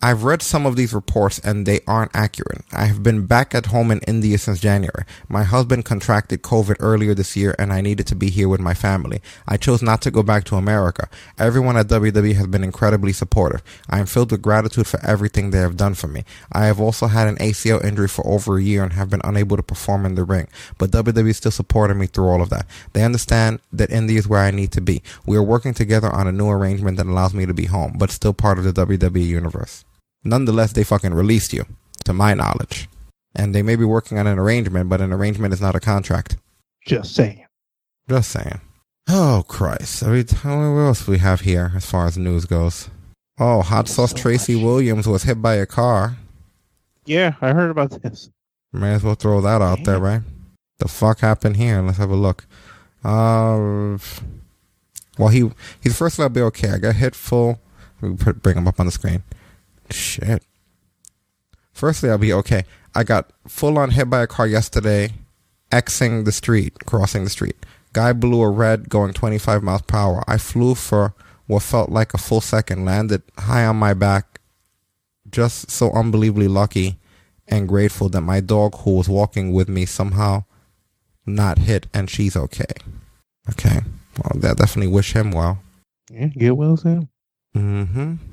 [0.04, 2.66] I've read some of these reports and they aren't accurate.
[2.74, 5.06] I have been back at home in India since January.
[5.30, 8.74] My husband contracted COVID earlier this year and I needed to be here with my
[8.74, 9.22] family.
[9.48, 11.08] I chose not to go back to America.
[11.40, 13.64] Everyone at WWE has been incredibly supportive.
[13.90, 16.26] I am filled with gratitude for everything they have done for me.
[16.52, 19.56] I have also had an ACL injury for over a year and have been unable
[19.56, 22.68] to perform in the ring, but WWE still supported me through all of that.
[22.92, 25.02] They understand that India is where I need to be.
[25.26, 28.12] We are working together on a new arrangement that allows me to be home, but
[28.12, 29.86] still part of the WWE universe.
[30.24, 31.66] Nonetheless, they fucking released you,
[32.06, 32.88] to my knowledge.
[33.36, 36.38] And they may be working on an arrangement, but an arrangement is not a contract.
[36.86, 37.45] Just saying.
[38.08, 38.62] Just saying.
[39.10, 40.04] Oh, Christ.
[40.04, 42.90] I mean, what else we have here as far as news goes?
[43.40, 44.64] Oh, Hot Sauce so Tracy much.
[44.64, 46.18] Williams was hit by a car.
[47.06, 48.30] Yeah, I heard about this.
[48.72, 49.86] May as well throw that out Damn.
[49.86, 50.22] there, right?
[50.80, 51.82] The fuck happened here?
[51.82, 52.45] Let's have a look.
[53.04, 53.98] Uh,
[55.18, 55.52] well, he
[55.82, 56.72] he's first be okay.
[56.72, 57.60] I got hit full.
[58.02, 59.24] Let me put, bring him up on the screen.
[59.90, 60.44] Shit.
[61.74, 62.64] Firstly, I'll be okay.
[62.96, 65.12] I got full on hit by a car yesterday,
[65.72, 67.56] Xing the street, crossing the street.
[67.94, 70.24] Guy blew a red going 25 miles per hour.
[70.28, 71.14] I flew for
[71.48, 74.40] what felt like a full second, landed high on my back,
[75.30, 77.00] just so unbelievably lucky
[77.48, 80.45] and grateful that my dog who was walking with me somehow
[81.26, 82.74] not hit and she's okay.
[83.50, 83.80] Okay.
[84.18, 85.60] Well, I definitely wish him well.
[86.10, 87.10] Yeah, get well soon.
[87.56, 88.33] Mm-hmm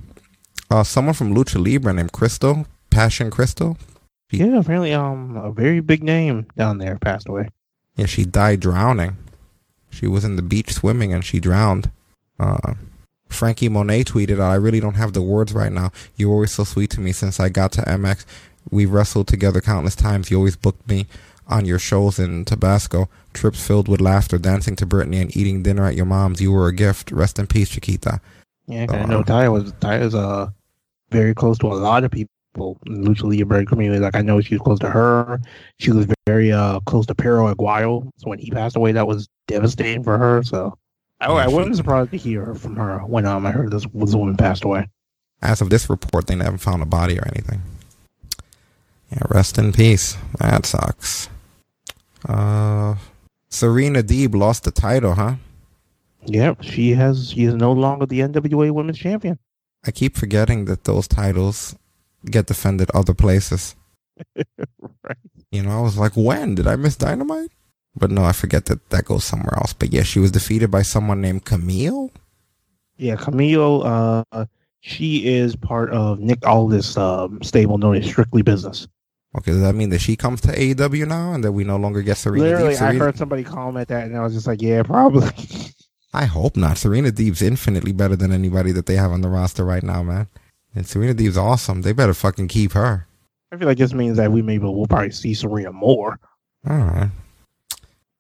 [0.71, 3.77] uh, someone from Lucha Libre named Cristal, Passion Cristal.
[4.31, 7.49] She, yeah, apparently, um, a very big name down there passed away.
[7.97, 9.17] Yeah, she died drowning.
[9.91, 11.91] She was in the beach swimming and she drowned.
[12.39, 12.75] Uh,
[13.29, 15.91] Frankie Monet tweeted, I really don't have the words right now.
[16.17, 18.25] You were always so sweet to me since I got to MX.
[18.71, 20.31] We wrestled together countless times.
[20.31, 21.07] You always booked me
[21.47, 23.09] on your shows in Tabasco.
[23.35, 26.41] Trips filled with laughter, dancing to Britney, and eating dinner at your mom's.
[26.41, 27.11] You were a gift.
[27.11, 28.21] Rest in peace, Chiquita.
[28.67, 30.51] Yeah, so, I know uh, Taya was Taya's uh
[31.11, 32.31] very close to a lot of people
[32.87, 34.01] in Lucha Libre community.
[34.01, 35.41] Like I know she was close to her.
[35.79, 38.11] She was very uh, close to Perro Aguayo.
[38.17, 40.43] So when he passed away, that was devastating for her.
[40.43, 40.77] So
[41.21, 44.37] I, I wasn't surprised to hear from her when um, I heard this, this woman
[44.37, 44.89] passed away.
[45.43, 47.63] As of this report, they never found a body or anything.
[49.11, 50.17] Yeah, rest in peace.
[50.39, 51.29] That sucks.
[52.29, 52.97] Uh,
[53.49, 55.37] Serena Deeb lost the title, huh?
[56.27, 57.31] Yep, she has.
[57.31, 59.39] She is no longer the NWA Women's Champion.
[59.87, 61.75] I keep forgetting that those titles
[62.25, 63.75] get defended other places.
[64.37, 65.17] right.
[65.51, 67.51] You know, I was like, when did I miss Dynamite?
[67.97, 69.73] But no, I forget that that goes somewhere else.
[69.73, 72.11] But yeah, she was defeated by someone named Kamille.
[72.97, 74.25] Yeah, Kamille.
[74.33, 74.45] Uh,
[74.81, 78.87] she is part of Nick Aldis' um, stable known as Strictly Business.
[79.37, 82.03] Okay, does that mean that she comes to AEW now and that we no longer
[82.03, 82.45] get Serena?
[82.45, 82.95] Literally, Serena?
[82.95, 85.29] I heard somebody comment that, and I was just like, yeah, probably.
[86.13, 86.79] I hope not.
[86.79, 90.29] Serena Deeb's infinitely better than anybody that they have on the roster right now, man.
[90.75, 91.83] And Serena Deeb's awesome.
[91.83, 93.07] They better fucking keep her.
[93.53, 96.19] I feel like this means that we maybe we'll probably see Serena more.
[96.69, 97.11] All right.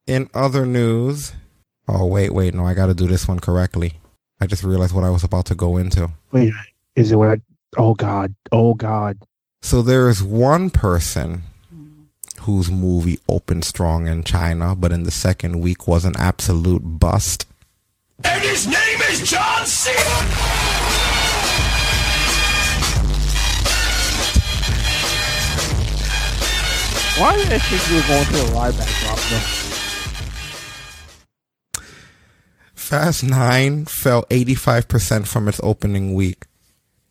[0.06, 1.32] In other news,
[1.86, 3.94] oh wait, wait, no, I got to do this one correctly.
[4.40, 6.10] I just realized what I was about to go into.
[6.32, 6.52] Wait,
[6.96, 7.28] is it what?
[7.28, 7.40] I,
[7.76, 9.18] oh God, oh God.
[9.62, 11.44] So there is one person
[12.40, 17.46] whose movie opened strong in China, but in the second week was an absolute bust.
[18.24, 20.00] And his name is John Cena!
[27.18, 29.18] Why did that shit you were going to a live backdrop?
[29.28, 29.46] though?
[32.74, 36.46] Fast Nine fell 85% from its opening week,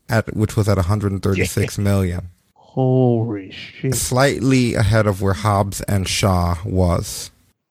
[0.09, 2.29] at which was at 136 million.
[2.55, 3.93] Holy shit!
[3.93, 7.29] Slightly ahead of where Hobbs and Shaw was,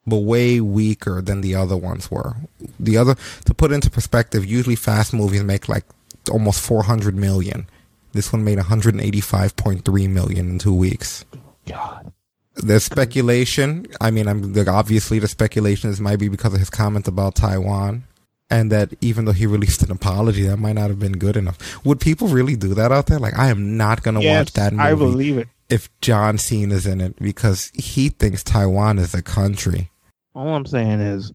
[0.09, 2.35] but way weaker than the other ones were.
[2.79, 3.15] The other,
[3.45, 5.85] to put into perspective, usually fast movies make like
[6.29, 7.67] almost 400 million.
[8.11, 11.25] This one made 185.3 million in two weeks.
[11.65, 12.11] God.
[12.55, 13.85] There's speculation.
[14.01, 18.03] I mean, I'm obviously the speculation is might be because of his comment about Taiwan,
[18.49, 21.85] and that even though he released an apology, that might not have been good enough.
[21.85, 23.19] Would people really do that out there?
[23.19, 24.83] Like, I am not going to Yes, watch that movie.
[24.83, 25.47] I believe it.
[25.69, 29.91] If John Cena's in it because he thinks Taiwan is a country.
[30.39, 31.33] All I'm saying is,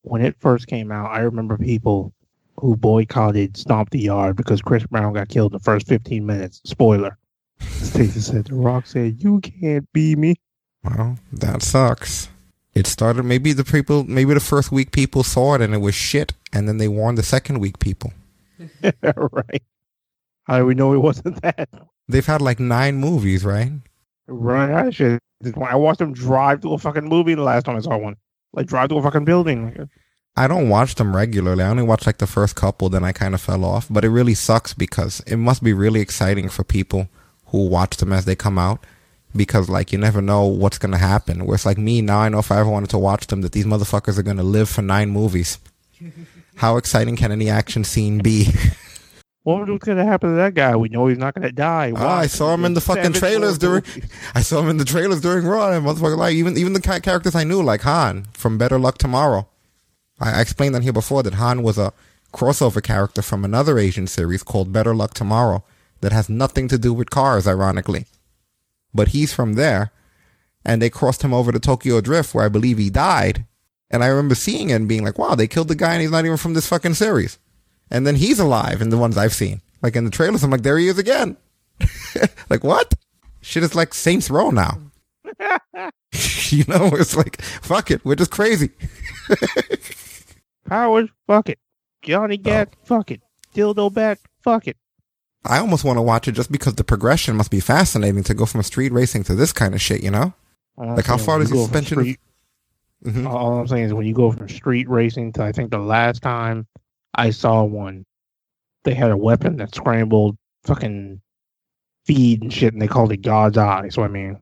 [0.00, 2.14] when it first came out, I remember people
[2.58, 6.62] who boycotted Stomp the Yard because Chris Brown got killed in the first 15 minutes.
[6.64, 7.18] Spoiler.
[7.60, 10.36] Stacey said, The Rock said, You can't be me.
[10.82, 12.30] Well, that sucks.
[12.74, 15.94] It started maybe the people maybe the first week people saw it and it was
[15.94, 18.14] shit, and then they warned the second week people.
[19.02, 19.62] right.
[20.44, 21.68] How do we know it wasn't that?
[22.08, 23.72] They've had like nine movies, right?
[24.26, 24.72] Right.
[24.72, 25.18] I should.
[25.62, 28.16] I watched them drive to a fucking movie the last time I saw one.
[28.52, 29.88] Like drive to a fucking building.
[30.36, 31.62] I don't watch them regularly.
[31.62, 33.86] I only watch like the first couple, then I kind of fell off.
[33.88, 37.08] But it really sucks because it must be really exciting for people
[37.46, 38.84] who watch them as they come out.
[39.34, 41.44] Because like you never know what's gonna happen.
[41.44, 43.52] Where it's like me now, I know if I ever wanted to watch them, that
[43.52, 45.58] these motherfuckers are gonna live for nine movies.
[46.56, 48.48] How exciting can any action scene be?
[49.46, 50.74] What was going to happen to that guy?
[50.74, 51.92] We know he's not going to die.
[51.94, 53.84] Ah, I saw him in the fucking trailers during.
[54.34, 55.70] I saw him in the trailers during Raw.
[55.70, 59.46] And motherfucker, like even even the characters I knew, like Han from Better Luck Tomorrow.
[60.18, 61.92] I, I explained on here before that Han was a
[62.34, 65.62] crossover character from another Asian series called Better Luck Tomorrow
[66.00, 68.06] that has nothing to do with cars, ironically.
[68.92, 69.92] But he's from there,
[70.64, 73.44] and they crossed him over to Tokyo Drift, where I believe he died.
[73.92, 76.10] And I remember seeing it and being like, "Wow, they killed the guy, and he's
[76.10, 77.38] not even from this fucking series."
[77.90, 79.60] And then he's alive in the ones I've seen.
[79.82, 81.36] Like in the trailers, I'm like, there he is again.
[82.50, 82.94] like what?
[83.42, 84.78] Shit is like Saints Row now.
[86.48, 88.70] you know, it's like fuck it, we're just crazy.
[90.66, 91.58] Powers, fuck it.
[92.02, 93.20] Johnny Gat, fuck it.
[93.54, 94.76] Dildo Bat, fuck it.
[95.44, 98.46] I almost want to watch it just because the progression must be fascinating to go
[98.46, 100.02] from street racing to this kind of shit.
[100.02, 100.32] You know,
[100.78, 101.98] I'm like how far does you the go from suspension?
[102.00, 102.20] street-
[103.04, 103.28] Mhm.
[103.28, 106.22] All I'm saying is when you go from street racing to I think the last
[106.22, 106.66] time
[107.16, 108.04] I saw one,
[108.84, 111.20] they had a weapon that scrambled fucking
[112.04, 113.88] feed and shit, and they called it God's Eye.
[113.88, 114.38] So I mean,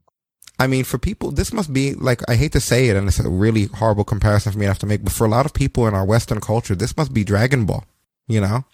[0.58, 3.18] I mean, for people, this must be like I hate to say it, and it's
[3.18, 5.54] a really horrible comparison for me to have to make, but for a lot of
[5.54, 7.84] people in our Western culture, this must be Dragon Ball.
[8.26, 8.64] You know,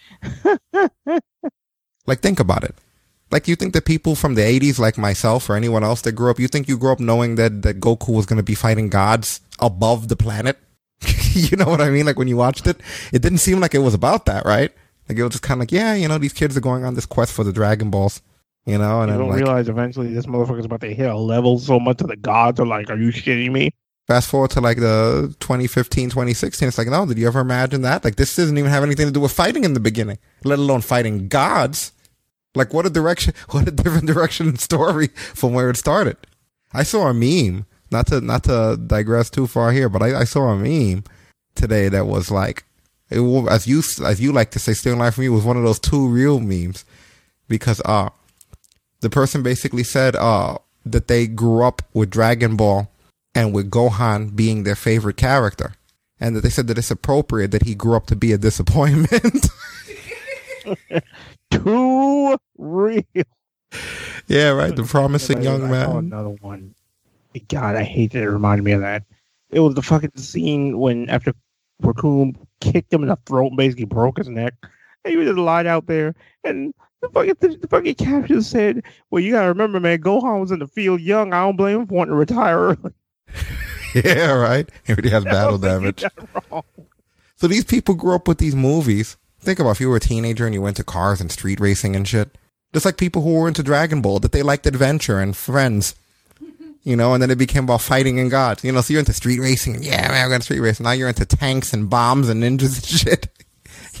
[2.05, 2.75] like think about it.
[3.31, 6.29] Like you think that people from the '80s, like myself or anyone else that grew
[6.29, 8.89] up, you think you grew up knowing that that Goku was going to be fighting
[8.89, 10.57] gods above the planet?
[11.51, 12.05] you know what I mean?
[12.05, 12.79] Like when you watched it,
[13.11, 14.71] it didn't seem like it was about that, right?
[15.09, 16.95] Like it was just kind of like, yeah, you know, these kids are going on
[16.95, 18.21] this quest for the Dragon Balls,
[18.65, 21.59] you know, and you don't like realize eventually this motherfucker's about to hit a level
[21.59, 23.71] so much that the gods are like, "Are you shitting me?"
[24.07, 28.03] fast forward to like the 2015 2016 it's like no did you ever imagine that
[28.03, 30.81] like this doesn't even have anything to do with fighting in the beginning let alone
[30.81, 31.93] fighting gods
[32.55, 36.17] like what a direction what a different direction and story from where it started
[36.73, 40.23] i saw a meme not to not to digress too far here but i, I
[40.23, 41.03] saw a meme
[41.55, 42.63] today that was like
[43.09, 45.63] it, as you as you like to say still life for me was one of
[45.63, 46.85] those two real memes
[47.47, 48.09] because uh
[49.01, 52.89] the person basically said uh that they grew up with Dragon Ball
[53.33, 55.73] and with Gohan being their favorite character.
[56.19, 59.47] And that they said that it's appropriate that he grew up to be a disappointment.
[61.51, 63.03] Too real.
[64.27, 64.75] yeah, right.
[64.75, 66.05] The promising young I saw man.
[66.05, 66.75] Another one.
[67.47, 69.03] God, I hate that it reminded me of that.
[69.51, 71.33] It was the fucking scene when after
[71.81, 74.53] Raccoon kicked him in the throat and basically broke his neck.
[75.03, 76.13] And he was just lied out there.
[76.43, 80.51] And the fucking, the, the fucking caption said, Well, you gotta remember, man, Gohan was
[80.51, 81.33] in the field young.
[81.33, 82.91] I don't blame him for wanting to retire early.
[83.93, 84.69] Yeah, right.
[84.85, 86.15] He already has battle I don't think damage.
[86.49, 86.65] got.
[87.35, 89.17] So these people grew up with these movies.
[89.41, 91.95] Think about if you were a teenager and you went to cars and street racing
[91.95, 92.37] and shit.
[92.73, 95.95] Just like people who were into Dragon Ball, that they liked adventure and friends.
[96.83, 98.63] You know, and then it became about fighting and gods.
[98.63, 99.75] You know, so you're into street racing.
[99.75, 100.83] and, Yeah, man, I'm going to street racing.
[100.83, 103.27] Now you're into tanks and bombs and ninjas and shit.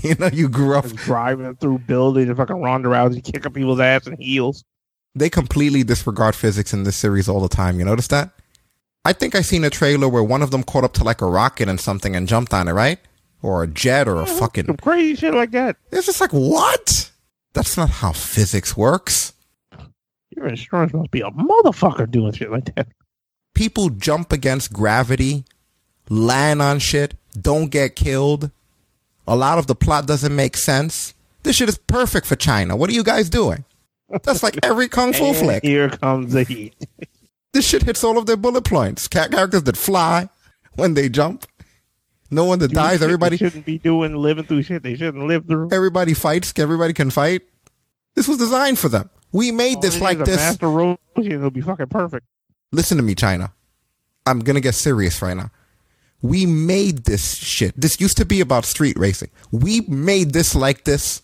[0.03, 0.87] You know, you grew up.
[0.87, 4.63] Driving through buildings and fucking Ronda Rousey kicking people's ass and heels.
[5.13, 7.77] They completely disregard physics in this series all the time.
[7.77, 8.31] You notice that?
[9.05, 11.27] I think I seen a trailer where one of them caught up to like a
[11.27, 12.97] rocket and something and jumped on it, right?
[13.43, 14.65] Or a jet or a fucking.
[14.65, 15.75] Some crazy shit like that.
[15.91, 17.11] It's just like, what?
[17.53, 19.33] That's not how physics works.
[20.41, 22.87] Your insurance must be a motherfucker doing shit like that.
[23.53, 25.45] people jump against gravity,
[26.09, 28.49] land on shit, don't get killed.
[29.27, 31.13] A lot of the plot doesn't make sense.
[31.43, 32.75] This shit is perfect for China.
[32.75, 33.65] What are you guys doing?
[34.23, 35.61] That's like every kung fu flick.
[35.61, 36.73] Here comes the heat.
[37.53, 39.07] This shit hits all of their bullet points.
[39.07, 40.27] Cat characters that fly
[40.73, 41.45] when they jump.
[42.31, 43.03] No one that Do dies.
[43.03, 45.69] Everybody shouldn't be doing living through shit they shouldn't live through.
[45.71, 46.51] Everybody fights.
[46.57, 47.43] Everybody can fight.
[48.15, 49.09] This was designed for them.
[49.31, 50.37] We made this All it like this.
[50.37, 50.97] Master Roshi,
[51.31, 52.25] it'll be fucking perfect.
[52.71, 53.53] Listen to me, China.
[54.25, 55.51] I'm gonna get serious right now.
[56.21, 57.79] We made this shit.
[57.79, 59.29] This used to be about street racing.
[59.51, 61.21] We made this like this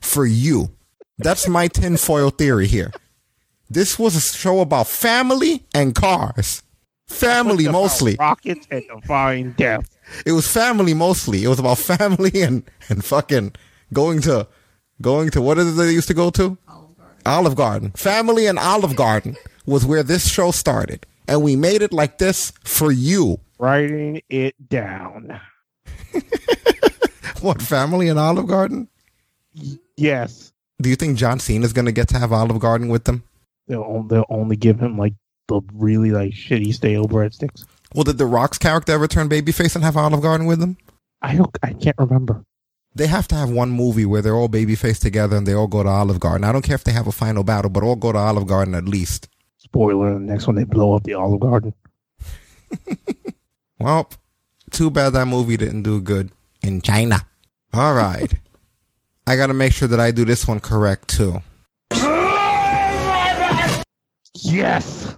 [0.00, 0.70] for you.
[1.18, 2.92] That's my tinfoil theory here.
[3.68, 6.62] This was a show about family and cars.
[7.08, 8.16] Family mostly.
[8.18, 9.88] Rockets and defying death.
[10.24, 11.42] It was family mostly.
[11.44, 13.52] It was about family and and fucking
[13.92, 14.46] going to
[15.00, 16.56] going to what is it they used to go to?
[17.26, 17.90] Olive Garden.
[17.92, 22.52] Family and Olive Garden was where this show started, and we made it like this
[22.64, 23.38] for you.
[23.58, 25.40] Writing it down.
[27.40, 28.88] What family and Olive Garden?
[29.96, 30.52] Yes.
[30.80, 33.22] Do you think John Cena's gonna get to have Olive Garden with them?
[33.66, 35.14] They'll, they'll only give him like
[35.48, 37.64] the really like shitty stale breadsticks.
[37.94, 40.76] Well, did The Rock's character ever turn babyface and have Olive Garden with him?
[41.22, 41.56] I don't.
[41.62, 42.44] I can't remember.
[42.94, 45.82] They have to have one movie where they're all babyface together and they all go
[45.82, 46.44] to Olive Garden.
[46.44, 48.74] I don't care if they have a final battle, but all go to Olive Garden
[48.74, 49.28] at least.
[49.58, 51.74] Spoiler: the next one they blow up the Olive Garden.
[53.80, 54.10] Well,
[54.70, 56.30] too bad that movie didn't do good
[56.62, 57.26] in China.
[57.72, 58.30] All right.
[59.26, 61.40] I got to make sure that I do this one correct too.
[64.34, 65.16] Yes.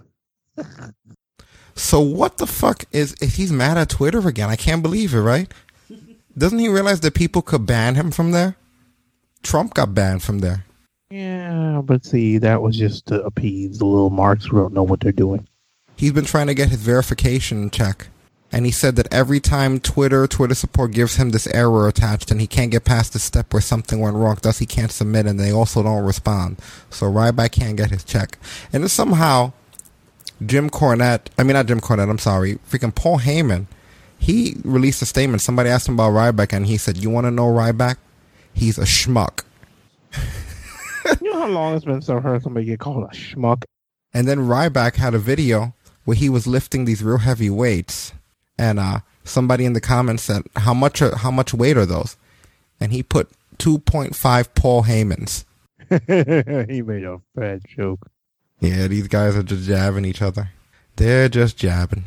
[1.75, 4.49] So what the fuck is he's mad at Twitter again?
[4.49, 5.53] I can't believe it, right?
[6.37, 8.57] Doesn't he realize that people could ban him from there?
[9.43, 10.65] Trump got banned from there.
[11.11, 15.01] Yeah, but see, that was just to appease the little marks who don't know what
[15.01, 15.47] they're doing.
[15.97, 18.09] He's been trying to get his verification check.
[18.51, 22.41] And he said that every time Twitter, Twitter support gives him this error attached and
[22.41, 25.41] he can't get past the step where something went wrong, thus he can't submit and
[25.41, 26.59] they also don't respond.
[26.91, 28.39] So Ryback can't get his check.
[28.71, 29.53] And then somehow
[30.45, 33.67] Jim Cornette, I mean not Jim Cornette, I'm sorry, freaking Paul Heyman,
[34.23, 35.43] he released a statement.
[35.43, 37.97] Somebody asked him about Ryback and he said, You wanna know Ryback?
[38.55, 39.43] He's a schmuck.
[41.21, 43.65] you know how long it's been since I've heard somebody get called a schmuck?
[44.15, 48.13] And then Ryback had a video where he was lifting these real heavy weights,
[48.57, 51.03] and uh, somebody in the comments said, "How much?
[51.03, 52.17] Are, how much weight are those?"
[52.79, 53.29] And he put
[53.59, 55.45] two point five Paul Heymans.
[56.69, 58.09] he made a bad joke.
[58.61, 60.51] Yeah, these guys are just jabbing each other.
[60.95, 62.05] They're just jabbing.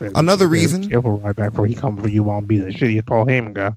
[0.00, 3.54] Another reason- Careful Ryback before he come for you won't be the shittiest Paul Heyman
[3.54, 3.72] guy.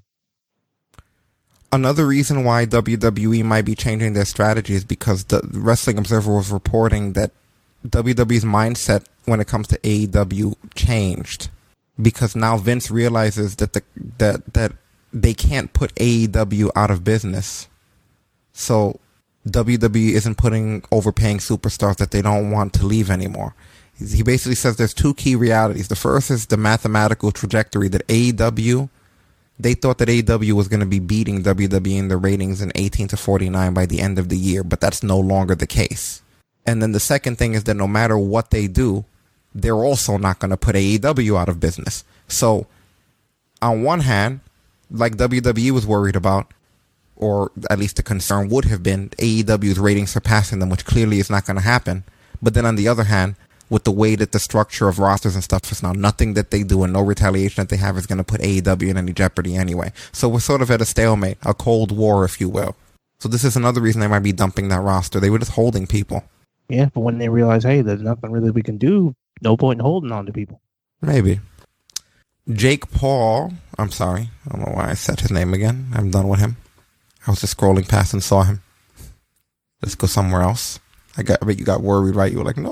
[1.72, 6.50] Another reason why WWE might be changing their strategy is because the Wrestling Observer was
[6.50, 7.30] reporting that
[7.86, 11.48] WWE's mindset when it comes to AEW changed
[12.00, 13.82] because now Vince realizes that the
[14.18, 14.72] that that
[15.12, 17.68] they can't put AEW out of business.
[18.52, 18.98] So
[19.48, 23.54] WWE isn't putting overpaying superstars that they don't want to leave anymore.
[24.00, 25.88] He basically says there's two key realities.
[25.88, 28.88] The first is the mathematical trajectory that AEW
[29.60, 33.08] they thought that AEW was going to be beating WWE in the ratings in 18
[33.08, 36.22] to 49 by the end of the year, but that's no longer the case.
[36.64, 39.04] And then the second thing is that no matter what they do,
[39.54, 42.04] they're also not going to put AEW out of business.
[42.26, 42.66] So,
[43.60, 44.40] on one hand,
[44.90, 46.54] like WWE was worried about,
[47.16, 51.28] or at least the concern would have been AEW's ratings surpassing them, which clearly is
[51.28, 52.04] not going to happen.
[52.40, 53.36] But then on the other hand,
[53.70, 56.62] with the way that the structure of rosters and stuff is now, nothing that they
[56.62, 59.56] do and no retaliation that they have is going to put AEW in any jeopardy
[59.56, 59.92] anyway.
[60.12, 62.76] So we're sort of at a stalemate, a cold war, if you will.
[63.20, 65.20] So this is another reason they might be dumping that roster.
[65.20, 66.24] They were just holding people.
[66.68, 69.84] Yeah, but when they realize, hey, there's nothing really we can do, no point in
[69.84, 70.60] holding on to people.
[71.00, 71.40] Maybe.
[72.50, 73.52] Jake Paul.
[73.78, 74.30] I'm sorry.
[74.46, 75.88] I don't know why I said his name again.
[75.94, 76.56] I'm done with him.
[77.26, 78.62] I was just scrolling past and saw him.
[79.82, 80.80] Let's go somewhere else.
[81.16, 81.38] I got.
[81.42, 82.30] I bet you got worried, right?
[82.30, 82.70] You were like, "No,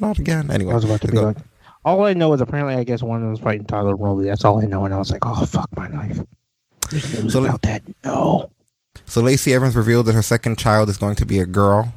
[0.00, 1.22] not again." Anyway, I was about to be go.
[1.22, 1.36] like,
[1.84, 4.26] all I know is apparently, I guess one of them was fighting Tyron Woodley.
[4.26, 4.84] That's all I know.
[4.84, 6.20] And I was like, oh, fuck my life.
[7.28, 7.82] So- about that.
[8.04, 8.50] No.
[9.04, 11.92] So Lacey Evans revealed that her second child is going to be a girl.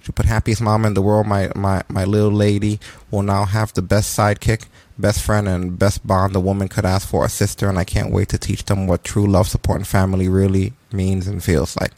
[0.00, 1.26] She put happiest mama in the world.
[1.26, 2.80] My my my little lady
[3.10, 4.66] will now have the best sidekick,
[4.98, 7.68] best friend, and best bond a woman could ask for a sister.
[7.68, 11.26] And I can't wait to teach them what true love, support, and family really means
[11.26, 11.92] and feels like.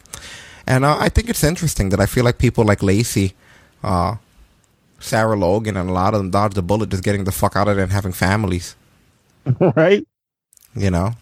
[0.66, 3.34] And uh, I think it's interesting that I feel like people like Lacey,
[3.84, 4.16] uh,
[5.02, 7.68] Sarah Logan, and a lot of them dodged the bullet just getting the fuck out
[7.68, 8.76] of there and having families.
[9.76, 10.06] right?
[10.74, 11.12] You know,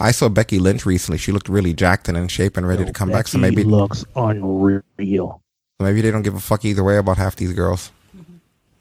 [0.00, 1.18] I saw Becky Lynch recently.
[1.18, 3.28] She looked really jacked and in shape and ready to come back.
[3.28, 5.42] So maybe looks unreal.
[5.78, 7.92] maybe they don't give a fuck either way about half these girls.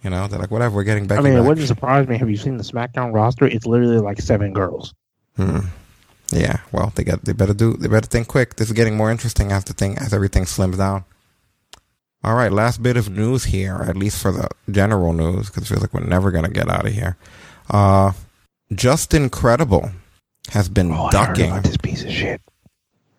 [0.04, 2.18] You know, they're like, whatever, we're getting Becky I mean, it wouldn't surprise me.
[2.18, 3.46] Have you seen the SmackDown roster?
[3.46, 4.94] It's literally like seven girls.
[5.36, 5.60] Hmm.
[6.32, 8.56] Yeah, well, they got they better do they better think quick.
[8.56, 11.04] This is getting more interesting as the thing as everything slims down.
[12.24, 15.68] All right, last bit of news here, at least for the general news, because it
[15.68, 17.16] feels like we're never gonna get out of here.
[17.70, 18.12] Uh,
[18.74, 19.92] Justin Credible
[20.50, 21.62] has been Oh, ducking.
[21.62, 22.42] this piece of shit.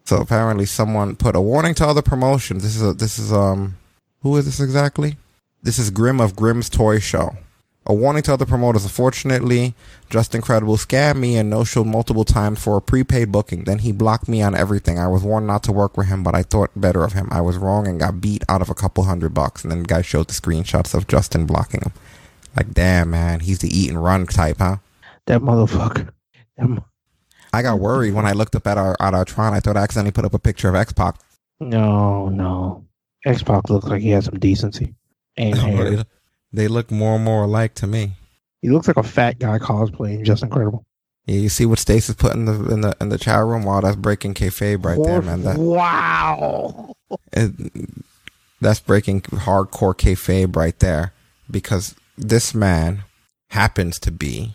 [0.04, 2.62] So apparently, someone put a warning to other promotions.
[2.62, 3.76] This is a, this is um,
[4.22, 5.16] who is this exactly?
[5.62, 7.36] This is Grim of Grimm's Toy Show.
[7.86, 8.84] A warning to other promoters.
[8.84, 9.74] Unfortunately,
[10.10, 13.64] Justin Credible scammed me and no showed multiple times for a prepaid booking.
[13.64, 14.98] Then he blocked me on everything.
[14.98, 17.28] I was warned not to work with him, but I thought better of him.
[17.30, 19.62] I was wrong and got beat out of a couple hundred bucks.
[19.64, 21.92] And then the guy showed the screenshots of Justin blocking him.
[22.54, 24.76] Like, damn, man, he's the eat and run type, huh?
[25.26, 26.10] That motherfucker.
[26.58, 26.84] That mo-
[27.52, 29.54] I got worried when I looked up at our at our Tron.
[29.54, 31.16] I thought I accidentally put up a picture of X Pac.
[31.60, 32.84] no, no.
[33.24, 34.94] X Pac looks like he has some decency
[35.36, 36.04] and hair.
[36.52, 38.12] They, look more and more alike to me.
[38.62, 40.24] He looks like a fat guy cosplaying.
[40.24, 40.84] Justin Credible.
[41.26, 43.62] Yeah, you see what Stacy's put in the in the in the chat room?
[43.62, 45.42] Wow, that's breaking kayfabe right there, man.
[45.42, 46.92] That wow.
[47.32, 47.52] it,
[48.60, 51.12] that's breaking hardcore kayfabe right there
[51.50, 53.04] because this man
[53.50, 54.54] happens to be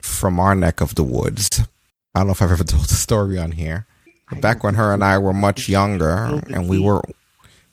[0.00, 1.60] from our neck of the woods.
[2.14, 3.86] I don't know if I've ever told the story on here.
[4.28, 7.02] But back when her and I were much younger, and we were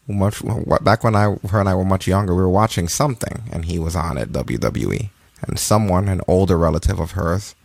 [0.08, 0.42] much
[0.84, 3.80] back when I her and I were much younger, we were watching something, and he
[3.80, 5.10] was on it WWE,
[5.48, 7.56] and someone, an older relative of hers,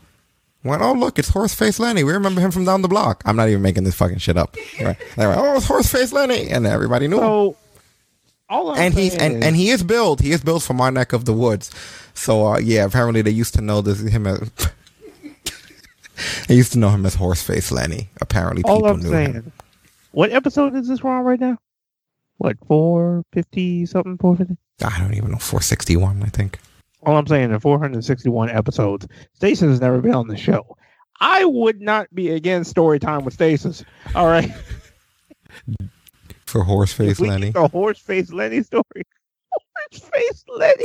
[0.64, 2.04] went, "Oh look, it's Horseface Lenny.
[2.04, 4.56] We remember him from down the block." I'm not even making this fucking shit up.
[4.80, 4.96] Right?
[5.16, 7.54] They went, "Oh, it's Horseface Lenny," and everybody knew him
[8.52, 10.20] all I'm and he's and, is- and he is billed.
[10.20, 11.70] He is billed from our neck of the woods.
[12.14, 14.50] So uh, yeah, apparently they used to know this him as.
[16.48, 18.10] they used to know him as Horseface Lenny.
[18.20, 19.32] Apparently, all people I'm knew saying.
[19.32, 19.52] him.
[20.12, 21.56] What episode is this we're on right now?
[22.42, 24.18] What four fifty something?
[24.18, 24.56] Four fifty.
[24.84, 25.38] I don't even know.
[25.38, 26.58] Four sixty one, I think.
[27.04, 30.76] All I'm saying, in 461 episodes, Stasis has never been on the show.
[31.20, 33.84] I would not be against story time with Stasis.
[34.16, 34.50] All right,
[36.46, 37.50] For Horseface Lenny.
[37.50, 38.82] the horse face Lenny story.
[39.52, 40.82] Horse face Lenny.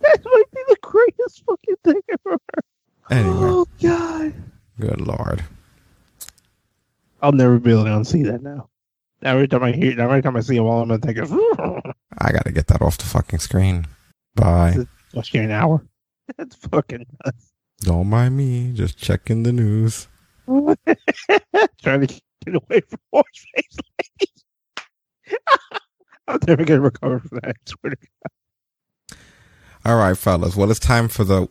[0.00, 2.38] that might be the greatest fucking thing ever.
[3.10, 4.34] Anyway, Oh god,
[4.78, 5.42] good lord.
[7.22, 8.68] I'll never be able to unsee that now.
[9.22, 11.32] Every time I hear, every time I see him, all I'm gonna think is,
[12.18, 13.86] I got to get that off the fucking screen.
[14.34, 14.76] Bye.
[15.12, 15.84] "What's your an hour?"
[16.38, 17.52] That's fucking nuts.
[17.80, 18.72] Don't mind me.
[18.74, 20.08] Just checking the news.
[20.46, 23.76] Trying to get away from horse face
[24.20, 24.32] Lenny.
[26.28, 27.50] I'm never gonna recover from that.
[27.56, 28.08] I swear to God.
[29.84, 30.56] All right, fellas.
[30.56, 31.48] Well, it's time for the,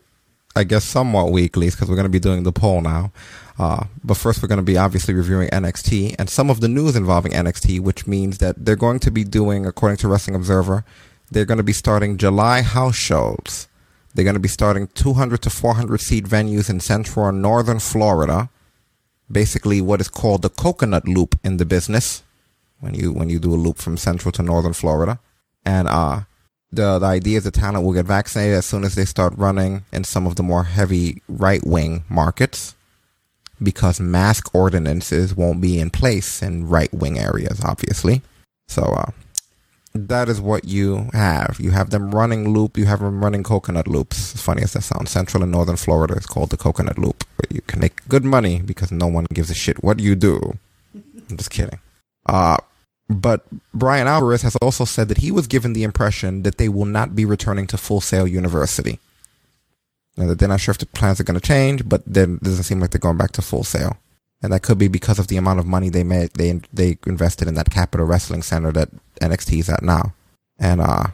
[0.55, 3.13] I guess, somewhat weeklies because we're going to be doing the poll now.
[3.57, 6.95] Uh, but first, we're going to be obviously reviewing NXT and some of the news
[6.95, 10.83] involving NXT, which means that they're going to be doing, according to Wrestling Observer,
[11.31, 13.67] they're going to be starting July house shows.
[14.13, 18.49] They're going to be starting 200 to 400 seat venues in central and northern Florida.
[19.31, 22.23] Basically, what is called the coconut loop in the business
[22.79, 25.19] when you when you do a loop from central to northern Florida.
[25.65, 26.21] And uh,
[26.71, 29.83] the the idea is the talent will get vaccinated as soon as they start running
[29.91, 32.74] in some of the more heavy right wing markets,
[33.61, 38.21] because mask ordinances won't be in place in right wing areas, obviously.
[38.67, 39.11] So uh,
[39.93, 41.57] that is what you have.
[41.59, 42.77] You have them running loop.
[42.77, 44.35] You have them running coconut loops.
[44.35, 47.47] As funny as that sounds, Central and Northern Florida is called the coconut loop, where
[47.49, 50.57] you can make good money because no one gives a shit what you do.
[51.29, 51.79] I'm just kidding.
[52.25, 52.57] Uh,
[53.07, 56.85] but Bryan Alvarez has also said that he was given the impression that they will
[56.85, 58.99] not be returning to Full Sail University.
[60.17, 62.63] Now, they're not sure if the plans are going to change, but then it doesn't
[62.63, 63.97] seem like they're going back to Full Sail.
[64.41, 67.47] And that could be because of the amount of money they made, they they invested
[67.47, 68.89] in that Capitol Wrestling Center that
[69.21, 70.13] NXT is at now.
[70.59, 71.07] And uh,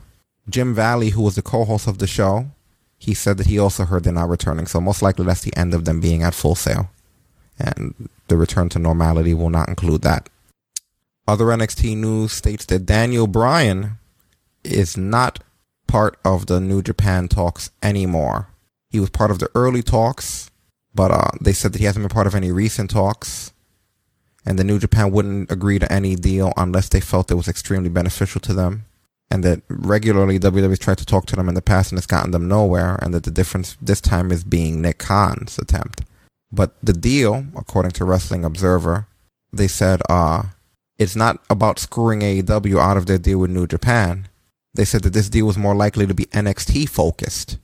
[0.50, 2.52] Jim Valley, who was the co-host of the show,
[2.98, 4.68] he said that he also heard they're not returning.
[4.68, 6.90] So most likely that's the end of them being at Full Sail,
[7.58, 10.30] and the return to normality will not include that.
[11.28, 13.98] Other NXT news states that Daniel Bryan
[14.64, 15.40] is not
[15.88, 18.48] part of the New Japan talks anymore.
[18.92, 20.52] He was part of the early talks,
[20.94, 23.54] but uh, they said that he hasn't been part of any recent talks.
[24.46, 27.90] And the New Japan wouldn't agree to any deal unless they felt it was extremely
[27.90, 28.86] beneficial to them.
[29.30, 32.32] And that regularly WWE's tried to talk to them in the past and it's gotten
[32.32, 32.98] them nowhere.
[33.02, 36.02] And that the difference this time is being Nick Khan's attempt.
[36.52, 39.08] But the deal, according to Wrestling Observer,
[39.54, 40.44] they said, uh,
[40.98, 44.28] it's not about screwing AEW out of their deal with New Japan.
[44.74, 47.58] They said that this deal was more likely to be NXT focused,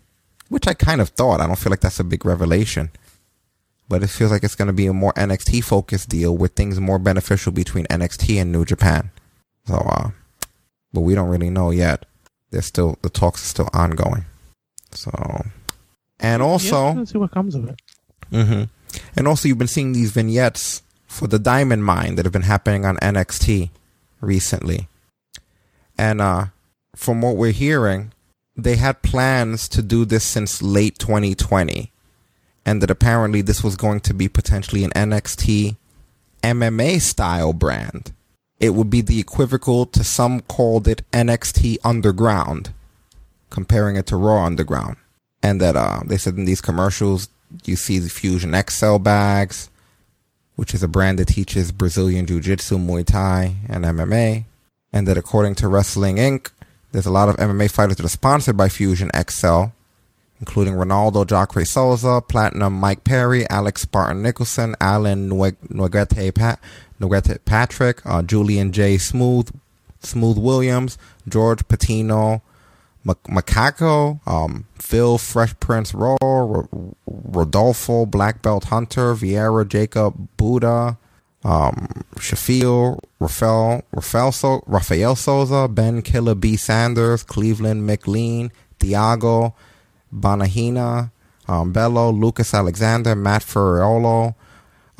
[0.49, 1.41] which I kind of thought.
[1.41, 2.91] I don't feel like that's a big revelation.
[3.89, 6.79] But it feels like it's going to be a more NXT focused deal with things
[6.79, 9.11] more beneficial between NXT and New Japan.
[9.65, 10.09] So, uh,
[10.91, 12.05] but we don't really know yet.
[12.51, 14.25] There's still the talks are still ongoing.
[14.91, 15.11] So,
[16.19, 17.79] and also, yeah, see what comes of it.
[18.29, 18.63] hmm
[19.15, 22.83] And also, you've been seeing these vignettes for the Diamond Mine that have been happening
[22.85, 23.69] on NXT
[24.21, 24.87] recently.
[25.97, 26.47] And uh,
[26.95, 28.11] from what we're hearing,
[28.57, 31.91] they had plans to do this since late 2020.
[32.65, 35.77] And that apparently this was going to be potentially an NXT
[36.43, 38.11] MMA style brand.
[38.59, 42.73] It would be the equivocal to some called it NXT Underground,
[43.49, 44.97] comparing it to Raw Underground.
[45.43, 47.29] And that uh, they said in these commercials,
[47.63, 49.69] you see the Fusion XL bags,
[50.55, 54.45] which is a brand that teaches Brazilian Jiu Jitsu, Muay Thai, and MMA.
[54.91, 56.49] And that according to Wrestling Inc.,
[56.91, 59.65] there's a lot of MMA fighters that are sponsored by Fusion XL,
[60.39, 66.59] including Ronaldo Jacare Souza, Platinum Mike Perry, Alex Spartan Nicholson, Alan Nuegete Pat,
[67.45, 68.97] Patrick, uh, Julian J.
[68.97, 69.49] Smooth,
[69.99, 72.41] Smooth Williams, George Patino,
[73.05, 76.67] Macaco, um, Phil Fresh Prince Rowe, R-
[77.05, 80.97] Rodolfo Black Belt Hunter, Vieira Jacob Buddha,
[81.47, 86.57] um, Rafael, Rafael, so- Rafael Souza, Ben Killer B.
[86.57, 89.53] Sanders, Cleveland McLean, Thiago,
[90.13, 91.11] Banahina,
[91.47, 94.35] um, Bello, Lucas Alexander, Matt Ferraiolo,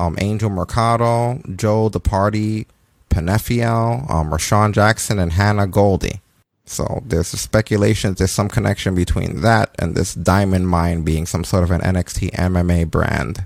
[0.00, 2.66] um, Angel Mercado, Joe the Party,
[3.10, 6.20] Penefiel, um, Rashawn Jackson, and Hannah Goldy.
[6.64, 11.64] So there's speculation there's some connection between that and this Diamond Mine being some sort
[11.64, 13.44] of an NXT MMA brand.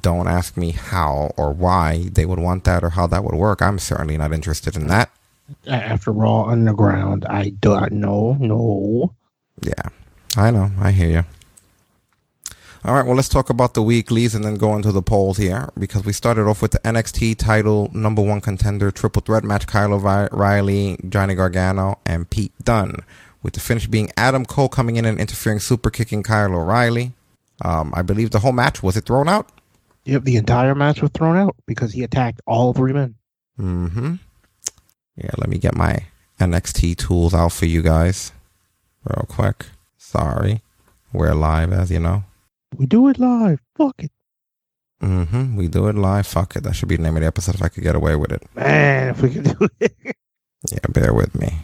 [0.00, 3.60] Don't ask me how or why they would want that or how that would work.
[3.60, 5.10] I'm certainly not interested in that.
[5.66, 8.36] After Raw Underground, I do not know.
[8.40, 9.14] No.
[9.60, 9.90] Yeah,
[10.36, 10.70] I know.
[10.80, 11.24] I hear you.
[12.86, 15.70] All right, well, let's talk about the weeklies and then go into the polls here
[15.78, 19.94] because we started off with the NXT title number one contender triple threat match Kyle
[19.94, 22.96] O'Reilly, Johnny Gargano, and Pete Dunne.
[23.42, 27.12] With the finish being Adam Cole coming in and interfering, super kicking Kyle O'Reilly.
[27.62, 29.48] Um, I believe the whole match was it thrown out?
[30.04, 33.14] Yep, the entire match was thrown out because he attacked all three men.
[33.58, 34.14] Mm-hmm.
[35.16, 36.04] Yeah, let me get my
[36.40, 38.32] NXT tools out for you guys
[39.04, 39.66] real quick.
[39.96, 40.60] Sorry.
[41.12, 42.24] We're live, as you know.
[42.76, 43.60] We do it live.
[43.76, 44.10] Fuck it.
[45.00, 45.56] Mm-hmm.
[45.56, 46.26] We do it live.
[46.26, 46.64] Fuck it.
[46.64, 48.42] That should be the name of the episode if I could get away with it.
[48.54, 49.96] Man, if we could do it.
[50.72, 51.58] Yeah, bear with me.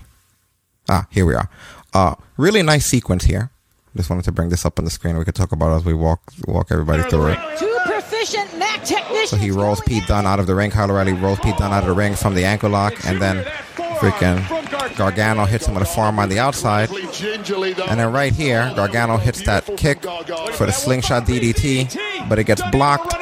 [0.86, 1.48] Ah, here we are.
[1.94, 3.50] Uh, really nice sequence here.
[3.96, 5.16] Just wanted to bring this up on the screen.
[5.16, 7.38] We could talk about it as we walk walk everybody through it.
[8.20, 9.30] Two proficient Mac technicians.
[9.30, 10.70] So he rolls Pete Dunne out of the ring.
[10.70, 13.44] Kyle O'Reilly rolls Pete Dunne out of the ring from the ankle lock, and then
[13.74, 16.90] freaking Gargano hits him with a forearm on the outside.
[16.90, 20.02] And then right here, Gargano hits that kick
[20.52, 23.14] for the slingshot DDT, but it gets blocked.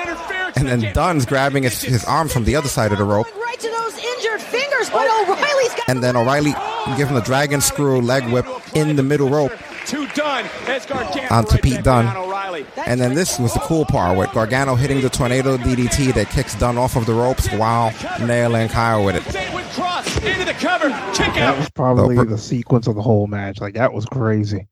[0.56, 3.26] And then Dunne's grabbing his, his arm from the other side of the rope.
[3.36, 5.88] Right to those injured fingers, but O'Reilly's got.
[5.88, 6.54] And then O'Reilly
[6.96, 9.52] gives him the dragon screw leg whip in the middle rope
[9.86, 12.64] to Dunne as Gargano onto right Pete back Dunne.
[12.86, 16.54] And then this was the cool part with Gargano hitting the tornado DDT that kicks
[16.54, 19.54] Dunne off of the ropes while nailing Kyle with it.
[19.54, 23.60] With cross into the cover, That was probably So, the sequence of the whole match.
[23.60, 24.66] Like that was crazy.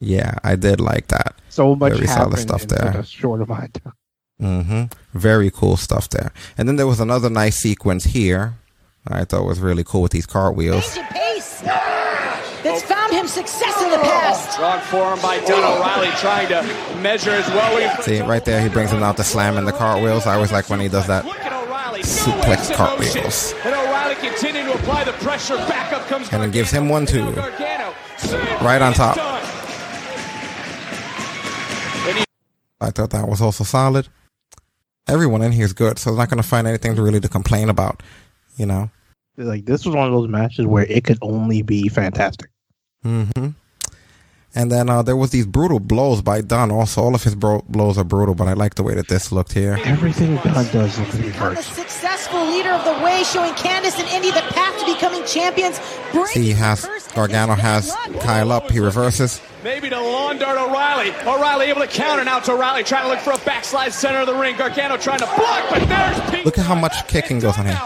[0.00, 1.34] Yeah, I did like that.
[1.48, 2.92] So much Very solid stuff in there.
[2.94, 3.92] such a short amount of time.
[5.12, 6.32] hmm Very cool stuff there.
[6.58, 8.54] And then there was another nice sequence here.
[9.06, 10.96] I thought was really cool with these cartwheels.
[13.22, 13.60] Change of pace.
[13.60, 14.48] That's found him success in the past.
[14.48, 14.52] Oh.
[14.52, 15.64] Strong forearm by Dunne.
[15.64, 16.62] O'Reilly trying to
[17.00, 18.02] measure as well.
[18.02, 20.26] See, right there, he brings him out to slam in the cartwheels.
[20.26, 21.24] I always like when he does that
[22.02, 23.54] suplex cartwheels.
[23.64, 25.56] And O'Reilly continuing to apply the pressure.
[25.56, 27.24] Back up comes And then gives him one too.
[28.60, 29.16] Right on top.
[32.80, 34.08] I thought that was also solid.
[35.08, 37.28] Everyone in here is good, so I'm not going to find anything to really to
[37.28, 38.02] complain about.
[38.56, 38.90] You know.
[39.36, 42.51] Like this was one of those matches where it could only be fantastic.
[43.02, 43.48] Hmm
[44.54, 46.70] And then uh, there was these brutal blows by Dunne.
[46.70, 49.32] Also, all of his bro- blows are brutal, but I like the way that this
[49.32, 49.78] looked here.
[49.84, 54.08] Everything Dunne does looks like it A successful leader of the way, showing Candice and
[54.08, 55.80] Indy the path to becoming champions.
[56.32, 58.70] See, he has Gargano has Kyle up.
[58.70, 59.40] He reverses.
[59.64, 61.10] Maybe to lawn dart O'Reilly.
[61.26, 64.26] O'Reilly able to counter now to O'Reilly trying to look for a backslide center of
[64.26, 64.56] the ring.
[64.56, 66.44] Gargano trying to block, but there's Pete.
[66.44, 67.80] Look at how much kicking goes on here.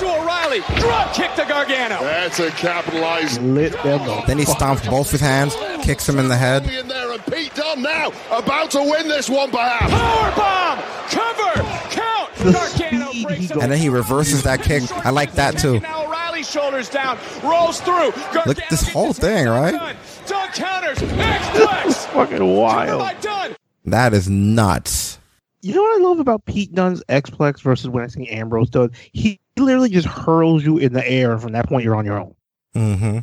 [0.00, 0.60] Kicks to O'Reilly.
[0.80, 2.00] Drop kick to Gargano.
[2.00, 3.42] That's a capitalized.
[3.42, 4.26] Lit them up.
[4.26, 6.66] Then he stomps both his hands, kicks him in the head.
[6.68, 9.92] In there, and Pete Dunne now about to win this one perhaps.
[9.92, 10.78] Power bomb.
[11.08, 11.62] Cover.
[11.90, 12.30] Count.
[12.40, 14.82] The Gargano speed breaks he And then he reverses that kick.
[15.04, 15.78] I like that too.
[15.80, 17.18] Now O'Reilly's shoulders down.
[17.44, 18.12] Rolls through.
[18.12, 19.72] Gargano Look at this whole thing, right?
[19.72, 19.96] Dunne.
[20.26, 21.02] Dunne counters.
[21.02, 22.06] X-Plex.
[22.06, 22.98] Fucking Cover wild.
[22.98, 23.54] by Dunne.
[23.84, 25.18] That is nuts.
[25.60, 28.88] You know what I love about Pete Dunne's Xplex versus when I see Ambrose does?
[29.12, 32.34] He literally just hurls you in the air, from that point you're on your own.
[32.74, 33.18] Mm-hmm.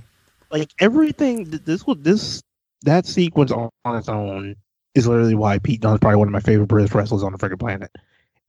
[0.51, 2.41] Like everything, this was this
[2.83, 4.55] that sequence on, on its own
[4.95, 7.37] is literally why Pete Dunne is probably one of my favorite British wrestlers on the
[7.37, 7.91] freaking planet.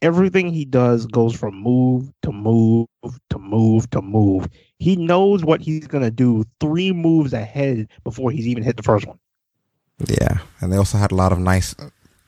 [0.01, 2.87] Everything he does goes from move to move
[3.31, 4.49] to move to move.
[4.79, 9.07] He knows what he's gonna do three moves ahead before he's even hit the first
[9.07, 9.19] one.
[10.07, 11.75] Yeah, and they also had a lot of nice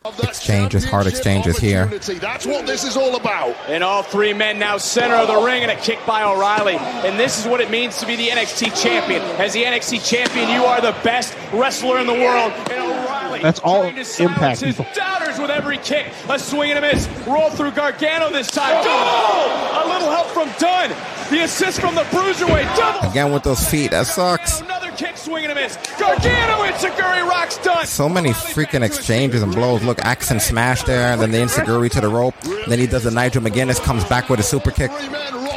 [0.05, 1.87] exchanges, hard exchanges here.
[1.87, 3.55] That's what this is all about.
[3.69, 6.77] And all three men now center of the ring and a kick by O'Reilly.
[6.77, 9.21] And this is what it means to be the NXT champion.
[9.39, 12.51] As the NXT champion, you are the best wrestler in the world.
[12.71, 14.91] And O'Reilly That's all trying to impact his people.
[14.95, 16.07] doubters with every kick.
[16.31, 17.07] A swing and a miss.
[17.27, 18.73] Roll through Gargano this time.
[18.77, 19.83] Oh!
[19.85, 20.91] A little help from Dunne.
[21.31, 22.75] The assist from the Bruiserweight.
[22.77, 23.09] Double.
[23.11, 24.61] Again with those feet, that sucks.
[24.63, 25.77] Another kick, swing and a miss.
[25.99, 27.87] Gargano enzuigiri rocks Dunne.
[27.87, 29.85] So many freaking exchanges and blows.
[29.91, 32.39] Look, axe and smash there, and then the enzuigiri to the rope.
[32.69, 34.93] Then he does the Nigel McGuinness, comes back with a super kick.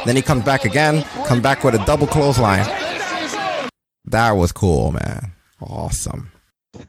[0.06, 2.64] Then he comes back again, comes back with a double clothesline.
[4.06, 5.30] That was cool, man.
[5.60, 6.32] Awesome.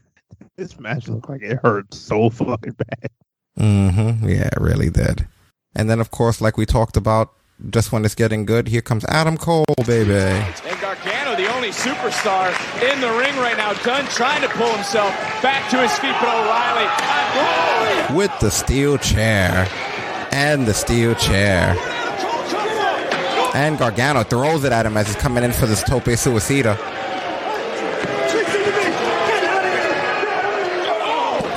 [0.58, 3.12] This match looked like it hurt so fucking bad.
[3.60, 4.28] Mm-hmm.
[4.28, 5.28] Yeah, it really did.
[5.76, 7.32] And then, of course, like we talked about,
[7.70, 10.14] just when it's getting good, here comes Adam Cole, baby.
[10.14, 12.52] And Gargano, the only superstar
[12.82, 15.12] in the ring right now, Dunne trying to pull himself
[15.42, 18.16] back to his feet, but O'Reilly.
[18.16, 19.68] With the steel chair.
[20.32, 21.76] And the steel chair.
[23.56, 26.76] And Gargano throws it at him as he's coming in for this tope suicida.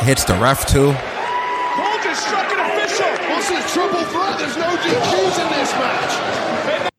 [0.02, 0.92] Hits the ref too.
[0.92, 3.10] Cole just struck an official.
[3.34, 4.04] What's this triple
[4.82, 4.92] threat?
[4.92, 6.92] There's no DQs in this match.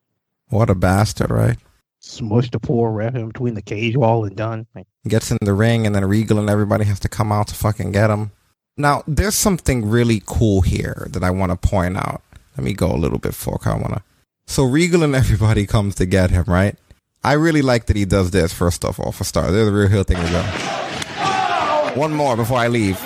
[0.49, 1.57] What a bastard, right?
[2.01, 4.67] Smushed the poor ref in between the cage wall and done.
[5.07, 7.91] Gets in the ring and then Regal and everybody has to come out to fucking
[7.91, 8.31] get him.
[8.77, 12.21] Now, there's something really cool here that I want to point out.
[12.57, 13.67] Let me go a little bit forward.
[13.67, 14.03] I want to.
[14.47, 16.75] So Regal and everybody comes to get him, right?
[17.23, 19.51] I really like that he does this, first of all, for start.
[19.51, 21.99] They're the real heel thing to go.
[21.99, 23.01] One more before I leave.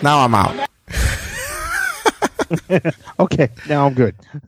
[0.00, 0.67] Now I'm out.
[3.20, 4.14] okay, now I'm good.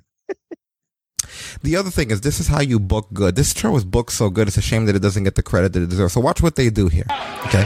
[1.62, 3.36] The other thing is, this is how you book good.
[3.36, 5.72] This show is booked so good, it's a shame that it doesn't get the credit
[5.74, 6.14] that it deserves.
[6.14, 7.04] So watch what they do here.
[7.46, 7.64] Okay.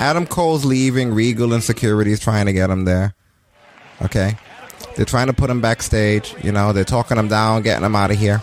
[0.00, 1.12] Adam Cole's leaving.
[1.12, 3.14] Regal and security is trying to get him there.
[4.02, 4.38] Okay.
[4.96, 6.34] They're trying to put him backstage.
[6.42, 8.40] You know, they're talking him down, getting him out of here.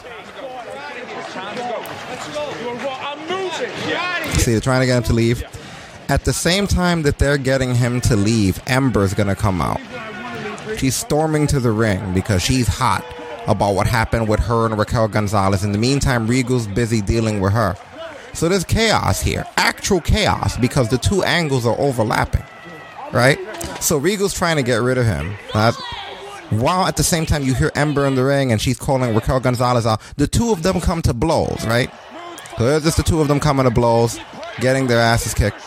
[4.38, 5.43] See, they're trying to get him to leave.
[6.10, 9.82] At the same time that they're getting him to leave, Ember's gonna come out.
[10.77, 13.03] She's storming to the ring because she's hot
[13.48, 15.64] about what happened with her and Raquel Gonzalez.
[15.64, 17.76] In the meantime, Regal's busy dealing with her.
[18.34, 19.45] So there's chaos here.
[19.58, 22.44] Actual chaos because the two angles are overlapping.
[23.11, 23.40] Right?
[23.82, 25.34] So Regal's trying to get rid of him.
[26.50, 29.42] While at the same time you hear Ember in the ring and she's calling Raquel
[29.42, 30.02] Gonzalez out.
[30.16, 31.92] The two of them come to blows, right?
[32.58, 34.19] So there's just the two of them coming to blows,
[34.61, 35.61] getting their asses kicked.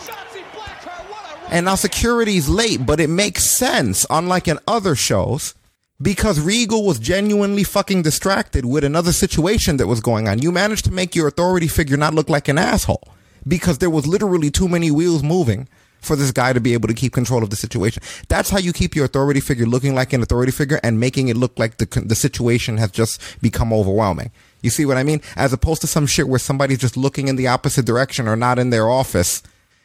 [1.51, 5.53] And now security's late, but it makes sense, unlike in other shows,
[6.01, 10.41] because Regal was genuinely fucking distracted with another situation that was going on.
[10.41, 13.03] You managed to make your authority figure not look like an asshole
[13.47, 15.67] because there was literally too many wheels moving
[15.99, 18.01] for this guy to be able to keep control of the situation.
[18.27, 21.37] That's how you keep your authority figure looking like an authority figure and making it
[21.37, 24.31] look like the the situation has just become overwhelming.
[24.61, 25.21] You see what I mean?
[25.35, 28.57] As opposed to some shit where somebody's just looking in the opposite direction or not
[28.57, 29.43] in their office.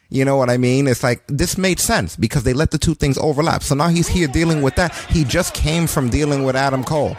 [0.09, 0.87] You know what I mean?
[0.87, 3.61] It's like this made sense because they let the two things overlap.
[3.61, 4.95] So now he's here dealing with that.
[5.09, 7.17] He just came from dealing with Adam Cole.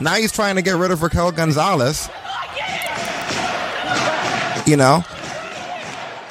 [0.00, 2.08] Now he's trying to get rid of Raquel Gonzalez.
[4.66, 5.04] You know?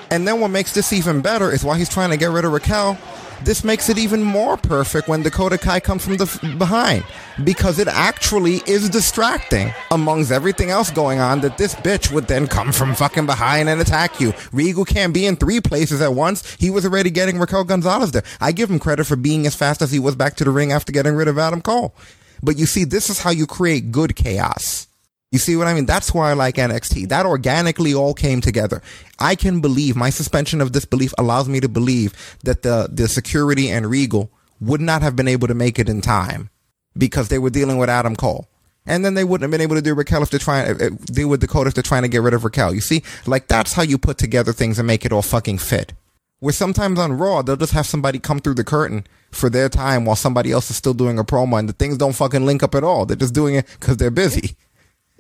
[0.09, 2.51] And then what makes this even better is while he's trying to get rid of
[2.51, 2.97] Raquel,
[3.43, 7.03] this makes it even more perfect when Dakota Kai comes from the f- behind
[7.43, 12.47] because it actually is distracting amongst everything else going on that this bitch would then
[12.47, 14.33] come from fucking behind and attack you.
[14.51, 16.55] Regal can't be in three places at once.
[16.55, 18.23] He was already getting Raquel Gonzalez there.
[18.39, 20.71] I give him credit for being as fast as he was back to the ring
[20.71, 21.95] after getting rid of Adam Cole.
[22.43, 24.87] But you see, this is how you create good chaos.
[25.31, 25.85] You see what I mean?
[25.85, 27.07] That's why I like NXT.
[27.07, 28.81] That organically all came together.
[29.17, 33.69] I can believe my suspension of disbelief allows me to believe that the, the security
[33.69, 34.29] and Regal
[34.59, 36.49] would not have been able to make it in time
[36.97, 38.49] because they were dealing with Adam Cole.
[38.85, 41.29] And then they wouldn't have been able to do Raquel if they're trying uh, deal
[41.29, 42.73] with Dakota if they're trying to get rid of Raquel.
[42.73, 45.93] You see, like that's how you put together things and make it all fucking fit.
[46.39, 50.03] Where sometimes on Raw they'll just have somebody come through the curtain for their time
[50.03, 52.73] while somebody else is still doing a promo, and the things don't fucking link up
[52.73, 53.05] at all.
[53.05, 54.57] They're just doing it because they're busy.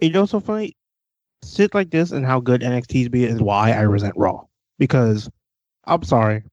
[0.01, 0.75] You know, so funny.
[1.45, 4.43] Shit like this and how good NXT's be is why I resent Raw.
[4.79, 5.29] Because
[5.85, 6.43] I'm sorry,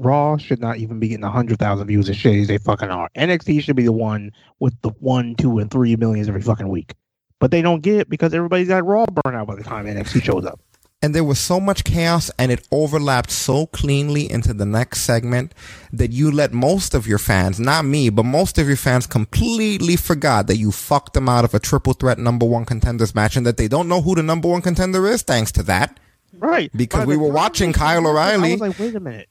[0.00, 3.08] Raw should not even be getting hundred thousand views as shitty as they fucking are.
[3.16, 6.94] NXT should be the one with the one, two, and three millions every fucking week.
[7.38, 10.44] but they don't get it because everybody's got Raw burnout by the time NXT shows
[10.44, 10.60] up.
[11.02, 15.54] And there was so much chaos and it overlapped so cleanly into the next segment
[15.92, 19.96] that you let most of your fans, not me, but most of your fans completely
[19.96, 23.46] forgot that you fucked them out of a triple threat number one contenders match and
[23.46, 25.98] that they don't know who the number one contender is thanks to that.
[26.34, 26.70] Right.
[26.76, 28.50] Because By we were watching Kyle O'Reilly.
[28.50, 29.28] I was like, wait a minute.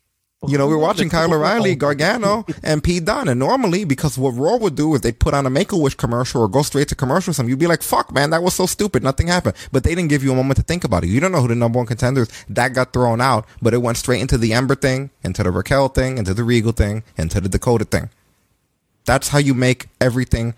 [0.47, 3.27] You know, we were watching Kyle O'Reilly, Gargano, and Pete Dunne.
[3.27, 6.47] And normally, because what Raw would do is they'd put on a Make-A-Wish commercial or
[6.47, 9.03] go straight to commercial or something, you'd be like, fuck, man, that was so stupid.
[9.03, 9.55] Nothing happened.
[9.73, 11.07] But they didn't give you a moment to think about it.
[11.07, 12.45] You don't know who the number one contender is.
[12.47, 15.89] That got thrown out, but it went straight into the Ember thing, into the Raquel
[15.89, 18.09] thing, into the Regal thing, into the Dakota thing.
[19.05, 20.53] That's how you make everything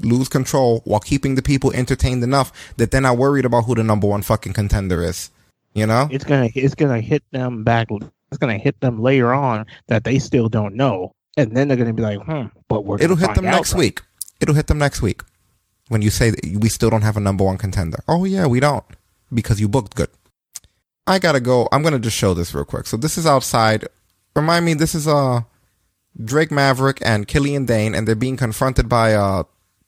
[0.00, 3.84] lose control while keeping the people entertained enough that they're not worried about who the
[3.84, 5.30] number one fucking contender is.
[5.74, 6.08] You know?
[6.10, 7.88] It's gonna it's gonna hit them back.
[8.32, 11.92] It's gonna hit them later on that they still don't know, and then they're gonna
[11.92, 12.46] be like, hmm.
[12.68, 13.78] But we're It'll hit them next right?
[13.78, 14.00] week.
[14.40, 15.20] It'll hit them next week
[15.88, 17.98] when you say that we still don't have a number one contender.
[18.08, 18.84] Oh yeah, we don't
[19.34, 20.08] because you booked good.
[21.06, 21.68] I gotta go.
[21.72, 22.86] I'm gonna just show this real quick.
[22.86, 23.86] So this is outside.
[24.34, 25.42] Remind me, this is uh
[26.24, 29.42] Drake Maverick and Killian Dain, and they're being confronted by uh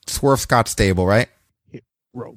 [0.06, 1.28] Swerve Scott Stable, right?
[2.12, 2.36] Bro.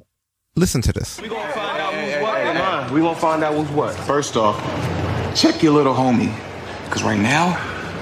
[0.55, 1.19] Listen to this.
[1.21, 2.53] We gonna find out who's what.
[2.53, 3.93] Nah, we gonna find out who's what.
[3.93, 4.55] First off,
[5.35, 6.33] check your little homie,
[6.89, 7.57] cause right now,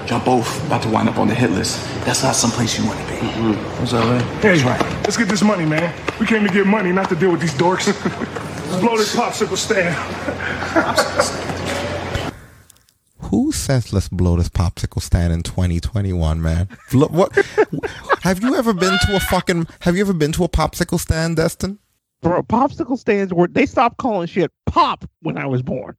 [0.06, 1.82] y'all both about to wind up on the hit list.
[2.04, 3.18] That's not someplace you want to be.
[3.18, 3.80] Mm-hmm.
[3.80, 4.40] What's up, man?
[4.40, 4.62] Hey,
[5.02, 5.94] let's get this money, man.
[6.20, 7.86] We came to get money, not to deal with these dorks.
[7.86, 9.94] let's blow this popsicle stand.
[13.30, 16.68] Who says let's blow this popsicle stand in 2021, man?
[16.92, 17.34] What?
[18.22, 19.66] have you ever been to a fucking?
[19.80, 21.80] Have you ever been to a popsicle stand, Destin?
[22.22, 25.96] Bro, popsicle stands were they stopped calling shit pop when I was born.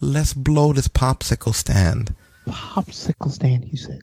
[0.00, 2.14] Let's blow this popsicle stand.
[2.46, 4.00] Popsicle stand, he said.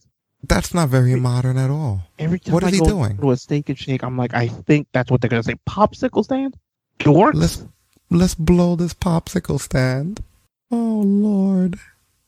[0.47, 2.03] That's not very modern at all.
[2.19, 3.17] Every time What I is he go doing?
[3.17, 5.55] to a steak and shake, I'm like, I think that's what they're gonna say.
[5.67, 6.55] Popsicle stand?
[6.99, 7.33] Dorks?
[7.35, 7.65] Let's
[8.11, 10.21] let's blow this popsicle stand.
[10.69, 11.79] Oh Lord.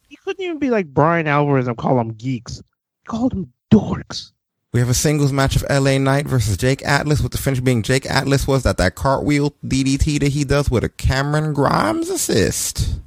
[0.07, 2.57] He couldn't even be like Bryan Alvarez and call them geeks.
[2.57, 4.31] He called them dorks.
[4.73, 7.83] We have a singles match of LA Knight versus Jake Atlas, with the finish being
[7.83, 12.99] Jake Atlas was that that cartwheel DDT that he does with a Cameron Grimes assist.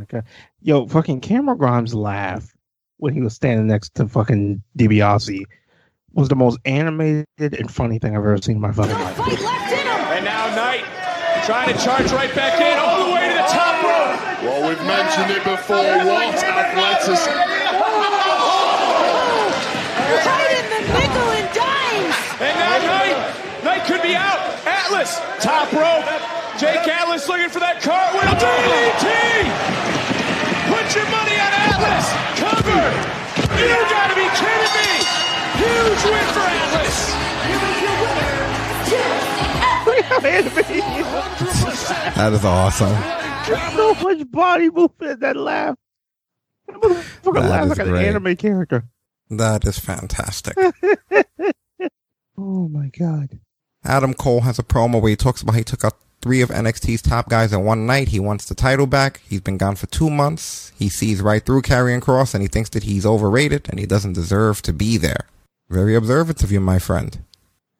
[0.00, 0.22] Okay.
[0.62, 2.54] Yo, fucking Cameron Grimes laugh
[2.96, 5.44] when he was standing next to fucking DiBiase
[6.14, 9.18] was the most animated and funny thing I've ever seen in my fucking life.
[9.18, 10.84] And now Knight
[11.44, 14.20] trying to charge right back in, all the way to the top rope.
[14.44, 15.76] Well, we've mentioned it before.
[15.76, 17.30] What athleticism.
[20.22, 22.16] Right in the nickel and dimes.
[22.38, 23.16] And now Knight,
[23.82, 24.38] Knight could be out.
[24.66, 26.06] Atlas, top rope.
[26.58, 28.22] Jake Atlas looking for that cartwheel.
[28.38, 29.06] DDT!
[30.70, 32.06] Put your money on Atlas.
[32.38, 32.84] Cover.
[33.58, 35.02] You gotta be kidding me.
[35.58, 36.98] Huge win for Atlas.
[39.86, 40.82] Look how animated
[42.14, 42.92] That is awesome.
[43.46, 45.76] There's so much body movement in that laugh.
[46.66, 48.84] That motherfucker That laughs is like an anime character.
[49.30, 50.56] That is fantastic.
[52.38, 53.38] Oh my god.
[53.84, 57.02] Adam Cole has a promo where he talks about he took out three of NXT's
[57.02, 58.08] top guys in one night.
[58.08, 59.20] He wants the title back.
[59.28, 60.72] He's been gone for two months.
[60.78, 64.12] He sees right through Karrion Kross and he thinks that he's overrated and he doesn't
[64.12, 65.26] deserve to be there.
[65.68, 67.18] Very observant of you, my friend.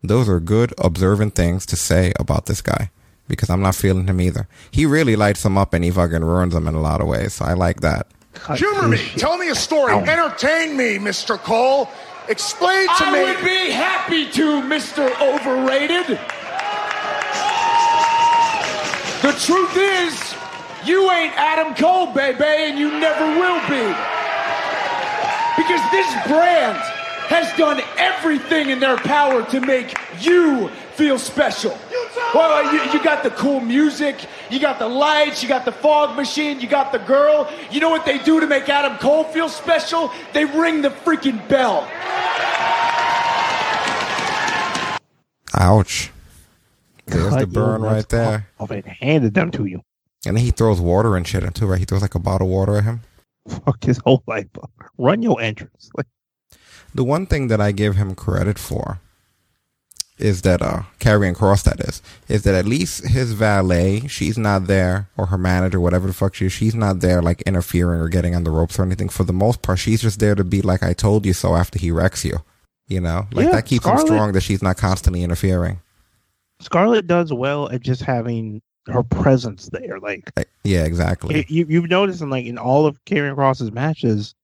[0.03, 2.91] Those are good, observant things to say about this guy
[3.29, 4.49] because I'm not feeling him either.
[4.73, 7.35] He really lights them up and he fucking ruins them in a lot of ways.
[7.35, 8.09] So I like that.
[8.57, 8.99] Humor me.
[9.17, 9.95] Tell me a story.
[9.95, 11.39] Entertain me, Mr.
[11.39, 11.89] Cole.
[12.29, 13.19] Explain to I me.
[13.19, 15.11] I would be happy to, Mr.
[15.21, 16.19] Overrated.
[19.23, 20.35] The truth is,
[20.87, 23.87] you ain't Adam Cole, baby, and you never will be.
[25.57, 26.79] Because this brand
[27.29, 30.71] has done everything in their power to make you
[31.03, 31.77] feel special.
[32.33, 35.73] Well, uh, you, you got the cool music, you got the lights, you got the
[35.73, 37.51] fog machine, you got the girl.
[37.73, 40.13] You know what they do to make Adam Cole feel special?
[40.33, 41.89] They ring the freaking bell.
[45.59, 46.13] Ouch.
[47.07, 48.47] There's Cut the burn right nuts there.
[48.61, 49.83] Off and handed them to you.
[50.25, 51.81] And then he throws water and shit too, right?
[51.81, 53.01] He throws like a bottle of water at him.
[53.49, 54.47] Fuck his whole life.
[54.99, 55.91] Run your entrance.
[55.97, 56.07] Like,
[56.95, 59.01] The one thing that I give him credit for
[60.19, 64.67] is that uh Karrion Kross that is is that at least his valet she's not
[64.67, 68.09] there or her manager whatever the fuck she is she's not there like interfering or
[68.09, 70.63] getting on the ropes or anything for the most part she's just there to be
[70.63, 72.39] like I told you so after he wrecks you
[72.89, 75.81] you know like Yeah, that keeps him strong that she's not constantly interfering
[76.61, 79.99] Scarlett does well at just having her presence there.
[79.99, 84.35] Like Like, yeah exactly you, you've noticed in like in all of Karrion Kross's matches,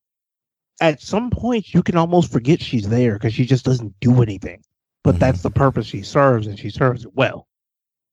[0.81, 4.63] at some point you can almost forget she's there because she just doesn't do anything.
[5.05, 5.21] But Mm-hmm.
[5.21, 7.47] that's the purpose she serves, and she serves it well.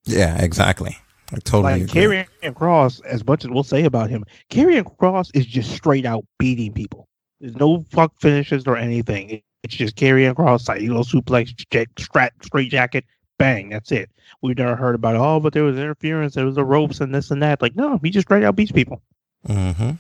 [0.06, 0.98] Yeah, exactly.
[1.34, 2.02] I totally like agree.
[2.02, 6.24] Karrion Kross, as much as we'll say about him, Karrion Kross is just straight out
[6.38, 7.08] beating people.
[7.42, 9.42] There's no fuck finishes or anything.
[9.64, 13.04] It's just Karrion Kross, side heel suplex, j- strat, straight jacket,
[13.40, 13.70] bang.
[13.70, 14.12] That's it.
[14.44, 17.32] We've never heard about oh, but there was interference, there was the ropes and this
[17.32, 17.62] and that.
[17.64, 19.02] Like no, he just straight out beats people.
[19.48, 19.92] Mm-hmm.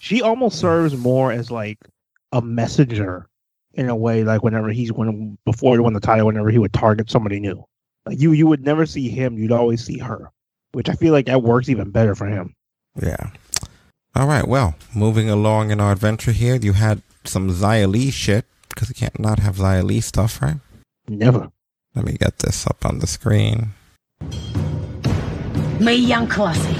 [0.00, 1.78] She almost serves more as like
[2.32, 3.28] a messenger
[3.75, 6.73] in a way, like whenever he's when before he won the title, whenever he would
[6.73, 7.63] target somebody new.
[8.05, 9.37] Like you, you would never see him.
[9.37, 10.31] You'd always see her,
[10.73, 12.55] which I feel like that works even better for him.
[13.01, 13.29] Yeah.
[14.15, 14.47] All right.
[14.47, 18.95] Well, moving along in our adventure here, you had some Xia Li shit because you
[18.95, 20.57] can't not have Xia Li stuff, right?
[21.07, 21.51] Never.
[21.95, 23.73] Let me get this up on the screen.
[25.79, 26.75] 梅央 Classic，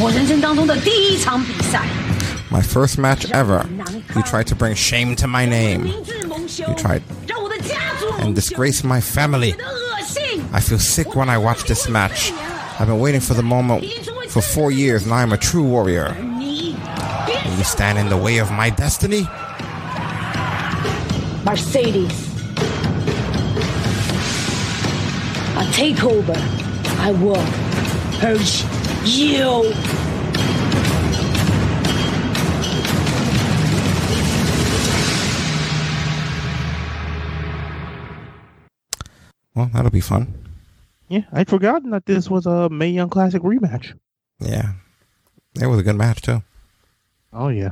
[0.00, 1.86] 我人生当中的第一场比赛。
[2.50, 3.64] My first match ever.
[4.15, 5.85] You tried to bring shame to my name.
[5.85, 7.03] You tried
[8.19, 9.55] and disgrace my family.
[10.53, 12.31] I feel sick when I watch this match.
[12.79, 13.85] I've been waiting for the moment
[14.29, 16.15] for four years, and I am a true warrior.
[16.19, 19.23] Will you stand in the way of my destiny?
[21.45, 22.29] Mercedes.
[25.57, 26.35] I take over.
[26.99, 27.43] I will
[28.19, 28.63] purge
[29.03, 29.73] you
[39.55, 40.33] Well, that'll be fun.
[41.09, 43.93] Yeah, I'd forgotten that this was a Mae Young Classic rematch.
[44.39, 44.73] Yeah.
[45.61, 46.41] It was a good match, too.
[47.33, 47.71] Oh yeah.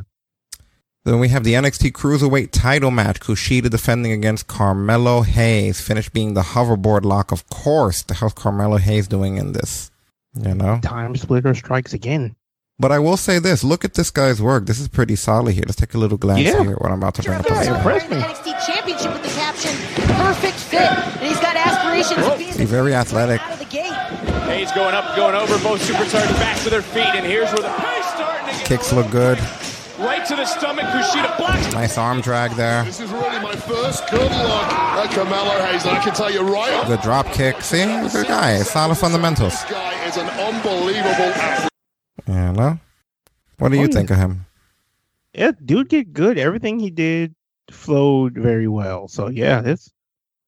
[1.06, 3.22] Then we have the NXT Cruiserweight title match.
[3.22, 5.80] Kushida defending against Carmelo Hayes.
[5.80, 8.04] Finish being the hoverboard lock, of course.
[8.04, 9.90] The hell's Carmelo Hayes doing in this?
[10.36, 10.80] You know?
[10.84, 12.36] Time splitter strikes again.
[12.78, 13.64] But I will say this.
[13.64, 14.66] Look at this guy's work.
[14.66, 15.64] This is pretty solid here.
[15.66, 16.62] Let's take a little glance Yeah.
[16.64, 16.76] here.
[16.76, 17.46] What I'm about to bring up.
[17.50, 18.18] Yeah, impressed me.
[18.18, 19.72] NXT Championship with the caption
[20.16, 21.49] "Perfect Fit," and he's got
[22.00, 23.42] aspirations of being He's very athletic.
[23.42, 23.94] out of the gate.
[24.50, 27.70] Hayes going up, going over, both superstars back to their feet, and here's where the
[27.78, 29.38] pace starting to get Kicks look good.
[30.00, 30.86] right to the stomach.
[30.86, 31.72] Kushida blocks.
[31.74, 32.84] Nice arm drag there.
[32.84, 36.42] This is really my first good look at Carmelo Hayes, and I can tell you
[36.42, 37.62] right off, Good drop kick.
[37.62, 37.80] See?
[37.88, 38.58] He's a good guy.
[38.64, 39.54] Solid fundamentals.
[39.62, 41.70] this guy is an unbelievable athlete.
[42.28, 42.80] You know?
[43.60, 44.46] What do you think of him?
[45.34, 46.38] Yeah, dude, get good.
[46.38, 47.36] Everything he did
[47.70, 49.08] flowed very well.
[49.08, 49.92] So yeah, it's.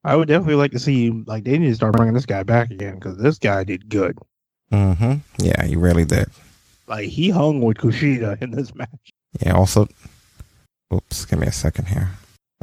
[0.03, 2.71] I would definitely like to see like they need to start bringing this guy back
[2.71, 4.17] again because this guy did good.
[4.71, 5.15] Mm-hmm.
[5.39, 6.27] Yeah, he really did.
[6.87, 9.11] Like he hung with Kushida in this match.
[9.39, 9.87] Yeah, also,
[10.93, 12.11] oops, give me a second here.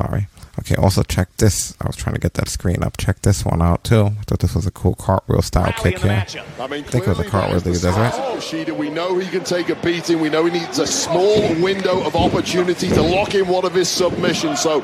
[0.00, 0.28] Sorry.
[0.60, 1.74] Okay, also check this.
[1.80, 2.96] I was trying to get that screen up.
[2.98, 4.06] Check this one out too.
[4.06, 6.24] I thought this was a cool cartwheel style kick here.
[6.60, 8.12] I mean, I think it was a cartwheel that he does, right?
[8.12, 10.20] Kushida, we know he can take a beating.
[10.20, 13.88] We know he needs a small window of opportunity to lock in one of his
[13.88, 14.60] submissions.
[14.60, 14.82] So,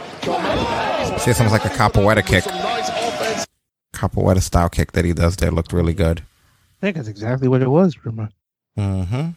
[1.19, 2.43] See, it's almost like a capoeira kick.
[2.45, 3.47] some nice.
[3.95, 6.21] Capoeira style kick that he does there looked really good.
[6.21, 8.31] I think that's exactly what it was, Rima.
[8.77, 9.15] Mm-hmm.
[9.15, 9.35] A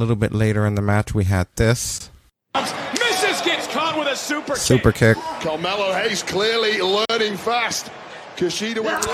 [0.00, 2.10] little bit later in the match, we had this
[2.54, 5.16] Misses gets caught with a super super kick.
[5.40, 7.90] Carmelo Hayes clearly learning fast.
[8.36, 9.04] Kushida went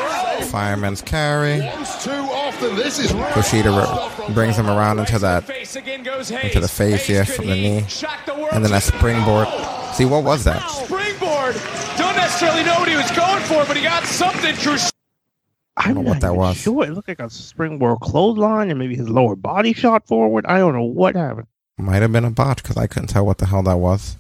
[0.51, 1.61] Fireman's carry.
[1.61, 2.77] once too often.
[2.77, 6.45] This is really Kushida re- brings him around into that face again goes Hayes.
[6.45, 8.51] into the face, yeah, from the knee, Shock the world.
[8.53, 9.49] and then that springboard.
[9.95, 10.61] See, what was that?
[10.69, 11.55] Springboard.
[11.99, 14.55] Don't necessarily know what he was going for, but he got something.
[14.55, 14.93] Kushida
[15.79, 16.57] I don't know what that was.
[16.59, 20.47] Sure, it looked like a springboard clothesline and maybe his lower body shot forward.
[20.47, 21.49] I don't know what happened.
[21.79, 24.17] Might have been a botch because I couldn't tell what the hell that was.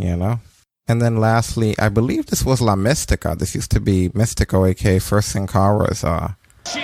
[0.00, 0.40] You know?
[0.88, 3.38] And then lastly, I believe this was La Mistica.
[3.38, 6.32] This used to be Mistico, aka First Sin Cara's uh,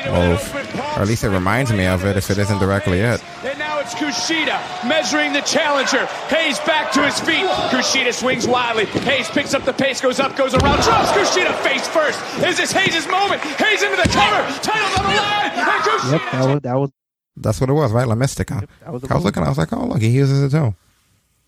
[0.06, 0.54] move.
[0.96, 3.22] Or at least it reminds me of it if it isn't directly it.
[3.42, 6.06] And now it's Kushida measuring the challenger.
[6.28, 7.46] Hayes back to his feet.
[7.74, 8.86] Kushida swings wildly.
[8.86, 12.20] Hayes picks up the pace, goes up, goes around, drops Kushida face first.
[12.44, 13.42] Is this Hayes' moment?
[13.42, 14.42] Hayes into the cover.
[14.62, 15.50] Titles on the line.
[15.50, 16.90] And Kushida Yep, that was that was.
[17.38, 18.06] That's what it was, right?
[18.06, 18.66] La Mistica.
[18.80, 20.74] That was, I was looking, I was like, oh, look, he uses it too.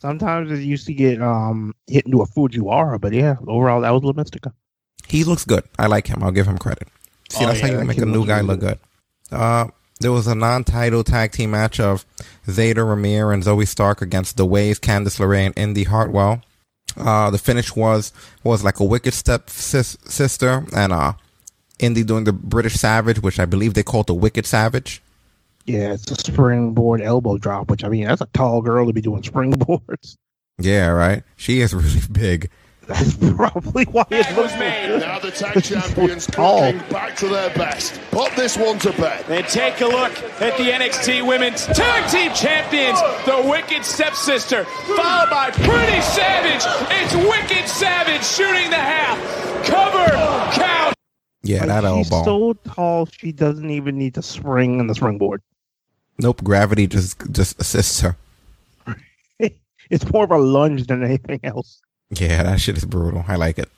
[0.00, 4.02] Sometimes it used to get um hit into a Fujiwara, but yeah, overall that was
[4.04, 4.52] La Mistica.
[5.06, 5.64] He looks good.
[5.78, 6.22] I like him.
[6.22, 6.88] I'll give him credit.
[7.30, 8.78] See, Oh, that's yeah, how you make a new guy really look good.
[9.32, 9.68] Uh,
[10.00, 12.04] there was a non-title tag team match of
[12.46, 16.42] Zayda Ramier and Zoey Stark against The Waves, Candice LeRae, and Indy Hartwell.
[16.96, 18.12] Uh, the finish was
[18.44, 21.12] was like a wicked step sis- sister and uh,
[21.78, 25.02] Indy doing the British Savage, which I believe they called the Wicked Savage.
[25.68, 29.00] Yeah, it's a springboard elbow drop, which I mean that's a tall girl to be
[29.02, 30.16] doing springboards.
[30.58, 31.22] Yeah, right.
[31.36, 32.50] She is really big.
[32.86, 35.00] That's probably why it looks so good.
[35.00, 36.60] now the tag champions tall.
[36.72, 38.00] clicking back to their best.
[38.10, 39.26] Put this one to bed.
[39.28, 45.28] And take a look at the NXT Women's Tag Team Champions, the Wicked Stepsister, followed
[45.28, 46.64] by Pretty Savage.
[46.90, 49.18] It's Wicked Savage shooting the half.
[49.66, 50.06] Cover,
[50.58, 50.94] count.
[51.42, 55.42] Yeah, Like, that she's so tall, she doesn't even need to spring in the springboard.
[56.18, 58.16] Nope, gravity just just assists her.
[59.90, 61.80] It's more of a lunge than anything else.
[62.10, 63.24] Yeah, that shit is brutal.
[63.26, 63.70] I like it.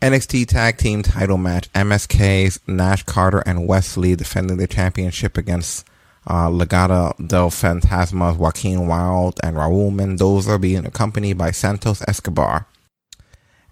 [0.00, 5.84] NXT Tag Team Title match: MSK's Nash Carter and Wes Lee defending their championship against
[6.26, 12.66] uh, Legado del Fantasma's Joaquin Wild and Raul Mendoza, being accompanied by Santos Escobar.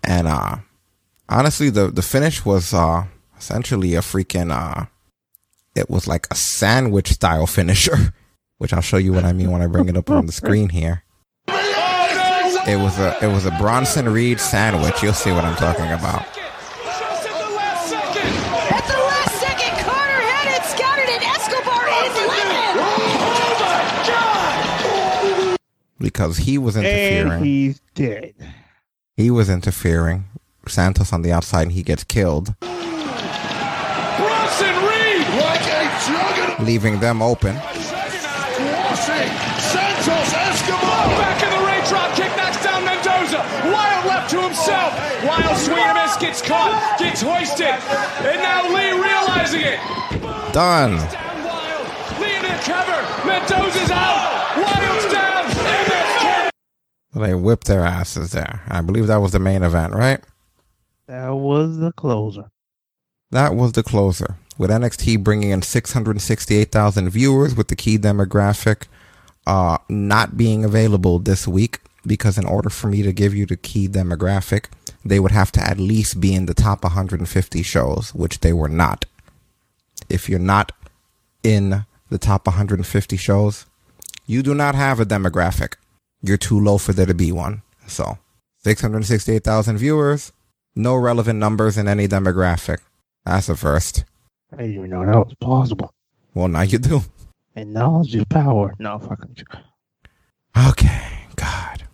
[0.03, 0.57] And uh,
[1.29, 3.05] honestly, the the finish was uh,
[3.39, 4.87] essentially a freaking uh,
[5.79, 8.13] it was like a sandwich style finisher,
[8.59, 10.69] which I'll show you what I mean when I bring it up on the screen
[10.69, 11.05] here.
[12.67, 15.03] It was a it was a Bronson Reed sandwich.
[15.03, 16.21] You'll see what I'm talking about.
[16.21, 17.25] At
[18.87, 22.15] the last second, Carter had it scouted, and Escobar is
[25.49, 25.57] living.
[25.99, 27.33] Because he was interfering.
[27.33, 28.35] And he's dead.
[29.17, 30.25] He was interfering.
[30.67, 32.77] Santos on the outside and he gets killed, Bronson
[34.85, 35.27] Reed!
[35.41, 36.48] Like a juggernaut.
[36.61, 37.57] Leaving them open.
[37.57, 39.31] Squashing
[39.61, 41.09] Santos Escobar.
[41.19, 43.39] Back in the ring, drop kick knocks down Mendoza.
[43.71, 44.93] Wild left to himself.
[45.25, 47.67] Wild swing and miss, gets caught, gets hoisted.
[47.67, 49.81] And now Lee realizing it.
[50.53, 50.97] Done.
[52.21, 53.01] Lee in the cover.
[53.27, 54.57] Mendoza's out.
[54.57, 55.29] Wild's down.
[57.15, 58.63] They whipped their asses there.
[58.69, 60.21] I believe that was the main event, right?
[61.07, 62.51] That was the closer.
[63.31, 64.37] That was the closer.
[64.59, 68.87] With NXT bringing in 668,000 viewers with the key demographic
[69.47, 73.57] uh, not being available this week because in order for me to give you the
[73.57, 74.67] key demographic,
[75.05, 78.69] they would have to at least be in the top 150 shows, which they were
[78.69, 79.05] not.
[80.09, 80.73] If you're not
[81.43, 83.67] in the top 150 shows,
[84.27, 85.75] you do not have a demographic.
[86.23, 87.63] You're too low for there to be one.
[87.87, 88.19] So,
[88.65, 90.33] 668,000 viewers,
[90.75, 92.79] no relevant numbers in any demographic.
[93.25, 94.05] That's a first.
[94.53, 95.93] I didn't even know that was possible.
[96.35, 97.03] Well, now you do.
[97.55, 98.75] And knowledge is power.
[98.79, 99.37] No, fucking.
[100.69, 101.03] Okay,
[101.37, 101.85] God.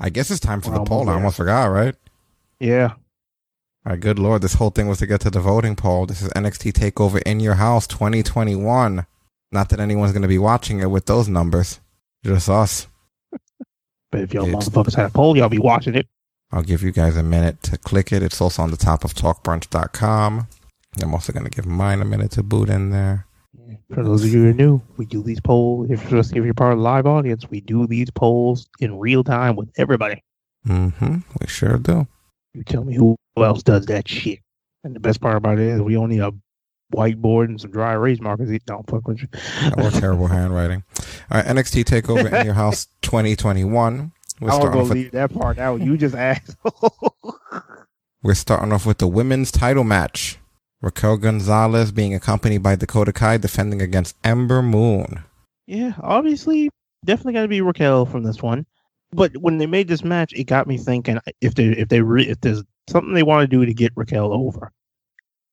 [0.00, 0.98] I guess it's time for We're the poll.
[1.00, 1.94] almost I almost forgot, right?
[2.58, 2.92] Yeah.
[3.86, 6.06] All right, good lord, this whole thing was to get to the voting poll.
[6.06, 9.06] This is NXT Takeover in Your House 2021.
[9.52, 11.80] Not that anyone's going to be watching it with those numbers,
[12.24, 12.88] just us.
[14.10, 16.06] But if y'all It's- motherfuckers had a poll, y'all be watching it.
[16.52, 18.22] I'll give you guys a minute to click it.
[18.22, 20.46] It's also on the top of talkbrunch.com.
[21.02, 23.26] I'm also going to give mine a minute to boot in there.
[23.92, 25.88] For those of you who are new, we do these polls.
[25.90, 29.70] If you're part of the live audience, we do these polls in real time with
[29.76, 30.22] everybody.
[30.66, 31.16] Mm-hmm.
[31.40, 32.06] We sure do.
[32.52, 34.40] You tell me who else does that shit.
[34.84, 36.30] And the best part about it is we only a
[36.94, 38.50] whiteboard and some dry erase markers.
[38.66, 39.28] Don't fuck with you.
[39.76, 40.84] Or terrible handwriting.
[41.30, 44.12] All right, NXT Takeover in Your House 2021.
[44.40, 45.80] We're I was starting, gonna off with, leave that part out.
[45.80, 46.56] You just asked.
[48.22, 50.38] we're starting off with the women's title match.
[50.84, 55.24] Raquel Gonzalez being accompanied by Dakota Kai defending against Ember Moon.
[55.66, 56.68] yeah, obviously,
[57.04, 58.66] definitely got to be Raquel from this one.
[59.12, 62.00] But when they made this match, it got me thinking uh, if they if they
[62.02, 64.72] re, if there's something they want to do to get Raquel over,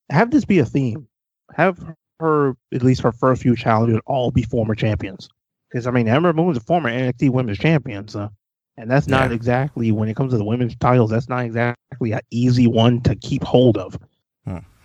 [0.09, 1.07] have this be a theme.
[1.55, 1.79] Have
[2.19, 5.29] her at least her first few challenges all be former champions.
[5.69, 8.29] Because I mean, Ember Moon's a former NXT Women's Champion, so
[8.77, 9.35] and that's not Yeah.
[9.35, 11.11] exactly when it comes to the women's titles.
[11.11, 13.97] That's not exactly an easy one to keep hold of.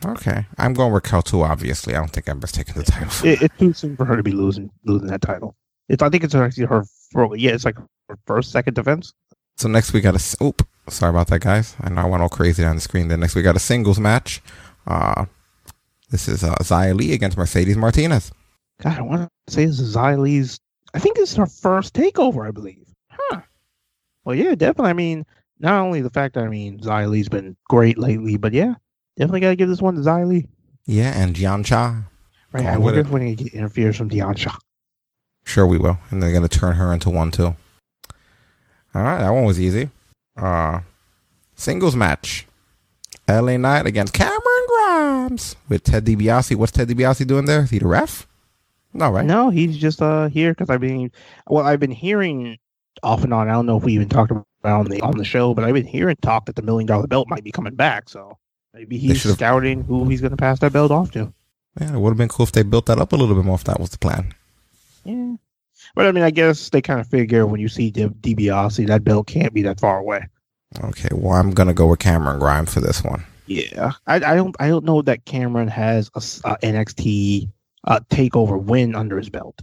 [0.07, 0.47] Okay.
[0.59, 1.95] I'm going with Raquel too, obviously.
[1.95, 3.27] I don't think Ember's taking the title.
[3.27, 5.57] It, it's too soon for her to be losing losing that title.
[5.89, 6.85] It's I think it's actually her.
[7.35, 7.77] Yeah, it's like
[8.09, 9.13] her first second defense.
[9.57, 10.67] So next we got a oop.
[10.89, 11.77] Sorry about that, guys.
[11.81, 13.09] I know I went all crazy down the screen.
[13.09, 14.43] Then next we got a singles match.
[14.87, 15.27] Uh
[16.11, 18.31] this is uh, Xia Li against Mercedes Martinez.
[18.81, 20.61] God, I want to say this is Xia Li's.
[20.95, 22.87] I think it's her first takeover, I believe.
[23.11, 23.41] Huh.
[24.25, 24.91] Well, yeah, definitely.
[24.91, 25.27] I mean,
[25.59, 28.75] not only the fact that I mean Xia Li's been great lately, but yeah,
[29.17, 30.47] definitely got to give this one to Xia Li.
[30.87, 32.03] Yeah, and Tian Sha.
[32.53, 32.63] Right.
[32.63, 34.53] Going I wonder if we're gonna get interference from Tian Sha.
[35.47, 35.99] Sure, we will.
[36.11, 37.55] And they're going to turn her into one, too.
[38.95, 39.91] All right, that one was easy.
[40.37, 40.81] Uh,
[41.55, 42.47] singles match.
[43.29, 46.57] LA Knight against Cameron Grimes with Ted DiBiase.
[46.57, 47.63] What's Ted DiBiase doing there?
[47.63, 48.27] Is he the ref?
[48.93, 49.25] No, right?
[49.25, 51.11] No, he's just uh here because I've been
[51.49, 52.57] well, I've been hearing
[53.03, 53.49] off and on.
[53.49, 55.65] I don't know if we even talked about it on the on the show, but
[55.65, 58.09] I've been hearing talk that the million dollar belt might be coming back.
[58.09, 58.39] So
[58.77, 61.33] maybe he's scouting who he's going to pass that belt off to.
[61.81, 63.55] Yeah, it would have been cool if they built that up a little bit more
[63.55, 64.35] if that was the plan.
[65.05, 65.35] Yeah,
[65.95, 69.03] but I mean, I guess they kind of figure when you see D- DiBiase, that
[69.05, 70.27] belt can't be that far away.
[70.85, 73.25] Okay, well, I'm going to go with Cameron Grimes for this one.
[73.47, 76.19] Yeah, I, I don't I don't know that Cameron has a,
[76.51, 77.49] a NXT
[77.85, 79.63] uh, takeover win under his belt.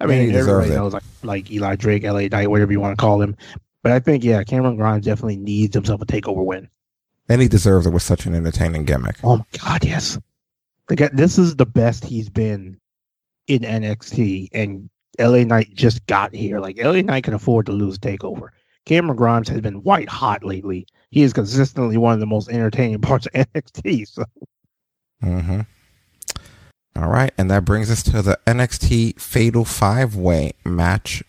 [0.00, 0.74] I Yeah, mean, everybody it.
[0.76, 3.36] knows like like Eli Drake, LA Knight, whatever you want to call him.
[3.82, 6.68] But I think yeah, Cameron Grimes definitely needs himself a takeover win.
[7.28, 9.16] And he deserves it with such an entertaining gimmick.
[9.22, 10.18] Oh my god, yes.
[10.88, 12.80] Like this is the best he's been
[13.46, 16.60] in NXT, and LA Knight just got here.
[16.60, 18.48] Like LA Knight can afford to lose Takeover.
[18.86, 20.86] Cameron Grimes has been white hot lately.
[21.10, 24.08] He is consistently one of the most entertaining parts of NXT.
[24.08, 24.24] So
[25.22, 25.60] Mm-hmm.
[26.96, 31.22] All right, and that brings us to the NXT Fatal Five Way match.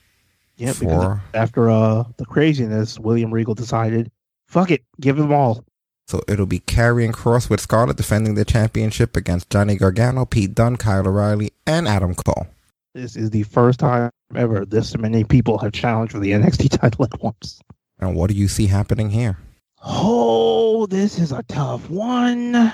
[0.57, 4.11] yeah, because after uh the craziness, William Regal decided,
[4.47, 5.63] fuck it, give them all.
[6.09, 10.75] So it'll be Karrion Kross with Scarlett defending the championship against Johnny Gargano, Pete Dunne,
[10.75, 12.47] Kyle O'Reilly, and Adam Cole.
[12.95, 17.05] This is the first time ever this many people have challenged for the NXT title
[17.05, 17.61] at once.
[17.99, 19.37] And what do you see happening here?
[19.85, 22.73] Oh, this is a tough one.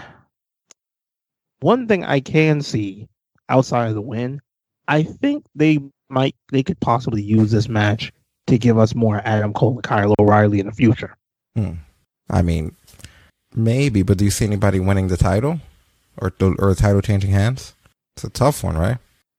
[1.60, 3.10] One thing I can see
[3.50, 4.40] outside of the win,
[4.88, 8.14] I think they might they could possibly use this match
[8.48, 11.18] to give us more Adam Cole and Kyle O'Reilly in the future.
[11.54, 11.74] Hmm.
[12.30, 12.76] I mean,
[13.56, 15.60] maybe, but do you see anybody winning the title
[16.18, 17.74] or or the title changing hands?
[18.16, 18.98] It's a tough one, right?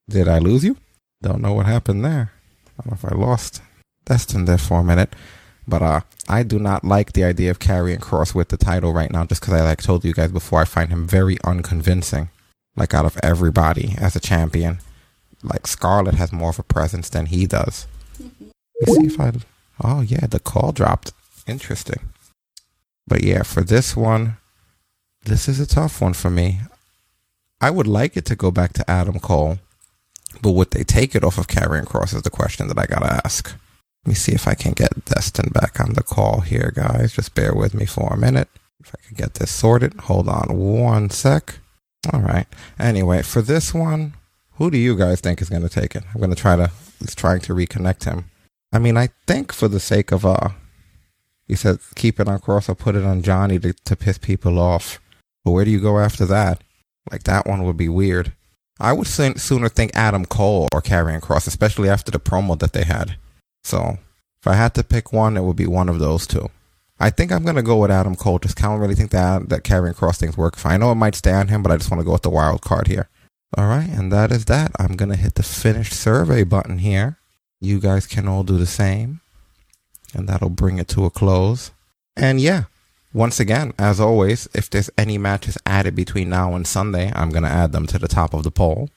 [0.09, 0.77] Did I lose you?
[1.21, 2.31] Don't know what happened there.
[2.77, 3.61] I don't know if I lost
[4.05, 5.15] Destin there for a minute,
[5.67, 9.11] but uh, I do not like the idea of Karrion Kross with the title right
[9.11, 12.29] now, just because I like told you guys before, I find him very unconvincing.
[12.75, 14.79] Like out of everybody as a champion,
[15.41, 17.87] like Scarlett has more of a presence than he does.
[18.79, 19.31] Let's see if I.
[19.83, 21.11] Oh yeah, the call dropped.
[21.47, 22.09] Interesting.
[23.07, 24.37] But yeah, for this one,
[25.25, 26.59] this is a tough one for me.
[27.61, 29.59] I would like it to go back to Adam Cole,
[30.41, 33.21] but would they take it off of Karrion Kross is the question that I gotta
[33.25, 33.55] ask.
[34.05, 37.13] Let me see if I can get Destin back on the call here, guys.
[37.13, 38.47] Just bear with me for a minute.
[38.79, 39.93] If I can get this sorted.
[40.01, 41.59] Hold on one sec.
[42.13, 42.47] All right.
[42.79, 44.13] Anyway, for this one,
[44.53, 46.03] who do you guys think is gonna take it?
[46.13, 46.71] I'm gonna try to
[47.01, 48.25] is trying to reconnect him.
[48.71, 50.49] I mean, I think for the sake of uh
[51.47, 54.59] he said keep it on Kross or put it on Johnny to, to piss people
[54.59, 54.99] off.
[55.43, 56.61] But where do you go after that?
[57.11, 58.33] Like that one would be weird.
[58.79, 62.73] I would soon, sooner think Adam Cole or Karrion Kross, especially after the promo that
[62.73, 63.17] they had.
[63.63, 63.97] So
[64.39, 66.49] if I had to pick one, it would be one of those two.
[66.99, 68.39] I think I'm gonna go with Adam Cole.
[68.39, 70.55] Just I don't really think that that Karrion Kross things work.
[70.55, 70.73] fine.
[70.73, 72.29] I know it might stay on him, but I just want to go with the
[72.29, 73.09] wild card here.
[73.55, 74.71] All right, and that is that.
[74.79, 77.17] I'm gonna hit the finished survey button here.
[77.59, 79.21] You guys can all do the same,
[80.13, 81.71] and that'll bring it to a close.
[82.15, 82.63] And yeah,
[83.13, 87.43] once again, as always, if there's any matches added between now and Sunday, I'm going
[87.43, 88.89] to add them to the top of the poll.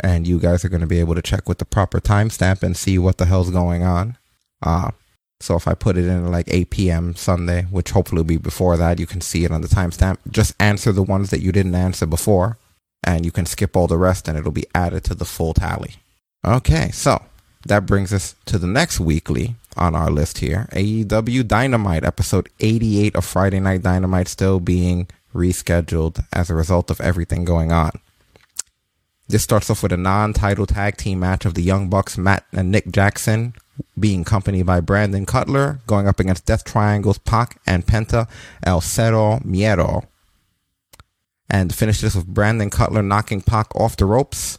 [0.00, 2.76] And you guys are going to be able to check with the proper timestamp and
[2.76, 4.18] see what the hell's going on.
[4.60, 4.90] Uh,
[5.40, 7.14] so if I put it in like 8 p.m.
[7.14, 10.18] Sunday, which hopefully will be before that, you can see it on the timestamp.
[10.30, 12.58] Just answer the ones that you didn't answer before,
[13.04, 15.96] and you can skip all the rest, and it'll be added to the full tally.
[16.44, 17.22] Okay, so
[17.66, 23.16] that brings us to the next weekly on our list here AEW Dynamite, episode 88
[23.16, 27.92] of Friday Night Dynamite, still being rescheduled as a result of everything going on.
[29.28, 32.44] This starts off with a non title tag team match of the Young Bucks, Matt
[32.52, 33.54] and Nick Jackson,
[33.98, 38.28] being accompanied by Brandon Cutler, going up against Death Triangles, Pac and Penta,
[38.62, 40.06] El Zero Miedo.
[41.48, 44.58] And finish this with Brandon Cutler knocking Pac off the ropes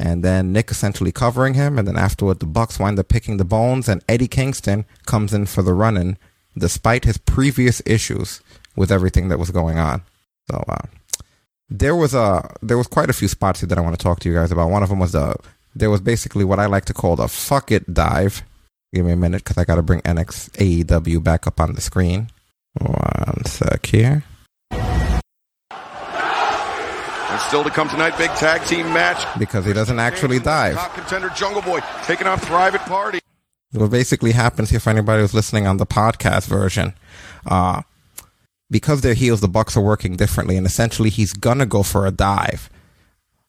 [0.00, 3.44] and then Nick essentially covering him, and then afterward the Bucks wind up picking the
[3.44, 6.16] bones, and Eddie Kingston comes in for the run-in,
[6.56, 8.40] despite his previous issues
[8.74, 10.00] with everything that was going on.
[10.50, 10.86] So uh,
[11.68, 14.20] there was a there was quite a few spots here that I want to talk
[14.20, 14.70] to you guys about.
[14.70, 15.36] One of them was the
[15.74, 18.42] there was basically what I like to call the fuck it dive.
[18.94, 20.50] Give me a minute because I got to bring NX
[20.84, 22.30] AEW back up on the screen.
[22.72, 24.24] One sec here.
[27.40, 29.26] And still to come tonight, big tag team match.
[29.38, 30.74] Because he doesn't actually dive.
[30.74, 33.20] Top contender Jungle Boy taking on Private Party.
[33.72, 36.92] what basically happens here for anybody who's listening on the podcast version
[37.46, 37.80] uh
[38.68, 42.10] because they're heels the bucks are working differently and essentially he's gonna go for a
[42.10, 42.68] dive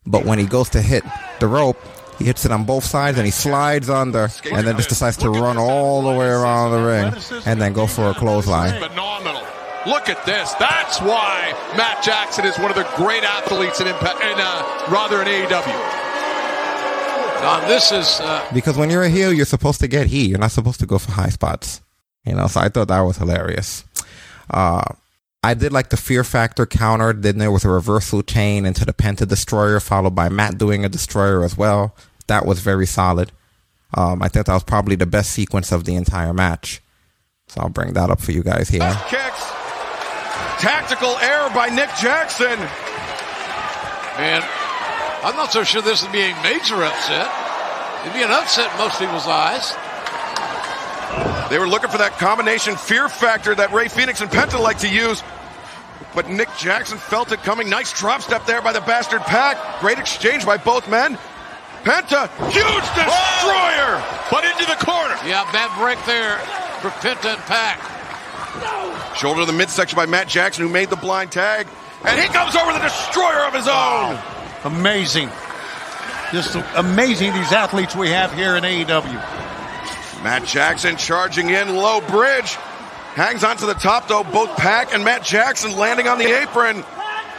[0.06, 1.04] but when he goes to hit
[1.40, 1.78] the rope
[2.20, 5.30] he hits it on both sides and he slides under and then just decides to
[5.32, 9.42] run all the way around the ring and then go for a clothesline Phenomenal.
[9.88, 10.54] Look at this.
[10.56, 15.22] That's why Matt Jackson is one of the great athletes in, Impa- in uh, rather
[15.22, 16.02] in AEW.
[17.42, 20.38] Now, this is uh, because when you're a heel you're supposed to get heat you're
[20.38, 21.82] not supposed to go for high spots
[22.24, 23.84] you know so i thought that was hilarious
[24.52, 24.84] uh
[25.44, 27.14] I did like the fear factor counter.
[27.14, 30.90] Then there was a reversal chain into the Penta Destroyer, followed by Matt doing a
[30.90, 31.96] Destroyer as well.
[32.28, 33.32] That was very solid.
[33.98, 36.80] Um, I think that was probably the best sequence of the entire match.
[37.48, 38.96] So I'll bring that up for you guys here.
[39.10, 39.51] kicks.
[40.62, 42.60] Tactical error by Nick Jackson.
[44.18, 44.44] Man,
[45.24, 47.28] I'm not so sure this would be a major upset.
[48.02, 49.74] It'd be an upset in most people's eyes.
[51.50, 54.88] They were looking for that combination fear factor that Rey Fenix and Penta like to
[54.88, 55.24] use.
[56.14, 57.70] but Nick Jackson felt it coming.
[57.70, 59.58] Nice drop step there by the bastard Pac.
[59.80, 61.18] Great exchange by both men.
[61.84, 63.98] Penta, huge destroyer!
[64.30, 65.18] But into the corner.
[65.26, 66.38] Yeah, bad break there
[66.82, 67.80] for Penta and Pac.
[69.16, 71.68] Shoulder to the midsection by Matt Jackson, who made the blind tag.
[72.04, 74.18] And he comes over the destroyer of his own.
[74.64, 75.30] Amazing.
[76.32, 80.24] Just amazing these athletes we have here in AEW.
[80.24, 82.56] Matt Jackson charging in low bridge.
[83.16, 84.24] Hangs onto the top though.
[84.24, 86.84] Both Pac and Matt Jackson landing on the apron.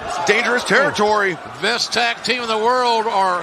[0.05, 1.37] It's dangerous territory.
[1.39, 1.59] Oh.
[1.63, 3.43] Best tag team in the world are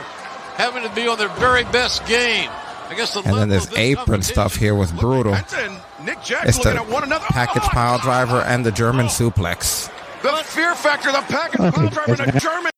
[0.56, 2.50] having to be on their very best game.
[2.90, 5.32] I guess the And then this apron stuff here was brutal.
[5.32, 7.26] Nick Jackson It's looking the at one another.
[7.30, 9.88] package pile driver and the German suplex.
[10.22, 12.72] The fear factor, the package Okay, pile driver, and a German.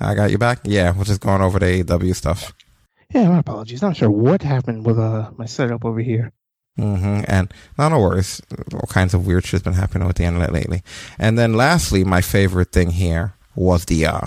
[0.00, 0.60] I got you back.
[0.64, 2.52] Yeah, we're just going over the AEW stuff.
[3.10, 3.80] Yeah, my apologies.
[3.82, 6.32] Not sure what happened with uh my setup over here.
[6.76, 8.40] hmm And no, no worries.
[8.74, 10.82] All kinds of weird shit's been happening with the internet lately.
[11.18, 14.20] And then lastly, my favorite thing here was the uh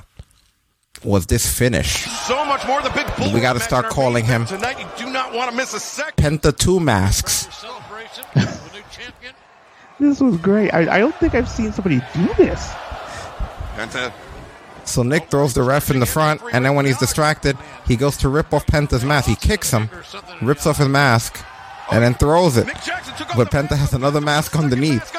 [1.04, 2.06] was this finish.
[2.28, 2.82] So much more.
[2.82, 3.32] The big bull.
[3.34, 6.40] We got to start calling him Tonight, you do not want to miss a second.
[6.42, 7.48] Penta Two Masks.
[10.00, 10.74] This was great.
[10.74, 12.68] I, I don't think I've seen somebody do this.
[13.76, 14.14] Penta.
[14.86, 18.16] So Nick throws the ref in the front, and then when he's distracted, he goes
[18.18, 19.28] to rip off Penta's mask.
[19.28, 19.90] He kicks him,
[20.42, 21.44] rips off his mask,
[21.92, 22.68] and then throws it.
[23.36, 25.14] But Penta has another mask underneath.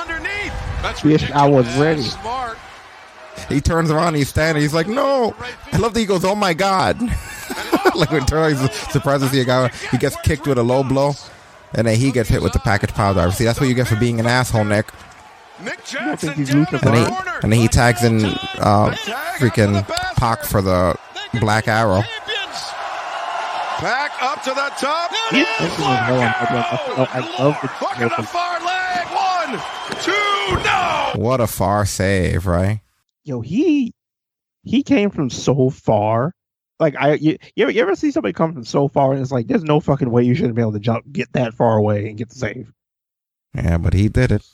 [1.04, 2.06] Wish I was ready.
[3.48, 5.34] He turns around, he's standing, he's like, "No!"
[5.72, 7.00] I love that he goes, "Oh my god!"
[7.94, 8.58] like when Troy's
[8.90, 11.14] surprised to see a guy, he gets kicked with a low blow,
[11.74, 13.32] and then he gets hit with the package power driver.
[13.32, 14.86] See, that's what you get for being an asshole, Nick.
[15.60, 18.94] I think he's Lucha And then, he, and then he tags in uh,
[19.38, 20.96] freaking Pac for the
[21.40, 22.02] Black Arrow.
[23.80, 25.10] Back up to the top.
[25.30, 26.22] This is well on.
[26.22, 29.06] I, I love the Hook on the far leg.
[29.14, 31.12] One, two, no.
[31.22, 32.80] What a far save, right?
[33.28, 33.92] yo, he
[34.64, 36.32] he came from so far.
[36.80, 39.32] Like I, you, you, ever, you ever see somebody come from so far and it's
[39.32, 42.08] like, there's no fucking way you shouldn't be able to jump, get that far away
[42.08, 42.72] and get the save.
[43.54, 44.46] Yeah, but he did it.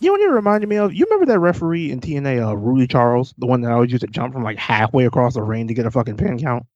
[0.00, 0.92] You know what it reminded me of?
[0.92, 4.08] You remember that referee in TNA, uh, Rudy Charles, the one that always used to
[4.08, 6.66] jump from like halfway across the ring to get a fucking pin count.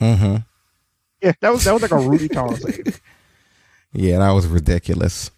[0.00, 0.36] Mm-hmm.
[1.20, 3.00] Yeah, that was that was like a Rudy Charles save.
[3.92, 5.32] Yeah, that was ridiculous.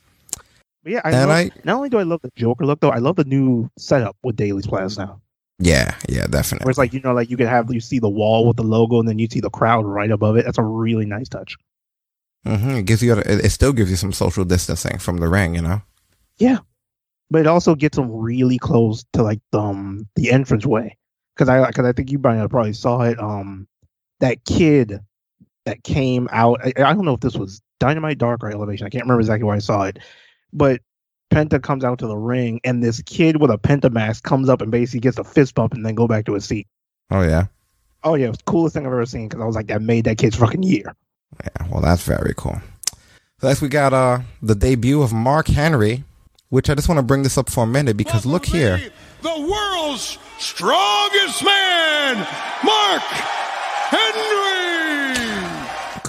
[0.82, 2.90] But yeah, I, And love, I- not only do I love the Joker look though,
[2.90, 5.22] I love the new setup with Daily's Place now.
[5.60, 6.64] Yeah, yeah, definitely.
[6.64, 8.62] Where it's like you know, like you can have you see the wall with the
[8.64, 10.44] logo, and then you see the crowd right above it.
[10.44, 11.56] That's a really nice touch.
[12.44, 15.62] hmm It gives you, it still gives you some social distancing from the ring, you
[15.62, 15.82] know.
[16.38, 16.58] Yeah,
[17.30, 20.98] but it also gets them really close to like um the entrance way
[21.36, 23.18] because I because I think you probably probably saw it.
[23.20, 23.68] Um,
[24.20, 25.00] that kid
[25.66, 26.60] that came out.
[26.64, 28.86] I, I don't know if this was Dynamite Dark or Elevation.
[28.86, 29.98] I can't remember exactly where I saw it,
[30.52, 30.80] but
[31.30, 34.60] Penta comes out to the ring, and this kid with a Penta mask comes up
[34.60, 36.66] and basically gets a fist bump and then go back to his seat.
[37.10, 37.46] Oh yeah,
[38.02, 39.82] Oh yeah, it was the coolest thing I've ever seen because I was like, that
[39.82, 40.94] made that kid's fucking year.
[41.44, 41.66] yeah.
[41.70, 42.60] Well, that's very cool.
[43.40, 46.04] So next we got uh the debut of Mark Henry,
[46.48, 48.80] which I just want to bring this up for a minute because look here.
[49.22, 52.16] The world's strongest man,
[52.64, 53.02] Mark
[53.90, 54.59] Henry.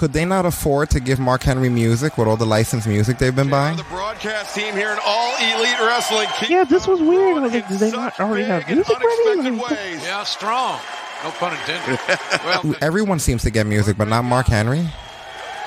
[0.02, 3.36] Could they not afford to give Mark Henry music with all the licensed music they've
[3.36, 3.76] been buying?
[3.76, 6.26] The Broadcast team here in All Elite Wrestling.
[6.48, 7.40] Yeah, this was weird.
[7.40, 9.50] Was like, did they not already have music ready?
[9.50, 9.70] Like,
[10.02, 10.80] Yeah, strong.
[11.22, 12.00] No pun intended.
[12.44, 14.80] well, Everyone seems to get music, but not Mark Henry.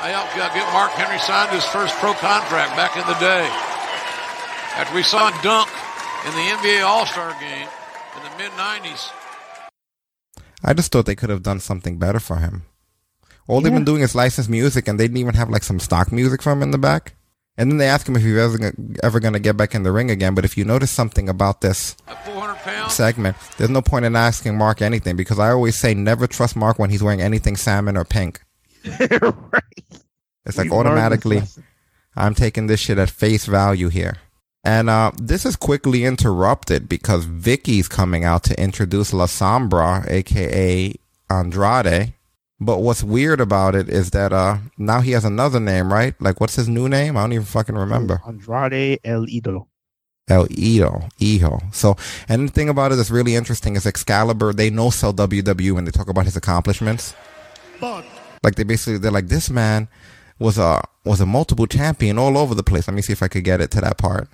[0.01, 3.47] I helped uh, get Mark Henry signed his first pro contract back in the day.
[4.75, 5.69] After we saw him dunk
[6.25, 7.69] in the NBA All Star game
[8.17, 9.11] in the mid 90s.
[10.61, 12.63] I just thought they could have done something better for him.
[13.47, 16.11] All they've been doing is licensed music, and they didn't even have like some stock
[16.11, 17.15] music from in the back.
[17.57, 19.91] And then they ask him if he's ever, ever going to get back in the
[19.91, 20.35] ring again.
[20.35, 21.95] But if you notice something about this
[22.89, 26.79] segment, there's no point in asking Mark anything because I always say never trust Mark
[26.79, 28.41] when he's wearing anything salmon or pink.
[28.99, 29.63] right.
[30.45, 31.43] It's like We've automatically,
[32.15, 34.17] I'm taking this shit at face value here.
[34.65, 40.93] And uh, this is quickly interrupted because Vickie's coming out to introduce La Sombra, aka
[41.29, 42.14] Andrade.
[42.59, 46.19] But what's weird about it is that uh, now he has another name, right?
[46.21, 47.17] Like, what's his new name?
[47.17, 48.21] I don't even fucking remember.
[48.25, 49.67] Andrade El Idolo.
[50.27, 51.59] El Ido, Iho.
[51.71, 51.95] So,
[52.27, 55.85] and the thing about it that's really interesting is Excalibur, they know sell WW when
[55.85, 57.13] they talk about his accomplishments.
[57.79, 58.05] But.
[58.43, 59.87] Like they basically, they're like, this man
[60.39, 62.87] was a, was a multiple champion all over the place.
[62.87, 64.27] Let me see if I could get it to that part.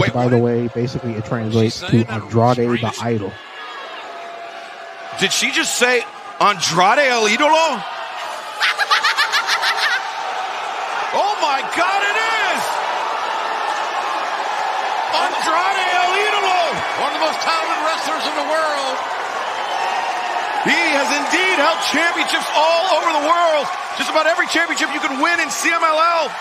[0.00, 0.30] Wait, by what?
[0.30, 3.32] the way basically it translates to Andrade the Idol.
[5.20, 6.00] Did she just say
[6.40, 7.84] Andrade El Idolo?
[11.12, 12.60] oh my God, it is!
[15.20, 16.60] Andrade El Idolo,
[17.04, 18.96] one of the most talented wrestlers in the world.
[20.64, 23.68] He has indeed held championships all over the world.
[24.00, 26.32] Just about every championship you can win in CMLL.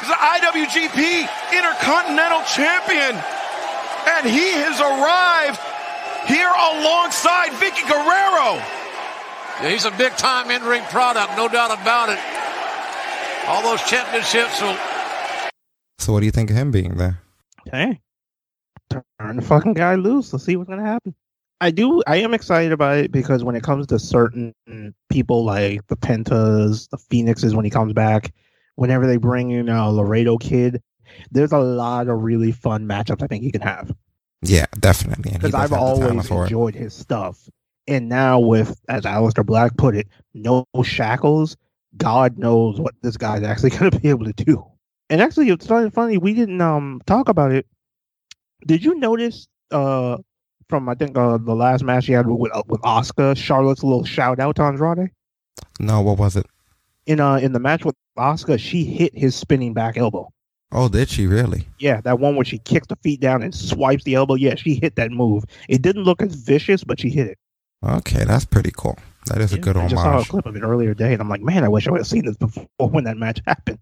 [0.00, 3.16] He's an IWGP Intercontinental Champion.
[4.06, 5.60] And he has arrived
[6.28, 8.62] here alongside Vickie Guerrero.
[9.62, 12.18] Yeah, he's a big time in ring product, no doubt about it.
[13.48, 14.76] All those championships will.
[15.98, 17.20] So what do you think of him being there?
[17.64, 18.00] Hey,
[18.90, 20.32] turn the fucking guy loose.
[20.32, 21.14] Let's see what's gonna happen.
[21.60, 22.02] I do.
[22.06, 24.54] I am excited about it because when it comes to certain
[25.08, 28.32] people like the Pentas, the Phoenixes, when he comes back,
[28.76, 30.82] whenever they bring in a Laredo kid,
[31.30, 33.94] there's a lot of really fun matchups I think he can have.
[34.42, 35.32] Yeah, definitely.
[35.32, 37.48] Because I've have the talent always enjoyed his stuff.
[37.88, 41.56] And now with, as Aleister Black put it, no shackles,
[41.96, 44.64] God knows what this guy's actually going to be able to do.
[45.08, 46.18] And actually, it's kind of funny.
[46.18, 47.66] We didn't um talk about it.
[48.66, 50.18] Did you notice uh
[50.68, 54.04] from I think uh, the last match he had with uh, with Oscar, Charlotte's little
[54.04, 55.10] shout out to Andrade
[55.78, 56.46] No, what was it?
[57.06, 60.28] In uh in the match with Oscar, she hit his spinning back elbow.
[60.72, 61.66] Oh, did she really?
[61.78, 64.34] Yeah, that one where she kicks the feet down and swipes the elbow.
[64.34, 65.44] Yeah, she hit that move.
[65.68, 67.38] It didn't look as vicious, but she hit it.
[67.84, 68.98] Okay, that's pretty cool.
[69.26, 71.28] That is a good I just saw a clip of it earlier today, and I'm
[71.28, 73.78] like, man, I wish I would have seen this before when that match happened.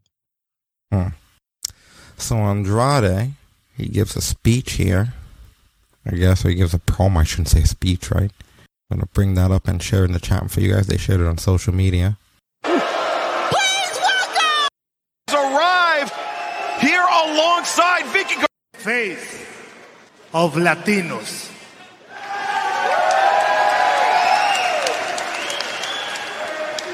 [0.92, 1.08] Hmm.
[2.16, 3.32] So Andrade,
[3.76, 5.14] he gives a speech here.
[6.06, 7.18] I guess or he gives a promo.
[7.18, 8.30] I shouldn't say speech, right?
[8.90, 10.86] I'm gonna bring that up and share in the chat for you guys.
[10.86, 12.18] They shared it on social media.
[12.62, 12.82] Has
[15.34, 16.12] arrived
[16.80, 17.04] here
[17.34, 18.48] alongside Vickie Guerrero.
[18.74, 19.46] Face
[20.32, 21.50] of Latinos.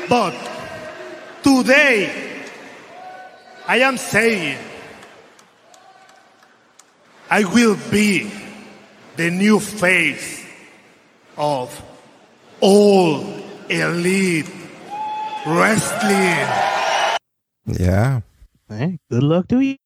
[0.09, 0.35] But
[1.43, 2.10] today,
[3.67, 4.59] I am saying
[7.31, 8.31] I will be
[9.17, 10.44] the new face
[11.36, 11.70] of
[12.60, 13.23] all
[13.69, 14.51] elite
[15.47, 16.47] wrestling.
[17.67, 18.20] Yeah.
[18.69, 19.77] Hey, good luck to you.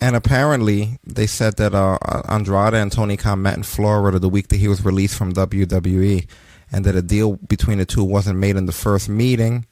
[0.00, 4.48] And apparently, they said that uh, Andrade and Tony Khan met in Florida the week
[4.48, 6.26] that he was released from WWE,
[6.70, 9.66] and that a deal between the two wasn't made in the first meeting,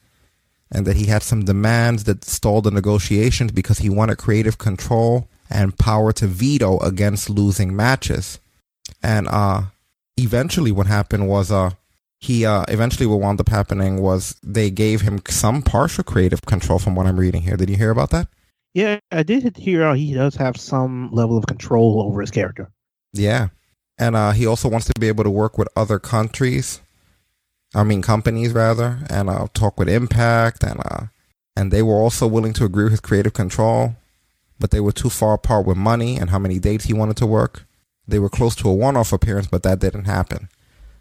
[0.71, 5.27] and that he had some demands that stalled the negotiations because he wanted creative control
[5.49, 8.39] and power to veto against losing matches.
[9.03, 9.63] And uh,
[10.17, 11.71] eventually, what happened was uh,
[12.19, 16.79] he uh, eventually what wound up happening was they gave him some partial creative control
[16.79, 17.57] from what I'm reading here.
[17.57, 18.27] Did you hear about that?
[18.75, 22.69] Yeah, I did hear he does have some level of control over his character.
[23.13, 23.47] Yeah.
[23.97, 26.81] And uh, he also wants to be able to work with other countries.
[27.73, 31.05] I mean, companies rather, and uh, talk with Impact, and uh,
[31.55, 33.95] and they were also willing to agree with his creative control,
[34.59, 37.25] but they were too far apart with money and how many dates he wanted to
[37.25, 37.65] work.
[38.05, 40.49] They were close to a one-off appearance, but that didn't happen.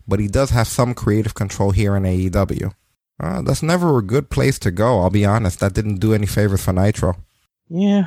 [0.07, 2.73] But he does have some creative control here in AEW.
[3.19, 5.01] Uh, that's never a good place to go.
[5.01, 5.59] I'll be honest.
[5.59, 7.17] That didn't do any favors for Nitro.
[7.69, 8.07] Yeah,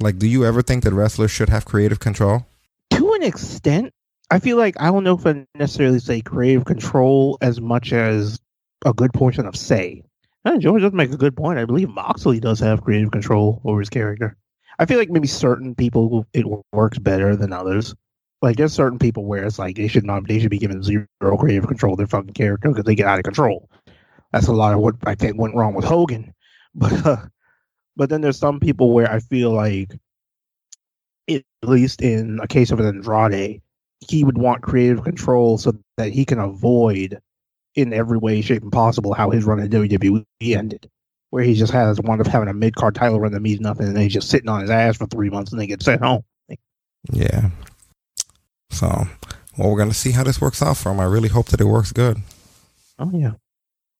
[0.00, 2.46] Like, do you ever think that wrestlers should have creative control?
[2.90, 3.92] to an extent.
[4.30, 8.38] I feel like I don't know if I necessarily say creative control as much as
[8.84, 10.02] a good portion of say.
[10.44, 11.58] Uh, George does make a good point.
[11.58, 14.36] I believe Moxley does have creative control over his character.
[14.78, 17.94] I feel like maybe certain people it works better than others.
[18.42, 21.06] Like there's certain people where it's like they should not they should be given zero
[21.38, 23.68] creative control of their fucking character because they get out of control.
[24.32, 26.34] That's a lot of what I think went wrong with Hogan.
[26.74, 27.16] But uh,
[27.98, 29.92] but then there's some people where I feel like
[31.28, 33.60] at least in a case of an Andrade,
[34.00, 37.20] he would want creative control so that he can avoid
[37.74, 40.88] in every way, shape, and possible how his run at WWE ended.
[41.30, 43.88] Where he just has one of having a mid card title run that means nothing
[43.88, 46.02] and then he's just sitting on his ass for three months and then gets sent
[46.02, 46.24] home.
[47.12, 47.50] Yeah.
[48.70, 48.86] So,
[49.56, 51.00] well, we're going to see how this works out for him.
[51.00, 52.18] I really hope that it works good.
[52.98, 53.32] Oh yeah.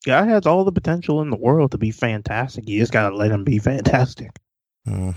[0.08, 2.66] Guy has all the potential in the world to be fantastic.
[2.66, 4.30] You just gotta let him be fantastic.
[4.86, 5.10] hmm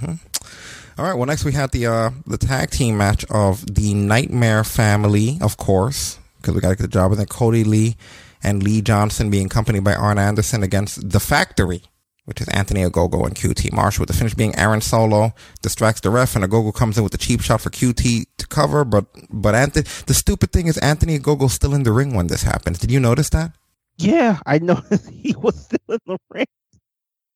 [0.97, 1.13] All right.
[1.13, 5.55] Well, next we had the uh, the tag team match of the Nightmare Family, of
[5.55, 7.11] course, because we got to get the job.
[7.11, 7.95] And then Cody Lee
[8.43, 11.83] and Lee Johnson being accompanied by Arn Anderson against the Factory,
[12.25, 14.01] which is Anthony Ogogo and QT Marshall.
[14.01, 17.17] With the finish being Aaron Solo distracts the ref, and Ogogo comes in with the
[17.17, 18.83] cheap shot for QT to cover.
[18.83, 22.43] But but Anthony, the stupid thing is Anthony Ogogo's still in the ring when this
[22.43, 22.77] happens.
[22.77, 23.53] Did you notice that?
[23.97, 26.45] Yeah, I noticed he was still in the ring.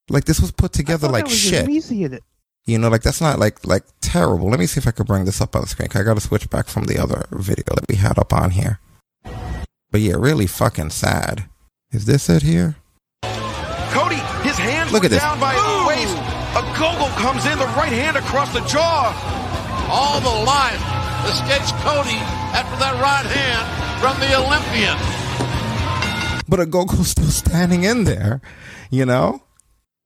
[0.10, 1.68] Like this was put together like That was shit.
[1.68, 2.20] me.
[2.66, 4.50] You know, like that's not like like terrible.
[4.50, 5.90] Let me see if I could bring this up on the screen.
[5.90, 8.52] 'cause I got to switch back from the other video that we had up on
[8.52, 8.80] here.
[9.92, 11.46] But yeah, really fucking sad.
[11.92, 12.76] Is this it here?
[13.94, 15.22] Cody, his hands Look at this.
[15.22, 16.18] down by his waist.
[16.78, 19.14] Gogo comes in, the right hand across the jaw.
[19.90, 20.82] All the life
[21.30, 22.20] escapes Cody
[22.52, 23.64] after that right hand
[24.02, 24.98] from the Olympian.
[26.48, 28.42] But Ogogo's still standing in there,
[28.90, 29.42] you know?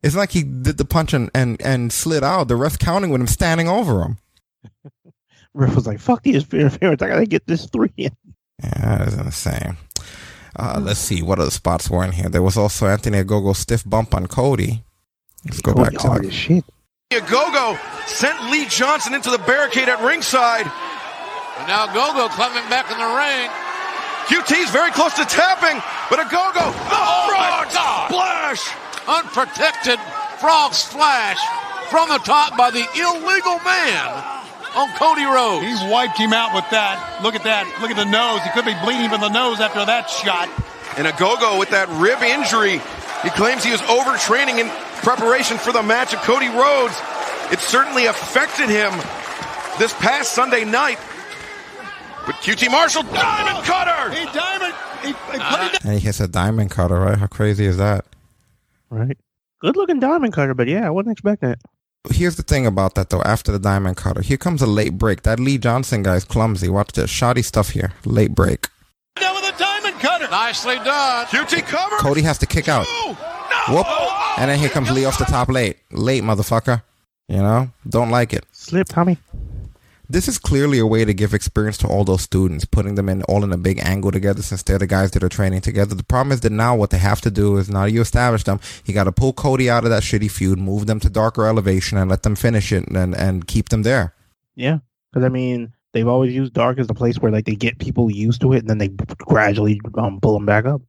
[0.02, 3.20] It's like he did the punch and, and, and slid out, the ref counting with
[3.22, 4.18] him standing over him.
[5.56, 7.02] Ref was like, "Fuck these interference!
[7.02, 8.16] I gotta get this three in."
[8.64, 9.78] Yeah, that's insane.
[10.56, 12.30] Uh, let's see what other spots were in here.
[12.30, 14.84] There was also Anthony Ogogo's stiff bump on Cody.
[15.46, 16.28] Let's go Cody back to hard that.
[16.28, 16.64] as shit.
[17.10, 20.68] Gogo sent Lee Johnson into the barricade at ringside.
[21.58, 23.50] And now Gogo climbing back in the ring.
[24.30, 27.66] QT's very close to tapping, but Ogogo, the Oh frog
[28.08, 28.62] splash.
[29.10, 30.00] Unprotected
[30.38, 31.42] frog splash
[31.90, 34.08] from the top by the illegal man
[34.76, 35.66] on Cody Rhodes.
[35.66, 37.02] He wiped him out with that.
[37.24, 37.66] Look at that.
[37.82, 38.42] Look at the nose.
[38.46, 40.46] He could be bleeding from the nose after that shot.
[40.98, 42.78] And Ogogo with that rib injury.
[43.26, 44.70] He claims he was overtraining in
[45.02, 46.94] preparation for the match of Cody Rhodes.
[47.52, 48.94] It certainly affected him
[49.82, 51.00] this past Sunday night.
[52.30, 54.14] But QT Marshall, diamond cutter!
[54.14, 54.76] He diamond.
[55.02, 55.78] He, he put him ah.
[55.84, 57.18] And he hits a diamond cutter, right?
[57.18, 58.06] How crazy is that?
[58.92, 59.18] Right.
[59.62, 61.60] Good looking diamond cutter, but yeah, I wasn't expecting it.
[62.12, 63.24] Here's the thing about that though.
[63.24, 65.24] After the diamond cutter, here comes a late break.
[65.24, 66.70] That Lee Johnson guy's clumsy.
[66.70, 67.94] Watch this shoddy stuff here.
[68.06, 68.68] Late break.
[69.20, 70.30] down with a diamond cutter.
[70.30, 71.26] Nicely done.
[71.26, 71.96] QT cover.
[71.98, 72.86] Cody has to kick out.
[73.08, 73.18] No.
[73.70, 73.88] Whoop.
[74.38, 75.78] And then here comes Lee off the top late.
[75.90, 76.84] Late, motherfucker.
[77.28, 77.72] You know?
[77.88, 78.46] Don't like it.
[78.52, 79.18] Slip, Tommy.
[80.12, 83.22] This is clearly a way to give experience to all those students, putting them in
[83.24, 85.94] all in a big angle together since they're the guys that are training together.
[85.94, 88.60] The problem is that now what they have to do is now you establish them,
[88.86, 92.00] you got to pull Cody out of that shitty feud, move them to darker elevation,
[92.00, 94.16] and let them finish it and, and keep them there.
[94.56, 94.80] Yeah,
[95.14, 98.10] because I mean, they've always used dark as the place where like they get people
[98.10, 100.82] used to it, and then they gradually um, pull them back up.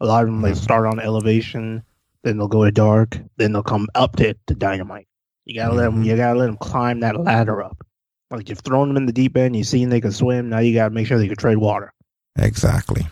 [0.00, 1.84] A lot of them they start on elevation,
[2.24, 5.06] then they'll go to dark, then they'll come up to, to dynamite.
[5.44, 6.02] You gotta let them.
[6.02, 7.86] You gotta let them climb that ladder up.
[8.30, 10.48] Like you've thrown them in the deep end, you've seen they can swim.
[10.48, 11.92] Now you gotta make sure they can trade water.
[12.38, 13.06] Exactly.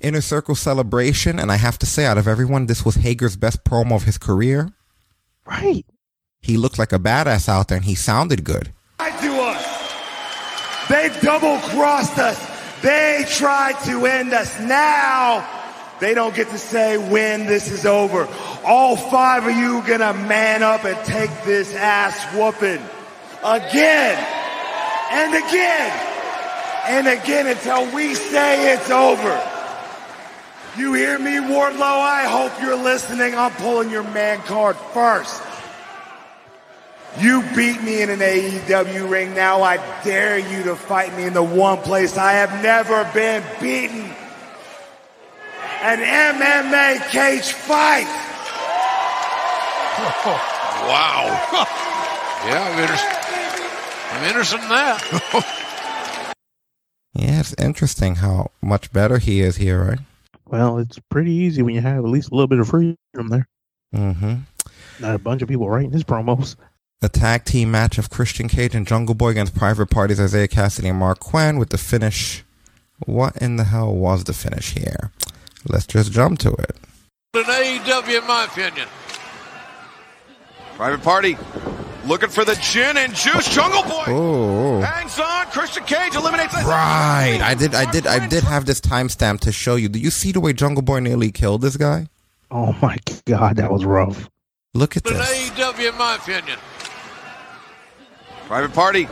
[0.00, 3.64] Inner Circle celebration, and I have to say, out of everyone, this was Hager's best
[3.64, 4.70] promo of his career.
[5.46, 5.84] Right.
[6.42, 8.72] He looked like a badass out there, and he sounded good.
[8.98, 10.88] lied to us.
[10.88, 12.38] They double crossed us.
[12.82, 14.60] They tried to end us.
[14.60, 15.46] Now
[16.00, 18.28] they don't get to say when this is over.
[18.66, 22.82] All five of you gonna man up and take this ass whooping
[23.44, 24.16] again
[25.12, 26.14] and again
[26.86, 29.50] and again until we say it's over.
[30.76, 31.82] You hear me, Wardlow?
[31.82, 33.34] I hope you're listening.
[33.34, 35.42] I'm pulling your man card first.
[37.20, 39.34] You beat me in an AEW ring.
[39.34, 43.44] Now I dare you to fight me in the one place I have never been
[43.60, 44.10] beaten.
[45.82, 48.30] An MMA cage fight.
[50.84, 51.24] Wow.
[52.46, 53.23] yeah, interested.
[54.14, 55.50] I'm interested in that.
[57.14, 59.98] Yeah, it's interesting how much better he is here, right?
[60.46, 62.96] Well, it's pretty easy when you have at least a little bit of freedom
[63.28, 63.48] there.
[63.94, 64.34] Mm-hmm.
[65.00, 66.56] Not a bunch of people writing his promos.
[67.00, 70.90] The tag team match of Christian Cage and Jungle Boy against Private Parties, Isiah Kassidy
[70.90, 72.42] and Marq Quen with the finish.
[73.06, 75.12] What in the hell was the finish here?
[75.68, 76.76] Let's just jump to it.
[77.34, 78.88] An AEW, in my opinion.
[80.74, 81.36] Private Party
[82.06, 83.48] looking for the gin and juice.
[83.54, 85.46] Jungle Boy Oh, hangs on.
[85.46, 86.54] Christian Cage eliminates.
[86.54, 87.38] right.
[87.42, 89.88] I did, I did, I did have this timestamp to show you.
[89.88, 92.06] Do you see the way Jungle Boy nearly killed this guy?
[92.50, 94.28] Oh my god, that was rough.
[94.74, 95.50] Look at An this.
[95.50, 96.58] AEW, in my opinion.
[98.46, 99.08] Private Party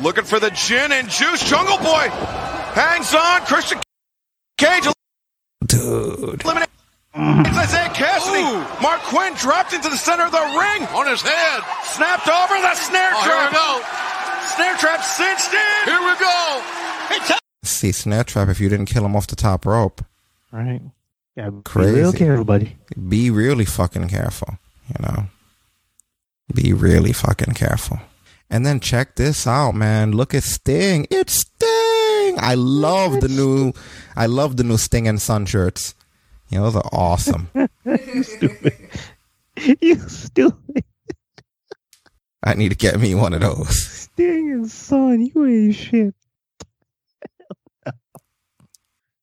[0.00, 1.42] looking for the gin and juice.
[1.48, 2.08] Jungle Boy
[2.74, 3.40] hangs on.
[3.42, 3.78] Christian
[4.58, 4.84] Cage
[5.66, 6.44] Dude.
[6.44, 6.72] eliminates.
[7.14, 8.44] It's Isiah Kassidy.
[8.80, 10.86] Marq Quen dropped into the center of the ring.
[10.94, 11.60] On his head.
[11.84, 13.80] Snapped over the snare Oh, here we go.
[14.54, 15.92] Snare trap cinched in.
[15.92, 17.34] Here we go.
[17.64, 20.04] See, snare trap if you didn't kill him off the top rope.
[20.52, 20.80] Right.
[21.36, 21.92] Yeah, Crazy.
[21.92, 22.76] Be real careful, buddy.
[23.08, 25.26] Be really fucking careful, you know?
[26.52, 28.00] Be really fucking careful.
[28.50, 30.12] And then check this out, man.
[30.12, 31.06] Look at Sting.
[31.10, 32.38] It's Sting.
[32.40, 33.72] I love the new
[34.16, 35.94] I love the new Sting and Son shirts.
[36.48, 37.48] You know, those are awesome.
[37.84, 38.74] you stupid.
[39.80, 40.84] You stupid.
[42.42, 43.76] I need to get me one of those.
[43.80, 46.14] Sting and son, you ain't shit.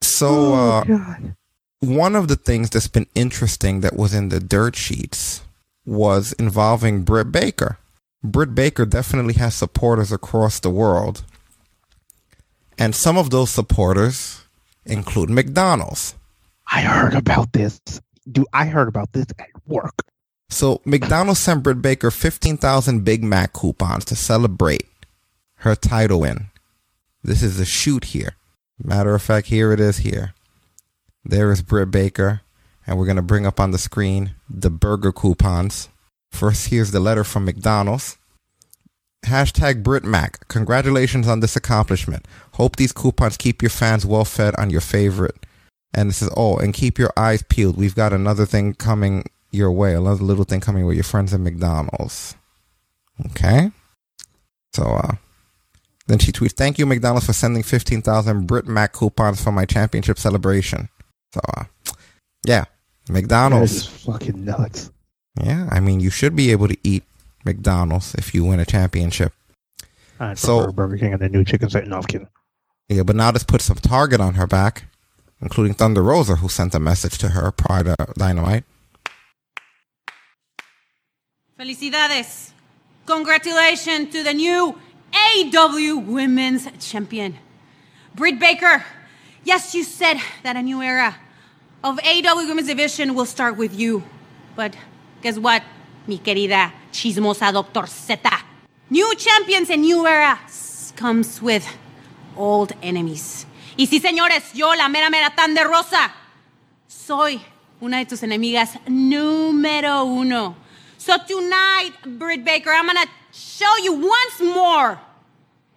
[0.01, 1.35] So Oh, uh God.
[1.79, 5.41] one of the things that's been interesting that was in the dirt sheets
[5.85, 7.77] was involving Britt Baker.
[8.23, 11.23] Britt Baker definitely has supporters across the world.
[12.77, 14.43] And some of those supporters
[14.85, 16.15] include McDonald's.
[16.71, 17.79] I heard about this.
[18.31, 19.93] Dude, I heard about this at work.
[20.49, 24.87] So McDonald's sent Britt Baker 15,000 Big Mac coupons to celebrate
[25.57, 26.47] her title win.
[27.23, 28.35] This is a shoot here.
[28.83, 30.33] Matter of fact, here it is here.
[31.23, 32.41] There is Britt Baker,
[32.85, 35.89] and we're going to bring up on the screen the burger coupons.
[36.31, 38.17] First, here's the letter from McDonald's.
[39.25, 40.47] Hashtag BritMac.
[40.49, 42.27] Congratulations on this accomplishment.
[42.53, 45.44] Hope these coupons keep your fans well fed on your favorite.
[45.95, 47.77] And this is, oh, and keep your eyes peeled.
[47.77, 51.39] We've got another thing coming your way, another little thing coming with your friends at
[51.39, 52.35] McDonald's.
[53.27, 53.71] Okay?
[54.73, 55.13] So, uh,
[56.07, 60.19] then she tweets, Thank you, McDonald's, for sending 15,000 Brit Mac coupons for my championship
[60.19, 60.89] celebration.
[61.33, 61.63] So, uh,
[62.45, 62.65] yeah,
[63.09, 63.85] McDonald's.
[63.87, 64.91] That is fucking nuts.
[65.41, 67.03] Yeah, I mean, you should be able to eat
[67.45, 69.31] McDonald's if you win a championship.
[70.19, 72.27] I So- Burger King and the new chicken kidding.
[72.89, 74.85] Yeah, but now this puts some target on her back,
[75.41, 78.63] including Thunder Rosa, who sent a message to her prior to Dynamite.
[81.59, 82.51] Felicidades.
[83.05, 84.77] Congratulations to the new
[85.13, 87.37] AW Women's Champion,
[88.13, 88.83] Britt Baker.
[89.43, 91.15] Yes, you said that a new era
[91.83, 94.03] of AW Women's Division will start with you.
[94.55, 94.75] But
[95.21, 95.63] guess what,
[96.07, 98.39] mi querida chismosa Doctor Zeta?
[98.89, 100.39] New champions and new era
[100.95, 101.65] comes with
[102.35, 103.45] old enemies.
[103.77, 106.13] Y sí, señores, yo, la mera mera tan de rosa,
[106.87, 107.41] soy
[107.81, 110.55] una de tus enemigas número uno.
[110.97, 114.97] So tonight, Britt Baker, I'm gonna show you once more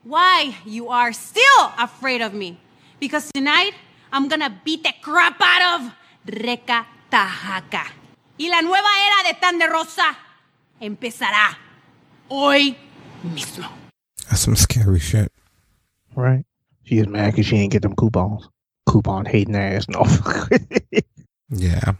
[0.05, 2.57] why you are still afraid of me.
[3.01, 3.75] Because tonight,
[4.13, 5.93] I'm gonna beat the crap out of
[6.25, 7.85] Reka Tahaka.
[8.39, 10.17] Y la nueva era de Tan de Rosa
[10.81, 11.59] empezará
[12.29, 12.77] hoy
[13.25, 13.69] mismo.
[14.29, 15.33] That's some scary shit.
[16.15, 16.45] Right?
[16.89, 18.49] She is mad because she didn't get them coupons.
[18.89, 19.87] Coupon hating ass.
[19.89, 20.05] No.
[21.51, 21.93] Yeah.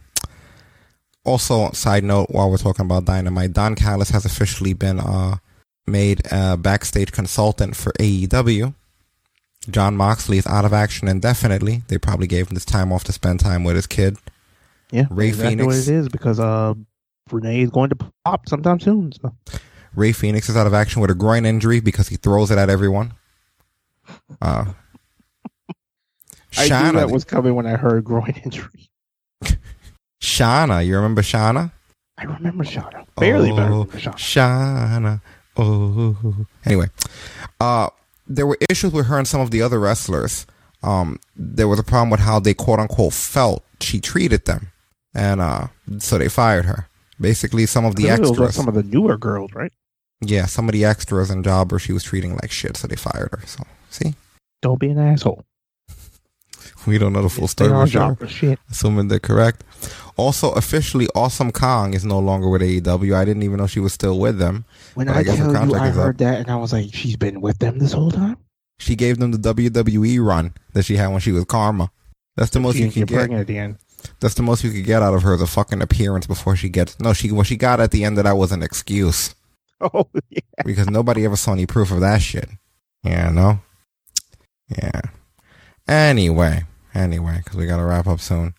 [1.25, 5.37] Also, side note, while we're talking about Dynamite, Don Callis has officially been uh,
[5.87, 8.75] made a backstage consultant for AEW.
[9.69, 11.81] Jon Moxley is out of action indefinitely.
[11.87, 14.17] They probably gave him this time off to spend time with his kid.
[14.91, 15.05] yeah.
[15.09, 15.65] Ray exactly Phoenix.
[15.65, 16.75] what it is because uh,
[17.31, 19.11] Renee is going to pop sometime soon.
[19.13, 19.33] So.
[19.95, 22.69] Rey Fenix is out of action with a groin injury because he throws it at
[22.69, 23.13] everyone.
[24.41, 24.65] Uh,
[26.57, 28.89] I knew Shana, that was coming when I heard groin injury.
[30.21, 31.71] Shana, you remember Shana?
[32.17, 33.05] I remember Shauna.
[33.15, 34.15] Barely, but I oh, remember Shauna.
[34.15, 35.21] Shana.
[35.57, 36.45] Oh.
[36.65, 36.87] Anyway,
[37.59, 37.89] uh,
[38.27, 40.45] there were issues with her and some of the other wrestlers.
[40.83, 44.71] Um, there was a problem with how they quote unquote felt she treated them,
[45.13, 45.67] and uh,
[45.99, 46.89] so they fired her.
[47.19, 49.53] Basically, some of the I think it was like extras, some of the newer girls,
[49.53, 49.71] right?
[50.21, 53.29] yeah, some of the extras and jobbers she was treating like shit, so they fired
[53.31, 53.41] her.
[53.45, 54.13] So see,
[54.61, 55.43] Don't be an asshole.
[56.87, 57.89] we don't know the full story.
[57.89, 58.17] sure.
[58.27, 58.59] shit.
[58.71, 59.63] Assuming they're correct.
[60.15, 63.15] Also, officially, Awesome Kong is no longer with AEW.
[63.15, 64.65] I didn't even know she was still with them.
[64.95, 66.03] When but I, her tell you, I is up.
[66.03, 68.37] heard that, and I was like, she's been with them this whole time.
[68.79, 71.91] She gave them the WWE run that she had when she was Karma.
[72.35, 73.77] That's the most she you can get at the end.
[74.21, 75.35] That's the most you could get out of her.
[75.35, 76.97] The fucking appearance before she gets.
[76.99, 79.35] No, she what she got at the end of that was an excuse.
[79.81, 80.41] Oh yeah.
[80.65, 82.49] Because nobody ever saw any proof of that shit.
[83.01, 83.61] Yeah, no.
[84.69, 85.01] Yeah.
[85.87, 88.53] Anyway, anyway, because we gotta wrap up soon.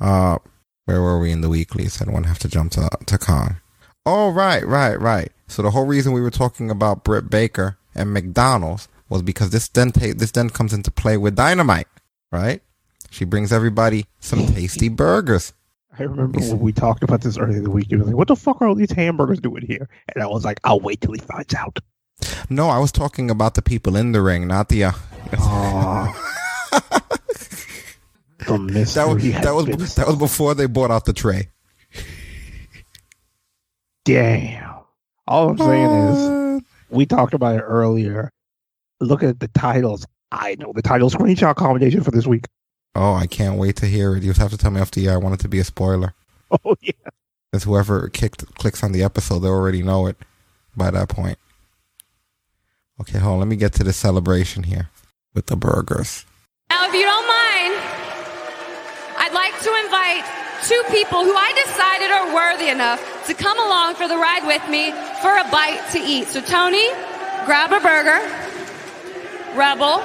[0.00, 0.38] Uh,
[0.84, 2.00] where were we in the weeklies?
[2.00, 3.56] I don't want to have to jump to to Kong.
[4.04, 5.30] Oh, right, right, right.
[5.46, 9.68] So the whole reason we were talking about Britt Baker and McDonald's was because this
[9.68, 11.86] then ta- this then comes into play with Dynamite,
[12.32, 12.62] right?
[13.10, 15.52] She brings everybody some tasty burgers.
[15.98, 17.90] I remember when we talked about this earlier in the week.
[17.90, 20.44] You were like, "What the fuck are all these hamburgers doing here?" And I was
[20.44, 21.78] like, "I'll wait till he finds out."
[22.48, 24.84] No, I was talking about the people in the ring, not the.
[24.84, 24.92] Uh,
[28.44, 31.48] That was that was that was before they bought out the tray.
[34.04, 34.80] Damn.
[35.28, 38.30] All I'm saying is, we talked about it earlier.
[39.00, 40.06] Look at the titles.
[40.32, 42.46] I know the title screenshot combination for this week.
[42.94, 44.22] Oh, I can't wait to hear it.
[44.22, 45.14] You have to tell me after the year.
[45.14, 46.14] I want it to be a spoiler.
[46.66, 46.92] Oh yeah.
[47.54, 50.18] As whoever kicked, clicks on the episode, they already know it
[50.76, 51.38] by that point.
[53.00, 53.38] Okay, hold on.
[53.38, 54.90] Let me get to the celebration here
[55.34, 56.24] with the burgers.
[56.70, 57.74] Now, if you don't mind,
[59.18, 60.24] I'd like to invite
[60.64, 64.66] two people who I decided are worthy enough to come along for the ride with
[64.68, 66.28] me for a bite to eat.
[66.28, 66.88] So, Tony,
[67.44, 68.20] grab a burger.
[69.56, 70.02] Rebel,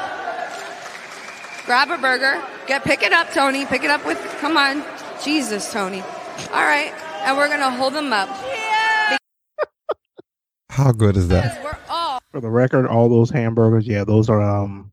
[1.66, 2.44] grab a burger.
[2.68, 3.66] Get pick it up, Tony.
[3.66, 4.20] Pick it up with.
[4.40, 4.84] Come on,
[5.24, 6.02] Jesus, Tony.
[6.52, 6.92] All right,
[7.24, 8.28] and we're gonna hold them up.
[10.70, 11.64] How good is that?
[11.64, 14.92] We're all For the record, all those hamburgers, yeah, those are um.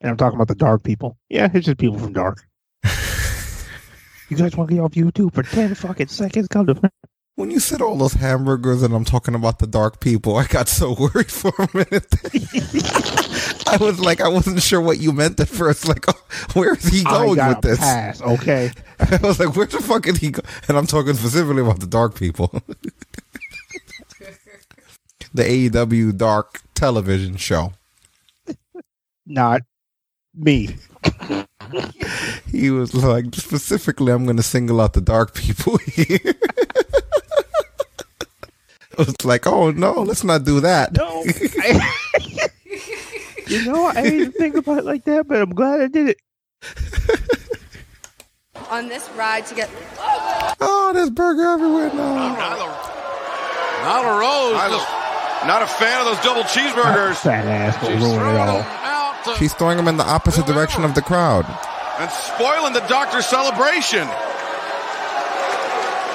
[0.00, 1.16] And I'm talking about the dark people.
[1.28, 2.46] Yeah, it's just people from dark.
[2.84, 6.48] you guys want to get off YouTube for ten fucking seconds?
[6.48, 6.90] Come to
[7.34, 10.68] When you said all those hamburgers and I'm talking about the dark people, I got
[10.68, 12.14] so worried for a minute.
[13.68, 15.88] I was like, I wasn't sure what you meant at first.
[15.88, 17.78] Like, oh, where is he going with this?
[17.78, 18.70] pass, okay.
[19.00, 20.42] I was like, where the fuck is he go?
[20.68, 22.62] And I'm talking specifically about the dark people.
[25.34, 27.72] the AEW Dark television show.
[29.26, 29.62] Not
[30.34, 30.76] me.
[32.50, 36.18] He was like, specifically, I'm going to single out the dark people here.
[38.98, 40.96] I was like, oh no, let's not do that.
[40.96, 41.24] No.
[43.48, 46.18] You know, I didn't think about it like that, but I'm glad I did it.
[48.70, 49.70] On this ride to get.
[50.60, 52.34] Oh, there's burger everywhere now.
[53.84, 54.88] Nyla Rose, just
[55.46, 57.16] not a fan of those double cheeseburgers.
[57.18, 58.62] Fat ass will ruin it all.
[59.38, 61.44] She's throwing them in the opposite direction of the crowd.
[61.98, 64.06] and spoiling the doctor's celebration.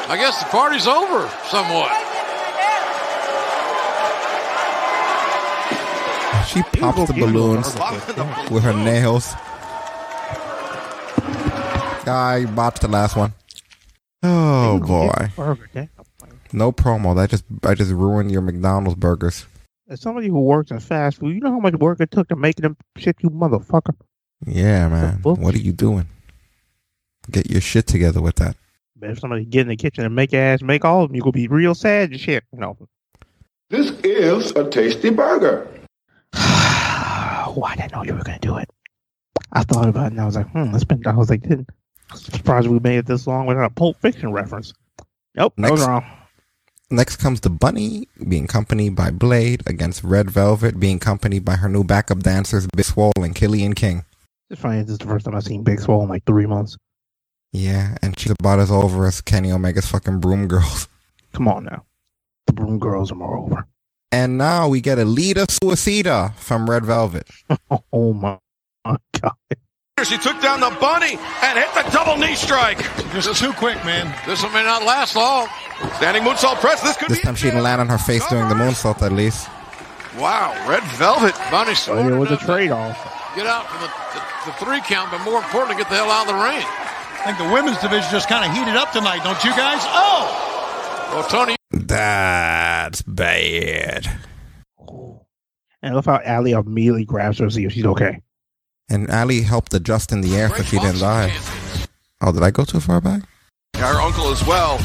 [0.10, 1.92] I guess the party's over somewhat.
[6.48, 7.68] She pops the balloons
[8.52, 9.34] with her nails.
[12.08, 13.34] I botched the last one.
[14.24, 15.30] Oh boy.
[16.52, 17.16] No promo.
[17.16, 19.46] That just I just ruined your McDonald's burgers.
[19.92, 22.38] As somebody who works in fast food, you know how much work it took to
[22.38, 23.94] make them shit, you motherfucker.
[24.46, 25.20] Yeah, man.
[25.22, 26.08] What are you doing?
[27.30, 28.56] Get your shit together with that.
[28.96, 31.22] But if somebody get in the kitchen and make ass make all of them, you
[31.22, 32.46] gonna be real sad and shit.
[32.54, 32.78] No.
[33.70, 35.68] This is a tasty burger.
[36.32, 38.70] Why did I know you were gonna do it?
[39.52, 41.70] I thought about it and I was like, hmm, it's been I was like, didn't
[42.16, 44.72] surprised we made it this long without a Pulp Fiction reference.
[45.36, 46.06] Nope, I was wrong.
[46.94, 51.70] Next comes the bunny being accompanied by Blade against Red Velvet being accompanied by her
[51.70, 54.04] new backup dancers Big Swole and Kilynn King.
[54.50, 56.76] It's funny, this is the first time I've seen Big Swole in like three months.
[57.54, 60.90] Yeah, and she's about as over as Kenny Omega's fucking broom girls.
[61.34, 61.86] Come on now.
[62.48, 63.66] The Broom Girls are more over.
[64.12, 67.30] And now we get a Lita Suicida from Red Velvet.
[67.94, 68.38] Oh my,
[68.86, 69.32] my god.
[70.04, 72.78] She took down the bunny and hit the double knee strike.
[73.14, 74.14] Just too quick, man.
[74.26, 75.48] This one may not last long.
[75.98, 76.82] Standing moonsault press.
[76.82, 79.48] This could This time she didn't land on her face during the moonsault at least.
[80.18, 81.36] Wow, red velvet.
[81.52, 82.98] Bunny So it was a trade off.
[83.36, 86.28] Get out from the, the, the three count, but more importantly, get the hell out
[86.28, 86.66] of the ring.
[86.66, 89.82] I think the women's division just kind of heated up tonight, don't you guys?
[89.84, 91.12] Oh!
[91.14, 94.08] Well, Tony, That's bad.
[95.84, 98.22] And I love how Allie immediately grabs her to see if she's okay.
[98.92, 101.34] And Allie helped adjust in the air so she didn't die.
[102.20, 103.22] Oh, did I go too far back?
[103.78, 104.76] Her uncle as well.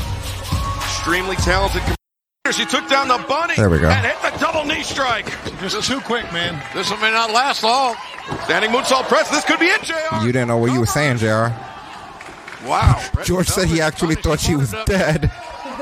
[0.84, 1.82] Extremely talented.
[1.82, 3.88] com- She took down the bunny There we go.
[3.90, 5.26] and hit the double knee strike.
[5.60, 6.54] Just too quick, man.
[6.72, 7.96] this one may not last long.
[8.44, 9.28] Standing moonsault press.
[9.28, 10.24] This could be it, JR.
[10.24, 11.50] You didn't know what you were saying, JR.
[12.64, 13.02] Wow.
[13.24, 15.32] George said he actually thought she was dead.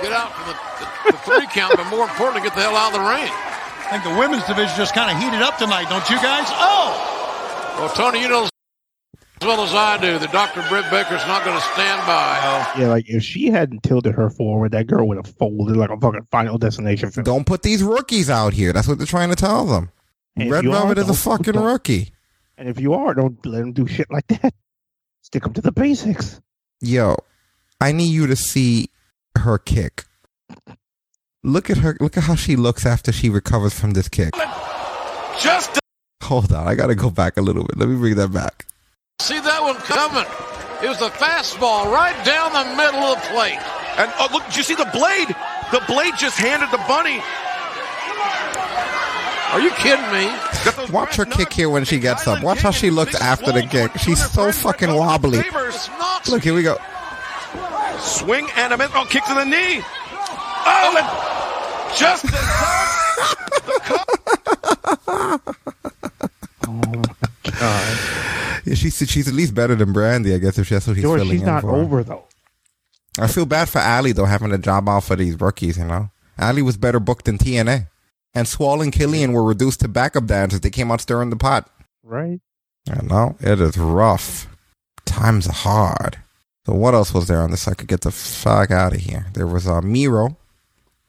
[0.00, 2.94] Get out from the, the, the three count, but more importantly, get the hell out
[2.94, 3.30] of the ring.
[3.30, 6.48] I think the women's division just kind of heated up tonight, don't you guys?
[6.48, 7.20] Oh!
[7.76, 8.48] Well, Tony, you know
[9.44, 10.66] as well as I do that Dr.
[10.70, 12.72] Britt Baker's not going to stand by.
[12.78, 15.98] Yeah, like if she hadn't tilted her forward, that girl would have folded like a
[15.98, 17.24] fucking Final Destination film.
[17.24, 18.72] Don't put these rookies out here.
[18.72, 19.90] That's what they're trying to tell them.
[20.36, 22.12] And Red you Velvet is a fucking rookie.
[22.56, 24.54] And if you are, don't let them do shit like that.
[25.20, 26.40] Stick them to the basics.
[26.80, 27.16] Yo,
[27.80, 28.88] I need you to see
[29.36, 30.04] her kick.
[31.42, 31.98] Look at her.
[32.00, 34.32] Look at how she looks after she recovers from this kick.
[35.38, 35.80] Just
[36.24, 37.76] Hold on, I gotta go back a little bit.
[37.76, 38.64] Let me bring that back.
[39.20, 40.24] See that one coming.
[40.82, 43.58] It was a fastball right down the middle of the plate.
[43.98, 45.28] And oh, look, did you see the blade?
[45.70, 47.20] The blade just handed the bunny.
[49.52, 50.32] Are you kidding me?
[50.92, 52.42] Watch her kick here when she gets up.
[52.42, 53.92] Watch how she looks after the kick.
[53.98, 55.42] She's so fucking wobbly.
[56.28, 56.78] Look, here we go.
[58.00, 58.90] Swing and a miss.
[58.94, 59.82] Oh, kick to the knee.
[60.66, 62.24] Oh, and just
[68.66, 71.20] Yeah, she's she's at least better than Brandi, I guess, if that's what he's George,
[71.20, 71.74] filling she's in not for.
[71.76, 72.24] over though.
[73.18, 75.76] I feel bad for Allie though, having to job out for these rookies.
[75.78, 77.88] You know, Allie was better booked than TNA,
[78.34, 80.60] and Swole and Kilynn were reduced to backup dancers.
[80.60, 81.70] They came out stirring the pot.
[82.02, 82.40] Right?
[82.90, 84.46] I know it is rough.
[85.04, 86.18] Times are hard.
[86.66, 87.68] So what else was there on this?
[87.68, 89.26] I could get the fuck out of here.
[89.34, 90.38] There was uh, Miro,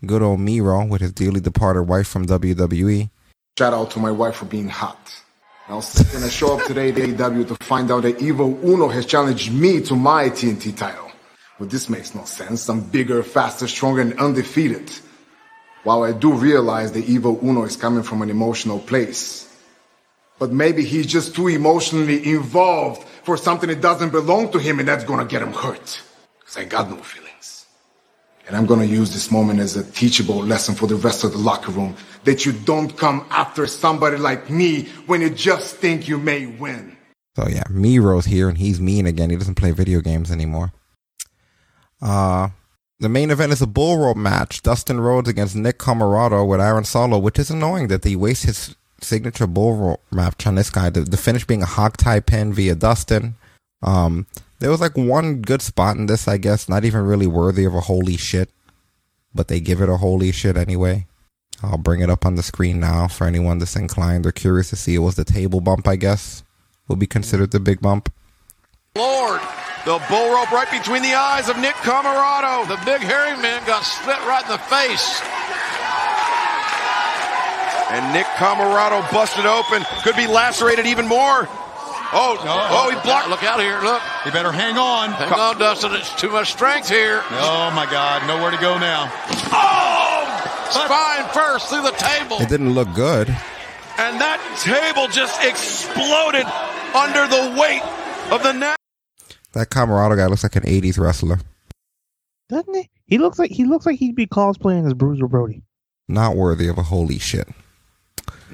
[0.06, 2.26] good old Miro, with his dearly departed wife from.
[2.26, 3.10] WWE.
[3.58, 5.22] Shout out to my wife for being hot.
[5.68, 9.04] I was gonna show up today to AEW to find out that Evil Uno has
[9.04, 11.12] challenged me to my TNT title.
[11.60, 12.70] But this makes no sense.
[12.70, 14.92] I'm bigger, faster, stronger, and undefeated.
[15.84, 19.52] While I do realize that Evil Uno is coming from an emotional place.
[20.38, 24.88] But maybe he's just too emotionally involved for something that doesn't belong to him and
[24.88, 26.04] that's gonna get him hurt.
[26.46, 27.25] Cause I got no feelings.
[28.48, 31.32] And I'm going to use this moment as a teachable lesson for the rest of
[31.32, 36.08] the locker room that you don't come after somebody like me when you just think
[36.08, 36.96] you may win.
[37.36, 39.30] So yeah, Miro's here and he's mean again.
[39.30, 40.74] He doesn't play video games anymore.
[42.02, 42.50] Uh
[43.00, 44.62] the main event is a bull rope match.
[44.62, 48.76] Dustin Rhodes against Nick Comoroto with Aaron Solo, which is annoying that they waste his
[49.02, 50.90] signature bull rope match on this guy.
[50.90, 53.36] The, the finish being a hog tie pin via Dustin.
[53.84, 54.28] Um,
[54.60, 57.76] there was like one good spot in this, I guess, not even really worthy of
[57.76, 58.50] a holy shit,
[59.34, 61.08] but they give it a holy shit anyway.
[61.64, 64.76] I'll bring it up on the screen now for anyone that's inclined or curious to
[64.76, 64.96] see.
[64.96, 66.44] It was the table bump, I guess,
[66.88, 68.12] will be considered the big bump.
[68.96, 69.42] Lord,
[69.86, 72.68] the bull rope right between the eyes of Nick Comoroto.
[72.68, 75.22] The big hairy man got split right in the face.
[77.92, 79.86] And Nick Comoroto busted open.
[80.04, 81.48] Could be lacerated even more.
[82.14, 82.68] Oh, oh, no.
[82.70, 83.30] oh, he blocked.
[83.30, 83.80] Look out here.
[83.82, 84.02] Look.
[84.24, 85.12] He better hang on.
[85.12, 85.94] Hang on, Dustin.
[85.94, 87.22] It's too much strength here.
[87.32, 88.26] Oh, my God.
[88.28, 89.12] Nowhere to go now.
[89.52, 90.16] Oh!
[90.70, 92.38] Spine first through the table.
[92.40, 93.30] It didn't look good.
[93.98, 96.46] And that table just exploded
[96.94, 97.84] under the weight
[98.32, 98.78] of the net.
[99.54, 101.40] That Comoroto guy looks like an '80s wrestler.
[102.50, 102.90] Doesn't he?
[103.06, 105.64] He looks like he looks like he'd be cosplaying as Bruiser Brody.
[106.08, 107.48] Not worthy of a holy shit.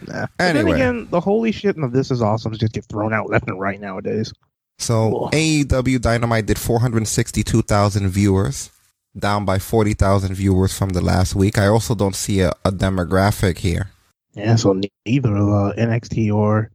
[0.08, 0.22] Nah.
[0.22, 0.76] But then Anyway.
[0.76, 3.80] again, the holy shit of this is awesome just get thrown out left and right
[3.80, 4.34] nowadays.
[4.80, 8.72] So AEW Dynamite did 462,000 viewers,
[9.18, 11.58] down by 40,000 viewers from the last week.
[11.58, 13.92] I also don't see a, a demographic here.
[14.34, 16.72] Yeah, so neither uh, NXT or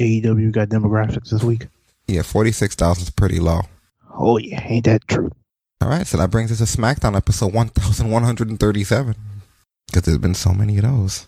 [0.00, 1.66] AEW got demographics this week.
[2.06, 3.62] Yeah, 46,000 is pretty low.
[4.16, 5.30] Oh yeah, ain't that true?
[5.80, 9.14] All right, so that brings us to SmackDown episode 1137.
[9.86, 11.26] Because there's been so many of those.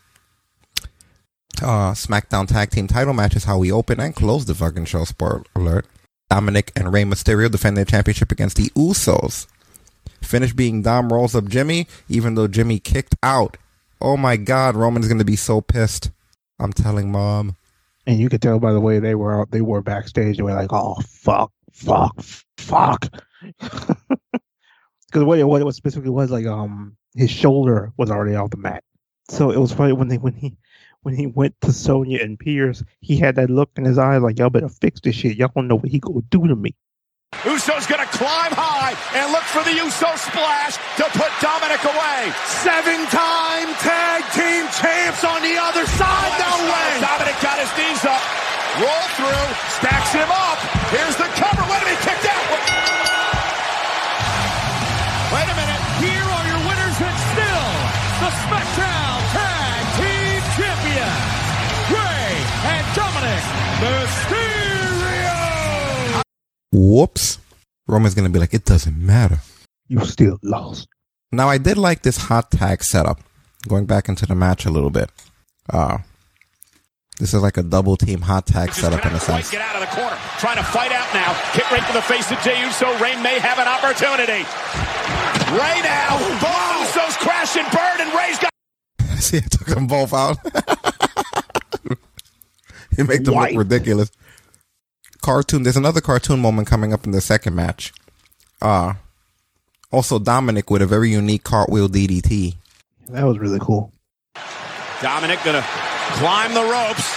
[1.63, 5.05] Uh, SmackDown Tag Team title match is how we open and close the fucking show.
[5.05, 5.87] Spoiler alert.
[6.29, 9.47] Dominic and Rey Mysterio defend their championship against the Usos.
[10.21, 13.57] Finish being Dom rolls up Jimmy, even though Jimmy kicked out.
[14.01, 16.11] Oh my god, Roman's gonna be so pissed.
[16.59, 17.57] I'm telling mom.
[18.07, 20.37] And you could tell by the way they were out, they were backstage.
[20.37, 22.21] They were like, "Oh fuck, fuck,
[22.57, 23.07] fuck."
[25.07, 28.51] Because what it, what it was specifically was like, um, his shoulder was already off
[28.51, 28.83] the mat.
[29.31, 30.57] So it was funny when they when he
[31.07, 34.41] when he went to Sonya and Pearce, he had that look in his eyes like,
[34.41, 35.37] "Y'all better fix this shit.
[35.37, 36.75] Y'all don't know what he gonna do to me."
[37.45, 42.35] Uso's gonna climb high and look for the Uso splash to put Dominic away.
[42.59, 46.33] Seven-time tag team champs on the other side.
[46.43, 46.99] No way.
[46.99, 48.23] Dominic got his knees up.
[48.83, 49.47] Roll through,
[49.79, 50.59] stacks him up.
[50.91, 51.63] Here's the cover.
[51.71, 53.16] Wait a minute, kicked out.
[66.73, 67.39] Whoops.
[67.87, 69.39] Roman's gonna be like, it doesn't matter.
[69.89, 70.89] You still lost.
[71.33, 73.21] Now I did like this hot tag setup.
[73.69, 75.11] Going back into the match a little bit.
[75.71, 75.99] Uh
[77.19, 79.51] this is like a double team hot tag setup in a sense.
[79.51, 80.17] Get out of the corner.
[80.39, 81.33] Trying to fight out now.
[81.53, 82.87] Kick right to the face of Jey Uso.
[82.99, 84.45] Rey may have an opportunity.
[85.57, 86.19] Rey now.
[86.43, 88.51] Both Usos crash and burn, and Rey's got.
[89.23, 90.37] See, I took them both out.
[92.99, 93.55] you make them White.
[93.55, 94.11] look ridiculous.
[95.27, 95.65] Cartoon.
[95.65, 97.93] There's another cartoon moment coming up in the second match.
[98.63, 98.95] Uh
[99.91, 102.55] also Dominic with a very unique cartwheel DDT.
[103.09, 103.93] That was really cool.
[105.03, 105.65] Dominic gonna
[106.13, 107.13] climb the ropes.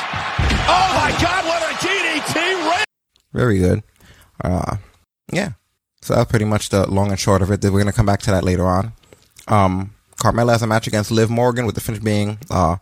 [0.71, 1.45] Oh my God!
[1.45, 2.71] What a DDT!
[2.71, 2.83] Rey.
[3.31, 3.83] Very good.
[4.43, 4.77] Uh,
[5.31, 5.51] yeah.
[6.01, 7.63] So that's pretty much the long and short of it.
[7.63, 8.93] We're going to come back to that later on.
[9.47, 12.77] Um, Carmella has a match against Liv Morgan with the finish being uh,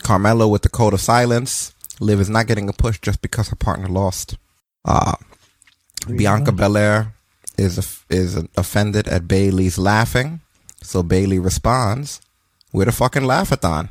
[0.00, 1.72] Carmella with the code of silence.
[2.00, 4.36] Liv is not getting a push just because her partner lost.
[4.84, 5.14] Uh,
[6.06, 7.14] Bianca Belair
[7.56, 10.40] is is offended at Bayley's laughing,
[10.82, 12.20] so Bayley responds
[12.72, 13.88] with a fucking laughathon.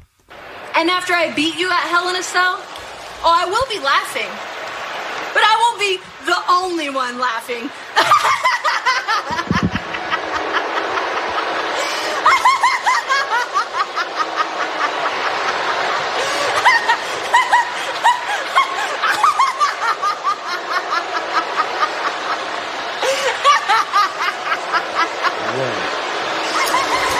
[0.76, 2.56] And after I beat you at Hell in a Cell,
[3.24, 4.30] oh, I will be laughing.
[5.34, 7.69] But I won't be the only one laughing.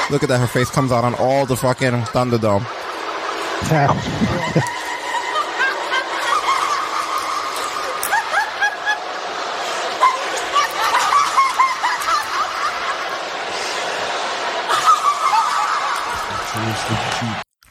[0.10, 2.66] Look at that, her face comes out on all the fucking Thunderdome.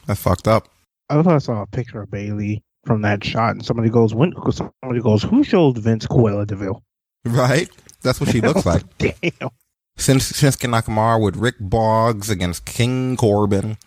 [0.05, 0.69] That's fucked up.
[1.09, 4.33] I thought I saw a picture of Bayley from that shot, and somebody goes, "When?"
[4.51, 6.81] Somebody goes, "Who showed Vince Cruella Deville?"
[7.25, 7.69] Right?
[8.01, 8.83] That's what she looks like.
[8.97, 9.49] Damn.
[9.97, 13.77] Shin- Shinsuke Nakamura with Rick Boggs against King Corbin.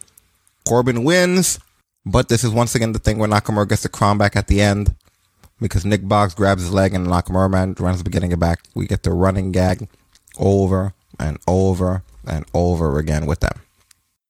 [0.66, 1.58] Corbin wins,
[2.04, 4.60] but this is once again the thing where Nakamura gets the crown back at the
[4.60, 4.94] end
[5.60, 8.60] because Nick Boggs grabs his leg and Nakamura man runs up getting it back.
[8.74, 9.88] We get the running gag
[10.38, 13.60] over and over and over again with them.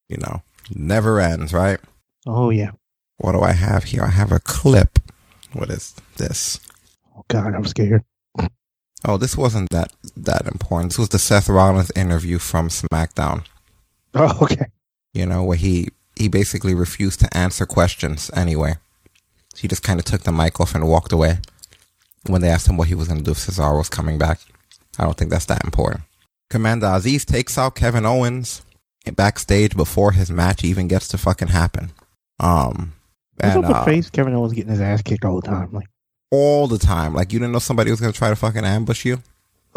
[0.08, 0.42] You know,
[0.74, 1.80] never ends, right?
[2.26, 2.70] Oh yeah.
[3.18, 4.02] What do I have here?
[4.02, 4.98] I have a clip.
[5.52, 6.60] What is this?
[7.16, 8.04] Oh God, I'm scared.
[9.04, 10.92] Oh, this wasn't that that important.
[10.92, 13.44] This was the Seth Rollins interview from SmackDown.
[14.12, 14.64] Oh, okay.
[15.14, 18.74] You know, where he he basically refused to answer questions anyway.
[19.56, 21.38] He just kind of took the mic off and walked away
[22.26, 24.40] when they asked him what he was going to do if Cesaro was coming back.
[24.98, 26.02] I don't think that's that important.
[26.48, 28.62] Commander Azeez takes out Kevin Owens
[29.14, 31.92] backstage before his match even gets to fucking happen.
[32.38, 32.94] Um,
[33.36, 34.10] What's and, up with uh, face?
[34.10, 35.72] Kevin Owens getting his ass kicked all the time.
[35.72, 35.88] Like
[36.30, 37.14] all the time.
[37.14, 39.18] Like you didn't know somebody was going to try to fucking ambush you.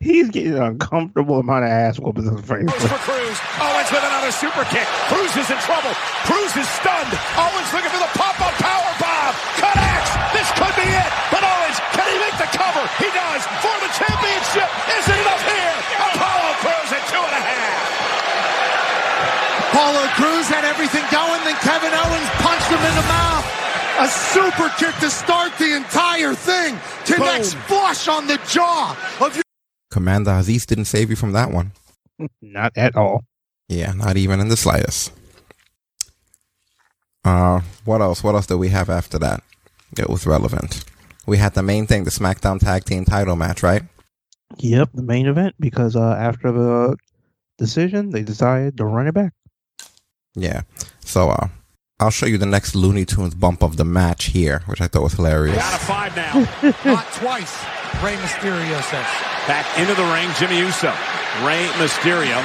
[0.00, 2.70] he's getting an uncomfortable amount of ass whoopings in the face.
[2.86, 3.38] for Crews.
[3.58, 4.86] Owens with another super kick.
[5.10, 5.90] Crews is in trouble.
[6.26, 7.12] Crews is stunned.
[7.34, 9.34] Owens looking for the pop-up power bomb.
[9.58, 10.12] Cut axe.
[10.34, 11.10] This could be it.
[11.34, 12.84] But Owens, can he make the cover?
[13.02, 14.68] He does for the championship.
[14.98, 15.74] Is it enough here?
[16.14, 17.88] Apollo Crews at two and a half.
[19.74, 21.37] Paulo Crews had everything going,
[24.00, 26.78] A super kick to start the entire thing.
[27.04, 29.42] Connects flush on the jaw of your.
[29.90, 31.72] Commander Azeez didn't save you from that one.
[32.42, 33.24] Not at all.
[33.68, 35.12] Yeah, not even in the slightest.
[37.22, 38.24] Uh, what else?
[38.24, 39.42] What else did we have after that?
[39.98, 40.84] It was relevant.
[41.26, 43.82] We had the main thing, the SmackDown Tag Team Title match, right?
[44.56, 46.96] Yep, the main event because uh, after the
[47.58, 49.34] decision, they decided to run it back.
[50.34, 50.62] Yeah.
[51.00, 51.48] So, uh,
[52.00, 55.02] I'll show you the next Looney Tunes bump of the match here, which I thought
[55.02, 55.56] was hilarious.
[55.56, 56.32] Down to five now.
[56.84, 57.58] Not twice,
[58.04, 59.06] Rey Mysterio says.
[59.48, 60.90] Back into the ring, Jimmy Uso.
[61.42, 62.38] Rey Mysterio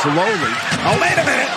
[0.00, 0.52] slowly.
[0.88, 1.52] Oh, wait a minute.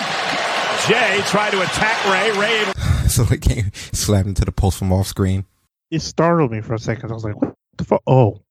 [0.87, 2.31] Jey tried to attack Rey.
[2.37, 2.73] Rey able
[3.07, 5.45] so it came slammed into the post from off screen.
[5.91, 7.09] It startled me for a second.
[7.09, 8.01] I was like, what the fuck?
[8.05, 8.41] Oh.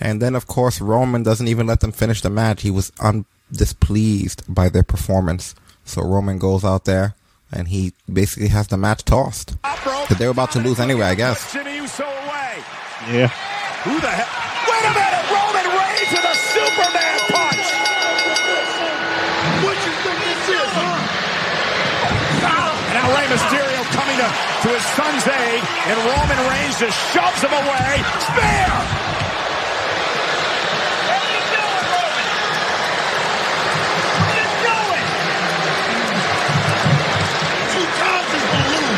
[0.00, 2.62] And then, of course, Roman doesn't even let them finish the match.
[2.62, 5.54] He was un- displeased by their performance.
[5.86, 7.14] So Roman goes out there
[7.50, 9.56] and he basically has the match tossed.
[9.62, 11.52] Because they were about to lose anyway, I guess.
[11.52, 12.58] Jimmy Uso away.
[13.10, 13.28] Yeah.
[13.86, 14.26] Who the hell?
[14.66, 15.24] Wait a minute!
[15.30, 17.66] Roman Reigns with a Superman punch!
[19.62, 20.98] What you think this is, huh?
[22.90, 27.40] And now Rey Mysterio coming to, to his son's aid, and Roman Reigns just shoves
[27.46, 28.02] him away.
[28.26, 28.74] Spear!
[37.72, 38.96] Two times his balloon.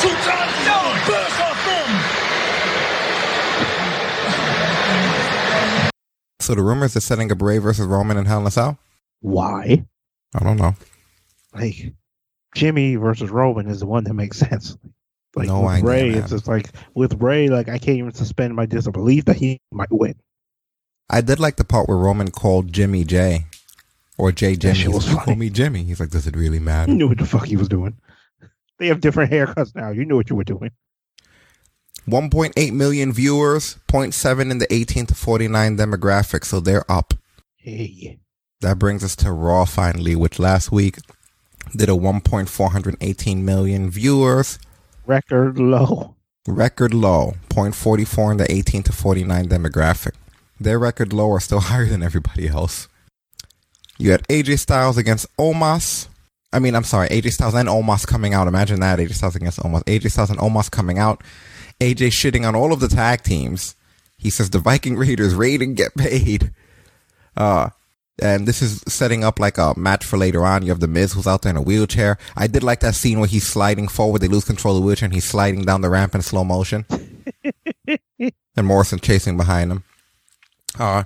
[0.00, 0.98] Two times his balloon.
[1.06, 1.90] Burst off them.
[6.46, 8.78] So the rumors are setting up Bray versus Roman and Hell in a Cell?
[9.20, 9.84] Why?
[10.32, 10.76] I don't know.
[11.52, 11.92] Like
[12.54, 14.78] Jimmy versus Roman is the one that makes sense.
[15.34, 16.18] Like No with idea, Rey, man.
[16.20, 19.90] it's just like with Rey, like I can't even suspend my disbelief that he might
[19.90, 20.14] win.
[21.10, 23.46] I did like the part where Roman called Jimmy J.
[24.16, 24.74] Or J Jimmy.
[24.76, 25.12] shit was.
[25.12, 25.82] Call me Jimmy.
[25.82, 26.92] He's like, does it really matter?
[26.92, 27.96] You knew what the fuck he was doing.
[28.78, 29.88] They have different haircuts now.
[29.88, 30.70] You knew what you were doing.
[32.08, 37.14] 1.8 million viewers, 0.7 in the 18 to 49 demographic, so they're up.
[37.56, 38.18] Hey.
[38.60, 40.98] That brings us to Raw finally, which last week
[41.74, 44.58] did a 1.418 million viewers,
[45.04, 46.14] Record low.
[46.48, 50.12] record low, 0.44 in the 18 to 49 demographic.
[50.58, 52.88] Their record low are still higher than everybody else.
[53.98, 56.08] You had AJ Styles against Omos.
[56.52, 58.46] I mean, I'm sorry, AJ Styles and Omos coming out.
[58.46, 59.82] Imagine that, AJ Styles against Omos.
[59.84, 61.22] AJ Styles and Omos coming out.
[61.80, 63.74] AJ shitting on all of the tag teams.
[64.18, 66.52] He says the Viking Raiders raid and get paid.
[67.36, 67.70] Uh,
[68.20, 70.62] and this is setting up like a match for later on.
[70.62, 72.16] You have the Miz who's out there in a wheelchair.
[72.34, 74.22] I did like that scene where he's sliding forward.
[74.22, 76.86] They lose control of the wheelchair and he's sliding down the ramp in slow motion.
[78.56, 79.84] and Morrison chasing behind him.
[80.78, 81.04] Uh,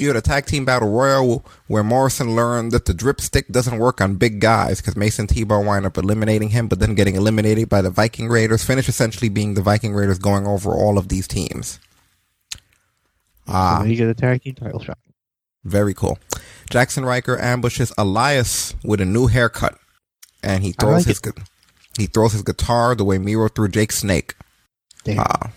[0.00, 3.78] you had a tag team battle royal where Morrison learned that the drip stick doesn't
[3.78, 7.14] work on big guys because Mace and T-Bar wind up eliminating him, but then getting
[7.16, 8.64] eliminated by the Viking Raiders.
[8.64, 11.78] Finish essentially being the Viking Raiders going over all of these teams.
[13.46, 14.98] Ah, So you get a tag team title shot.
[15.64, 16.18] very cool.
[16.70, 19.76] Jaxson Ryker ambushes Elias with a new haircut,
[20.42, 21.32] and he throws like his gu-
[21.98, 24.34] he throws his guitar the way Miro threw Jake Snake.
[25.04, 25.18] Damn.
[25.20, 25.48] Uh,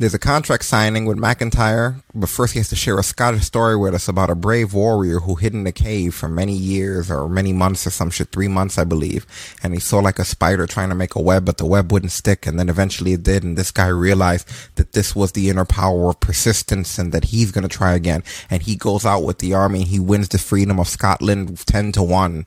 [0.00, 3.76] There's a contract signing with McIntyre, but first he has to share a Scottish story
[3.76, 7.28] with us about a brave warrior who hid in a cave for many years or
[7.28, 9.24] many months or some shit, three months, I believe.
[9.62, 12.10] And he saw like a spider trying to make a web, but the web wouldn't
[12.10, 12.44] stick.
[12.44, 13.44] And then eventually it did.
[13.44, 17.52] And this guy realized that this was the inner power of persistence and that he's
[17.52, 18.24] going to try again.
[18.50, 21.92] And he goes out with the army and he wins the freedom of Scotland 10
[21.92, 22.46] to 1.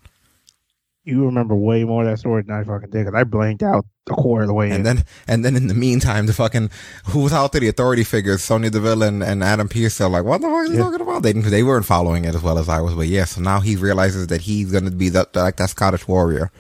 [1.08, 3.86] You remember way more of that story than I fucking did because I blanked out
[4.10, 4.74] a quarter of the way in.
[4.74, 6.70] And then, and then in the meantime, the fucking
[7.06, 10.26] who was out there, the authority figures, Sonya Deville and, and Adam Pearce, are like,
[10.26, 10.84] what the fuck are you Yeah.
[10.84, 11.24] talking about?
[11.24, 13.24] They they weren't following it as well as I was, but yeah.
[13.24, 16.52] So now he realizes that he's gonna be that like that Scottish warrior,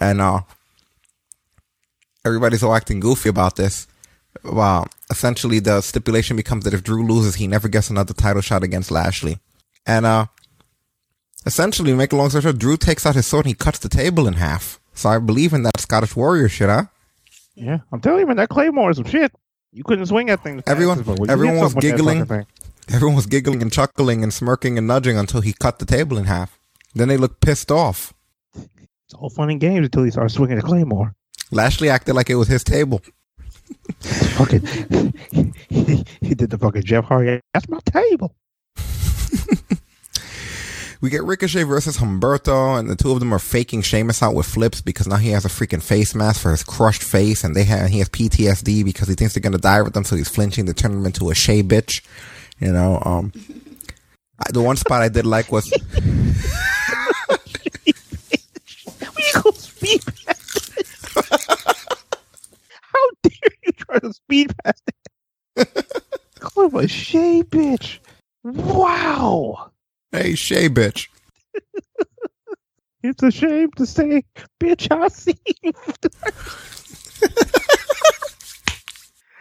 [0.00, 0.40] and uh,
[2.24, 3.86] everybody's all acting goofy about this.
[4.44, 8.62] Well, essentially, the stipulation becomes that if Drew loses, he never gets another title shot
[8.62, 9.38] against Lashley,
[9.86, 10.26] and uh,
[11.48, 13.80] essentially, we make a long story short, Drew takes out his sword and he cuts
[13.80, 14.78] the table in half.
[14.94, 16.84] So I believe in that Scottish warrior shit, huh?
[17.56, 19.32] yeah, I'm telling you, man, that Claymore is some shit.
[19.72, 20.62] You couldn't swing that thing.
[20.66, 22.46] Everyone, everyone was something with that giggling.
[22.90, 26.24] Everyone was giggling and chuckling and smirking and nudging until he cut the table in
[26.24, 26.58] half.
[26.94, 28.14] Then they looked pissed off.
[28.54, 31.14] It's all fun and games until he starts swinging the Claymore.
[31.50, 33.02] Lashley acted like it was his table.
[34.00, 34.66] Fucking,
[35.68, 37.40] he, he did the fucking Jeff Hardy.
[37.52, 38.34] That's my table.
[41.00, 44.46] We get Ricochet versus Humberto, and the two of them are faking Sheamus out with
[44.46, 47.62] flips because now he has a freaking face mask for his crushed face, and they
[47.64, 50.66] have he has PTSD because he thinks they're gonna die with them, so he's flinching
[50.66, 52.02] to turn him into a Shea bitch.
[52.58, 53.32] You know, um,
[54.40, 55.70] I- the one spot I did like was
[59.16, 60.86] We go speed past it.
[62.80, 64.82] How dare you try to speed past
[65.56, 66.02] it?
[66.40, 67.98] Call him a Shay bitch.
[68.42, 69.70] Wow.
[70.12, 71.08] Hey Shea bitch.
[73.02, 74.24] It's a shame to say,
[74.60, 75.38] bitch, I see.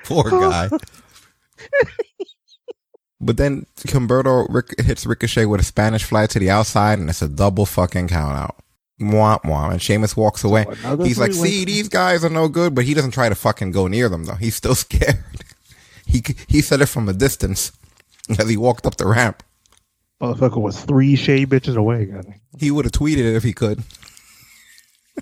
[0.06, 0.50] Poor oh.
[0.50, 0.70] guy.
[3.20, 7.24] but then Humberto Ric- hits Ricochet with a Spanish fly to the outside, and it's
[7.24, 8.58] a double fucking count out.
[9.02, 9.72] Womp womp.
[9.72, 10.66] And Sheamus walks away.
[10.84, 13.36] another He's like, three-way see, these guys are no good, but he doesn't try to
[13.36, 14.36] fucking go near them, though.
[14.36, 15.24] He's still scared.
[16.06, 17.72] he, he said it from a distance
[18.38, 19.42] as he walked up the ramp.
[20.22, 22.12] Motherfucker was three shade bitches away.
[22.58, 23.84] He would have tweeted it if he could.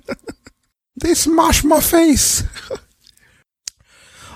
[0.95, 2.43] they smashed my face.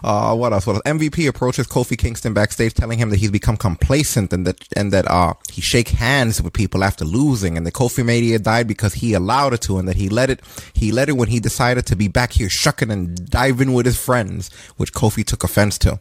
[0.03, 0.65] Uh, what else?
[0.65, 0.83] What else?
[0.85, 5.09] MVP approaches Kofi Kingston backstage, telling him that he's become complacent and that and that
[5.09, 9.13] uh he shake hands with people after losing, and that Kofi Mania died because he
[9.13, 10.41] allowed it to, and that he let it
[10.73, 13.99] he let it when he decided to be back here shucking and diving with his
[14.01, 15.99] friends, which Kofi took offense to.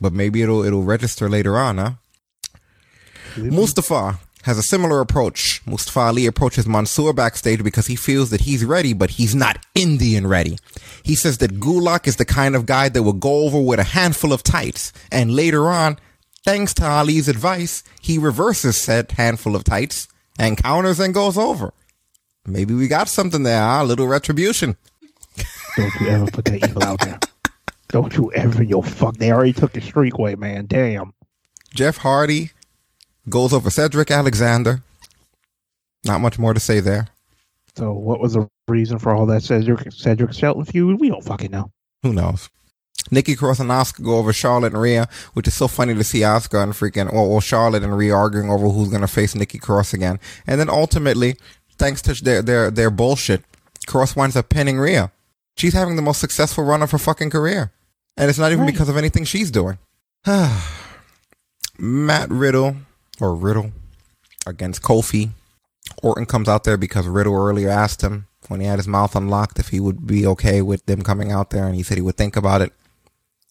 [0.00, 1.92] But maybe it'll it'll register later on, huh?
[3.36, 5.62] Mustafa has a similar approach.
[5.66, 10.26] Mustafa Ali approaches Mansoor backstage because he feels that he's ready, but he's not Indian
[10.26, 10.58] ready.
[11.02, 13.84] He says that Gulak is the kind of guy that will go over with a
[13.84, 14.92] handful of tights.
[15.10, 15.98] And later on,
[16.44, 21.72] thanks to Ali's advice, he reverses said handful of tights and counters and goes over.
[22.46, 23.80] Maybe we got something there, huh?
[23.82, 24.76] A little retribution.
[25.76, 27.18] Don't you ever put that evil out there.
[27.88, 29.16] Don't you ever, yo, fuck.
[29.16, 30.66] They already took the streak away, man.
[30.66, 31.14] Damn.
[31.74, 32.50] Jeff Hardy
[33.28, 34.82] goes over Cedric Alexander.
[36.04, 37.08] Not much more to say there.
[37.76, 41.00] So, what was the reason for all that Cedric, Cedric Shelton feud?
[41.00, 41.70] We don't fucking know.
[42.02, 42.48] Who knows?
[43.10, 46.20] Nikki Cross and Asuka go over Charlotte and Rhea, which is so funny to see
[46.20, 49.58] Asuka and freaking, or, or Charlotte and Rhea arguing over who's going to face Nikki
[49.58, 50.18] Cross again.
[50.46, 51.36] And then ultimately,
[51.76, 53.42] thanks to their, their, their bullshit,
[53.86, 55.10] Cross winds up pinning Rhea.
[55.56, 57.72] She's having the most successful run of her fucking career.
[58.16, 58.72] And it's not even Right.
[58.72, 59.78] because of anything she's doing.
[61.78, 62.76] Matt Riddle,
[63.20, 63.72] or Riddle,
[64.46, 65.30] against Kofi.
[66.02, 69.58] Orton comes out there because Riddle earlier asked him when he had his mouth unlocked
[69.58, 72.16] if he would be okay with them coming out there, and he said he would
[72.16, 72.72] think about it.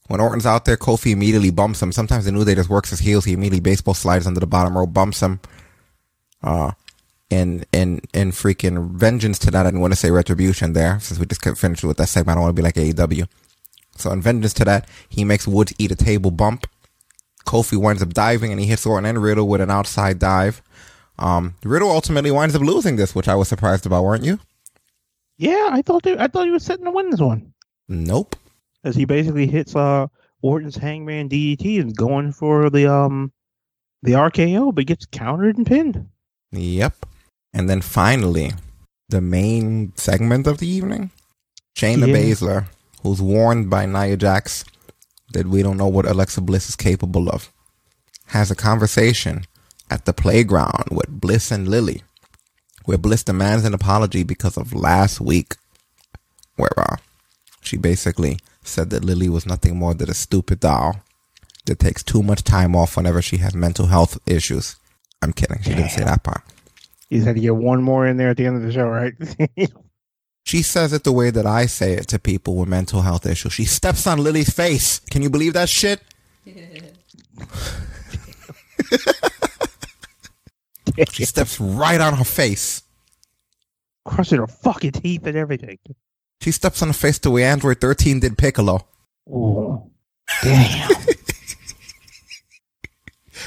[0.07, 1.91] When Orton's out there, Kofi immediately bumps him.
[1.91, 3.25] Sometimes the New Day just works his heels.
[3.25, 5.39] He immediately baseball slides under the bottom rope, bumps him.
[6.41, 6.71] Uh,
[7.29, 11.19] in in in freaking vengeance to that, I didn't want to say retribution there since
[11.19, 12.35] we just couldn't with that segment.
[12.35, 13.27] I don't want to be like AEW.
[13.95, 16.67] So in vengeance to that, he makes Woods eat a table bump.
[17.45, 20.61] Kofi winds up diving and he hits Orton and Riddle with an outside dive.
[21.19, 24.39] Um, Riddle ultimately winds up losing this, which I was surprised about, weren't you?
[25.37, 27.53] Yeah, I thought they, I thought he was setting to win this one.
[27.87, 28.35] Nope.
[28.83, 30.07] As he basically hits uh
[30.41, 33.31] Orton's Hangman DDT and going for the um
[34.01, 36.07] the RKO, but gets countered and pinned.
[36.51, 37.05] Yep.
[37.53, 38.51] And then finally,
[39.09, 41.11] the main segment of the evening,
[41.77, 42.15] Shayna Yeah.
[42.15, 42.65] Baszler,
[43.01, 44.65] who's warned by Nia Jax
[45.33, 47.51] that we don't know what Alexa Bliss is capable of,
[48.27, 49.45] has a conversation
[49.91, 52.03] at the playground with Bliss and Lily,
[52.85, 55.55] where Bliss demands an apology because of last week,
[56.57, 56.97] where uh,
[57.61, 61.01] She basically said that Lily was nothing more than a stupid doll
[61.65, 64.77] that takes too much time off whenever she has mental health issues.
[65.21, 65.61] I'm kidding.
[65.63, 66.43] She didn't say that part.
[67.09, 69.13] You said you get one more in there at the end of the show, right?
[70.43, 73.53] She says it the way that I say it to people with mental health issues.
[73.53, 74.99] She steps on Lily's face.
[75.09, 76.01] Can you believe that shit?
[81.11, 82.83] she steps right on her face.
[84.05, 85.79] Crushing her fucking teeth and everything.
[86.41, 88.85] She steps on her face the way Android 13 did Piccolo.
[89.31, 89.89] Oh,
[90.43, 90.91] damn.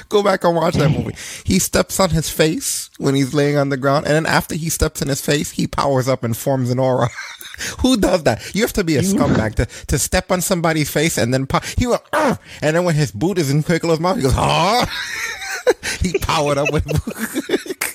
[0.09, 1.15] Go back and watch that movie.
[1.45, 4.71] He steps on his face when he's laying on the ground, and then after he
[4.71, 7.09] steps in his face, he powers up and forms an aura.
[7.81, 8.55] Who does that?
[8.55, 11.63] You have to be a scumbag to, to step on somebody's face and then pow-
[11.79, 14.87] he went, "Arr!" and then when his boot is in Piccolo's mouth, he goes, ah.
[16.03, 16.87] he powered up with.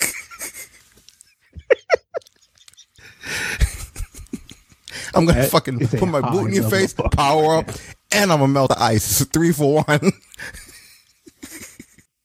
[5.14, 7.70] I'm gonna That fucking put my boot in your face, power up,
[8.12, 9.24] and I'm gonna melt the ice.
[9.26, 10.12] Three for one.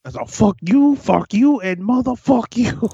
[0.07, 2.89] That's a fuck you, fuck you, and motherfuck you.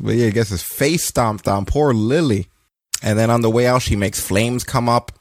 [0.00, 2.48] But yeah, I guess his face stomped on poor Lily.
[3.04, 5.12] And then on the way out, she makes flames come up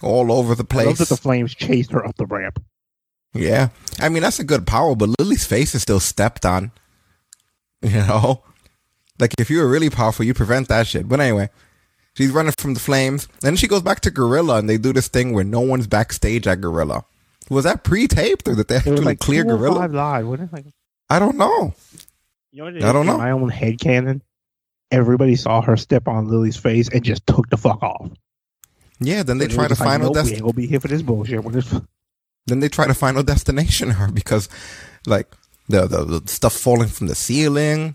[0.00, 0.98] all over the I love place.
[0.98, 2.62] that the flames chased her up the ramp.
[3.34, 3.70] yeah.
[3.98, 6.70] I mean, that's a good power, but Lily's face is still stepped on.
[7.82, 8.44] You know?
[9.18, 11.08] Like, if you were really powerful, you prevent that shit.
[11.08, 11.50] But anyway,
[12.14, 13.26] she's running from the flames.
[13.40, 16.46] Then she goes back to Gorilla, and they do this thing where no one's backstage
[16.46, 17.04] at Gorilla.
[17.50, 19.88] Was that pre-taped, or did they It was actually like clear Gorilla?
[19.88, 20.54] 205 live, wasn't it?
[20.54, 20.66] Like,
[21.10, 21.74] I don't know.
[22.52, 23.12] you know what I don't know.
[23.14, 24.22] In my own head canon,
[24.90, 28.08] everybody saw her step on Lily's face and just took the fuck off.
[29.00, 30.80] Yeah, then they So try were to just like, final nope, we dest- be here
[30.80, 31.42] for this bullshit.
[31.42, 31.74] We're just-
[32.46, 34.48] then they try to final destination her because
[35.06, 35.32] like
[35.68, 37.94] the, the the stuff falling from the ceiling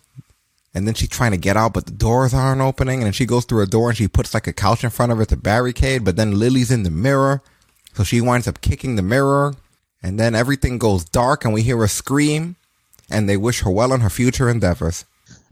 [0.74, 3.26] and then she's trying to get out but the doors aren't opening and then she
[3.26, 5.36] goes through a door and she puts like a couch in front of her to
[5.36, 7.42] barricade but then lily's in the mirror
[7.98, 9.56] so she winds up kicking the mirror
[10.04, 12.56] and then everything goes dark and we hear her scream
[13.10, 15.04] and they wish her well in her future endeavors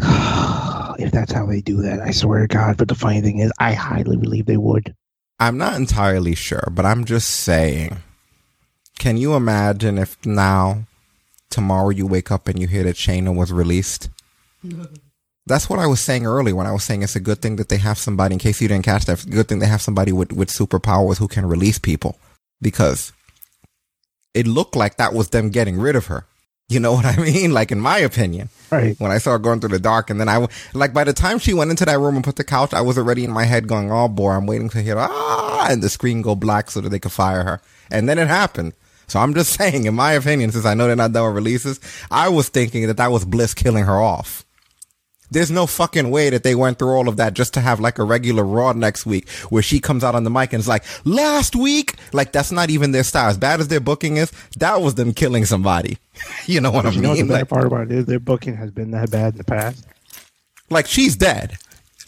[0.99, 2.77] if that's how they do that, I swear to God.
[2.77, 4.93] But the funny thing is, I highly believe they would.
[5.39, 7.97] i'm not entirely sure but i'm just saying
[8.99, 10.83] can you imagine if now
[11.49, 14.09] tomorrow you wake up and you hear that Shayna was released
[15.47, 17.69] That's what I was saying earlier when I was saying it's a good thing that
[17.69, 19.81] they have somebody, in case you didn't catch that, it's a good thing they have
[19.81, 22.17] somebody with, with superpowers who can release people.
[22.61, 23.11] Because
[24.33, 26.25] it looked like that was them getting rid of her.
[26.67, 27.53] You know what I mean?
[27.53, 28.49] Like, in my opinion.
[28.71, 28.99] Right.
[28.99, 31.39] When I saw her going through the dark, and then I, like, by the time
[31.39, 33.67] she went into that room and put the couch, I was already in my head
[33.67, 36.89] going, oh boy, I'm waiting to hear, ah, and the screen go black so that
[36.89, 37.61] they could fire her.
[37.91, 38.73] And then it happened.
[39.07, 41.79] So I'm just saying, in my opinion, since I know they're not done with releases,
[42.09, 44.44] I was thinking that that was Bliss killing her off.
[45.31, 47.97] There's no fucking way that they went through all of that just to have like
[47.97, 50.83] a regular Raw next week where she comes out on the mic and is like,
[51.03, 51.95] last week?
[52.13, 53.29] Like, that's not even their style.
[53.29, 55.97] As bad as their booking is, that was them killing somebody.
[56.45, 57.31] you know what I you know the mean?
[57.31, 58.05] Like, part about it is?
[58.05, 59.85] Their booking has been that bad in the past.
[60.69, 61.57] like, she's dead.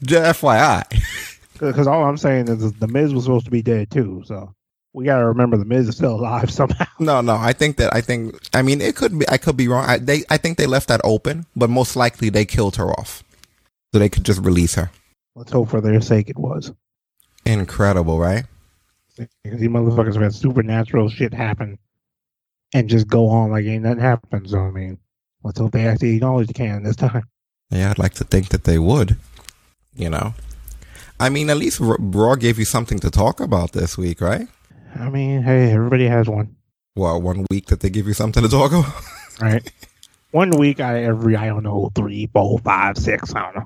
[0.03, 0.83] Just FYI.
[1.59, 4.21] Because all I'm saying is the Miz was supposed to be dead too.
[4.27, 4.53] So
[4.97, 6.87] we got to remember the Miz is still alive somehow.
[6.97, 7.35] No, no.
[7.35, 8.35] I think that I think.
[8.53, 9.29] I mean, it could be.
[9.29, 9.85] I could be wrong.
[9.85, 10.23] I, they.
[10.29, 13.23] I think they left that open, but most likely they killed her off,
[13.93, 14.89] so they could just release her.
[15.35, 16.71] Let's hope for their sake it was.
[17.45, 18.45] Incredible, right?
[19.15, 21.77] Because these motherfuckers have had supernatural shit happen
[22.73, 24.49] and just go on like ain't nothing happened.
[24.49, 24.97] So I mean,
[25.43, 27.23] let's hope they actually acknowledge the canon this time.
[27.69, 29.17] Yeah, I'd like to think that they would.
[29.95, 30.33] You know,
[31.19, 34.47] I mean, at least Raw gave you something to talk about this week, right?
[34.95, 36.55] I mean, hey, everybody has one,
[36.95, 38.93] Well, one week that they give you something to talk about.
[39.41, 39.71] right?
[40.31, 43.65] one week out of every, I don't know, three, four, five, six, I don't know.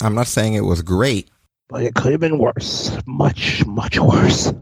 [0.00, 1.28] I'm not saying it was great.
[1.68, 2.96] But it could have been worse.
[3.06, 4.52] Much, much worse.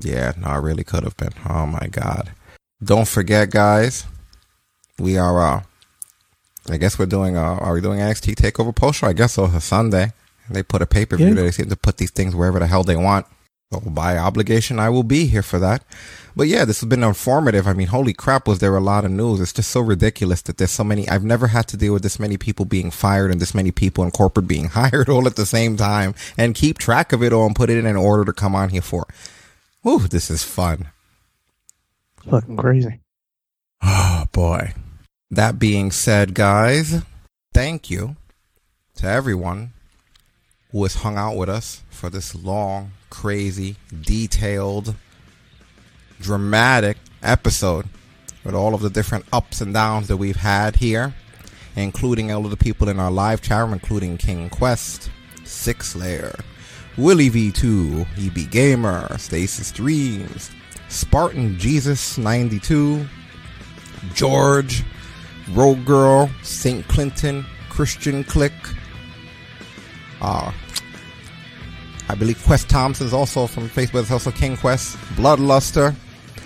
[0.00, 1.32] Yeah, no, it really could have been.
[1.48, 2.30] Oh my god.
[2.82, 4.06] Don't forget, guys.
[4.98, 5.62] We are uh
[6.70, 9.08] I guess we're doing uh are we doing NXT takeover post show?
[9.08, 10.12] I guess so it's a Sunday.
[10.48, 11.34] They put a pay per view Yeah.
[11.34, 13.26] They seem to put these things wherever the hell they want.
[13.72, 15.82] So by obligation I will be here for that.
[16.34, 17.66] But yeah, this has been informative.
[17.66, 19.40] I mean, holy crap, was there a lot of news.
[19.40, 22.18] It's just so ridiculous that there's so many I've never had to deal with this
[22.18, 25.46] many people being fired and this many people in corporate being hired all at the
[25.46, 28.32] same time and keep track of it all and put it in an order to
[28.32, 29.06] come on here for.
[29.86, 30.88] Ooh, this is fun.
[32.30, 33.00] Fucking crazy.
[33.82, 34.74] Oh boy.
[35.30, 37.02] That being said, guys,
[37.52, 38.16] thank you
[38.96, 39.72] to everyone
[40.70, 44.94] who has hung out with us for this long, crazy, detailed,
[46.18, 47.86] dramatic episode
[48.42, 51.14] with all of the different ups and downs that we've had here,
[51.76, 55.10] including all of the people in our live chat room, including King Quest,
[55.44, 56.34] Six Layer,
[56.96, 60.50] Willie V2, EB Gamer, Stasis Dreams,
[60.88, 63.06] Spartan Jesus 92,
[64.14, 64.84] George,
[65.50, 66.88] Rogue Girl, St.
[66.88, 68.54] Clinton, Christian Click,
[70.22, 70.50] uh,
[72.08, 74.02] I believe Quest Thompson's also from Facebook.
[74.02, 75.94] It's also King Quest, Bloodluster,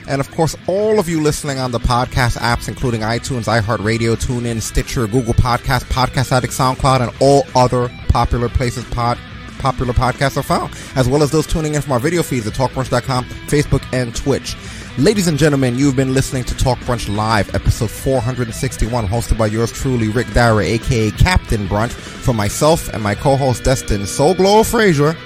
[0.09, 4.63] and of course, all of you listening on the podcast apps, including iTunes, iHeartRadio, TuneIn,
[4.63, 9.19] Stitcher, Google Podcast, Podcast Addict, SoundCloud, and all other popular places pod
[9.59, 12.53] popular podcasts are found, as well as those tuning in from our video feeds at
[12.53, 14.55] TalkBrunch.com, Facebook, and Twitch.
[14.99, 19.73] Ladies and gentlemen, you've been listening to Talk Brunch Live, episode 461, hosted by yours
[19.73, 25.17] truly, Rick Dara, aka Captain Brunch, for myself and my co-host Destin Soul Glow Frazier.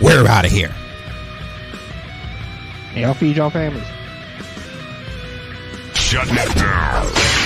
[0.00, 0.74] We're out of here.
[2.94, 3.84] Y'all feed y'all families.
[5.94, 7.37] Shut it down.